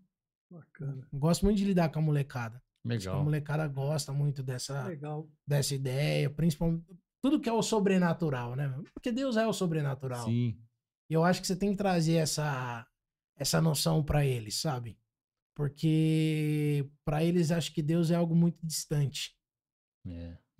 Bacana. 0.51 1.09
Gosto 1.13 1.45
muito 1.45 1.59
de 1.59 1.65
lidar 1.65 1.89
com 1.91 1.99
a 1.99 2.03
molecada. 2.03 2.63
Acho 2.87 2.99
que 3.01 3.09
a 3.09 3.13
Legal. 3.13 3.25
molecada 3.25 3.67
gosta 3.67 4.13
muito 4.13 4.43
dessa, 4.43 4.85
Legal. 4.85 5.29
dessa 5.47 5.75
ideia, 5.75 6.29
principalmente 6.29 6.85
tudo 7.23 7.41
que 7.41 7.49
é 7.49 7.53
o 7.53 7.63
sobrenatural, 7.63 8.55
né? 8.55 8.69
Porque 8.93 9.11
Deus 9.11 9.39
é 9.39 9.47
o 9.47 9.53
sobrenatural. 9.55 10.27
Sim. 10.27 10.61
E 11.09 11.15
eu 11.15 11.25
acho 11.25 11.41
que 11.41 11.47
você 11.47 11.57
tem 11.57 11.71
que 11.71 11.79
trazer 11.79 12.17
essa, 12.17 12.87
essa 13.35 13.63
noção 13.63 14.05
pra 14.05 14.27
eles, 14.27 14.61
sabe? 14.61 14.99
Porque 15.55 16.89
pra 17.05 17.23
eles 17.25 17.51
acho 17.51 17.73
que 17.73 17.83
Deus 17.83 18.11
é 18.11 18.15
algo 18.15 18.35
muito 18.35 18.59
distante, 18.67 19.37
É. 20.07 20.11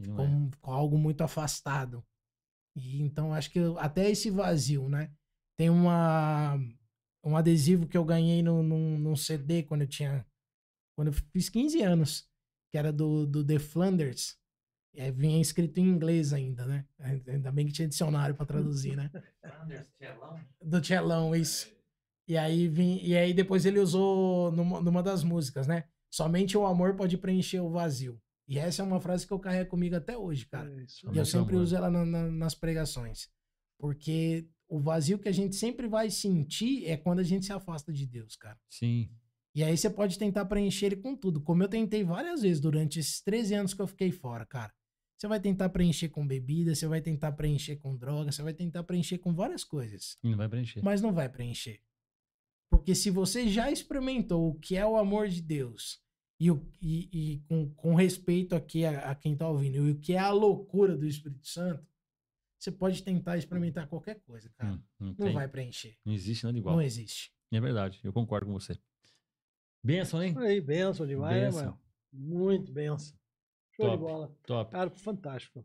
é. 0.01 0.07
como, 0.15 0.51
com 0.61 0.71
algo 0.73 0.97
muito 0.99 1.23
afastado. 1.23 2.05
E 2.77 3.01
então 3.03 3.33
acho 3.35 3.51
que 3.51 3.59
eu- 3.59 3.79
até 3.79 4.11
esse 4.11 4.31
vazio, 4.31 4.89
né? 4.89 5.13
Tem 5.59 5.71
uma 5.71 6.57
um 7.27 7.37
adesivo 7.37 7.87
que 7.89 7.97
eu 7.97 8.05
ganhei 8.05 8.43
no, 8.43 8.63
num, 8.63 8.99
num 8.99 9.17
CD 9.17 9.63
quando 9.63 9.83
eu 9.83 9.89
tinha 9.89 10.27
quando 10.97 11.09
eu 11.09 11.13
fiz 11.33 11.49
15 11.49 11.83
anos, 11.83 12.29
que 12.71 12.79
era 12.79 12.93
do, 12.93 13.27
do 13.27 13.45
The 13.45 13.59
Flanders. 13.59 14.39
Aí 14.97 15.11
vinha 15.11 15.41
escrito 15.41 15.79
em 15.81 15.89
inglês 15.89 16.33
ainda, 16.33 16.65
né? 16.67 16.87
Ainda 17.01 17.51
bem 17.51 17.67
que 17.67 17.73
tinha 17.73 17.89
dicionário 17.89 18.35
pra 18.37 18.47
traduzir, 18.47 18.95
né? 18.97 19.11
Anders 19.43 19.87
Tchelão. 19.99 20.41
do 20.63 20.81
Tchelão, 20.81 21.35
isso. 21.35 21.74
E 22.27 22.37
aí, 22.37 22.69
vim, 22.69 22.99
e 23.03 23.17
aí 23.17 23.35
depois 23.35 23.67
ele 23.67 23.79
usou 23.79 24.51
numa, 24.53 24.81
numa 24.81 25.03
das 25.03 25.23
músicas, 25.23 25.67
né? 25.67 25.85
Somente 26.11 26.57
o 26.57 26.65
amor 26.67 26.95
pode 26.97 27.19
preencher 27.19 27.61
o 27.61 27.71
vazio. 27.71 28.21
E 28.49 28.59
essa 28.59 28.83
é 28.83 28.85
uma 28.85 29.01
frase 29.01 29.27
que 29.27 29.33
eu 29.33 29.39
carrego 29.39 29.71
comigo 29.71 29.97
até 29.97 30.17
hoje, 30.17 30.47
cara. 30.47 30.71
É 30.71 30.83
isso. 30.85 31.07
E 31.13 31.19
eu 31.19 31.25
sempre 31.27 31.55
amor. 31.55 31.63
uso 31.65 31.77
ela 31.77 31.91
na- 31.91 32.05
na- 32.05 32.31
nas 32.31 32.55
pregações. 32.55 33.29
Porque 33.79 34.47
o 34.69 34.81
vazio 34.81 35.19
que 35.19 35.29
a 35.29 35.33
gente 35.33 35.57
sempre 35.57 35.87
vai 35.89 36.11
sentir 36.11 36.87
é 36.87 36.97
quando 36.97 37.19
a 37.19 37.23
gente 37.23 37.45
se 37.47 37.53
afasta 37.53 37.93
de 37.93 38.07
Deus, 38.07 38.37
cara. 38.37 38.59
Sim. 38.71 39.11
E 39.55 39.63
aí 39.63 39.77
você 39.77 39.89
pode 39.89 40.19
tentar 40.19 40.45
preencher 40.47 40.87
ele 40.87 40.97
com 40.97 41.15
tudo, 41.17 41.41
como 41.41 41.63
eu 41.63 41.69
tentei 41.69 42.03
várias 42.03 42.43
vezes 42.43 42.61
durante 42.61 42.99
esses 42.99 43.21
13 43.23 43.55
anos 43.55 43.73
que 43.75 43.81
eu 43.81 43.87
fiquei 43.87 44.11
fora, 44.11 44.45
cara. 44.47 44.73
Você 45.17 45.29
vai 45.29 45.39
tentar 45.41 45.69
preencher 45.69 46.09
com 46.09 46.27
bebida, 46.27 46.75
você 46.75 46.87
vai 46.87 47.01
tentar 47.01 47.33
preencher 47.33 47.77
com 47.77 47.97
droga, 47.97 48.33
você 48.33 48.43
vai 48.43 48.53
tentar 48.53 48.83
preencher 48.83 49.19
com 49.19 49.33
várias 49.35 49.63
coisas 49.63 50.19
E 50.25 50.29
não 50.31 50.37
vai 50.37 50.49
preencher. 50.49 50.83
mas 50.83 51.01
não 51.01 51.13
vai 51.13 51.29
preencher. 51.29 51.81
Porque 52.85 52.95
se 52.95 53.09
você 53.09 53.49
já 53.49 53.71
experimentou 53.71 54.47
o 54.51 54.59
que 54.59 54.77
é 54.77 54.85
o 54.85 54.97
amor 54.99 55.27
de 55.27 55.41
Deus, 55.41 56.03
e, 56.39 56.51
o- 56.51 56.71
e- 56.83 57.09
e 57.35 57.39
com, 57.49 57.71
com 57.71 57.95
respeito 57.95 58.55
aqui 58.55 58.85
a, 58.85 59.11
a 59.11 59.15
quem 59.15 59.35
tá 59.35 59.49
ouvindo, 59.49 59.89
e 59.89 59.93
o 59.93 59.99
que 59.99 60.13
é 60.13 60.19
a 60.19 60.29
loucura 60.31 60.95
do 60.95 61.07
Espírito 61.07 61.49
Santo, 61.49 61.83
você 62.59 62.71
pode 62.71 63.03
tentar 63.03 63.39
experimentar 63.39 63.89
qualquer 63.89 64.21
coisa, 64.21 64.51
cara. 64.59 64.75
Hum, 64.75 64.83
não, 65.01 65.07
Não 65.09 65.15
tem. 65.15 65.33
vai 65.33 65.49
preencher. 65.49 65.97
Não 66.05 66.13
existe 66.13 66.45
nada 66.45 66.59
igual. 66.59 66.77
Não 66.77 66.83
existe. 66.83 67.33
É 67.51 67.59
verdade. 67.59 68.01
Eu 68.05 68.13
concordo 68.13 68.45
com 68.49 68.53
você. 68.53 68.79
Benção, 69.83 70.23
hein? 70.23 70.35
Aí, 70.37 70.61
benção 70.61 71.07
demais, 71.07 71.35
né, 71.37 71.45
Benção. 71.47 71.65
mano? 71.65 71.81
Muito 72.13 72.71
benção. 72.71 73.17
Show 73.77 73.87
Top. 73.87 73.97
de 73.97 74.03
bola. 74.03 74.37
Top. 74.47 74.71
Cara, 74.73 74.91
fantástico. 74.91 75.65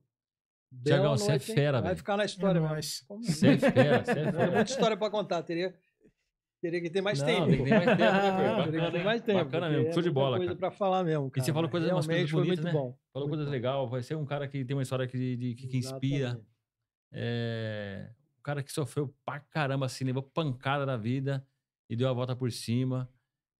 Tiagão, 0.85 1.17
você 1.17 1.33
é 1.33 1.39
fera, 1.39 1.79
Vai 1.81 1.89
velho. 1.89 1.97
ficar 1.97 2.15
na 2.15 2.23
história, 2.23 2.59
É. 2.59 2.79
Como- 3.07 3.23
Você 3.23 3.47
é 3.47 3.57
fera, 3.57 4.05
você 4.05 4.11
é 4.11 4.15
Tem 4.15 4.31
fera. 4.31 4.51
muita 4.51 4.71
história 4.71 4.95
pra 4.95 5.09
contar. 5.09 5.43
Teria, 5.43 5.75
teria 6.61 6.81
que 6.81 6.89
ter 6.89 7.01
mais 7.01 7.19
Não, 7.19 7.25
tempo. 7.25 7.47
tem 7.47 7.57
que 7.57 7.63
ter 7.63 7.71
mais 7.73 7.85
tempo, 7.85 8.01
né, 8.01 8.55
Fer? 8.63 8.63
Teria 8.63 8.71
que 8.71 8.77
Bacana, 8.77 8.91
ter 8.91 9.03
mais 9.03 9.21
tempo. 9.21 9.43
Bacana 9.45 9.69
mesmo. 9.69 9.87
é 9.87 9.91
Show 9.93 10.01
de 10.03 10.09
bola, 10.11 10.37
coisa 10.37 10.55
cara. 10.55 10.59
pra 10.59 10.71
falar 10.71 11.03
mesmo, 11.03 11.29
cara. 11.31 11.45
você 11.45 11.53
falou 11.53 11.69
coisas- 11.69 11.91
umas 11.91 12.05
coisas 12.07 12.31
bonitas, 12.31 12.65
né? 12.65 12.71
bom. 12.71 12.97
Falou 13.13 13.27
Muito 13.27 13.37
coisas 13.37 13.45
bom. 13.47 13.51
legais. 13.51 13.89
Vai 13.89 14.03
ser 14.03 14.15
um 14.15 14.25
cara 14.25 14.47
que 14.47 14.63
tem 14.65 14.75
uma 14.75 14.83
história 14.83 15.07
que, 15.07 15.17
de- 15.37 15.55
que, 15.55 15.67
que 15.67 15.77
inspira. 15.77 16.39
É, 17.11 18.09
um 18.37 18.41
cara 18.43 18.61
que 18.63 18.71
sofreu 18.71 19.13
pra 19.25 19.39
caramba, 19.39 19.85
assim, 19.85 20.03
levou 20.05 20.23
pancada 20.23 20.85
da 20.85 20.95
vida 20.97 21.45
e 21.89 21.95
deu 21.95 22.07
a 22.09 22.13
volta 22.13 22.35
por 22.35 22.51
cima. 22.51 23.09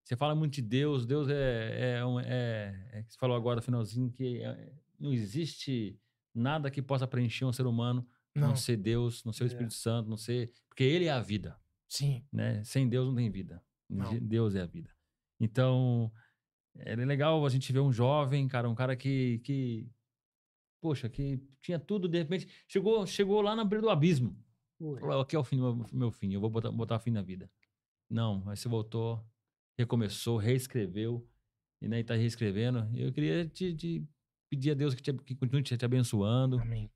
Você 0.04 0.16
fala 0.16 0.34
muito 0.36 0.54
de 0.56 0.62
Deus, 0.62 1.06
Deus 1.06 1.28
é, 1.30 1.98
é, 2.00 2.06
um- 2.06 2.20
é, 2.20 2.88
é 2.94 3.04
que 3.04 3.14
você 3.14 3.18
falou 3.20 3.36
agora 3.36 3.58
no 3.58 3.62
finalzinho 3.62 4.10
que 4.12 4.42
é- 4.42 4.72
não 5.00 5.12
existe 5.14 5.98
nada 6.34 6.70
que 6.70 6.82
possa 6.82 7.08
preencher 7.08 7.46
um 7.46 7.54
ser 7.54 7.66
humano, 7.66 8.06
não, 8.36 8.50
Não. 8.50 8.56
ser 8.56 8.78
Deus, 8.78 9.24
não 9.26 9.34
ser 9.34 9.44
o. 9.44 9.48
Espírito 9.48 9.74
Santo, 9.74 10.10
não 10.10 10.18
ser. 10.18 10.52
Porque 10.68 10.84
Ele 10.84 11.06
é 11.06 11.12
a 11.12 11.20
vida, 11.22 11.56
Sim. 11.90 12.24
né? 12.32 12.64
Sem 12.64 12.88
Deus 12.88 13.08
não 13.08 13.16
tem 13.16 13.30
vida. 13.30 13.62
Não. 13.90 14.18
Deus 14.20 14.56
é 14.56 14.62
a 14.62 14.66
vida. 14.66 14.90
Então, 15.40 16.12
é 16.78 16.96
legal 16.96 17.46
a 17.46 17.50
gente 17.50 17.74
ver 17.74 17.80
um 17.80 17.92
jovem, 17.92 18.48
cara, 18.48 18.70
um 18.70 18.76
cara 18.76 18.96
que, 18.96 19.40
que 19.40 19.90
poxa, 20.82 21.10
que 21.10 21.42
tinha 21.62 21.80
tudo, 21.80 22.08
de 22.08 22.18
repente, 22.20 22.48
chegou, 22.68 23.06
chegou 23.06 23.42
lá 23.42 23.56
na 23.56 23.66
beira 23.66 23.82
do 23.82 23.90
abismo. 23.90 24.38
Falou, 24.80 25.22
aqui 25.22 25.36
é 25.36 25.40
o 25.40 25.44
fim 25.44 25.58
do 25.58 25.76
meu, 25.76 25.88
meu 25.92 26.12
fim, 26.12 26.34
eu 26.34 26.40
vou 26.40 26.50
botar, 26.50 26.72
botar 26.72 27.00
fim 27.00 27.12
na 27.12 27.22
vida. 27.22 27.52
Não, 28.10 28.42
mas 28.46 28.60
você 28.60 28.70
voltou, 28.70 29.24
recomeçou, 29.78 30.38
reescreveu, 30.38 31.28
e 31.82 31.88
né, 31.88 32.00
e 32.00 32.04
tá 32.04 32.16
reescrevendo. 32.16 32.90
Eu 32.96 33.12
queria 33.12 33.46
te, 33.46 33.74
te 33.74 34.08
pedir 34.50 34.72
a 34.72 34.74
Deus 34.74 34.96
que, 34.96 35.02
te, 35.02 35.14
que 35.14 35.36
continue 35.36 35.64
te, 35.64 35.78
te 35.78 35.86
abençoando, 35.86 36.60
Amém. 36.60 36.90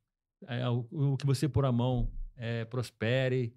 é, 0.47 0.67
o, 0.69 0.87
o 0.91 1.17
que 1.17 1.25
você 1.25 1.47
pôr 1.47 1.65
a 1.65 1.71
mão 1.71 2.11
é, 2.35 2.63
prospere, 2.65 3.53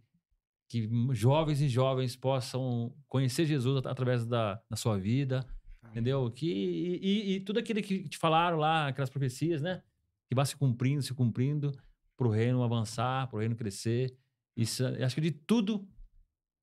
que 0.68 0.88
jovens 1.12 1.60
e 1.60 1.68
jovens 1.68 2.16
possam 2.16 2.94
conhecer 3.08 3.46
Jesus 3.46 3.78
at- 3.78 3.86
através 3.86 4.26
da, 4.26 4.60
da 4.68 4.76
sua 4.76 4.98
vida, 4.98 5.46
entendeu? 5.90 6.30
Que, 6.30 6.46
e, 6.46 6.96
e- 7.02 7.32
e 7.36 7.40
tudo 7.40 7.58
aquilo 7.58 7.80
que 7.82 8.08
te 8.08 8.18
falaram 8.18 8.58
lá, 8.58 8.88
aquelas 8.88 9.10
profecias, 9.10 9.62
né? 9.62 9.82
Que 10.28 10.34
vá 10.34 10.44
se 10.44 10.56
cumprindo, 10.56 11.02
se 11.02 11.14
cumprindo, 11.14 11.72
para 12.16 12.26
o 12.26 12.30
reino 12.30 12.62
avançar, 12.62 13.28
para 13.28 13.36
o 13.36 13.40
reino 13.40 13.54
crescer. 13.54 14.16
Isso, 14.56 14.84
acho 14.86 15.14
que 15.14 15.20
de 15.20 15.30
tudo 15.30 15.86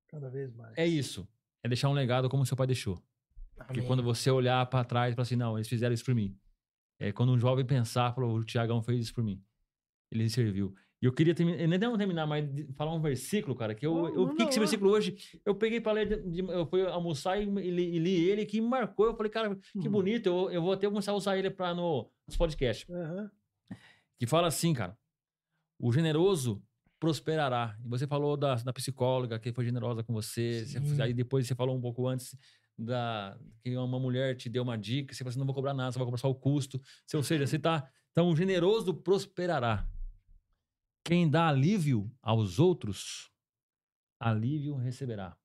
Cada 0.10 0.30
vez 0.30 0.54
mais. 0.54 0.74
é 0.78 0.86
isso. 0.86 1.28
É 1.64 1.68
deixar 1.70 1.90
um 1.90 1.94
legado 1.94 2.28
como 2.30 2.46
seu 2.46 2.58
pai 2.58 2.68
deixou. 2.68 3.02
Porque 3.68 3.82
quando 3.84 4.04
você 4.04 4.30
olhar 4.32 4.66
para 4.66 4.84
trás 4.84 5.14
e 5.14 5.16
falar 5.16 5.24
assim, 5.24 5.36
não, 5.36 5.58
eles 5.58 5.68
fizeram 5.68 5.94
isso 5.94 6.04
por 6.04 6.14
mim. 6.16 6.36
É 7.00 7.12
quando 7.12 7.32
um 7.32 7.40
jovem 7.40 7.66
pensar, 7.66 8.14
falou, 8.14 8.36
o 8.36 8.44
Tiagão 8.44 8.82
fez 8.84 9.00
isso 9.00 9.14
por 9.14 9.24
mim. 9.24 9.42
Ele 10.12 10.28
serviu. 10.30 10.76
E 11.04 11.06
eu 11.06 11.12
queria 11.12 11.36
terminar, 11.36 11.68
nem 11.68 11.78
não 11.78 11.98
terminar, 11.98 12.26
mas 12.26 12.46
falar 12.78 12.94
um 12.94 13.02
versículo, 13.02 13.54
cara, 13.54 13.76
que 13.76 13.86
eu, 13.86 13.94
Não, 13.94 14.08
eu 14.16 14.28
fiquei 14.30 14.46
com 14.46 14.52
esse 14.52 14.60
versículo 14.60 14.90
hoje. 14.90 15.18
Eu 15.44 15.54
peguei 15.54 15.82
para 15.82 15.92
ler, 15.92 16.24
eu 16.34 16.66
fui 16.66 16.82
almoçar 16.88 17.38
e, 17.42 17.44
li, 17.44 18.00
li 18.00 18.30
ele, 18.30 18.46
que 18.46 18.62
marcou. 18.62 19.08
Eu 19.08 19.16
falei, 19.18 19.30
cara, 19.30 19.54
que 19.54 19.86
Uhum. 19.86 19.92
bonito, 19.92 20.28
eu, 20.28 20.50
eu 20.50 20.62
vou 20.62 20.72
até 20.72 20.88
começar 20.88 21.12
a 21.12 21.16
usar 21.16 21.38
ele 21.38 21.50
para 21.52 21.74
no, 21.74 22.10
nos 22.26 22.38
podcasts. 22.38 22.90
Aham. 22.90 23.30
Que 24.18 24.26
fala 24.26 24.48
assim, 24.48 24.74
cara, 24.74 24.98
o 25.78 25.92
generoso 25.92 26.64
prosperará. 27.02 27.76
E 27.84 27.90
você 27.90 28.08
falou 28.08 28.38
da, 28.38 28.56
da 28.56 28.72
psicóloga 28.72 29.38
que 29.38 29.52
foi 29.52 29.66
generosa 29.66 30.04
com 30.06 30.14
você. 30.14 30.64
você- 30.66 31.02
aí 31.02 31.14
depois 31.14 31.46
você 31.46 31.54
falou 31.54 31.76
um 31.76 31.82
pouco 31.82 32.08
antes 32.08 32.34
da 32.80 33.38
que 33.62 33.76
uma 33.76 34.00
mulher 34.00 34.38
te 34.38 34.48
deu 34.48 34.64
uma 34.64 34.78
dica, 34.78 35.14
você 35.14 35.18
falou 35.20 35.32
assim, 35.32 35.40
não 35.40 35.46
vou 35.46 35.54
cobrar 35.54 35.74
nada, 35.74 35.92
só 35.92 36.00
vou 36.00 36.08
cobrar 36.08 36.18
só 36.22 36.30
o 36.30 36.36
custo. 36.36 36.82
Você- 37.06 37.18
ou 37.18 37.24
seja, 37.24 37.46
você 37.46 37.60
tá... 37.60 37.86
Então, 38.12 38.30
o 38.30 38.36
generoso 38.38 38.94
prosperará. 38.94 39.86
Quem 41.04 41.30
dá 41.30 41.50
alívio 41.50 42.10
aos 42.22 42.60
outros, 42.60 43.30
alívio 44.20 44.76
receberá. 44.76 45.38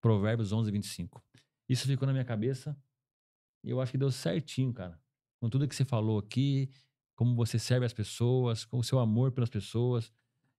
Provérbios 0.00 0.52
11, 0.52 0.70
25. 0.70 1.22
Isso 1.68 1.86
ficou 1.86 2.06
na 2.06 2.12
minha 2.12 2.24
cabeça 2.24 2.76
e 3.62 3.70
eu 3.70 3.80
acho 3.80 3.92
que 3.92 3.98
deu 3.98 4.10
certinho, 4.10 4.72
cara. 4.72 4.98
Com 5.40 5.50
tudo 5.50 5.68
que 5.68 5.74
você 5.74 5.84
falou 5.84 6.18
aqui, 6.18 6.70
como 7.14 7.34
você 7.34 7.58
serve 7.58 7.84
as 7.84 7.92
pessoas, 7.92 8.64
com 8.64 8.78
o 8.78 8.84
seu 8.84 8.98
amor 8.98 9.32
pelas 9.32 9.50
pessoas. 9.50 10.12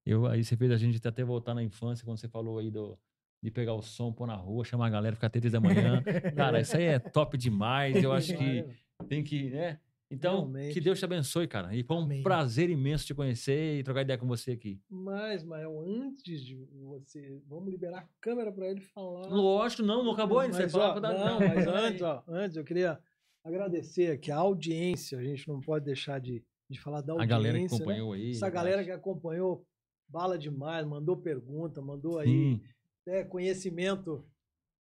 Eu, 0.05 0.27
aí 0.27 0.43
você 0.43 0.55
fez 0.55 0.71
a 0.71 0.77
gente 0.77 1.05
até 1.07 1.23
voltar 1.23 1.53
na 1.53 1.63
infância, 1.63 2.05
quando 2.05 2.19
você 2.19 2.27
falou 2.27 2.59
aí 2.59 2.69
do, 2.69 2.97
de 3.41 3.49
pegar 3.49 3.73
o 3.73 3.81
som, 3.81 4.11
pôr 4.11 4.27
na 4.27 4.35
rua, 4.35 4.63
chamar 4.63 4.87
a 4.87 4.89
galera, 4.89 5.15
ficar 5.15 5.27
até 5.27 5.39
três 5.39 5.53
da 5.53 5.59
manhã. 5.59 6.03
Cara, 6.35 6.61
isso 6.61 6.75
aí 6.77 6.83
é 6.83 6.99
top 6.99 7.37
demais. 7.37 8.03
Eu 8.03 8.11
acho 8.11 8.35
que 8.37 8.65
tem 9.07 9.23
que, 9.23 9.49
né? 9.49 9.79
Então, 10.11 10.37
Realmente. 10.49 10.73
que 10.73 10.81
Deus 10.81 10.97
te 10.97 11.05
abençoe, 11.05 11.47
cara. 11.47 11.75
E 11.75 11.83
foi 11.83 11.97
um 11.97 12.03
Amém. 12.03 12.23
prazer 12.23 12.69
imenso 12.69 13.05
te 13.05 13.13
conhecer 13.13 13.79
e 13.79 13.83
trocar 13.83 14.01
ideia 14.01 14.17
com 14.17 14.27
você 14.27 14.51
aqui. 14.51 14.81
Mas, 14.89 15.43
Mael, 15.43 15.79
antes 15.81 16.43
de 16.43 16.55
você. 16.81 17.39
Vamos 17.47 17.69
liberar 17.69 17.99
a 17.99 18.09
câmera 18.19 18.51
para 18.51 18.71
ele 18.71 18.81
falar. 18.81 19.27
Lógico, 19.27 19.83
não, 19.83 20.03
não 20.03 20.13
acabou 20.13 20.39
ainda. 20.39 20.55
Você 20.55 20.65
ó, 20.65 20.69
falar, 20.69 20.99
não, 20.99 21.39
não, 21.39 21.47
mas 21.47 21.67
antes, 21.67 22.01
ó, 22.01 22.23
antes 22.27 22.57
eu 22.57 22.63
queria 22.63 22.99
agradecer 23.43 24.11
aqui 24.11 24.31
a 24.31 24.37
audiência, 24.37 25.19
a 25.19 25.23
gente 25.23 25.47
não 25.47 25.61
pode 25.61 25.85
deixar 25.85 26.19
de, 26.19 26.43
de 26.69 26.79
falar 26.81 27.01
da 27.01 27.13
A 27.13 27.21
audiência. 27.21 27.29
galera 27.37 27.57
que 27.57 27.63
né? 27.63 27.75
acompanhou 27.75 28.13
aí. 28.13 28.31
Essa 28.31 28.49
galera 28.49 28.83
que 28.83 28.91
acompanhou 28.91 29.65
bala 30.07 30.39
demais, 30.39 30.87
mandou 30.87 31.17
pergunta, 31.17 31.81
mandou 31.81 32.17
aí 32.17 32.27
Sim, 32.27 32.61
né, 33.05 33.23
conhecimento 33.25 34.25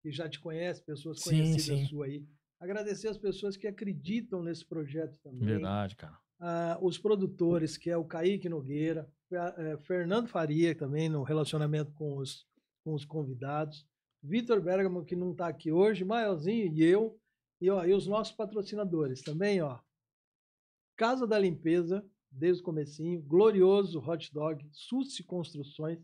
que 0.02 0.10
já 0.10 0.26
te 0.26 0.40
conhece, 0.40 0.82
pessoas 0.82 1.20
Sim, 1.20 1.30
conhecidas 1.42 1.80
sim. 1.80 1.86
sua 1.86 2.06
aí. 2.06 2.24
Agradecer 2.60 3.08
as 3.08 3.18
pessoas 3.18 3.56
que 3.56 3.66
acreditam 3.66 4.42
nesse 4.42 4.64
projeto 4.64 5.18
também. 5.20 5.46
verdade, 5.46 5.96
cara. 5.96 6.18
Ah, 6.40 6.78
os 6.80 6.98
produtores, 6.98 7.76
que 7.76 7.90
é 7.90 7.96
o 7.96 8.04
Kaique 8.04 8.48
Nogueira, 8.48 9.10
eh, 9.30 9.76
Fernando 9.78 10.28
Faria 10.28 10.74
também 10.74 11.08
no 11.08 11.22
relacionamento 11.22 11.92
com 11.92 12.16
os, 12.16 12.46
com 12.84 12.94
os 12.94 13.04
convidados, 13.04 13.86
Vitor 14.22 14.60
Bergamo, 14.60 15.04
que 15.04 15.14
não 15.14 15.32
está 15.32 15.48
aqui 15.48 15.70
hoje, 15.70 16.04
Maelzinho 16.04 16.72
e 16.72 16.82
eu, 16.82 17.20
e, 17.60 17.70
ó, 17.70 17.84
e 17.84 17.92
os 17.92 18.06
nossos 18.06 18.34
patrocinadores 18.34 19.22
também, 19.22 19.60
ó. 19.60 19.78
Casa 20.96 21.26
da 21.26 21.38
Limpeza, 21.38 22.04
desde 22.30 22.62
o 22.62 22.64
comecinho, 22.64 23.22
Glorioso 23.22 24.00
Hot 24.00 24.32
Dog, 24.32 24.68
Suci 24.72 25.22
Construções, 25.22 25.98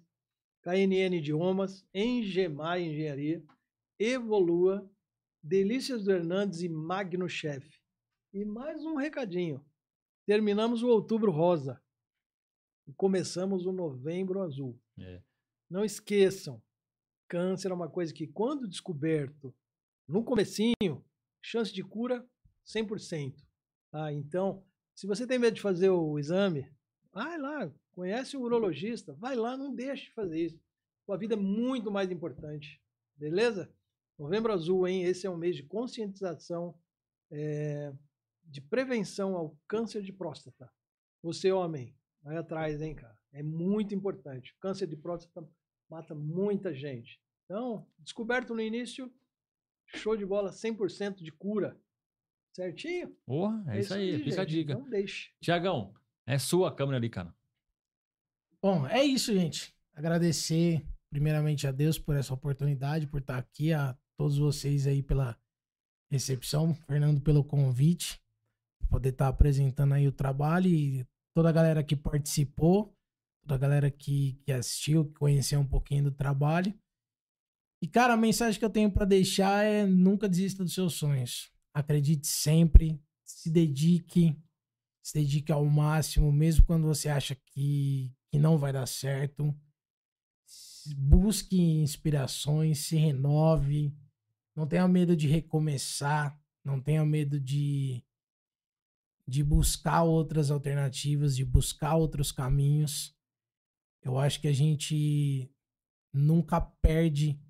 KNN 0.63 1.17
Idiomas, 1.17 1.85
Engemar 1.93 2.81
Engenharia, 2.81 3.43
Evolua, 3.99 4.89
Delícias 5.47 6.03
do 6.03 6.11
Hernandes 6.11 6.63
e 6.63 6.71
Magno 6.71 7.29
Chef. 7.29 7.69
E 8.33 8.47
mais 8.47 8.83
um 8.83 8.95
recadinho. 8.95 9.63
Terminamos 10.25 10.83
o 10.83 10.89
Outubro 10.89 11.31
Rosa 11.31 11.79
e 12.87 12.95
começamos 12.95 13.67
o 13.67 13.73
Novembro 13.73 14.41
Azul. 14.41 14.81
É. 14.99 15.23
Não 15.69 15.85
esqueçam, 15.85 16.63
câncer 17.29 17.71
é 17.71 17.75
uma 17.75 17.91
coisa 17.91 18.11
que, 18.15 18.27
quando 18.27 18.67
descoberto 18.67 19.55
no 20.09 20.25
comecinho, 20.25 21.05
chance 21.43 21.71
de 21.75 21.85
cura 21.85 22.27
100%. 22.67 23.37
Tá? 23.91 24.11
Então, 24.15 24.65
se 24.95 25.07
você 25.07 25.27
tem 25.27 25.39
medo 25.39 25.57
de 25.57 25.61
fazer 25.61 25.91
o 25.91 26.19
exame, 26.19 26.73
vai 27.13 27.39
lá, 27.39 27.71
conhece 27.93 28.35
o 28.35 28.41
urologista, 28.41 29.13
vai 29.13 29.37
lá, 29.37 29.59
não 29.59 29.75
deixe 29.75 30.05
de 30.05 30.15
fazer 30.15 30.43
isso. 30.43 30.59
Sua 31.05 31.19
vida 31.19 31.35
é 31.35 31.37
muito 31.37 31.91
mais 31.91 32.11
importante. 32.11 32.81
Beleza? 33.15 33.71
Novembro 34.19 34.53
Azul, 34.53 34.87
hein? 34.87 35.03
Esse 35.03 35.27
é 35.27 35.31
um 35.31 35.37
mês 35.37 35.57
de 35.57 35.63
conscientização, 35.65 36.79
é, 37.31 37.93
de 38.45 38.61
prevenção 38.61 39.37
ao 39.37 39.59
câncer 39.67 40.03
de 40.03 40.13
próstata. 40.13 40.71
Você, 41.23 41.51
homem, 41.51 41.97
vai 42.23 42.37
atrás, 42.37 42.81
hein, 42.81 42.95
cara? 42.95 43.19
É 43.33 43.43
muito 43.43 43.95
importante. 43.95 44.55
Câncer 44.61 44.87
de 44.87 44.97
próstata 44.97 45.49
mata 45.91 46.15
muita 46.15 46.73
gente. 46.73 47.21
Então, 47.45 47.87
descoberto 47.99 48.55
no 48.55 48.61
início, 48.61 49.13
show 49.87 50.17
de 50.17 50.25
bola, 50.25 50.51
100% 50.51 51.23
de 51.23 51.33
cura. 51.33 51.79
Certinho? 52.53 53.17
Porra, 53.27 53.65
é, 53.69 53.81
isso 53.81 53.95
aí, 53.95 54.23
fica 54.23 54.43
a 54.43 54.45
dica. 54.45 54.73
Então, 54.73 54.89
deixe. 54.89 55.33
Tiagão, 55.41 55.93
é 56.25 56.39
sua 56.39 56.69
a 56.69 56.75
câmera 56.75 56.99
ali, 56.99 57.11
cara. 57.11 57.35
Bom, 58.63 58.87
é 58.87 59.03
isso, 59.05 59.33
gente. 59.35 59.75
Agradecer 59.93 60.87
primeiramente 61.11 61.67
a 61.67 61.73
Deus 61.73 61.99
por 61.99 62.17
essa 62.17 62.33
oportunidade, 62.33 63.07
por 63.07 63.21
estar 63.21 63.39
aqui, 63.39 63.73
a 63.73 63.97
todos 64.17 64.39
vocês 64.39 64.87
aí 64.87 65.03
pela 65.03 65.39
recepção, 66.11 66.75
Fernando 66.87 67.21
pelo 67.21 67.45
convite, 67.45 68.21
poder 68.89 69.11
estar 69.11 69.29
apresentando 69.29 69.95
aí 69.95 70.07
o 70.07 70.13
trabalho 70.13 70.69
e 70.69 71.07
toda 71.35 71.49
a 71.49 71.53
galera 71.53 71.83
que 71.83 71.97
participou, 71.97 72.97
toda 73.43 73.55
a 73.57 73.59
galera 73.59 73.91
que, 73.91 74.35
que 74.45 74.53
assistiu, 74.53 75.07
que 75.07 75.15
conheceu 75.15 75.61
um 75.61 75.67
pouquinho 75.67 76.05
do 76.05 76.13
trabalho. 76.13 76.73
E, 77.83 77.89
cara, 77.89 78.15
a 78.15 78.17
mensagem 78.17 78.59
que 78.59 78.65
eu 78.65 78.71
tenho 78.71 78.91
para 78.91 79.05
deixar 79.05 79.65
é 79.65 79.85
nunca 79.85 80.29
desista 80.29 80.65
dos 80.65 80.73
seus 80.73 80.95
sonhos. 80.95 81.53
Acredite 81.75 82.27
sempre, 82.27 82.99
se 83.25 83.51
dedique, 83.51 84.35
se 85.03 85.15
dedique 85.15 85.53
ao 85.53 85.67
máximo, 85.67 86.33
mesmo 86.33 86.65
quando 86.65 86.87
você 86.87 87.09
acha 87.09 87.35
que, 87.35 88.11
que 88.31 88.39
não 88.39 88.57
vai 88.57 88.73
dar 88.73 88.87
certo. 88.87 89.55
Busque 90.97 91.61
inspirações, 91.61 92.79
se 92.79 92.97
renove, 92.97 93.93
não 94.55 94.67
tenha 94.67 94.87
medo 94.87 95.17
de 95.17 95.27
recomeçar, 95.27 96.39
não 96.65 96.81
tenha 96.81 97.05
medo 97.05 97.41
de, 97.41 98.05
de 99.27 99.43
buscar 99.43 100.03
outras 100.03 100.51
alternativas, 100.51 101.37
de 101.37 101.45
buscar 101.45 101.97
outros 101.97 102.31
caminhos. 102.31 103.17
Eu 104.03 104.19
acho 104.19 104.41
que 104.41 104.49
a 104.49 104.53
gente 104.53 105.51
nunca 106.13 106.61
perde, 106.61 107.41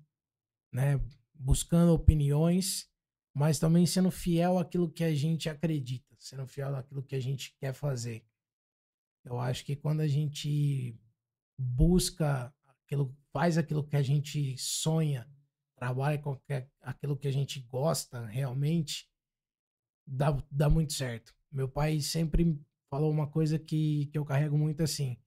né, 0.73 0.99
buscando 1.33 1.93
opiniões, 1.93 2.89
mas 3.33 3.59
também 3.59 3.85
sendo 3.85 4.09
fiel 4.09 4.57
àquilo 4.57 4.91
que 4.91 5.03
a 5.03 5.13
gente 5.13 5.49
acredita, 5.49 6.15
sendo 6.17 6.47
fiel 6.47 6.75
àquilo 6.75 7.03
que 7.03 7.15
a 7.15 7.19
gente 7.19 7.55
quer 7.59 7.73
fazer. 7.73 8.25
Eu 9.23 9.39
acho 9.39 9.65
que 9.65 9.75
quando 9.75 10.01
a 10.01 10.07
gente 10.07 10.97
busca 11.57 12.53
aquilo, 12.67 13.15
faz 13.31 13.57
aquilo 13.57 13.85
que 13.85 13.95
a 13.95 14.01
gente 14.01 14.57
sonha, 14.57 15.29
trabalha 15.75 16.17
com 16.17 16.39
aquilo 16.81 17.17
que 17.17 17.27
a 17.27 17.31
gente 17.31 17.59
gosta 17.61 18.25
realmente, 18.25 19.09
dá, 20.07 20.31
dá 20.49 20.69
muito 20.69 20.93
certo. 20.93 21.33
Meu 21.51 21.67
pai 21.67 21.99
sempre 21.99 22.59
falou 22.89 23.11
uma 23.11 23.27
coisa 23.27 23.59
que, 23.59 24.07
que 24.07 24.17
eu 24.17 24.25
carrego 24.25 24.57
muito 24.57 24.81
assim. 24.81 25.17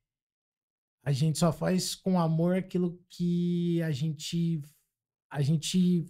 A 1.05 1.13
gente 1.13 1.39
só 1.39 1.53
faz 1.53 1.95
com 1.95 2.21
amor 2.21 2.57
aquilo 2.57 2.99
que 3.09 3.81
a 3.83 3.91
gente 3.91 4.61
a 5.31 5.43
gente 5.43 6.07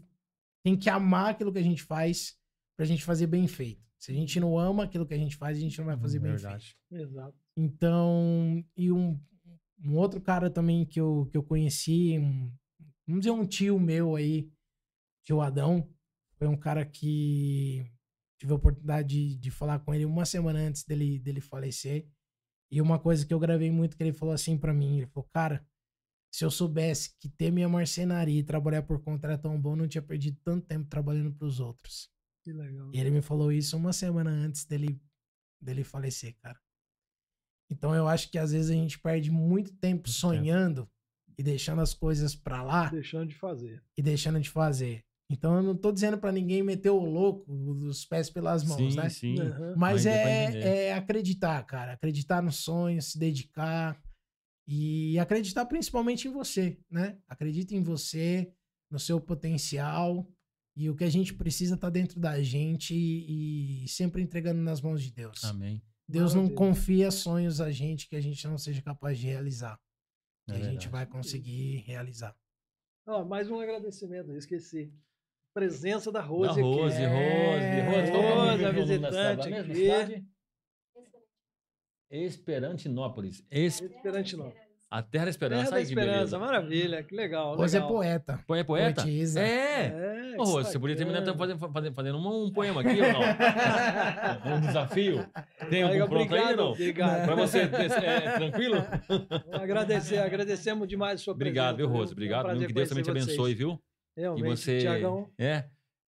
tem 0.62 0.76
que 0.76 0.88
amar 0.88 1.30
aquilo 1.30 1.52
que 1.52 1.58
a 1.58 1.62
gente 1.62 1.82
faz 1.82 2.38
pra 2.76 2.86
gente 2.86 3.04
fazer 3.04 3.26
bem 3.26 3.46
feito. 3.46 3.84
Se 3.98 4.12
a 4.12 4.14
gente 4.14 4.38
não 4.38 4.56
ama 4.56 4.84
aquilo 4.84 5.06
que 5.06 5.14
a 5.14 5.18
gente 5.18 5.36
faz, 5.36 5.56
a 5.56 5.60
gente 5.60 5.76
não 5.78 5.86
vai 5.86 5.98
fazer 5.98 6.20
bem 6.20 6.36
feito. 6.38 6.76
Exato. 6.90 7.36
Então, 7.56 8.64
e 8.76 8.92
um, 8.92 9.20
um 9.84 9.96
outro 9.96 10.20
cara 10.20 10.48
também 10.48 10.86
que 10.86 11.00
eu, 11.00 11.28
que 11.30 11.36
eu 11.36 11.42
conheci, 11.42 12.16
um, 12.18 12.52
vamos 13.08 13.22
dizer 13.22 13.30
um 13.32 13.46
tio 13.46 13.80
meu 13.80 14.14
aí, 14.14 14.50
tio 15.24 15.40
Adão, 15.40 15.88
foi 16.36 16.46
um 16.46 16.56
cara 16.56 16.84
que 16.84 17.84
tive 18.38 18.52
a 18.52 18.56
oportunidade 18.56 19.08
de, 19.08 19.36
de 19.36 19.50
falar 19.50 19.80
com 19.80 19.94
ele 19.94 20.04
uma 20.04 20.24
semana 20.24 20.60
antes 20.60 20.84
dele, 20.84 21.18
dele 21.18 21.40
falecer. 21.40 22.08
E 22.70 22.80
uma 22.80 22.98
coisa 22.98 23.26
que 23.26 23.32
eu 23.32 23.38
gravei 23.38 23.70
muito 23.70 23.96
que 23.96 24.02
ele 24.02 24.12
falou 24.12 24.34
assim 24.34 24.56
pra 24.56 24.74
mim, 24.74 24.98
ele 24.98 25.06
falou, 25.06 25.28
cara, 25.32 25.66
se 26.30 26.44
eu 26.44 26.50
soubesse 26.50 27.16
que 27.18 27.28
ter 27.28 27.50
minha 27.50 27.68
marcenaria 27.68 28.38
e 28.38 28.44
trabalhar 28.44 28.82
por 28.82 29.00
conta 29.02 29.26
era 29.26 29.38
tão 29.38 29.60
bom, 29.60 29.72
eu 29.72 29.76
não 29.76 29.88
tinha 29.88 30.02
perdido 30.02 30.38
tanto 30.44 30.66
tempo 30.66 30.88
trabalhando 30.88 31.32
pros 31.32 31.58
outros. 31.58 32.10
Que 32.44 32.52
legal. 32.52 32.90
E 32.94 33.00
ele 33.00 33.10
me 33.10 33.22
falou 33.22 33.50
isso 33.50 33.76
uma 33.76 33.92
semana 33.92 34.30
antes 34.30 34.66
dele, 34.66 35.00
dele 35.60 35.82
falecer, 35.82 36.36
cara. 36.38 36.60
Então 37.70 37.94
eu 37.94 38.06
acho 38.06 38.30
que 38.30 38.38
às 38.38 38.52
vezes 38.52 38.70
a 38.70 38.74
gente 38.74 38.98
perde 38.98 39.30
muito 39.30 39.74
tempo. 39.76 40.08
sonhando 40.08 40.88
e 41.38 41.42
deixando 41.42 41.80
as 41.80 41.94
coisas 41.94 42.34
pra 42.34 42.62
lá 42.62 42.88
Deixando 42.90 43.28
de 43.28 43.34
fazer. 43.34 43.82
e 43.96 44.02
deixando 44.02 44.40
de 44.40 44.50
fazer. 44.50 45.04
Então 45.30 45.56
eu 45.56 45.62
não 45.62 45.76
tô 45.76 45.92
dizendo 45.92 46.16
pra 46.18 46.32
ninguém 46.32 46.62
meter 46.62 46.88
o 46.90 47.04
louco 47.04 47.52
dos 47.74 48.04
pés 48.06 48.30
pelas 48.30 48.64
mãos, 48.64 48.94
sim, 48.94 48.98
né? 48.98 49.08
sim. 49.10 49.38
Aham. 49.38 49.74
Mas 49.76 50.06
entender. 50.06 50.62
é, 50.64 50.84
é 50.86 50.94
acreditar, 50.94 51.62
cara. 51.64 51.92
Acreditar 51.92 52.42
no 52.42 52.50
sonho, 52.50 53.00
se 53.02 53.18
dedicar 53.18 54.00
e 54.66 55.18
acreditar 55.18 55.66
principalmente 55.66 56.26
em 56.28 56.32
você, 56.32 56.78
né? 56.90 57.18
Acredita 57.28 57.74
em 57.74 57.82
você, 57.82 58.50
no 58.90 58.98
seu 58.98 59.20
potencial 59.20 60.26
e 60.76 60.88
o 60.88 60.96
que 60.96 61.04
a 61.04 61.10
gente 61.10 61.34
precisa 61.34 61.76
tá 61.76 61.90
dentro 61.90 62.18
da 62.18 62.42
gente 62.42 62.94
e, 62.94 63.84
e 63.84 63.88
sempre 63.88 64.22
entregando 64.22 64.60
nas 64.62 64.80
mãos 64.80 65.02
de 65.02 65.10
Deus. 65.12 65.44
Amém. 65.44 65.82
Deus 66.08 66.32
não 66.32 66.44
Maravilha. 66.44 66.56
confia 66.56 67.10
sonhos 67.10 67.60
a 67.60 67.70
gente 67.70 68.08
que 68.08 68.16
a 68.16 68.20
gente 68.20 68.46
não 68.48 68.56
seja 68.56 68.80
capaz 68.80 69.18
de 69.18 69.26
realizar. 69.26 69.78
É 70.48 70.52
que 70.54 70.66
a 70.66 70.70
gente 70.70 70.88
vai 70.88 71.06
conseguir 71.06 71.78
realizar. 71.86 72.34
Ó, 73.06 73.24
mais 73.24 73.50
um 73.50 73.58
agradecimento, 73.60 74.30
eu 74.30 74.36
esqueci. 74.36 74.92
Presença 75.54 76.12
da 76.12 76.20
Da 76.20 76.26
Rose 76.26 76.50
aqui. 76.52 76.60
Rose, 76.60 77.02
É, 77.02 77.06
Rose, 77.06 78.10
Rose. 78.10 78.10
Rose, 78.12 78.64
é 78.64 78.66
a 78.66 78.70
visitante 78.70 79.14
cidade? 79.14 79.54
aqui. 79.54 79.74
Cidade? 79.74 80.26
Esperantinópolis. 82.10 83.44
Es- 83.50 83.80
Esperantinópolis. 83.80 84.66
A 84.90 85.02
Terra 85.02 85.24
da 85.24 85.30
Esperança. 85.30 85.64
Terra 85.64 85.76
da. 85.76 85.82
Esperança, 85.82 86.38
maravilha, 86.38 87.02
que 87.02 87.14
legal. 87.14 87.56
Rose 87.56 87.76
é 87.76 87.80
legal. 87.80 87.94
poeta. 87.94 88.44
Pô, 88.46 88.54
É 88.54 88.64
poeta? 88.64 89.02
Poetisa. 89.02 89.40
É. 89.40 89.86
É, 89.86 90.17
Ô, 90.38 90.44
Rose, 90.44 90.70
você 90.70 90.78
podia 90.78 90.96
terminar 90.96 91.20
então, 91.22 91.36
fazendo, 91.36 91.58
fazendo, 91.72 91.94
fazendo 91.94 92.18
um, 92.18 92.44
um 92.46 92.50
poema 92.52 92.80
aqui 92.80 93.00
ou 93.00 93.12
não? 93.12 93.20
um 94.56 94.60
desafio? 94.60 95.26
Tem 95.70 95.82
algum 95.82 95.92
Legal, 95.94 96.08
pronto 96.08 96.34
aí 96.34 96.40
ou 96.40 96.44
obrigado, 96.44 96.56
não? 96.56 96.70
Obrigado. 96.72 97.24
Pra 97.24 97.34
você, 97.34 97.58
é, 97.58 97.62
é 97.64 98.32
tranquilo? 98.32 98.76
Agradecer, 99.52 100.18
agradecemos 100.18 100.88
demais 100.88 101.20
a 101.20 101.24
sua 101.24 101.34
Obrigado, 101.34 101.76
viu, 101.76 101.86
presença, 101.86 101.98
Rose? 101.98 102.08
viu? 102.14 102.16
Obrigado. 102.16 102.50
É 102.50 102.54
um 102.54 102.66
que 102.66 102.72
Deus 102.72 102.88
também 102.88 103.04
te 103.04 103.10
prazer 103.10 103.22
abençoe, 103.32 103.54
viu? 103.54 103.68
vocês. 103.70 103.80
E 104.16 104.20
Realmente, 104.20 104.56
você. 104.56 104.78
Tiagão, 104.80 105.30
É. 105.38 105.64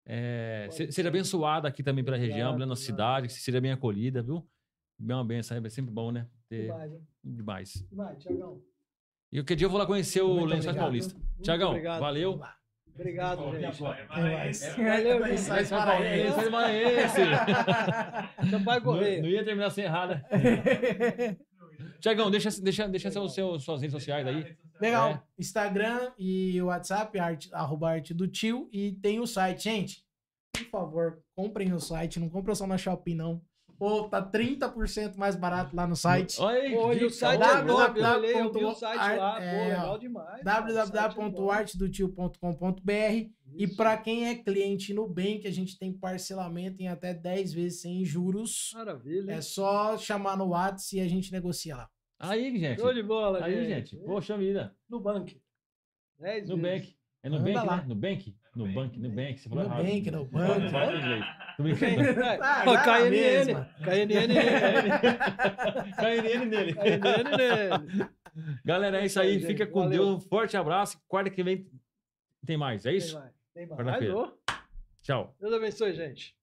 é, 0.05 0.67
se- 0.71 0.91
seja 0.91 1.09
abençoada 1.09 1.67
aqui 1.67 1.83
também 1.83 2.03
pela 2.03 2.17
região, 2.17 2.35
Obrigado, 2.49 2.53
pela 2.55 2.65
nossa 2.65 2.81
obrigado. 2.83 2.97
cidade, 3.21 3.27
que 3.27 3.33
seja 3.33 3.61
bem 3.61 3.71
acolhida, 3.71 4.21
viu? 4.21 4.43
Bem 4.97 5.15
uma 5.15 5.23
benção, 5.23 5.57
é 5.63 5.69
sempre 5.69 5.91
bom, 5.93 6.11
né? 6.11 6.27
Ter 6.49 6.63
demais, 6.63 6.91
hein? 6.91 7.01
demais. 7.23 7.85
Demais, 7.89 8.17
Tiagão. 8.23 8.61
E 9.31 9.43
que 9.43 9.55
dia 9.55 9.65
eu 9.67 9.69
vou 9.69 9.77
lá 9.79 9.85
conhecer 9.85 10.21
o 10.23 10.33
Lençóis 10.33 10.65
obrigado. 10.65 10.79
Paulista. 10.79 11.19
Tiagão, 11.43 11.69
obrigado. 11.69 11.99
valeu. 11.99 12.41
Obrigado, 12.99 13.37
Bom, 13.39 13.51
gente. 13.53 13.63
É 13.63 13.81
nóis. 13.81 14.07
Valeu, 14.07 14.27
É 14.27 14.53
gente. 14.53 15.19
nóis, 15.19 15.39
Sai 15.39 15.65
paraense. 15.65 16.19
Ele 16.19 16.31
sai 16.31 16.49
paraense. 16.51 17.21
Então 18.45 18.63
vai 18.63 18.77
Não, 18.77 18.83
correr. 18.83 19.21
não 19.21 19.29
ia 19.29 19.43
terminar 19.45 19.67
assim 19.67 19.81
errada. 19.81 20.25
Tiagão, 22.01 22.29
deixa, 22.31 22.49
deixa, 22.61 22.87
deixa 22.87 23.11
seu, 23.11 23.27
seu, 23.29 23.59
suas 23.59 23.81
redes 23.81 23.93
sociais 23.93 24.25
aí. 24.27 24.55
Legal. 24.79 25.09
É. 25.11 25.21
Instagram 25.37 26.11
e 26.17 26.61
WhatsApp, 26.61 27.17
arte, 27.19 27.49
arroba 27.53 27.89
arte 27.91 28.13
do 28.13 28.27
tio. 28.27 28.69
E 28.71 28.93
tem 28.93 29.19
o 29.19 29.27
site. 29.27 29.63
Gente, 29.63 30.03
por 30.53 30.69
favor, 30.69 31.19
comprem 31.35 31.67
no 31.69 31.79
site. 31.79 32.19
Não 32.19 32.29
compra 32.29 32.55
só 32.55 32.65
na 32.67 32.77
Shopee, 32.77 33.15
não. 33.15 33.41
Pô, 33.79 34.09
tá 34.09 34.21
30% 34.21 35.15
mais 35.15 35.37
barato 35.37 35.73
lá 35.73 35.87
no 35.87 35.95
site. 35.95 36.37
Olha 36.41 36.59
aí, 36.59 36.73
Pô, 36.73 36.89
o 36.89 37.09
site 37.09 37.39
top, 37.65 37.97
eu 38.27 38.51
vi 38.51 38.65
o 38.65 38.75
site 38.75 38.97
lá, 39.17 39.35
pô, 39.35 39.41
É, 39.41 39.67
legal 39.69 39.97
demais. 39.97 40.41
é 40.41 40.43
www.artedotio.com.br 40.43 43.29
E 43.55 43.67
para 43.67 43.95
quem 43.97 44.27
é 44.27 44.35
cliente 44.35 44.93
no 44.93 45.03
Nubank, 45.03 45.47
a 45.47 45.51
gente 45.51 45.79
tem 45.79 45.93
parcelamento 45.93 46.81
em 46.81 46.89
até 46.89 47.13
10 47.13 47.53
vezes 47.53 47.79
sem 47.81 48.03
juros. 48.03 48.71
Maravilha. 48.73 49.31
É 49.31 49.39
só 49.41 49.97
chamar 49.97 50.35
no 50.37 50.49
WhatsApp 50.49 50.97
e 50.97 51.01
a 51.01 51.07
gente 51.07 51.31
negocia 51.31 51.77
lá. 51.77 51.89
Aí, 52.19 52.57
gente. 52.59 52.81
Show 52.81 52.93
de 52.93 53.01
bola, 53.01 53.45
Aí, 53.45 53.65
gente. 53.65 53.95
Poxa 53.95 54.37
vida. 54.37 54.75
Nubank. 54.89 55.41
10 56.19 56.49
Nubank. 56.49 56.97
É 57.23 57.29
Manda 57.29 57.45
Nubank, 57.47 57.65
lá. 57.67 57.77
né? 57.77 57.85
Nubank? 58.59 58.97
Nubank, 58.99 58.99
Nubank. 58.99 59.39
Você 59.39 59.49
falou 59.49 59.63
errado. 59.63 59.77
Nubank, 59.83 60.11
Nubank. 60.11 60.69
Fala 60.71 60.93
em 60.93 60.97
inglês. 60.99 61.25
Tô 61.57 61.63
brincando. 61.63 62.23
Ah, 62.41 62.65
na 62.65 62.83
KNN. 62.83 63.65
KNN 63.83 64.27
nele. 64.27 64.89
KNN 65.97 66.45
nele. 66.45 66.73
KNN 66.73 67.37
nele. 67.37 68.09
Galera, 68.63 69.01
é 69.01 69.05
isso 69.05 69.19
aí. 69.19 69.39
Fica 69.39 69.65
com 69.67 69.81
valeu. 69.83 70.05
Deus. 70.05 70.15
Um 70.15 70.19
forte 70.27 70.55
abraço. 70.55 70.99
Quarta 71.07 71.29
que 71.29 71.43
vem 71.43 71.67
tem 72.45 72.57
mais. 72.57 72.85
É 72.85 72.89
Tem 72.89 72.97
isso? 72.97 73.17
mais. 73.19 73.31
Tem 73.53 73.67
mais. 73.67 73.81
Quarta-feira. 73.81 74.17
Ô, 74.17 74.31
Tchau. 75.01 75.35
Deus 75.39 75.53
abençoe, 75.53 75.93
gente. 75.93 76.35